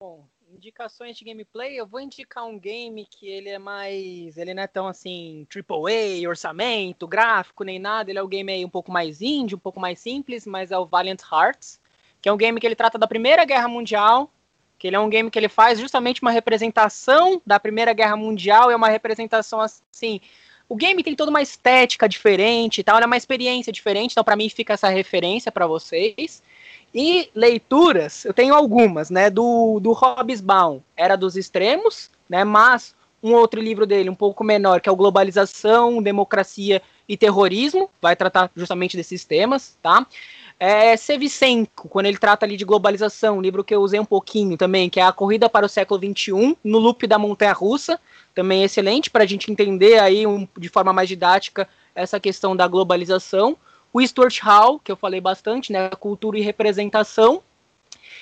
Bom, 0.00 0.26
indicações 0.50 1.18
de 1.18 1.22
gameplay, 1.22 1.78
eu 1.78 1.86
vou 1.86 2.00
indicar 2.00 2.46
um 2.46 2.58
game 2.58 3.04
que 3.04 3.28
ele 3.28 3.50
é 3.50 3.58
mais. 3.58 4.38
Ele 4.38 4.54
não 4.54 4.62
é 4.62 4.66
tão 4.66 4.88
assim, 4.88 5.46
AAA, 5.54 6.26
orçamento, 6.26 7.06
gráfico, 7.06 7.62
nem 7.62 7.78
nada. 7.78 8.10
Ele 8.10 8.18
é 8.18 8.22
um 8.22 8.28
game 8.28 8.50
aí 8.50 8.64
um 8.64 8.70
pouco 8.70 8.90
mais 8.90 9.20
indie, 9.20 9.54
um 9.54 9.58
pouco 9.58 9.78
mais 9.78 10.00
simples, 10.00 10.46
mas 10.46 10.70
é 10.70 10.78
o 10.78 10.86
Valiant 10.86 11.20
Hearts, 11.30 11.78
que 12.22 12.28
é 12.30 12.32
um 12.32 12.38
game 12.38 12.58
que 12.58 12.66
ele 12.66 12.74
trata 12.74 12.96
da 12.96 13.06
Primeira 13.06 13.44
Guerra 13.44 13.68
Mundial. 13.68 14.30
Que 14.78 14.86
ele 14.86 14.96
é 14.96 14.98
um 14.98 15.10
game 15.10 15.30
que 15.30 15.38
ele 15.38 15.50
faz 15.50 15.78
justamente 15.78 16.22
uma 16.22 16.30
representação 16.30 17.42
da 17.44 17.60
Primeira 17.60 17.92
Guerra 17.92 18.16
Mundial, 18.16 18.70
é 18.70 18.74
uma 18.74 18.88
representação 18.88 19.60
assim 19.60 20.22
o 20.72 20.74
game 20.74 21.02
tem 21.02 21.14
toda 21.14 21.28
uma 21.28 21.42
estética 21.42 22.08
diferente 22.08 22.78
e 22.78 22.82
tal, 22.82 22.98
é 22.98 23.04
uma 23.04 23.16
experiência 23.18 23.70
diferente, 23.70 24.12
então 24.12 24.24
para 24.24 24.36
mim 24.36 24.48
fica 24.48 24.72
essa 24.72 24.88
referência 24.88 25.52
para 25.52 25.66
vocês. 25.66 26.42
E 26.94 27.28
leituras, 27.34 28.24
eu 28.24 28.32
tenho 28.32 28.54
algumas, 28.54 29.10
né, 29.10 29.28
do, 29.28 29.78
do 29.80 29.92
Hobbesbaum, 29.92 30.80
Era 30.96 31.14
dos 31.14 31.36
Extremos, 31.36 32.10
né, 32.26 32.42
mas 32.42 32.94
um 33.22 33.34
outro 33.34 33.60
livro 33.60 33.84
dele, 33.84 34.08
um 34.08 34.14
pouco 34.14 34.42
menor, 34.42 34.80
que 34.80 34.88
é 34.88 34.92
o 34.92 34.96
Globalização, 34.96 36.02
Democracia 36.02 36.80
e 37.06 37.18
terrorismo, 37.18 37.90
vai 38.00 38.16
tratar 38.16 38.50
justamente 38.56 38.96
desses 38.96 39.26
temas, 39.26 39.76
tá? 39.82 40.06
É, 40.58 40.96
Sevicenko, 40.96 41.86
quando 41.86 42.06
ele 42.06 42.16
trata 42.16 42.46
ali 42.46 42.56
de 42.56 42.64
globalização, 42.64 43.38
um 43.38 43.42
livro 43.42 43.62
que 43.62 43.74
eu 43.74 43.82
usei 43.82 44.00
um 44.00 44.04
pouquinho 44.04 44.56
também, 44.56 44.88
que 44.88 45.00
é 45.00 45.02
A 45.02 45.12
Corrida 45.12 45.50
para 45.50 45.66
o 45.66 45.68
Século 45.68 46.00
XXI, 46.00 46.56
no 46.64 46.78
loop 46.78 47.06
da 47.06 47.18
Montanha 47.18 47.52
Russa, 47.52 48.00
também 48.34 48.62
excelente 48.62 49.10
para 49.10 49.24
a 49.24 49.26
gente 49.26 49.50
entender 49.50 49.98
aí 49.98 50.26
um, 50.26 50.46
de 50.58 50.68
forma 50.68 50.92
mais 50.92 51.08
didática 51.08 51.68
essa 51.94 52.18
questão 52.18 52.56
da 52.56 52.66
globalização. 52.66 53.56
O 53.92 54.00
Stuart 54.06 54.40
Hall, 54.40 54.78
que 54.78 54.90
eu 54.90 54.96
falei 54.96 55.20
bastante, 55.20 55.72
né, 55.72 55.90
cultura 55.90 56.38
e 56.38 56.42
representação. 56.42 57.42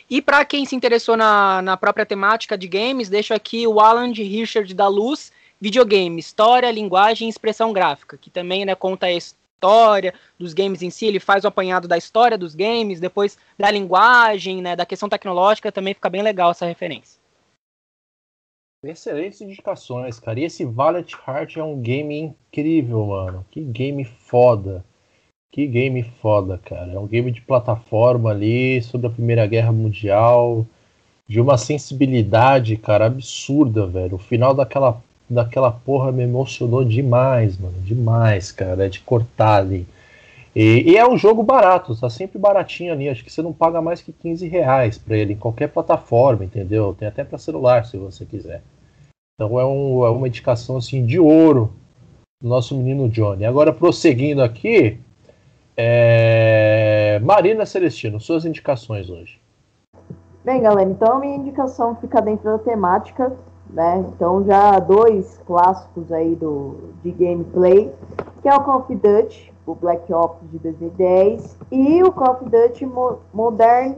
E 0.08 0.20
para 0.20 0.44
quem 0.44 0.66
se 0.66 0.74
interessou 0.74 1.16
na, 1.16 1.62
na 1.62 1.76
própria 1.76 2.04
temática 2.04 2.58
de 2.58 2.66
games, 2.66 3.08
deixo 3.08 3.32
aqui 3.32 3.66
o 3.66 3.78
Alan 3.78 4.10
de 4.10 4.24
Richard 4.24 4.72
da 4.74 4.88
Luz, 4.88 5.30
videogame, 5.60 6.18
história, 6.18 6.70
linguagem 6.70 7.28
e 7.28 7.30
expressão 7.30 7.72
gráfica, 7.72 8.16
que 8.16 8.30
também 8.30 8.64
né, 8.64 8.74
conta 8.74 9.06
a 9.06 9.12
história 9.12 10.14
dos 10.38 10.54
games 10.54 10.82
em 10.82 10.90
si, 10.90 11.06
ele 11.06 11.20
faz 11.20 11.44
o 11.44 11.48
apanhado 11.48 11.86
da 11.86 11.98
história 11.98 12.36
dos 12.36 12.54
games, 12.54 12.98
depois 12.98 13.38
da 13.58 13.70
linguagem, 13.70 14.60
né, 14.60 14.74
da 14.74 14.86
questão 14.86 15.08
tecnológica, 15.08 15.70
também 15.70 15.94
fica 15.94 16.10
bem 16.10 16.22
legal 16.22 16.50
essa 16.50 16.66
referência. 16.66 17.19
Excelentes 18.82 19.42
indicações, 19.42 20.18
cara. 20.18 20.40
E 20.40 20.44
esse 20.44 20.64
Valiant 20.64 21.12
Heart 21.12 21.58
é 21.58 21.62
um 21.62 21.78
game 21.78 22.18
incrível, 22.18 23.04
mano. 23.04 23.44
Que 23.50 23.60
game 23.60 24.04
foda. 24.04 24.82
Que 25.52 25.66
game 25.66 26.02
foda, 26.02 26.56
cara. 26.56 26.92
É 26.92 26.98
um 26.98 27.06
game 27.06 27.30
de 27.30 27.42
plataforma 27.42 28.30
ali 28.30 28.80
sobre 28.80 29.06
a 29.06 29.10
Primeira 29.10 29.46
Guerra 29.46 29.70
Mundial. 29.70 30.66
De 31.28 31.38
uma 31.38 31.58
sensibilidade, 31.58 32.78
cara, 32.78 33.04
absurda, 33.06 33.86
velho. 33.86 34.14
O 34.14 34.18
final 34.18 34.54
daquela, 34.54 35.02
daquela 35.28 35.70
porra 35.70 36.10
me 36.10 36.22
emocionou 36.22 36.82
demais, 36.82 37.58
mano. 37.58 37.78
Demais, 37.82 38.50
cara. 38.50 38.86
É 38.86 38.88
de 38.88 39.00
cortar 39.00 39.56
ali. 39.56 39.86
E, 40.54 40.90
e, 40.90 40.96
é 40.96 41.08
um 41.08 41.16
jogo 41.16 41.42
barato, 41.42 41.98
tá 41.98 42.10
sempre 42.10 42.38
baratinho 42.38 42.92
ali. 42.92 43.08
Acho 43.08 43.24
que 43.24 43.32
você 43.32 43.40
não 43.40 43.52
paga 43.52 43.80
mais 43.80 44.02
que 44.02 44.12
15 44.12 44.48
reais 44.48 44.98
pra 44.98 45.16
ele 45.16 45.34
em 45.34 45.36
qualquer 45.36 45.68
plataforma, 45.68 46.44
entendeu? 46.44 46.94
Tem 46.98 47.06
até 47.06 47.22
para 47.22 47.38
celular 47.38 47.84
se 47.84 47.96
você 47.96 48.24
quiser. 48.24 48.62
Então 49.34 49.58
é, 49.60 49.64
um, 49.64 50.04
é 50.04 50.10
uma 50.10 50.26
indicação 50.26 50.76
assim 50.76 51.06
de 51.06 51.18
ouro 51.18 51.72
do 52.42 52.48
nosso 52.48 52.76
menino 52.76 53.08
Johnny. 53.08 53.44
Agora 53.44 53.72
prosseguindo 53.72 54.42
aqui, 54.42 54.98
é... 55.76 57.20
Marina 57.22 57.64
Celestino, 57.64 58.20
suas 58.20 58.44
indicações 58.44 59.08
hoje. 59.08 59.40
Bem, 60.44 60.62
galera, 60.62 60.90
então 60.90 61.16
a 61.16 61.20
minha 61.20 61.36
indicação 61.36 61.94
fica 61.96 62.20
dentro 62.20 62.50
da 62.50 62.58
temática, 62.58 63.32
né? 63.68 64.04
Então 64.08 64.44
já 64.44 64.78
dois 64.80 65.38
clássicos 65.46 66.10
aí 66.10 66.34
do, 66.34 66.92
de 67.04 67.12
gameplay, 67.12 67.92
que 68.42 68.48
é 68.48 68.54
o 68.54 68.60
Call 68.60 68.80
of 68.80 68.94
Duty 68.94 69.52
o 69.70 69.74
Black 69.74 70.12
Ops 70.12 70.50
de 70.50 70.58
2010 70.58 71.56
e 71.70 72.02
o 72.02 72.12
Call 72.12 72.34
of 72.34 72.44
Duty 72.44 72.86
Modern 73.32 73.94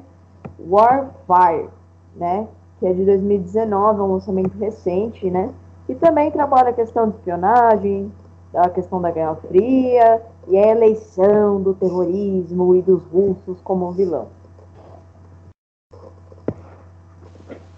Warfare, 0.58 1.68
né? 2.16 2.46
Que 2.78 2.86
é 2.86 2.92
de 2.92 3.04
2019, 3.04 3.98
é 3.98 4.02
um 4.02 4.12
lançamento 4.14 4.56
recente, 4.58 5.30
né? 5.30 5.50
E 5.88 5.94
também 5.94 6.30
trabalha 6.30 6.70
a 6.70 6.72
questão 6.72 7.08
de 7.08 7.16
espionagem, 7.16 8.12
a 8.54 8.68
questão 8.68 9.00
da 9.00 9.10
Guerra 9.10 9.36
Fria 9.48 10.22
e 10.48 10.58
a 10.58 10.68
eleição 10.68 11.60
do 11.60 11.74
terrorismo 11.74 12.74
e 12.76 12.82
dos 12.82 13.02
russos 13.04 13.60
como 13.62 13.92
vilão. 13.92 14.28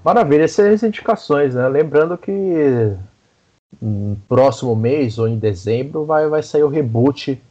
Maravilha, 0.04 0.44
essas 0.44 0.82
indicações, 0.82 1.54
né? 1.54 1.66
Lembrando 1.68 2.18
que 2.18 2.94
no 3.80 4.16
próximo 4.28 4.76
mês 4.76 5.18
ou 5.18 5.26
em 5.26 5.38
dezembro 5.38 6.04
vai, 6.04 6.28
vai 6.28 6.42
sair 6.42 6.62
o 6.62 6.68
reboot 6.68 7.42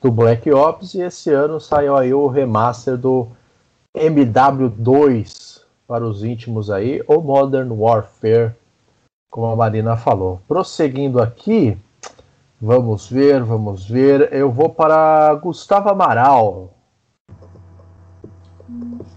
do 0.00 0.10
Black 0.10 0.50
Ops 0.50 0.94
e 0.94 1.02
esse 1.02 1.30
ano 1.30 1.60
saiu 1.60 1.96
aí 1.96 2.12
o 2.14 2.26
remaster 2.26 2.96
do 2.96 3.28
MW2 3.94 5.60
para 5.86 6.04
os 6.04 6.22
íntimos 6.22 6.70
aí, 6.70 7.02
ou 7.06 7.20
Modern 7.20 7.70
Warfare, 7.72 8.54
como 9.28 9.46
a 9.46 9.56
Marina 9.56 9.96
falou. 9.96 10.40
Prosseguindo 10.46 11.20
aqui, 11.20 11.76
vamos 12.60 13.08
ver, 13.08 13.42
vamos 13.42 13.88
ver. 13.88 14.32
Eu 14.32 14.50
vou 14.50 14.68
para 14.68 15.34
Gustavo 15.34 15.88
Amaral. 15.88 16.72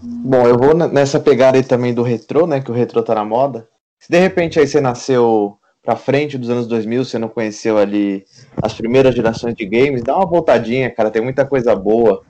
Bom, 0.02 0.46
eu 0.46 0.58
vou 0.58 0.74
nessa 0.74 1.20
pegada 1.20 1.56
aí 1.56 1.62
também 1.62 1.94
do 1.94 2.02
retrô, 2.02 2.46
né? 2.46 2.60
Que 2.60 2.70
o 2.70 2.74
retrô 2.74 3.02
tá 3.02 3.14
na 3.14 3.24
moda. 3.24 3.68
Se 4.00 4.10
de 4.10 4.18
repente 4.18 4.58
aí 4.58 4.66
você 4.66 4.80
nasceu 4.80 5.56
para 5.82 5.96
frente 5.96 6.36
dos 6.36 6.50
anos 6.50 6.66
2000, 6.66 7.04
você 7.04 7.18
não 7.18 7.28
conheceu 7.28 7.78
ali 7.78 8.24
as 8.62 8.74
primeiras 8.74 9.14
gerações 9.14 9.54
de 9.54 9.64
games, 9.64 10.02
dá 10.02 10.16
uma 10.16 10.26
voltadinha, 10.26 10.90
cara, 10.90 11.10
tem 11.10 11.22
muita 11.22 11.46
coisa 11.46 11.74
boa. 11.74 12.22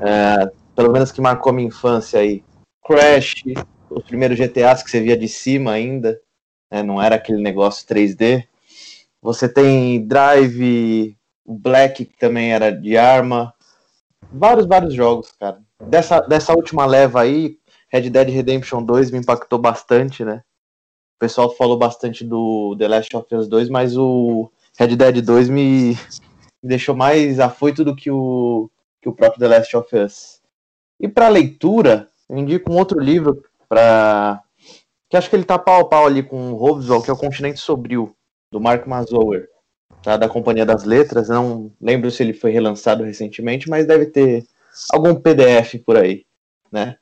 É, 0.00 0.50
pelo 0.74 0.92
menos 0.92 1.12
que 1.12 1.20
marcou 1.20 1.52
minha 1.52 1.68
infância 1.68 2.20
aí. 2.20 2.42
Crash, 2.84 3.42
os 3.90 4.04
primeiros 4.04 4.38
GTAs 4.38 4.82
que 4.82 4.90
você 4.90 5.00
via 5.00 5.16
de 5.16 5.28
cima 5.28 5.72
ainda, 5.72 6.20
né, 6.70 6.82
não 6.82 7.00
era 7.02 7.16
aquele 7.16 7.42
negócio 7.42 7.86
3D. 7.86 8.44
Você 9.20 9.48
tem 9.48 10.06
Drive, 10.06 11.16
Black, 11.46 12.04
que 12.04 12.16
também 12.18 12.52
era 12.52 12.70
de 12.70 12.96
arma. 12.96 13.52
Vários, 14.32 14.66
vários 14.66 14.94
jogos, 14.94 15.32
cara. 15.38 15.60
Dessa, 15.82 16.20
dessa 16.20 16.52
última 16.52 16.86
leva 16.86 17.22
aí, 17.22 17.58
Red 17.90 18.10
Dead 18.10 18.28
Redemption 18.28 18.82
2 18.82 19.10
me 19.10 19.18
impactou 19.18 19.58
bastante, 19.58 20.24
né? 20.24 20.42
O 21.16 21.18
pessoal 21.18 21.54
falou 21.54 21.76
bastante 21.76 22.24
do 22.24 22.76
The 22.78 22.88
Last 22.88 23.16
of 23.16 23.34
Us 23.34 23.48
2, 23.48 23.68
mas 23.68 23.96
o 23.96 24.50
Red 24.78 24.94
Dead 24.94 25.20
2 25.22 25.48
me, 25.48 25.90
me 25.90 25.98
deixou 26.62 26.94
mais 26.94 27.40
afoito 27.40 27.84
do 27.84 27.96
que 27.96 28.12
o, 28.12 28.70
que 29.02 29.08
o 29.08 29.12
próprio 29.12 29.40
The 29.40 29.48
Last 29.48 29.76
of 29.76 29.96
Us. 29.96 30.40
E 31.00 31.08
para 31.08 31.28
leitura, 31.28 32.08
eu 32.28 32.38
indico 32.38 32.72
um 32.72 32.76
outro 32.76 33.00
livro 33.00 33.42
para 33.68 34.40
que 35.10 35.16
acho 35.16 35.28
que 35.28 35.34
ele 35.34 35.44
tá 35.44 35.58
pau 35.58 35.80
a 35.80 35.84
pau 35.84 36.06
ali 36.06 36.22
com 36.22 36.52
o 36.52 36.54
Rovesol, 36.54 37.02
que 37.02 37.10
é 37.10 37.12
o 37.12 37.18
Continente 37.18 37.58
Sobril, 37.58 38.14
do 38.52 38.60
Mark 38.60 38.86
Mazower, 38.86 39.48
tá? 40.00 40.16
da 40.16 40.28
Companhia 40.28 40.64
das 40.64 40.84
Letras. 40.84 41.28
Não 41.28 41.72
lembro 41.80 42.08
se 42.08 42.22
ele 42.22 42.32
foi 42.32 42.52
relançado 42.52 43.02
recentemente, 43.02 43.68
mas 43.68 43.84
deve 43.84 44.06
ter 44.06 44.46
algum 44.92 45.12
PDF 45.12 45.82
por 45.84 45.96
aí, 45.96 46.24
né? 46.70 46.96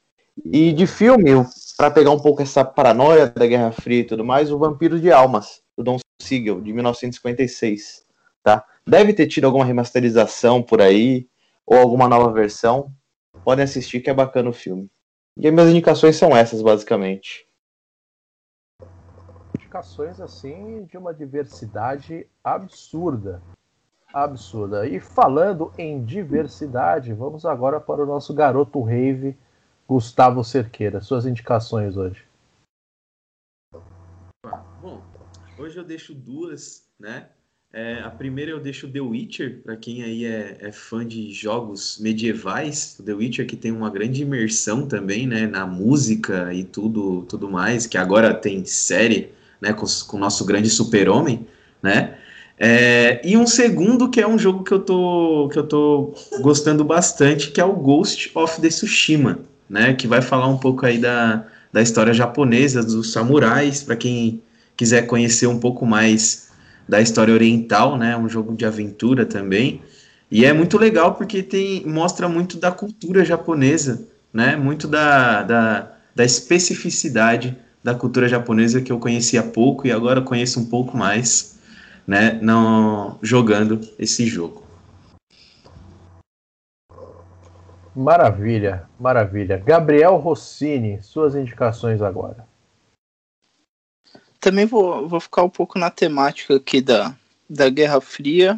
E 0.45 0.73
de 0.73 0.87
filme, 0.87 1.31
para 1.77 1.91
pegar 1.91 2.11
um 2.11 2.21
pouco 2.21 2.41
essa 2.41 2.65
paranoia 2.65 3.27
da 3.27 3.47
Guerra 3.47 3.73
Fria 3.73 4.01
e 4.01 4.05
tudo 4.05 4.25
mais, 4.25 4.51
o 4.51 4.59
Vampiro 4.59 4.99
de 4.99 5.13
Almas, 5.13 5.63
do 5.77 5.85
Don 5.85 5.99
Siegel, 6.21 6.61
de 6.61 6.73
1956. 6.73 8.07
Tá? 8.43 8.65
Deve 8.87 9.13
ter 9.13 9.27
tido 9.27 9.45
alguma 9.45 9.65
remasterização 9.65 10.63
por 10.63 10.81
aí, 10.81 11.29
ou 11.67 11.77
alguma 11.79 12.09
nova 12.09 12.33
versão. 12.33 12.93
Podem 13.45 13.65
assistir 13.65 14.01
que 14.01 14.09
é 14.09 14.15
bacana 14.15 14.49
o 14.49 14.53
filme. 14.53 14.91
E 15.37 15.47
as 15.47 15.53
minhas 15.53 15.69
indicações 15.69 16.17
são 16.17 16.35
essas, 16.35 16.63
basicamente. 16.63 17.47
Indicações 19.55 20.21
assim 20.21 20.85
de 20.85 20.97
uma 20.97 21.13
diversidade 21.13 22.27
absurda. 22.43 23.43
Absurda. 24.13 24.87
E 24.87 24.99
falando 24.99 25.73
em 25.77 26.03
diversidade, 26.03 27.13
vamos 27.13 27.45
agora 27.45 27.79
para 27.79 28.03
o 28.03 28.07
nosso 28.07 28.33
garoto 28.33 28.81
rave 28.81 29.37
Gustavo 29.87 30.43
Cerqueira, 30.43 31.01
suas 31.01 31.27
indicações 31.27 31.97
hoje. 31.97 32.27
Bom, 34.81 35.03
hoje 35.59 35.77
eu 35.77 35.85
deixo 35.85 36.15
duas, 36.15 36.83
né? 36.99 37.27
É, 37.73 38.01
a 38.01 38.11
primeira 38.11 38.51
eu 38.51 38.61
deixo 38.61 38.89
The 38.89 39.01
Witcher, 39.01 39.61
para 39.63 39.77
quem 39.77 40.03
aí 40.03 40.25
é, 40.25 40.57
é, 40.61 40.73
fã 40.73 41.07
de 41.07 41.33
jogos 41.33 41.99
medievais. 42.01 42.99
The 43.05 43.13
Witcher 43.13 43.47
que 43.47 43.57
tem 43.57 43.73
uma 43.73 43.91
grande 43.91 44.23
imersão 44.23 44.87
também, 44.87 45.27
né, 45.27 45.47
na 45.47 45.67
música 45.67 46.55
e 46.55 46.65
tudo, 46.65 47.27
tudo 47.29 47.51
mais, 47.51 47.87
que 47.87 47.99
agora 47.99 48.33
tem 48.33 48.65
série, 48.65 49.31
né, 49.61 49.73
com, 49.73 49.85
com 50.07 50.17
o 50.17 50.21
nosso 50.21 50.45
grande 50.45 50.71
super-homem, 50.71 51.47
né? 51.83 52.17
É, 52.59 53.21
e 53.23 53.37
um 53.37 53.47
segundo 53.47 54.09
que 54.09 54.21
é 54.21 54.27
um 54.27 54.39
jogo 54.39 54.65
que 54.65 54.73
eu 54.73 54.79
tô 54.79 55.51
que 55.53 55.59
eu 55.59 55.67
tô 55.67 56.15
gostando 56.41 56.83
bastante, 56.83 57.51
que 57.51 57.61
é 57.61 57.65
o 57.65 57.75
Ghost 57.75 58.31
of 58.35 58.59
the 58.63 58.69
Tsushima, 58.69 59.41
né, 59.69 59.93
que 59.93 60.07
vai 60.07 60.23
falar 60.23 60.49
um 60.49 60.57
pouco 60.57 60.87
aí 60.87 60.97
da, 60.97 61.47
da 61.71 61.83
história 61.83 62.15
japonesa, 62.15 62.83
dos 62.83 63.13
samurais, 63.13 63.83
para 63.83 63.97
quem 63.97 64.43
quiser 64.77 65.07
conhecer 65.07 65.47
um 65.47 65.59
pouco 65.59 65.87
mais 65.87 66.51
da 66.89 67.01
história 67.01 67.35
oriental, 67.35 67.97
né, 67.97 68.17
um 68.17 68.29
jogo 68.29 68.55
de 68.55 68.65
aventura 68.65 69.27
também. 69.27 69.83
E 70.31 70.45
é 70.45 70.53
muito 70.53 70.79
legal 70.79 71.15
porque 71.15 71.43
tem, 71.43 71.85
mostra 71.87 72.29
muito 72.29 72.59
da 72.59 72.71
cultura 72.71 73.25
japonesa, 73.25 74.07
né, 74.33 74.57
muito 74.57 74.87
da, 74.87 75.43
da, 75.43 75.93
da 76.15 76.25
especificidade 76.25 77.57
da 77.83 77.95
cultura 77.95 78.29
japonesa 78.29 78.81
que 78.81 78.91
eu 78.91 78.99
conhecia 78.99 79.43
pouco 79.43 79.87
e 79.87 79.93
agora 79.93 80.21
conheço 80.21 80.59
um 80.59 80.67
pouco 80.67 80.97
mais, 80.97 81.61
né, 82.07 82.39
no, 82.43 83.17
jogando 83.23 83.81
esse 83.99 84.27
jogo. 84.27 84.65
Maravilha, 87.95 88.83
maravilha. 88.99 89.57
Gabriel 89.65 90.17
Rossini, 90.17 91.01
suas 91.01 91.35
indicações 91.35 92.03
agora. 92.03 92.45
Também 94.47 94.65
vou, 94.65 95.09
vou 95.09 95.19
ficar 95.19 95.43
um 95.43 95.49
pouco 95.49 95.77
na 95.77 95.91
temática 95.91 96.55
aqui 96.55 96.81
da, 96.81 97.13
da 97.51 97.69
Guerra 97.69 98.01
Fria. 98.01 98.57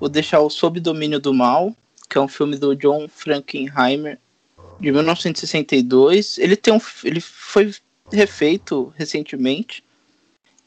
vou 0.00 0.08
deixar 0.08 0.40
o 0.40 0.50
Sob 0.50 0.80
Domínio 0.80 1.20
do 1.20 1.32
Mal, 1.32 1.72
que 2.10 2.18
é 2.18 2.20
um 2.20 2.26
filme 2.26 2.56
do 2.56 2.74
John 2.74 3.06
Frankenheimer, 3.06 4.18
de 4.80 4.90
1962. 4.90 6.36
Ele, 6.38 6.56
tem 6.56 6.74
um, 6.74 6.80
ele 7.04 7.20
foi 7.20 7.72
refeito 8.12 8.92
recentemente 8.96 9.84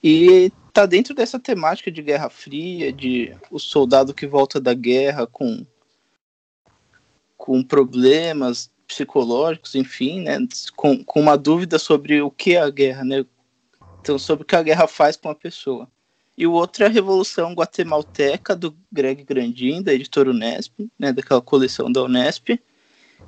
e 0.01 0.49
tá 0.71 0.85
dentro 0.85 1.13
dessa 1.13 1.37
temática 1.37 1.91
de 1.91 2.01
Guerra 2.01 2.29
Fria, 2.29 2.93
de 2.93 3.35
o 3.51 3.59
soldado 3.59 4.13
que 4.13 4.25
volta 4.25 4.61
da 4.61 4.73
guerra 4.73 5.27
com, 5.27 5.65
com 7.35 7.61
problemas 7.61 8.71
psicológicos, 8.87 9.75
enfim, 9.75 10.21
né, 10.21 10.37
com, 10.73 11.03
com 11.03 11.19
uma 11.19 11.37
dúvida 11.37 11.77
sobre 11.77 12.21
o 12.21 12.31
que 12.31 12.55
é 12.55 12.61
a 12.61 12.69
guerra, 12.69 13.03
né, 13.03 13.25
então 14.01 14.17
sobre 14.17 14.43
o 14.43 14.45
que 14.45 14.55
a 14.55 14.63
guerra 14.63 14.87
faz 14.87 15.15
com 15.15 15.29
a 15.29 15.35
pessoa. 15.35 15.87
E 16.37 16.45
o 16.45 16.51
outro 16.51 16.83
é 16.83 16.87
a 16.87 16.89
Revolução 16.89 17.53
Guatemalteca, 17.53 18.55
do 18.55 18.75
Greg 18.91 19.23
Grandin, 19.23 19.81
da 19.81 19.93
editora 19.93 20.29
Unesp, 20.29 20.87
né, 20.97 21.11
daquela 21.11 21.41
coleção 21.41 21.91
da 21.91 22.03
Unesp, 22.03 22.59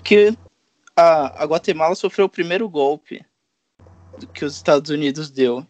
que 0.03 0.37
a, 0.95 1.43
a 1.43 1.45
Guatemala 1.45 1.95
sofreu 1.95 2.27
o 2.27 2.29
primeiro 2.29 2.69
golpe 2.69 3.25
que 4.33 4.45
os 4.45 4.55
Estados 4.55 4.91
Unidos 4.91 5.29
deu. 5.29 5.65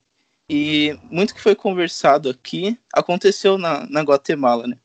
E 0.49 0.97
muito 1.03 1.33
que 1.33 1.41
foi 1.41 1.55
conversado 1.55 2.29
aqui 2.29 2.77
aconteceu 2.91 3.57
na, 3.57 3.85
na 3.87 4.01
Guatemala, 4.01 4.67
né? 4.67 4.77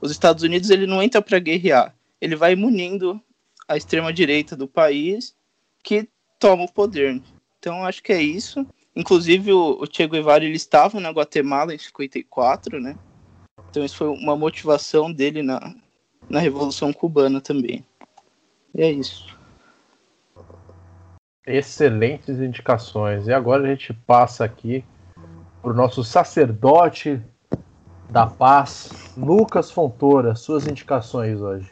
Os 0.00 0.10
Estados 0.10 0.42
Unidos 0.42 0.68
ele 0.68 0.86
não 0.86 1.00
entra 1.00 1.22
para 1.22 1.38
guerrear, 1.38 1.94
ele 2.20 2.34
vai 2.34 2.56
munindo 2.56 3.22
a 3.68 3.76
extrema 3.76 4.12
direita 4.12 4.56
do 4.56 4.66
país 4.66 5.34
que 5.82 6.08
toma 6.40 6.64
o 6.64 6.72
poder. 6.72 7.22
Então 7.58 7.84
acho 7.84 8.02
que 8.02 8.12
é 8.12 8.20
isso. 8.20 8.66
Inclusive 8.94 9.52
o, 9.52 9.82
o 9.82 9.86
Che 9.90 10.06
Guevara 10.06 10.44
ele 10.44 10.56
estava 10.56 11.00
na 11.00 11.10
Guatemala 11.10 11.74
em 11.74 11.78
54, 11.78 12.80
né? 12.80 12.96
Então 13.70 13.84
isso 13.84 13.96
foi 13.96 14.08
uma 14.08 14.36
motivação 14.36 15.10
dele 15.10 15.42
na, 15.42 15.74
na 16.28 16.38
Revolução 16.38 16.92
Cubana 16.92 17.40
também. 17.40 17.84
E 18.74 18.82
é 18.82 18.90
isso. 18.90 19.36
Excelentes 21.46 22.38
indicações. 22.38 23.26
E 23.26 23.32
agora 23.32 23.64
a 23.64 23.66
gente 23.66 23.92
passa 23.92 24.44
aqui 24.44 24.84
para 25.60 25.70
o 25.70 25.74
nosso 25.74 26.04
sacerdote 26.04 27.20
da 28.10 28.26
paz, 28.26 29.14
Lucas 29.16 29.70
Fontoura. 29.70 30.34
Suas 30.34 30.66
indicações 30.66 31.40
hoje. 31.40 31.70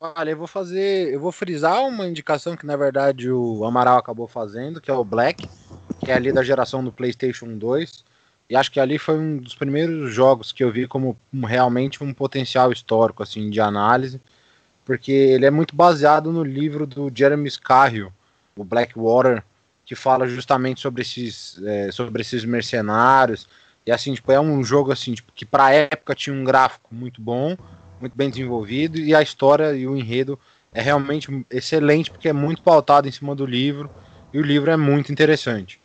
Olha, 0.00 0.30
eu 0.30 0.36
vou 0.36 0.48
fazer, 0.48 1.14
eu 1.14 1.20
vou 1.20 1.30
frisar 1.30 1.80
uma 1.86 2.08
indicação 2.08 2.56
que 2.56 2.66
na 2.66 2.76
verdade 2.76 3.30
o 3.30 3.64
Amaral 3.64 3.98
acabou 3.98 4.26
fazendo, 4.26 4.80
que 4.80 4.90
é 4.90 4.94
o 4.94 5.04
Black, 5.04 5.48
que 6.04 6.10
é 6.10 6.14
ali 6.14 6.32
da 6.32 6.42
geração 6.42 6.82
do 6.84 6.92
PlayStation 6.92 7.56
2. 7.56 8.04
E 8.50 8.56
acho 8.56 8.70
que 8.70 8.80
ali 8.80 8.98
foi 8.98 9.18
um 9.18 9.38
dos 9.38 9.54
primeiros 9.54 10.12
jogos 10.12 10.52
que 10.52 10.62
eu 10.62 10.70
vi 10.70 10.86
como 10.86 11.16
realmente 11.44 12.02
um 12.02 12.12
potencial 12.12 12.72
histórico 12.72 13.22
assim 13.22 13.48
de 13.50 13.60
análise 13.60 14.20
porque 14.84 15.12
ele 15.12 15.46
é 15.46 15.50
muito 15.50 15.74
baseado 15.74 16.32
no 16.32 16.42
livro 16.42 16.86
do 16.86 17.10
Jeremy 17.14 17.50
Scarhill, 17.50 18.12
o 18.56 18.64
Blackwater, 18.64 19.42
que 19.84 19.94
fala 19.94 20.26
justamente 20.26 20.80
sobre 20.80 21.02
esses, 21.02 21.60
é, 21.64 21.90
sobre 21.90 22.22
esses 22.22 22.44
mercenários. 22.44 23.48
E 23.86 23.92
assim, 23.92 24.14
tipo, 24.14 24.30
é 24.32 24.40
um 24.40 24.62
jogo 24.62 24.92
assim, 24.92 25.14
tipo, 25.14 25.32
que 25.32 25.44
para 25.44 25.72
época 25.72 26.14
tinha 26.14 26.34
um 26.34 26.44
gráfico 26.44 26.94
muito 26.94 27.20
bom, 27.20 27.56
muito 28.00 28.16
bem 28.16 28.30
desenvolvido, 28.30 28.98
e 28.98 29.14
a 29.14 29.22
história 29.22 29.72
e 29.74 29.86
o 29.86 29.96
enredo 29.96 30.38
é 30.72 30.80
realmente 30.80 31.44
excelente, 31.50 32.10
porque 32.10 32.28
é 32.28 32.32
muito 32.32 32.62
pautado 32.62 33.08
em 33.08 33.12
cima 33.12 33.34
do 33.34 33.46
livro, 33.46 33.90
e 34.32 34.38
o 34.38 34.42
livro 34.42 34.70
é 34.70 34.76
muito 34.76 35.12
interessante. 35.12 35.80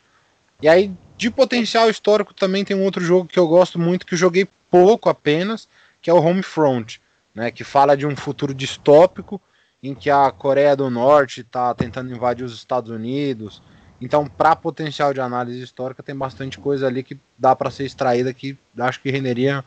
E 0.62 0.68
aí, 0.68 0.92
de 1.18 1.30
potencial 1.30 1.90
histórico, 1.90 2.34
também 2.34 2.66
tem 2.66 2.76
um 2.76 2.84
outro 2.84 3.04
jogo 3.04 3.28
que 3.28 3.40
eu 3.40 3.48
gosto 3.48 3.78
muito, 3.78 4.06
que 4.06 4.14
eu 4.14 4.18
joguei 4.18 4.48
pouco 4.70 5.10
apenas, 5.10 5.68
que 6.02 6.10
é 6.10 6.14
o 6.14 6.22
Homefront 6.22 7.00
né, 7.38 7.52
que 7.52 7.64
fala 7.64 7.96
de 7.96 8.08
um 8.08 8.16
futuro 8.16 8.52
distópico 8.52 9.40
em 9.82 9.94
que 9.94 10.10
a 10.10 10.32
Coreia 10.32 10.76
do 10.76 10.90
Norte 10.90 11.42
está 11.42 11.72
tentando 11.76 12.12
invadir 12.12 12.44
os 12.44 12.56
Estados 12.56 12.90
Unidos. 12.90 13.62
Então, 14.02 14.26
para 14.26 14.56
potencial 14.56 15.14
de 15.14 15.22
análise 15.22 15.62
histórica, 15.62 16.02
tem 16.02 16.16
bastante 16.16 16.58
coisa 16.58 16.88
ali 16.88 17.04
que 17.04 17.16
dá 17.38 17.56
para 17.56 17.70
ser 17.70 17.86
extraída 17.86 18.34
que 18.34 18.58
acho 18.80 19.00
que 19.00 19.12
renderia 19.12 19.64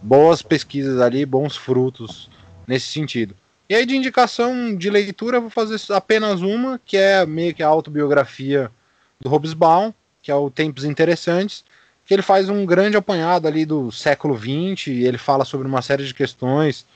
boas 0.00 0.40
pesquisas 0.40 1.00
ali, 1.00 1.26
bons 1.26 1.56
frutos 1.56 2.30
nesse 2.64 2.86
sentido. 2.86 3.34
E 3.68 3.74
aí, 3.74 3.84
de 3.84 3.96
indicação 3.96 4.76
de 4.76 4.88
leitura, 4.88 5.40
vou 5.40 5.50
fazer 5.50 5.80
apenas 5.92 6.42
uma, 6.42 6.80
que 6.84 6.96
é 6.96 7.26
meio 7.26 7.52
que 7.52 7.62
a 7.62 7.66
autobiografia 7.66 8.70
do 9.18 9.28
Hobsbawm, 9.28 9.92
que 10.24 10.30
é 10.30 10.34
o 10.34 10.50
Tempos 10.50 10.84
Interessantes, 10.84 11.62
que 12.06 12.14
ele 12.14 12.22
faz 12.22 12.48
um 12.48 12.64
grande 12.64 12.96
apanhado 12.96 13.46
ali 13.46 13.66
do 13.66 13.92
século 13.92 14.34
XX, 14.34 14.88
ele 14.88 15.18
fala 15.18 15.44
sobre 15.44 15.68
uma 15.68 15.82
série 15.82 16.06
de 16.06 16.14
questões 16.14 16.86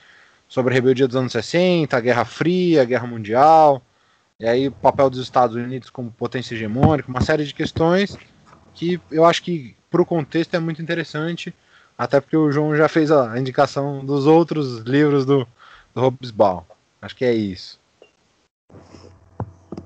sobre 0.47 0.73
a 0.73 0.75
rebeldia 0.75 1.07
dos 1.07 1.15
anos 1.15 1.31
60, 1.31 1.95
a 1.95 1.99
Guerra 1.99 2.25
Fria, 2.25 2.81
a 2.81 2.85
Guerra 2.85 3.05
Mundial, 3.05 3.83
e 4.39 4.47
aí 4.47 4.67
o 4.67 4.71
papel 4.71 5.11
dos 5.11 5.19
Estados 5.19 5.55
Unidos 5.55 5.91
como 5.91 6.09
potência 6.09 6.55
hegemônica, 6.55 7.07
uma 7.07 7.21
série 7.21 7.45
de 7.45 7.53
questões 7.53 8.17
que 8.73 8.99
eu 9.11 9.23
acho 9.23 9.43
que 9.43 9.75
para 9.91 10.01
o 10.01 10.05
contexto 10.05 10.55
é 10.55 10.59
muito 10.59 10.81
interessante, 10.81 11.53
até 11.95 12.19
porque 12.19 12.35
o 12.35 12.51
João 12.51 12.75
já 12.75 12.89
fez 12.89 13.11
a 13.11 13.37
indicação 13.37 14.03
dos 14.03 14.25
outros 14.25 14.79
livros 14.79 15.23
do, 15.23 15.47
do 15.93 16.01
Hobsbawm. 16.01 16.63
Acho 16.99 17.15
que 17.15 17.25
é 17.25 17.33
isso. 17.33 17.79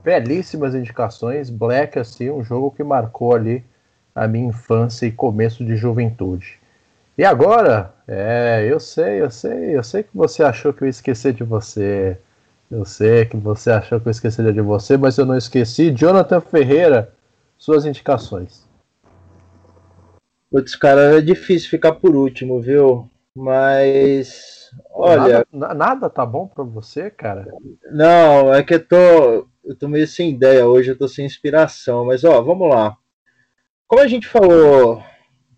Belíssimas 0.04 0.76
indicações. 0.76 1.50
Black, 1.50 1.98
assim, 1.98 2.30
um 2.30 2.44
jogo 2.44 2.72
que 2.72 2.84
marcou 2.84 3.36
ali 3.36 3.64
a 4.14 4.28
minha 4.28 4.48
infância 4.48 5.06
e 5.06 5.12
começo 5.12 5.66
de 5.66 5.76
juventude. 5.76 6.60
E 7.18 7.24
agora, 7.24 7.94
é, 8.08 8.68
eu 8.70 8.80
sei, 8.80 9.22
eu 9.22 9.30
sei, 9.30 9.78
eu 9.78 9.84
sei 9.84 10.04
que 10.04 10.10
você 10.14 10.44
achou 10.44 10.74
que 10.74 10.84
eu 10.84 10.88
ia 10.88 10.92
esquecer 10.92 11.34
de 11.34 11.44
você. 11.44 12.18
Eu 12.70 12.86
sei 12.86 13.26
que 13.26 13.38
você 13.38 13.70
achou 13.70 14.00
que 14.00 14.08
eu 14.08 14.12
esqueceria 14.12 14.52
de 14.52 14.62
você, 14.62 14.98
mas 14.98 15.18
eu 15.18 15.26
não 15.26 15.38
esqueci. 15.38 15.92
Jonathan 15.92 16.42
Ferreira, 16.42 17.14
suas 17.58 17.86
indicações. 17.86 18.68
Putz, 20.50 20.76
cara, 20.76 21.18
é 21.18 21.22
difícil 21.22 21.70
ficar 21.70 21.94
por 21.94 22.16
último, 22.16 22.60
viu? 22.60 23.10
Mas. 23.36 24.72
Olha. 24.92 25.46
Nada, 25.52 25.74
nada 25.74 26.10
tá 26.10 26.26
bom 26.26 26.48
pra 26.48 26.64
você, 26.64 27.10
cara? 27.10 27.48
Não, 27.92 28.54
é 28.54 28.64
que 28.64 28.76
eu 28.76 28.88
tô. 28.88 29.48
Eu 29.64 29.76
tô 29.76 29.88
meio 29.88 30.06
sem 30.06 30.32
ideia 30.32 30.68
hoje, 30.68 30.92
eu 30.92 30.98
tô 30.98 31.08
sem 31.08 31.26
inspiração. 31.26 32.06
Mas, 32.06 32.24
ó, 32.24 32.42
vamos 32.42 32.70
lá. 32.70 32.98
Como 33.88 34.02
a 34.02 34.08
gente 34.08 34.28
falou 34.28 35.02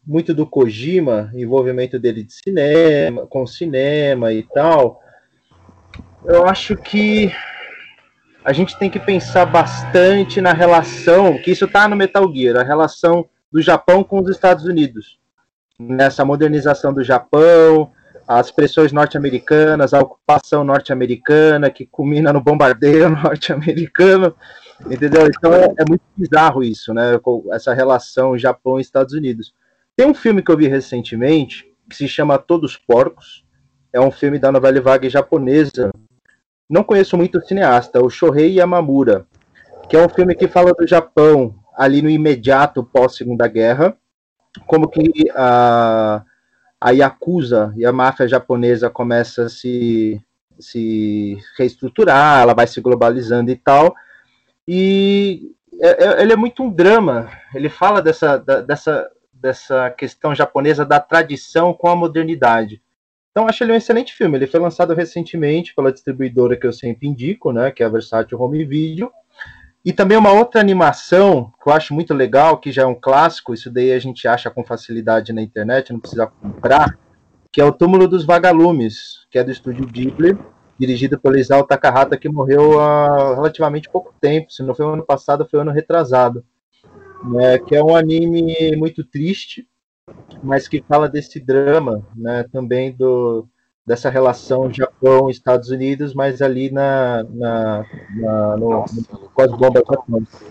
muito 0.06 0.34
do 0.34 0.46
Kojima, 0.46 1.32
envolvimento 1.34 1.98
dele 1.98 2.24
de 2.24 2.34
cinema, 2.34 3.26
com 3.26 3.48
cinema 3.48 4.32
e 4.32 4.44
tal, 4.44 5.02
eu 6.24 6.46
acho 6.46 6.76
que 6.76 7.32
a 8.44 8.54
gente 8.54 8.78
tem 8.78 8.92
que 8.92 9.00
pensar 9.00 9.46
bastante 9.46 10.40
na 10.40 10.54
relação, 10.54 11.40
que 11.40 11.50
isso 11.50 11.66
está 11.66 11.88
no 11.88 11.96
Metal 11.96 12.32
Gear, 12.32 12.58
a 12.58 12.64
relação 12.64 13.28
do 13.52 13.60
Japão 13.60 14.04
com 14.04 14.20
os 14.20 14.30
Estados 14.30 14.66
Unidos. 14.66 15.20
Nessa 15.80 16.24
modernização 16.24 16.94
do 16.94 17.04
Japão, 17.04 17.92
as 18.28 18.50
pressões 18.50 18.92
norte-americanas, 18.92 19.94
a 19.94 20.00
ocupação 20.00 20.64
norte-americana, 20.64 21.70
que 21.70 21.86
culmina 21.86 22.34
no 22.34 22.42
bombardeio 22.42 23.10
norte-americano. 23.24 24.36
Entendeu? 24.90 25.28
Então 25.28 25.54
é, 25.54 25.66
é, 25.66 25.86
muito 25.88 26.04
bizarro 26.18 26.64
isso, 26.64 26.94
né? 26.94 27.20
Essa 27.52 27.74
relação 27.74 28.38
Japão 28.38 28.78
e 28.78 28.82
Estados 28.82 29.14
Unidos. 29.14 29.54
Tem 29.96 30.06
um 30.06 30.14
filme 30.14 30.42
que 30.42 30.52
eu 30.52 30.58
vi 30.58 30.68
recentemente 30.68 31.72
que 31.90 31.96
se 31.96 32.08
chama 32.08 32.38
Todos 32.38 32.76
Porcos. 32.76 33.46
É 33.94 34.02
um 34.02 34.12
filme 34.12 34.38
da 34.38 34.52
novela 34.52 34.82
vaga 34.82 35.10
japonesa. 35.10 35.92
Não 36.70 36.84
conheço 36.84 37.16
muito 37.16 37.38
o 37.38 37.42
cineasta, 37.42 38.04
o 38.04 38.10
Shohei 38.10 38.58
Yamamura, 38.58 39.26
que 39.88 39.96
é 39.96 40.04
um 40.04 40.10
filme 40.10 40.34
que 40.34 40.48
fala 40.48 40.74
do 40.74 40.88
Japão 40.88 41.56
ali 41.78 42.02
no 42.02 42.10
imediato 42.10 42.84
pós 42.84 43.16
Segunda 43.16 43.48
Guerra, 43.48 43.96
como 44.66 44.90
que 44.90 45.30
a, 45.36 46.24
a 46.80 46.92
Yakuza 46.92 47.74
e 47.78 47.86
a 47.86 47.92
máfia 47.92 48.28
japonesa 48.28 48.90
começa 48.90 49.46
a 49.46 49.50
se, 49.50 50.22
se 50.60 51.38
reestruturar, 51.58 52.42
ela 52.42 52.54
vai 52.54 52.68
se 52.68 52.82
globalizando 52.82 53.52
e 53.52 53.56
tal, 53.56 53.96
e 54.68 55.52
é, 55.82 56.06
é, 56.06 56.22
ele 56.22 56.34
é 56.34 56.36
muito 56.36 56.64
um 56.64 56.70
drama. 56.70 57.30
Ele 57.54 57.70
fala 57.70 58.02
dessa, 58.02 58.38
dessa, 58.38 59.10
dessa 59.34 59.90
questão 59.92 60.34
japonesa 60.34 60.86
da 60.86 61.00
tradição 61.00 61.74
com 61.74 61.88
a 61.88 61.96
modernidade. 61.96 62.82
Então, 63.32 63.48
acho 63.48 63.64
ele 63.64 63.74
um 63.74 63.76
excelente 63.76 64.14
filme. 64.14 64.38
Ele 64.38 64.48
foi 64.48 64.60
lançado 64.60 64.94
recentemente 64.94 65.76
pela 65.76 65.92
distribuidora 65.92 66.56
que 66.56 66.66
eu 66.66 66.72
sempre 66.72 67.08
indico, 67.08 67.52
né, 67.52 67.70
que 67.70 67.84
é 67.84 67.86
a 67.86 67.90
Versátil 67.90 68.40
Home 68.40 68.64
Video. 68.64 69.12
E 69.86 69.94
também 69.94 70.18
uma 70.18 70.32
outra 70.32 70.60
animação 70.60 71.54
que 71.62 71.70
eu 71.70 71.74
acho 71.74 71.94
muito 71.94 72.12
legal, 72.12 72.58
que 72.58 72.72
já 72.72 72.82
é 72.82 72.86
um 72.88 72.96
clássico, 72.96 73.54
isso 73.54 73.70
daí 73.70 73.92
a 73.92 74.00
gente 74.00 74.28
acha 74.28 74.50
com 74.50 74.64
facilidade 74.64 75.32
na 75.32 75.44
internet, 75.44 75.94
não 75.94 76.00
precisa 76.00 76.26
comprar, 76.26 76.98
que 77.52 77.62
é 77.62 77.64
o 77.64 77.72
Túmulo 77.72 78.08
dos 78.08 78.26
Vagalumes, 78.26 79.28
que 79.30 79.38
é 79.38 79.44
do 79.44 79.52
estúdio 79.52 79.86
Ghibli 79.86 80.36
dirigido 80.78 81.20
pelo 81.20 81.38
Isao 81.38 81.64
Takahata, 81.64 82.18
que 82.18 82.28
morreu 82.28 82.80
há 82.80 83.36
relativamente 83.36 83.90
pouco 83.90 84.14
tempo, 84.20 84.52
se 84.52 84.64
não 84.64 84.76
foi 84.76 84.86
ano 84.86 85.06
passado, 85.06 85.48
foi 85.50 85.62
ano 85.62 85.72
retrasado. 85.72 86.44
Né, 87.24 87.58
que 87.60 87.76
é 87.76 87.84
um 87.84 87.96
anime 87.96 88.76
muito 88.76 89.04
triste, 89.04 89.68
mas 90.44 90.68
que 90.68 90.84
fala 90.88 91.10
desse 91.10 91.40
drama, 91.40 92.06
né, 92.16 92.46
também 92.52 92.92
do, 92.92 93.48
dessa 93.86 94.10
relação 94.10 94.74
Japão-Estados 94.74 95.70
Unidos, 95.70 96.14
mas 96.14 96.42
ali 96.42 96.72
na, 96.72 97.24
na, 97.24 97.86
na 98.16 98.58
no, 98.58 98.70
no, 98.70 99.30
com 99.30 99.42
as 99.42 99.52
bombas 99.52 99.84
atômicas. 99.88 100.42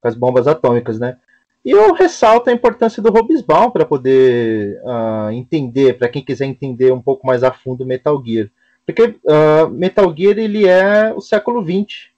Com 0.00 0.08
as 0.08 0.14
bombas 0.14 0.48
atômicas, 0.48 0.98
né? 0.98 1.18
E 1.64 1.70
eu 1.70 1.92
ressalto 1.92 2.48
a 2.48 2.52
importância 2.52 3.02
do 3.02 3.10
Robisbaum 3.10 3.70
para 3.70 3.84
poder 3.84 4.80
uh, 4.82 5.30
entender, 5.30 5.98
para 5.98 6.08
quem 6.08 6.24
quiser 6.24 6.46
entender 6.46 6.90
um 6.90 7.02
pouco 7.02 7.26
mais 7.26 7.44
a 7.44 7.52
fundo 7.52 7.86
Metal 7.86 8.20
Gear. 8.24 8.50
Porque 8.84 9.02
uh, 9.24 9.68
Metal 9.70 10.12
Gear 10.16 10.38
ele 10.38 10.66
é 10.66 11.12
o 11.14 11.20
século 11.20 11.62
XX, 11.62 12.08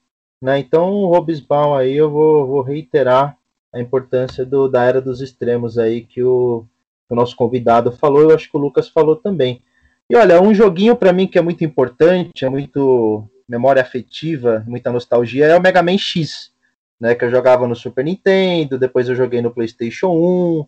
né? 0.41 0.57
Então 0.59 0.93
o 0.93 1.09
Robisbaum 1.09 1.75
aí 1.75 1.93
eu 1.93 2.09
vou, 2.09 2.47
vou 2.47 2.61
reiterar 2.61 3.37
a 3.71 3.81
importância 3.81 4.45
do, 4.45 4.67
da 4.69 4.83
era 4.83 5.01
dos 5.01 5.21
extremos 5.21 5.77
aí 5.77 6.01
que 6.01 6.23
o, 6.23 6.65
o 7.13 7.15
nosso 7.15 7.35
convidado 7.35 7.91
falou, 7.91 8.21
eu 8.21 8.35
acho 8.35 8.49
que 8.49 8.57
o 8.57 8.59
Lucas 8.59 8.89
falou 8.89 9.15
também. 9.15 9.61
E 10.09 10.15
olha, 10.15 10.41
um 10.41 10.53
joguinho 10.53 10.95
para 10.95 11.13
mim 11.13 11.27
que 11.27 11.37
é 11.37 11.41
muito 11.41 11.63
importante, 11.63 12.43
é 12.43 12.49
muito 12.49 13.27
memória 13.47 13.81
afetiva, 13.81 14.63
muita 14.67 14.91
nostalgia, 14.91 15.45
é 15.45 15.57
o 15.57 15.61
Mega 15.61 15.81
Man 15.81 15.97
X, 15.97 16.51
né, 16.99 17.15
que 17.15 17.23
eu 17.23 17.29
jogava 17.29 17.67
no 17.67 17.75
Super 17.75 18.03
Nintendo, 18.03 18.77
depois 18.77 19.07
eu 19.07 19.15
joguei 19.15 19.41
no 19.41 19.53
PlayStation 19.53 20.07
1, 20.07 20.67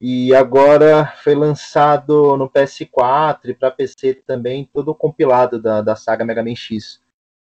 e 0.00 0.34
agora 0.34 1.06
foi 1.22 1.34
lançado 1.34 2.36
no 2.36 2.50
PS4 2.50 3.38
e 3.44 3.54
para 3.54 3.70
PC 3.70 4.14
também, 4.26 4.68
todo 4.72 4.94
compilado 4.94 5.60
da, 5.60 5.80
da 5.80 5.94
saga 5.94 6.24
Mega 6.24 6.42
Man 6.42 6.56
X. 6.56 7.00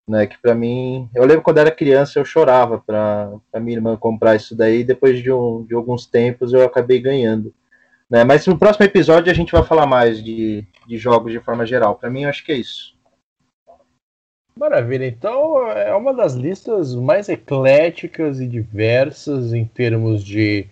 Né, 0.08 0.26
que 0.26 0.40
para 0.40 0.56
mim, 0.56 1.08
eu 1.14 1.24
lembro 1.24 1.44
quando 1.44 1.60
era 1.60 1.70
criança 1.70 2.18
eu 2.18 2.26
chorava 2.26 2.80
para 2.80 3.60
minha 3.60 3.78
irmã 3.78 3.96
comprar 3.96 4.36
isso 4.36 4.56
daí, 4.56 4.84
depois 4.84 5.22
de, 5.22 5.32
um, 5.32 5.64
de 5.64 5.76
alguns 5.76 6.08
tempos 6.08 6.52
eu 6.52 6.64
acabei 6.64 7.00
ganhando. 7.00 7.54
Né? 8.10 8.23
Mas 8.23 8.48
no 8.48 8.57
próximo 8.57 8.86
episódio 8.86 9.31
a 9.31 9.36
gente 9.36 9.52
vai 9.52 9.64
falar 9.64 9.86
mais 9.86 10.23
de, 10.23 10.65
de 10.88 10.98
jogos 10.98 11.31
de 11.31 11.40
forma 11.40 11.65
geral. 11.65 11.95
Para 11.95 12.10
mim, 12.10 12.23
eu 12.23 12.30
acho 12.30 12.44
que 12.44 12.52
é 12.52 12.56
isso. 12.56 12.98
Maravilha, 14.57 15.06
então 15.06 15.69
é 15.72 15.95
uma 15.95 16.14
das 16.14 16.34
listas 16.34 16.94
mais 16.94 17.30
ecléticas 17.30 18.41
e 18.41 18.48
diversas 18.48 19.53
em 19.53 19.64
termos 19.64 20.22
de 20.22 20.68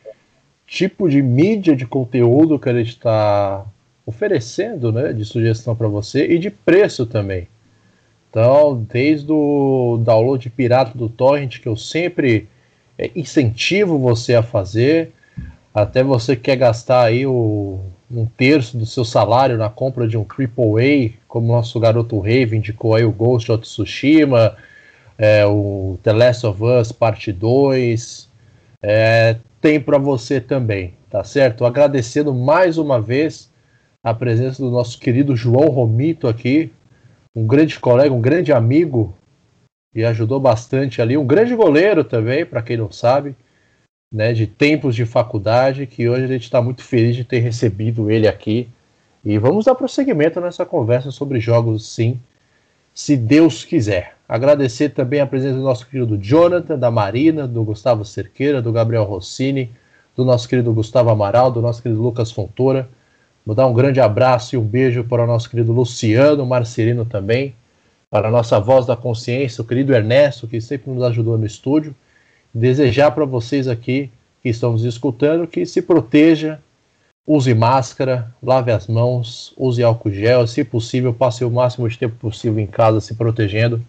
tipo 0.66 1.08
de 1.08 1.22
mídia 1.22 1.74
de 1.74 1.86
conteúdo 1.86 2.60
que 2.60 2.68
a 2.68 2.74
gente 2.74 2.90
está 2.90 3.66
oferecendo, 4.06 4.92
né, 4.92 5.14
de 5.14 5.24
sugestão 5.24 5.74
para 5.74 5.88
você 5.88 6.28
e 6.28 6.38
de 6.38 6.50
preço 6.50 7.06
também. 7.06 7.48
Então, 8.30 8.86
desde 8.92 9.32
o 9.32 9.98
download 10.04 10.50
pirata 10.50 10.98
do 10.98 11.08
torrent 11.08 11.60
que 11.60 11.68
eu 11.68 11.78
sempre 11.78 12.50
é, 12.98 13.10
incentivo 13.16 13.98
você 13.98 14.36
a 14.36 14.44
fazer, 14.44 15.14
até 15.78 16.04
você 16.04 16.36
que 16.36 16.42
quer 16.42 16.56
gastar 16.56 17.04
aí 17.04 17.28
o, 17.28 17.80
um 18.10 18.26
terço 18.26 18.76
do 18.76 18.86
seu 18.86 19.06
salário 19.06 19.60
na 19.60 19.70
compra 19.70 20.08
de 20.08 20.18
um 20.18 20.26
AAA, 20.26 21.12
como 21.28 21.54
nosso 21.54 21.80
garoto 21.80 22.20
Rave 22.20 22.58
indicou 22.58 22.96
aí 22.96 23.06
o 23.06 23.12
Ghost 23.12 23.52
of 23.52 23.62
Tsushima, 23.62 24.58
é, 25.20 25.46
o 25.46 26.00
The 26.02 26.14
Last 26.14 26.48
of 26.48 26.64
Us 26.64 26.92
Parte 26.92 27.32
2, 27.32 28.28
é, 28.82 29.38
tem 29.62 29.80
para 29.80 30.00
você 30.00 30.42
também, 30.42 30.96
tá 31.12 31.24
certo? 31.24 31.64
Agradecendo 31.64 32.34
mais 32.34 32.80
uma 32.80 33.00
vez 33.00 33.54
a 34.04 34.16
presença 34.16 34.64
do 34.64 34.72
nosso 34.72 35.00
querido 35.00 35.36
João 35.36 35.70
Romito 35.70 36.28
aqui, 36.28 36.72
um 37.36 37.46
grande 37.46 37.80
colega, 37.80 38.16
um 38.16 38.22
grande 38.22 38.52
amigo, 38.52 39.16
e 39.94 40.04
ajudou 40.04 40.40
bastante 40.40 41.04
ali, 41.04 41.16
um 41.16 41.26
grande 41.26 41.56
goleiro 41.56 42.04
também, 42.04 42.48
para 42.48 42.64
quem 42.64 42.78
não 42.78 42.92
sabe 42.92 43.36
né, 44.12 44.34
de 44.34 44.48
tempos 44.48 44.96
de 44.96 45.06
faculdade, 45.06 45.86
que 45.86 46.08
hoje 46.08 46.24
a 46.24 46.28
gente 46.28 46.44
está 46.44 46.62
muito 46.62 46.84
feliz 46.84 47.16
de 47.16 47.24
ter 47.24 47.40
recebido 47.40 48.10
ele 48.10 48.28
aqui. 48.28 48.70
E 49.24 49.38
vamos 49.38 49.66
dar 49.66 49.76
prosseguimento 49.76 50.40
nessa 50.40 50.66
conversa 50.66 51.12
sobre 51.12 51.40
jogos, 51.40 51.94
sim, 51.94 52.20
se 52.94 53.18
Deus 53.18 53.66
quiser. 53.66 54.16
Agradecer 54.28 54.90
também 54.90 55.20
a 55.20 55.28
presença 55.28 55.56
do 55.56 55.64
nosso 55.64 55.88
querido 55.88 56.18
Jonathan, 56.18 56.78
da 56.78 56.90
Marina, 56.90 57.48
do 57.48 57.64
Gustavo 57.64 58.06
Cerqueira, 58.06 58.62
do 58.62 58.72
Gabriel 58.72 59.04
Rossini, 59.04 59.72
do 60.16 60.24
nosso 60.26 60.48
querido 60.48 60.74
Gustavo 60.74 61.10
Amaral, 61.10 61.52
do 61.52 61.62
nosso 61.62 61.82
querido 61.82 62.02
Lucas 62.02 62.32
Fontoura. 62.32 62.90
Vou 63.46 63.56
dar 63.56 63.68
um 63.68 63.74
grande 63.74 64.02
abraço 64.02 64.56
e 64.56 64.58
um 64.58 64.64
beijo 64.64 65.04
para 65.04 65.24
o 65.24 65.28
nosso 65.28 65.50
querido 65.50 65.72
Luciano 65.72 66.46
Marcelino 66.46 67.06
também, 67.06 67.56
para 68.10 68.30
a 68.30 68.32
nossa 68.32 68.60
voz 68.60 68.86
da 68.86 68.96
consciência, 68.96 69.62
o 69.62 69.66
querido 69.66 69.94
Ernesto, 69.94 70.48
que 70.48 70.60
sempre 70.60 70.92
nos 70.92 71.04
ajudou 71.04 71.38
no 71.38 71.46
estúdio 71.46 71.96
desejar 72.54 73.12
para 73.12 73.26
vocês 73.26 73.68
aqui 73.68 74.10
que 74.42 74.50
estão 74.50 74.72
nos 74.72 74.84
escutando 74.84 75.48
que 75.48 75.66
se 75.66 75.82
proteja, 75.82 76.60
use 77.26 77.54
máscara, 77.54 78.34
lave 78.42 78.72
as 78.72 78.88
mãos, 78.88 79.54
use 79.58 79.84
álcool 79.84 80.12
gel, 80.12 80.48
se 80.48 80.64
possível, 80.64 81.14
passe 81.14 81.44
o 81.44 81.52
máximo 81.52 81.88
de 81.90 81.98
tempo 81.98 82.16
possível 82.16 82.60
em 82.60 82.68
casa 82.68 83.02
se 83.02 83.16
protegendo 83.16 83.84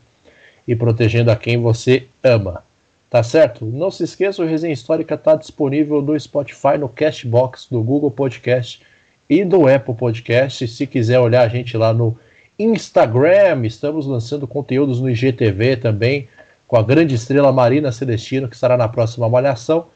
e 0.66 0.74
protegendo 0.74 1.30
a 1.30 1.36
quem 1.36 1.56
você 1.56 2.06
ama. 2.22 2.64
Tá 3.08 3.22
certo? 3.22 3.64
Não 3.64 3.90
se 3.90 4.04
esqueça, 4.04 4.42
o 4.42 4.46
Resenha 4.46 4.74
Histórica 4.74 5.14
está 5.14 5.34
disponível 5.34 6.02
no 6.02 6.18
Spotify, 6.18 6.76
no 6.78 6.90
Castbox, 6.90 7.66
do 7.70 7.82
Google 7.82 8.10
Podcast 8.10 8.82
e 9.30 9.44
do 9.44 9.66
Apple 9.66 9.94
Podcast. 9.94 10.68
Se 10.68 10.86
quiser 10.86 11.18
olhar 11.18 11.42
a 11.42 11.48
gente 11.48 11.74
lá 11.74 11.94
no 11.94 12.18
Instagram, 12.58 13.64
estamos 13.64 14.06
lançando 14.06 14.46
conteúdos 14.46 15.00
no 15.00 15.08
IGTV 15.08 15.76
também 15.76 16.28
com 16.68 16.76
a 16.76 16.82
grande 16.82 17.14
estrela 17.14 17.50
Marina 17.50 17.90
Celestino, 17.90 18.46
que 18.46 18.54
estará 18.54 18.76
na 18.76 18.86
próxima 18.86 19.28
Malhação. 19.28 19.86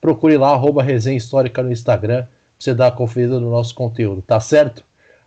Procure 0.00 0.38
lá, 0.38 0.52
arroba 0.52 0.82
Resenha 0.82 1.18
Histórica 1.18 1.62
no 1.62 1.72
Instagram, 1.72 2.22
para 2.22 2.30
você 2.58 2.72
dar 2.72 2.86
a 2.86 2.92
conferida 2.92 3.38
no 3.40 3.50
nosso 3.50 3.74
conteúdo, 3.74 4.22
tá 4.22 4.38
certo? 4.38 4.84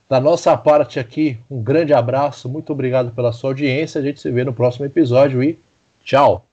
Da 0.10 0.20
nossa 0.20 0.56
parte 0.58 1.00
aqui, 1.00 1.38
um 1.52 1.62
grande 1.62 1.94
abraço, 1.94 2.48
muito 2.48 2.72
obrigado 2.72 3.12
pela 3.12 3.34
sua 3.34 3.52
audiência. 3.52 4.00
A 4.00 4.04
gente 4.04 4.22
se 4.22 4.32
vê 4.32 4.44
no 4.44 4.54
próximo 4.54 4.86
episódio 4.86 5.44
e 5.44 5.60
tchau! 6.04 6.53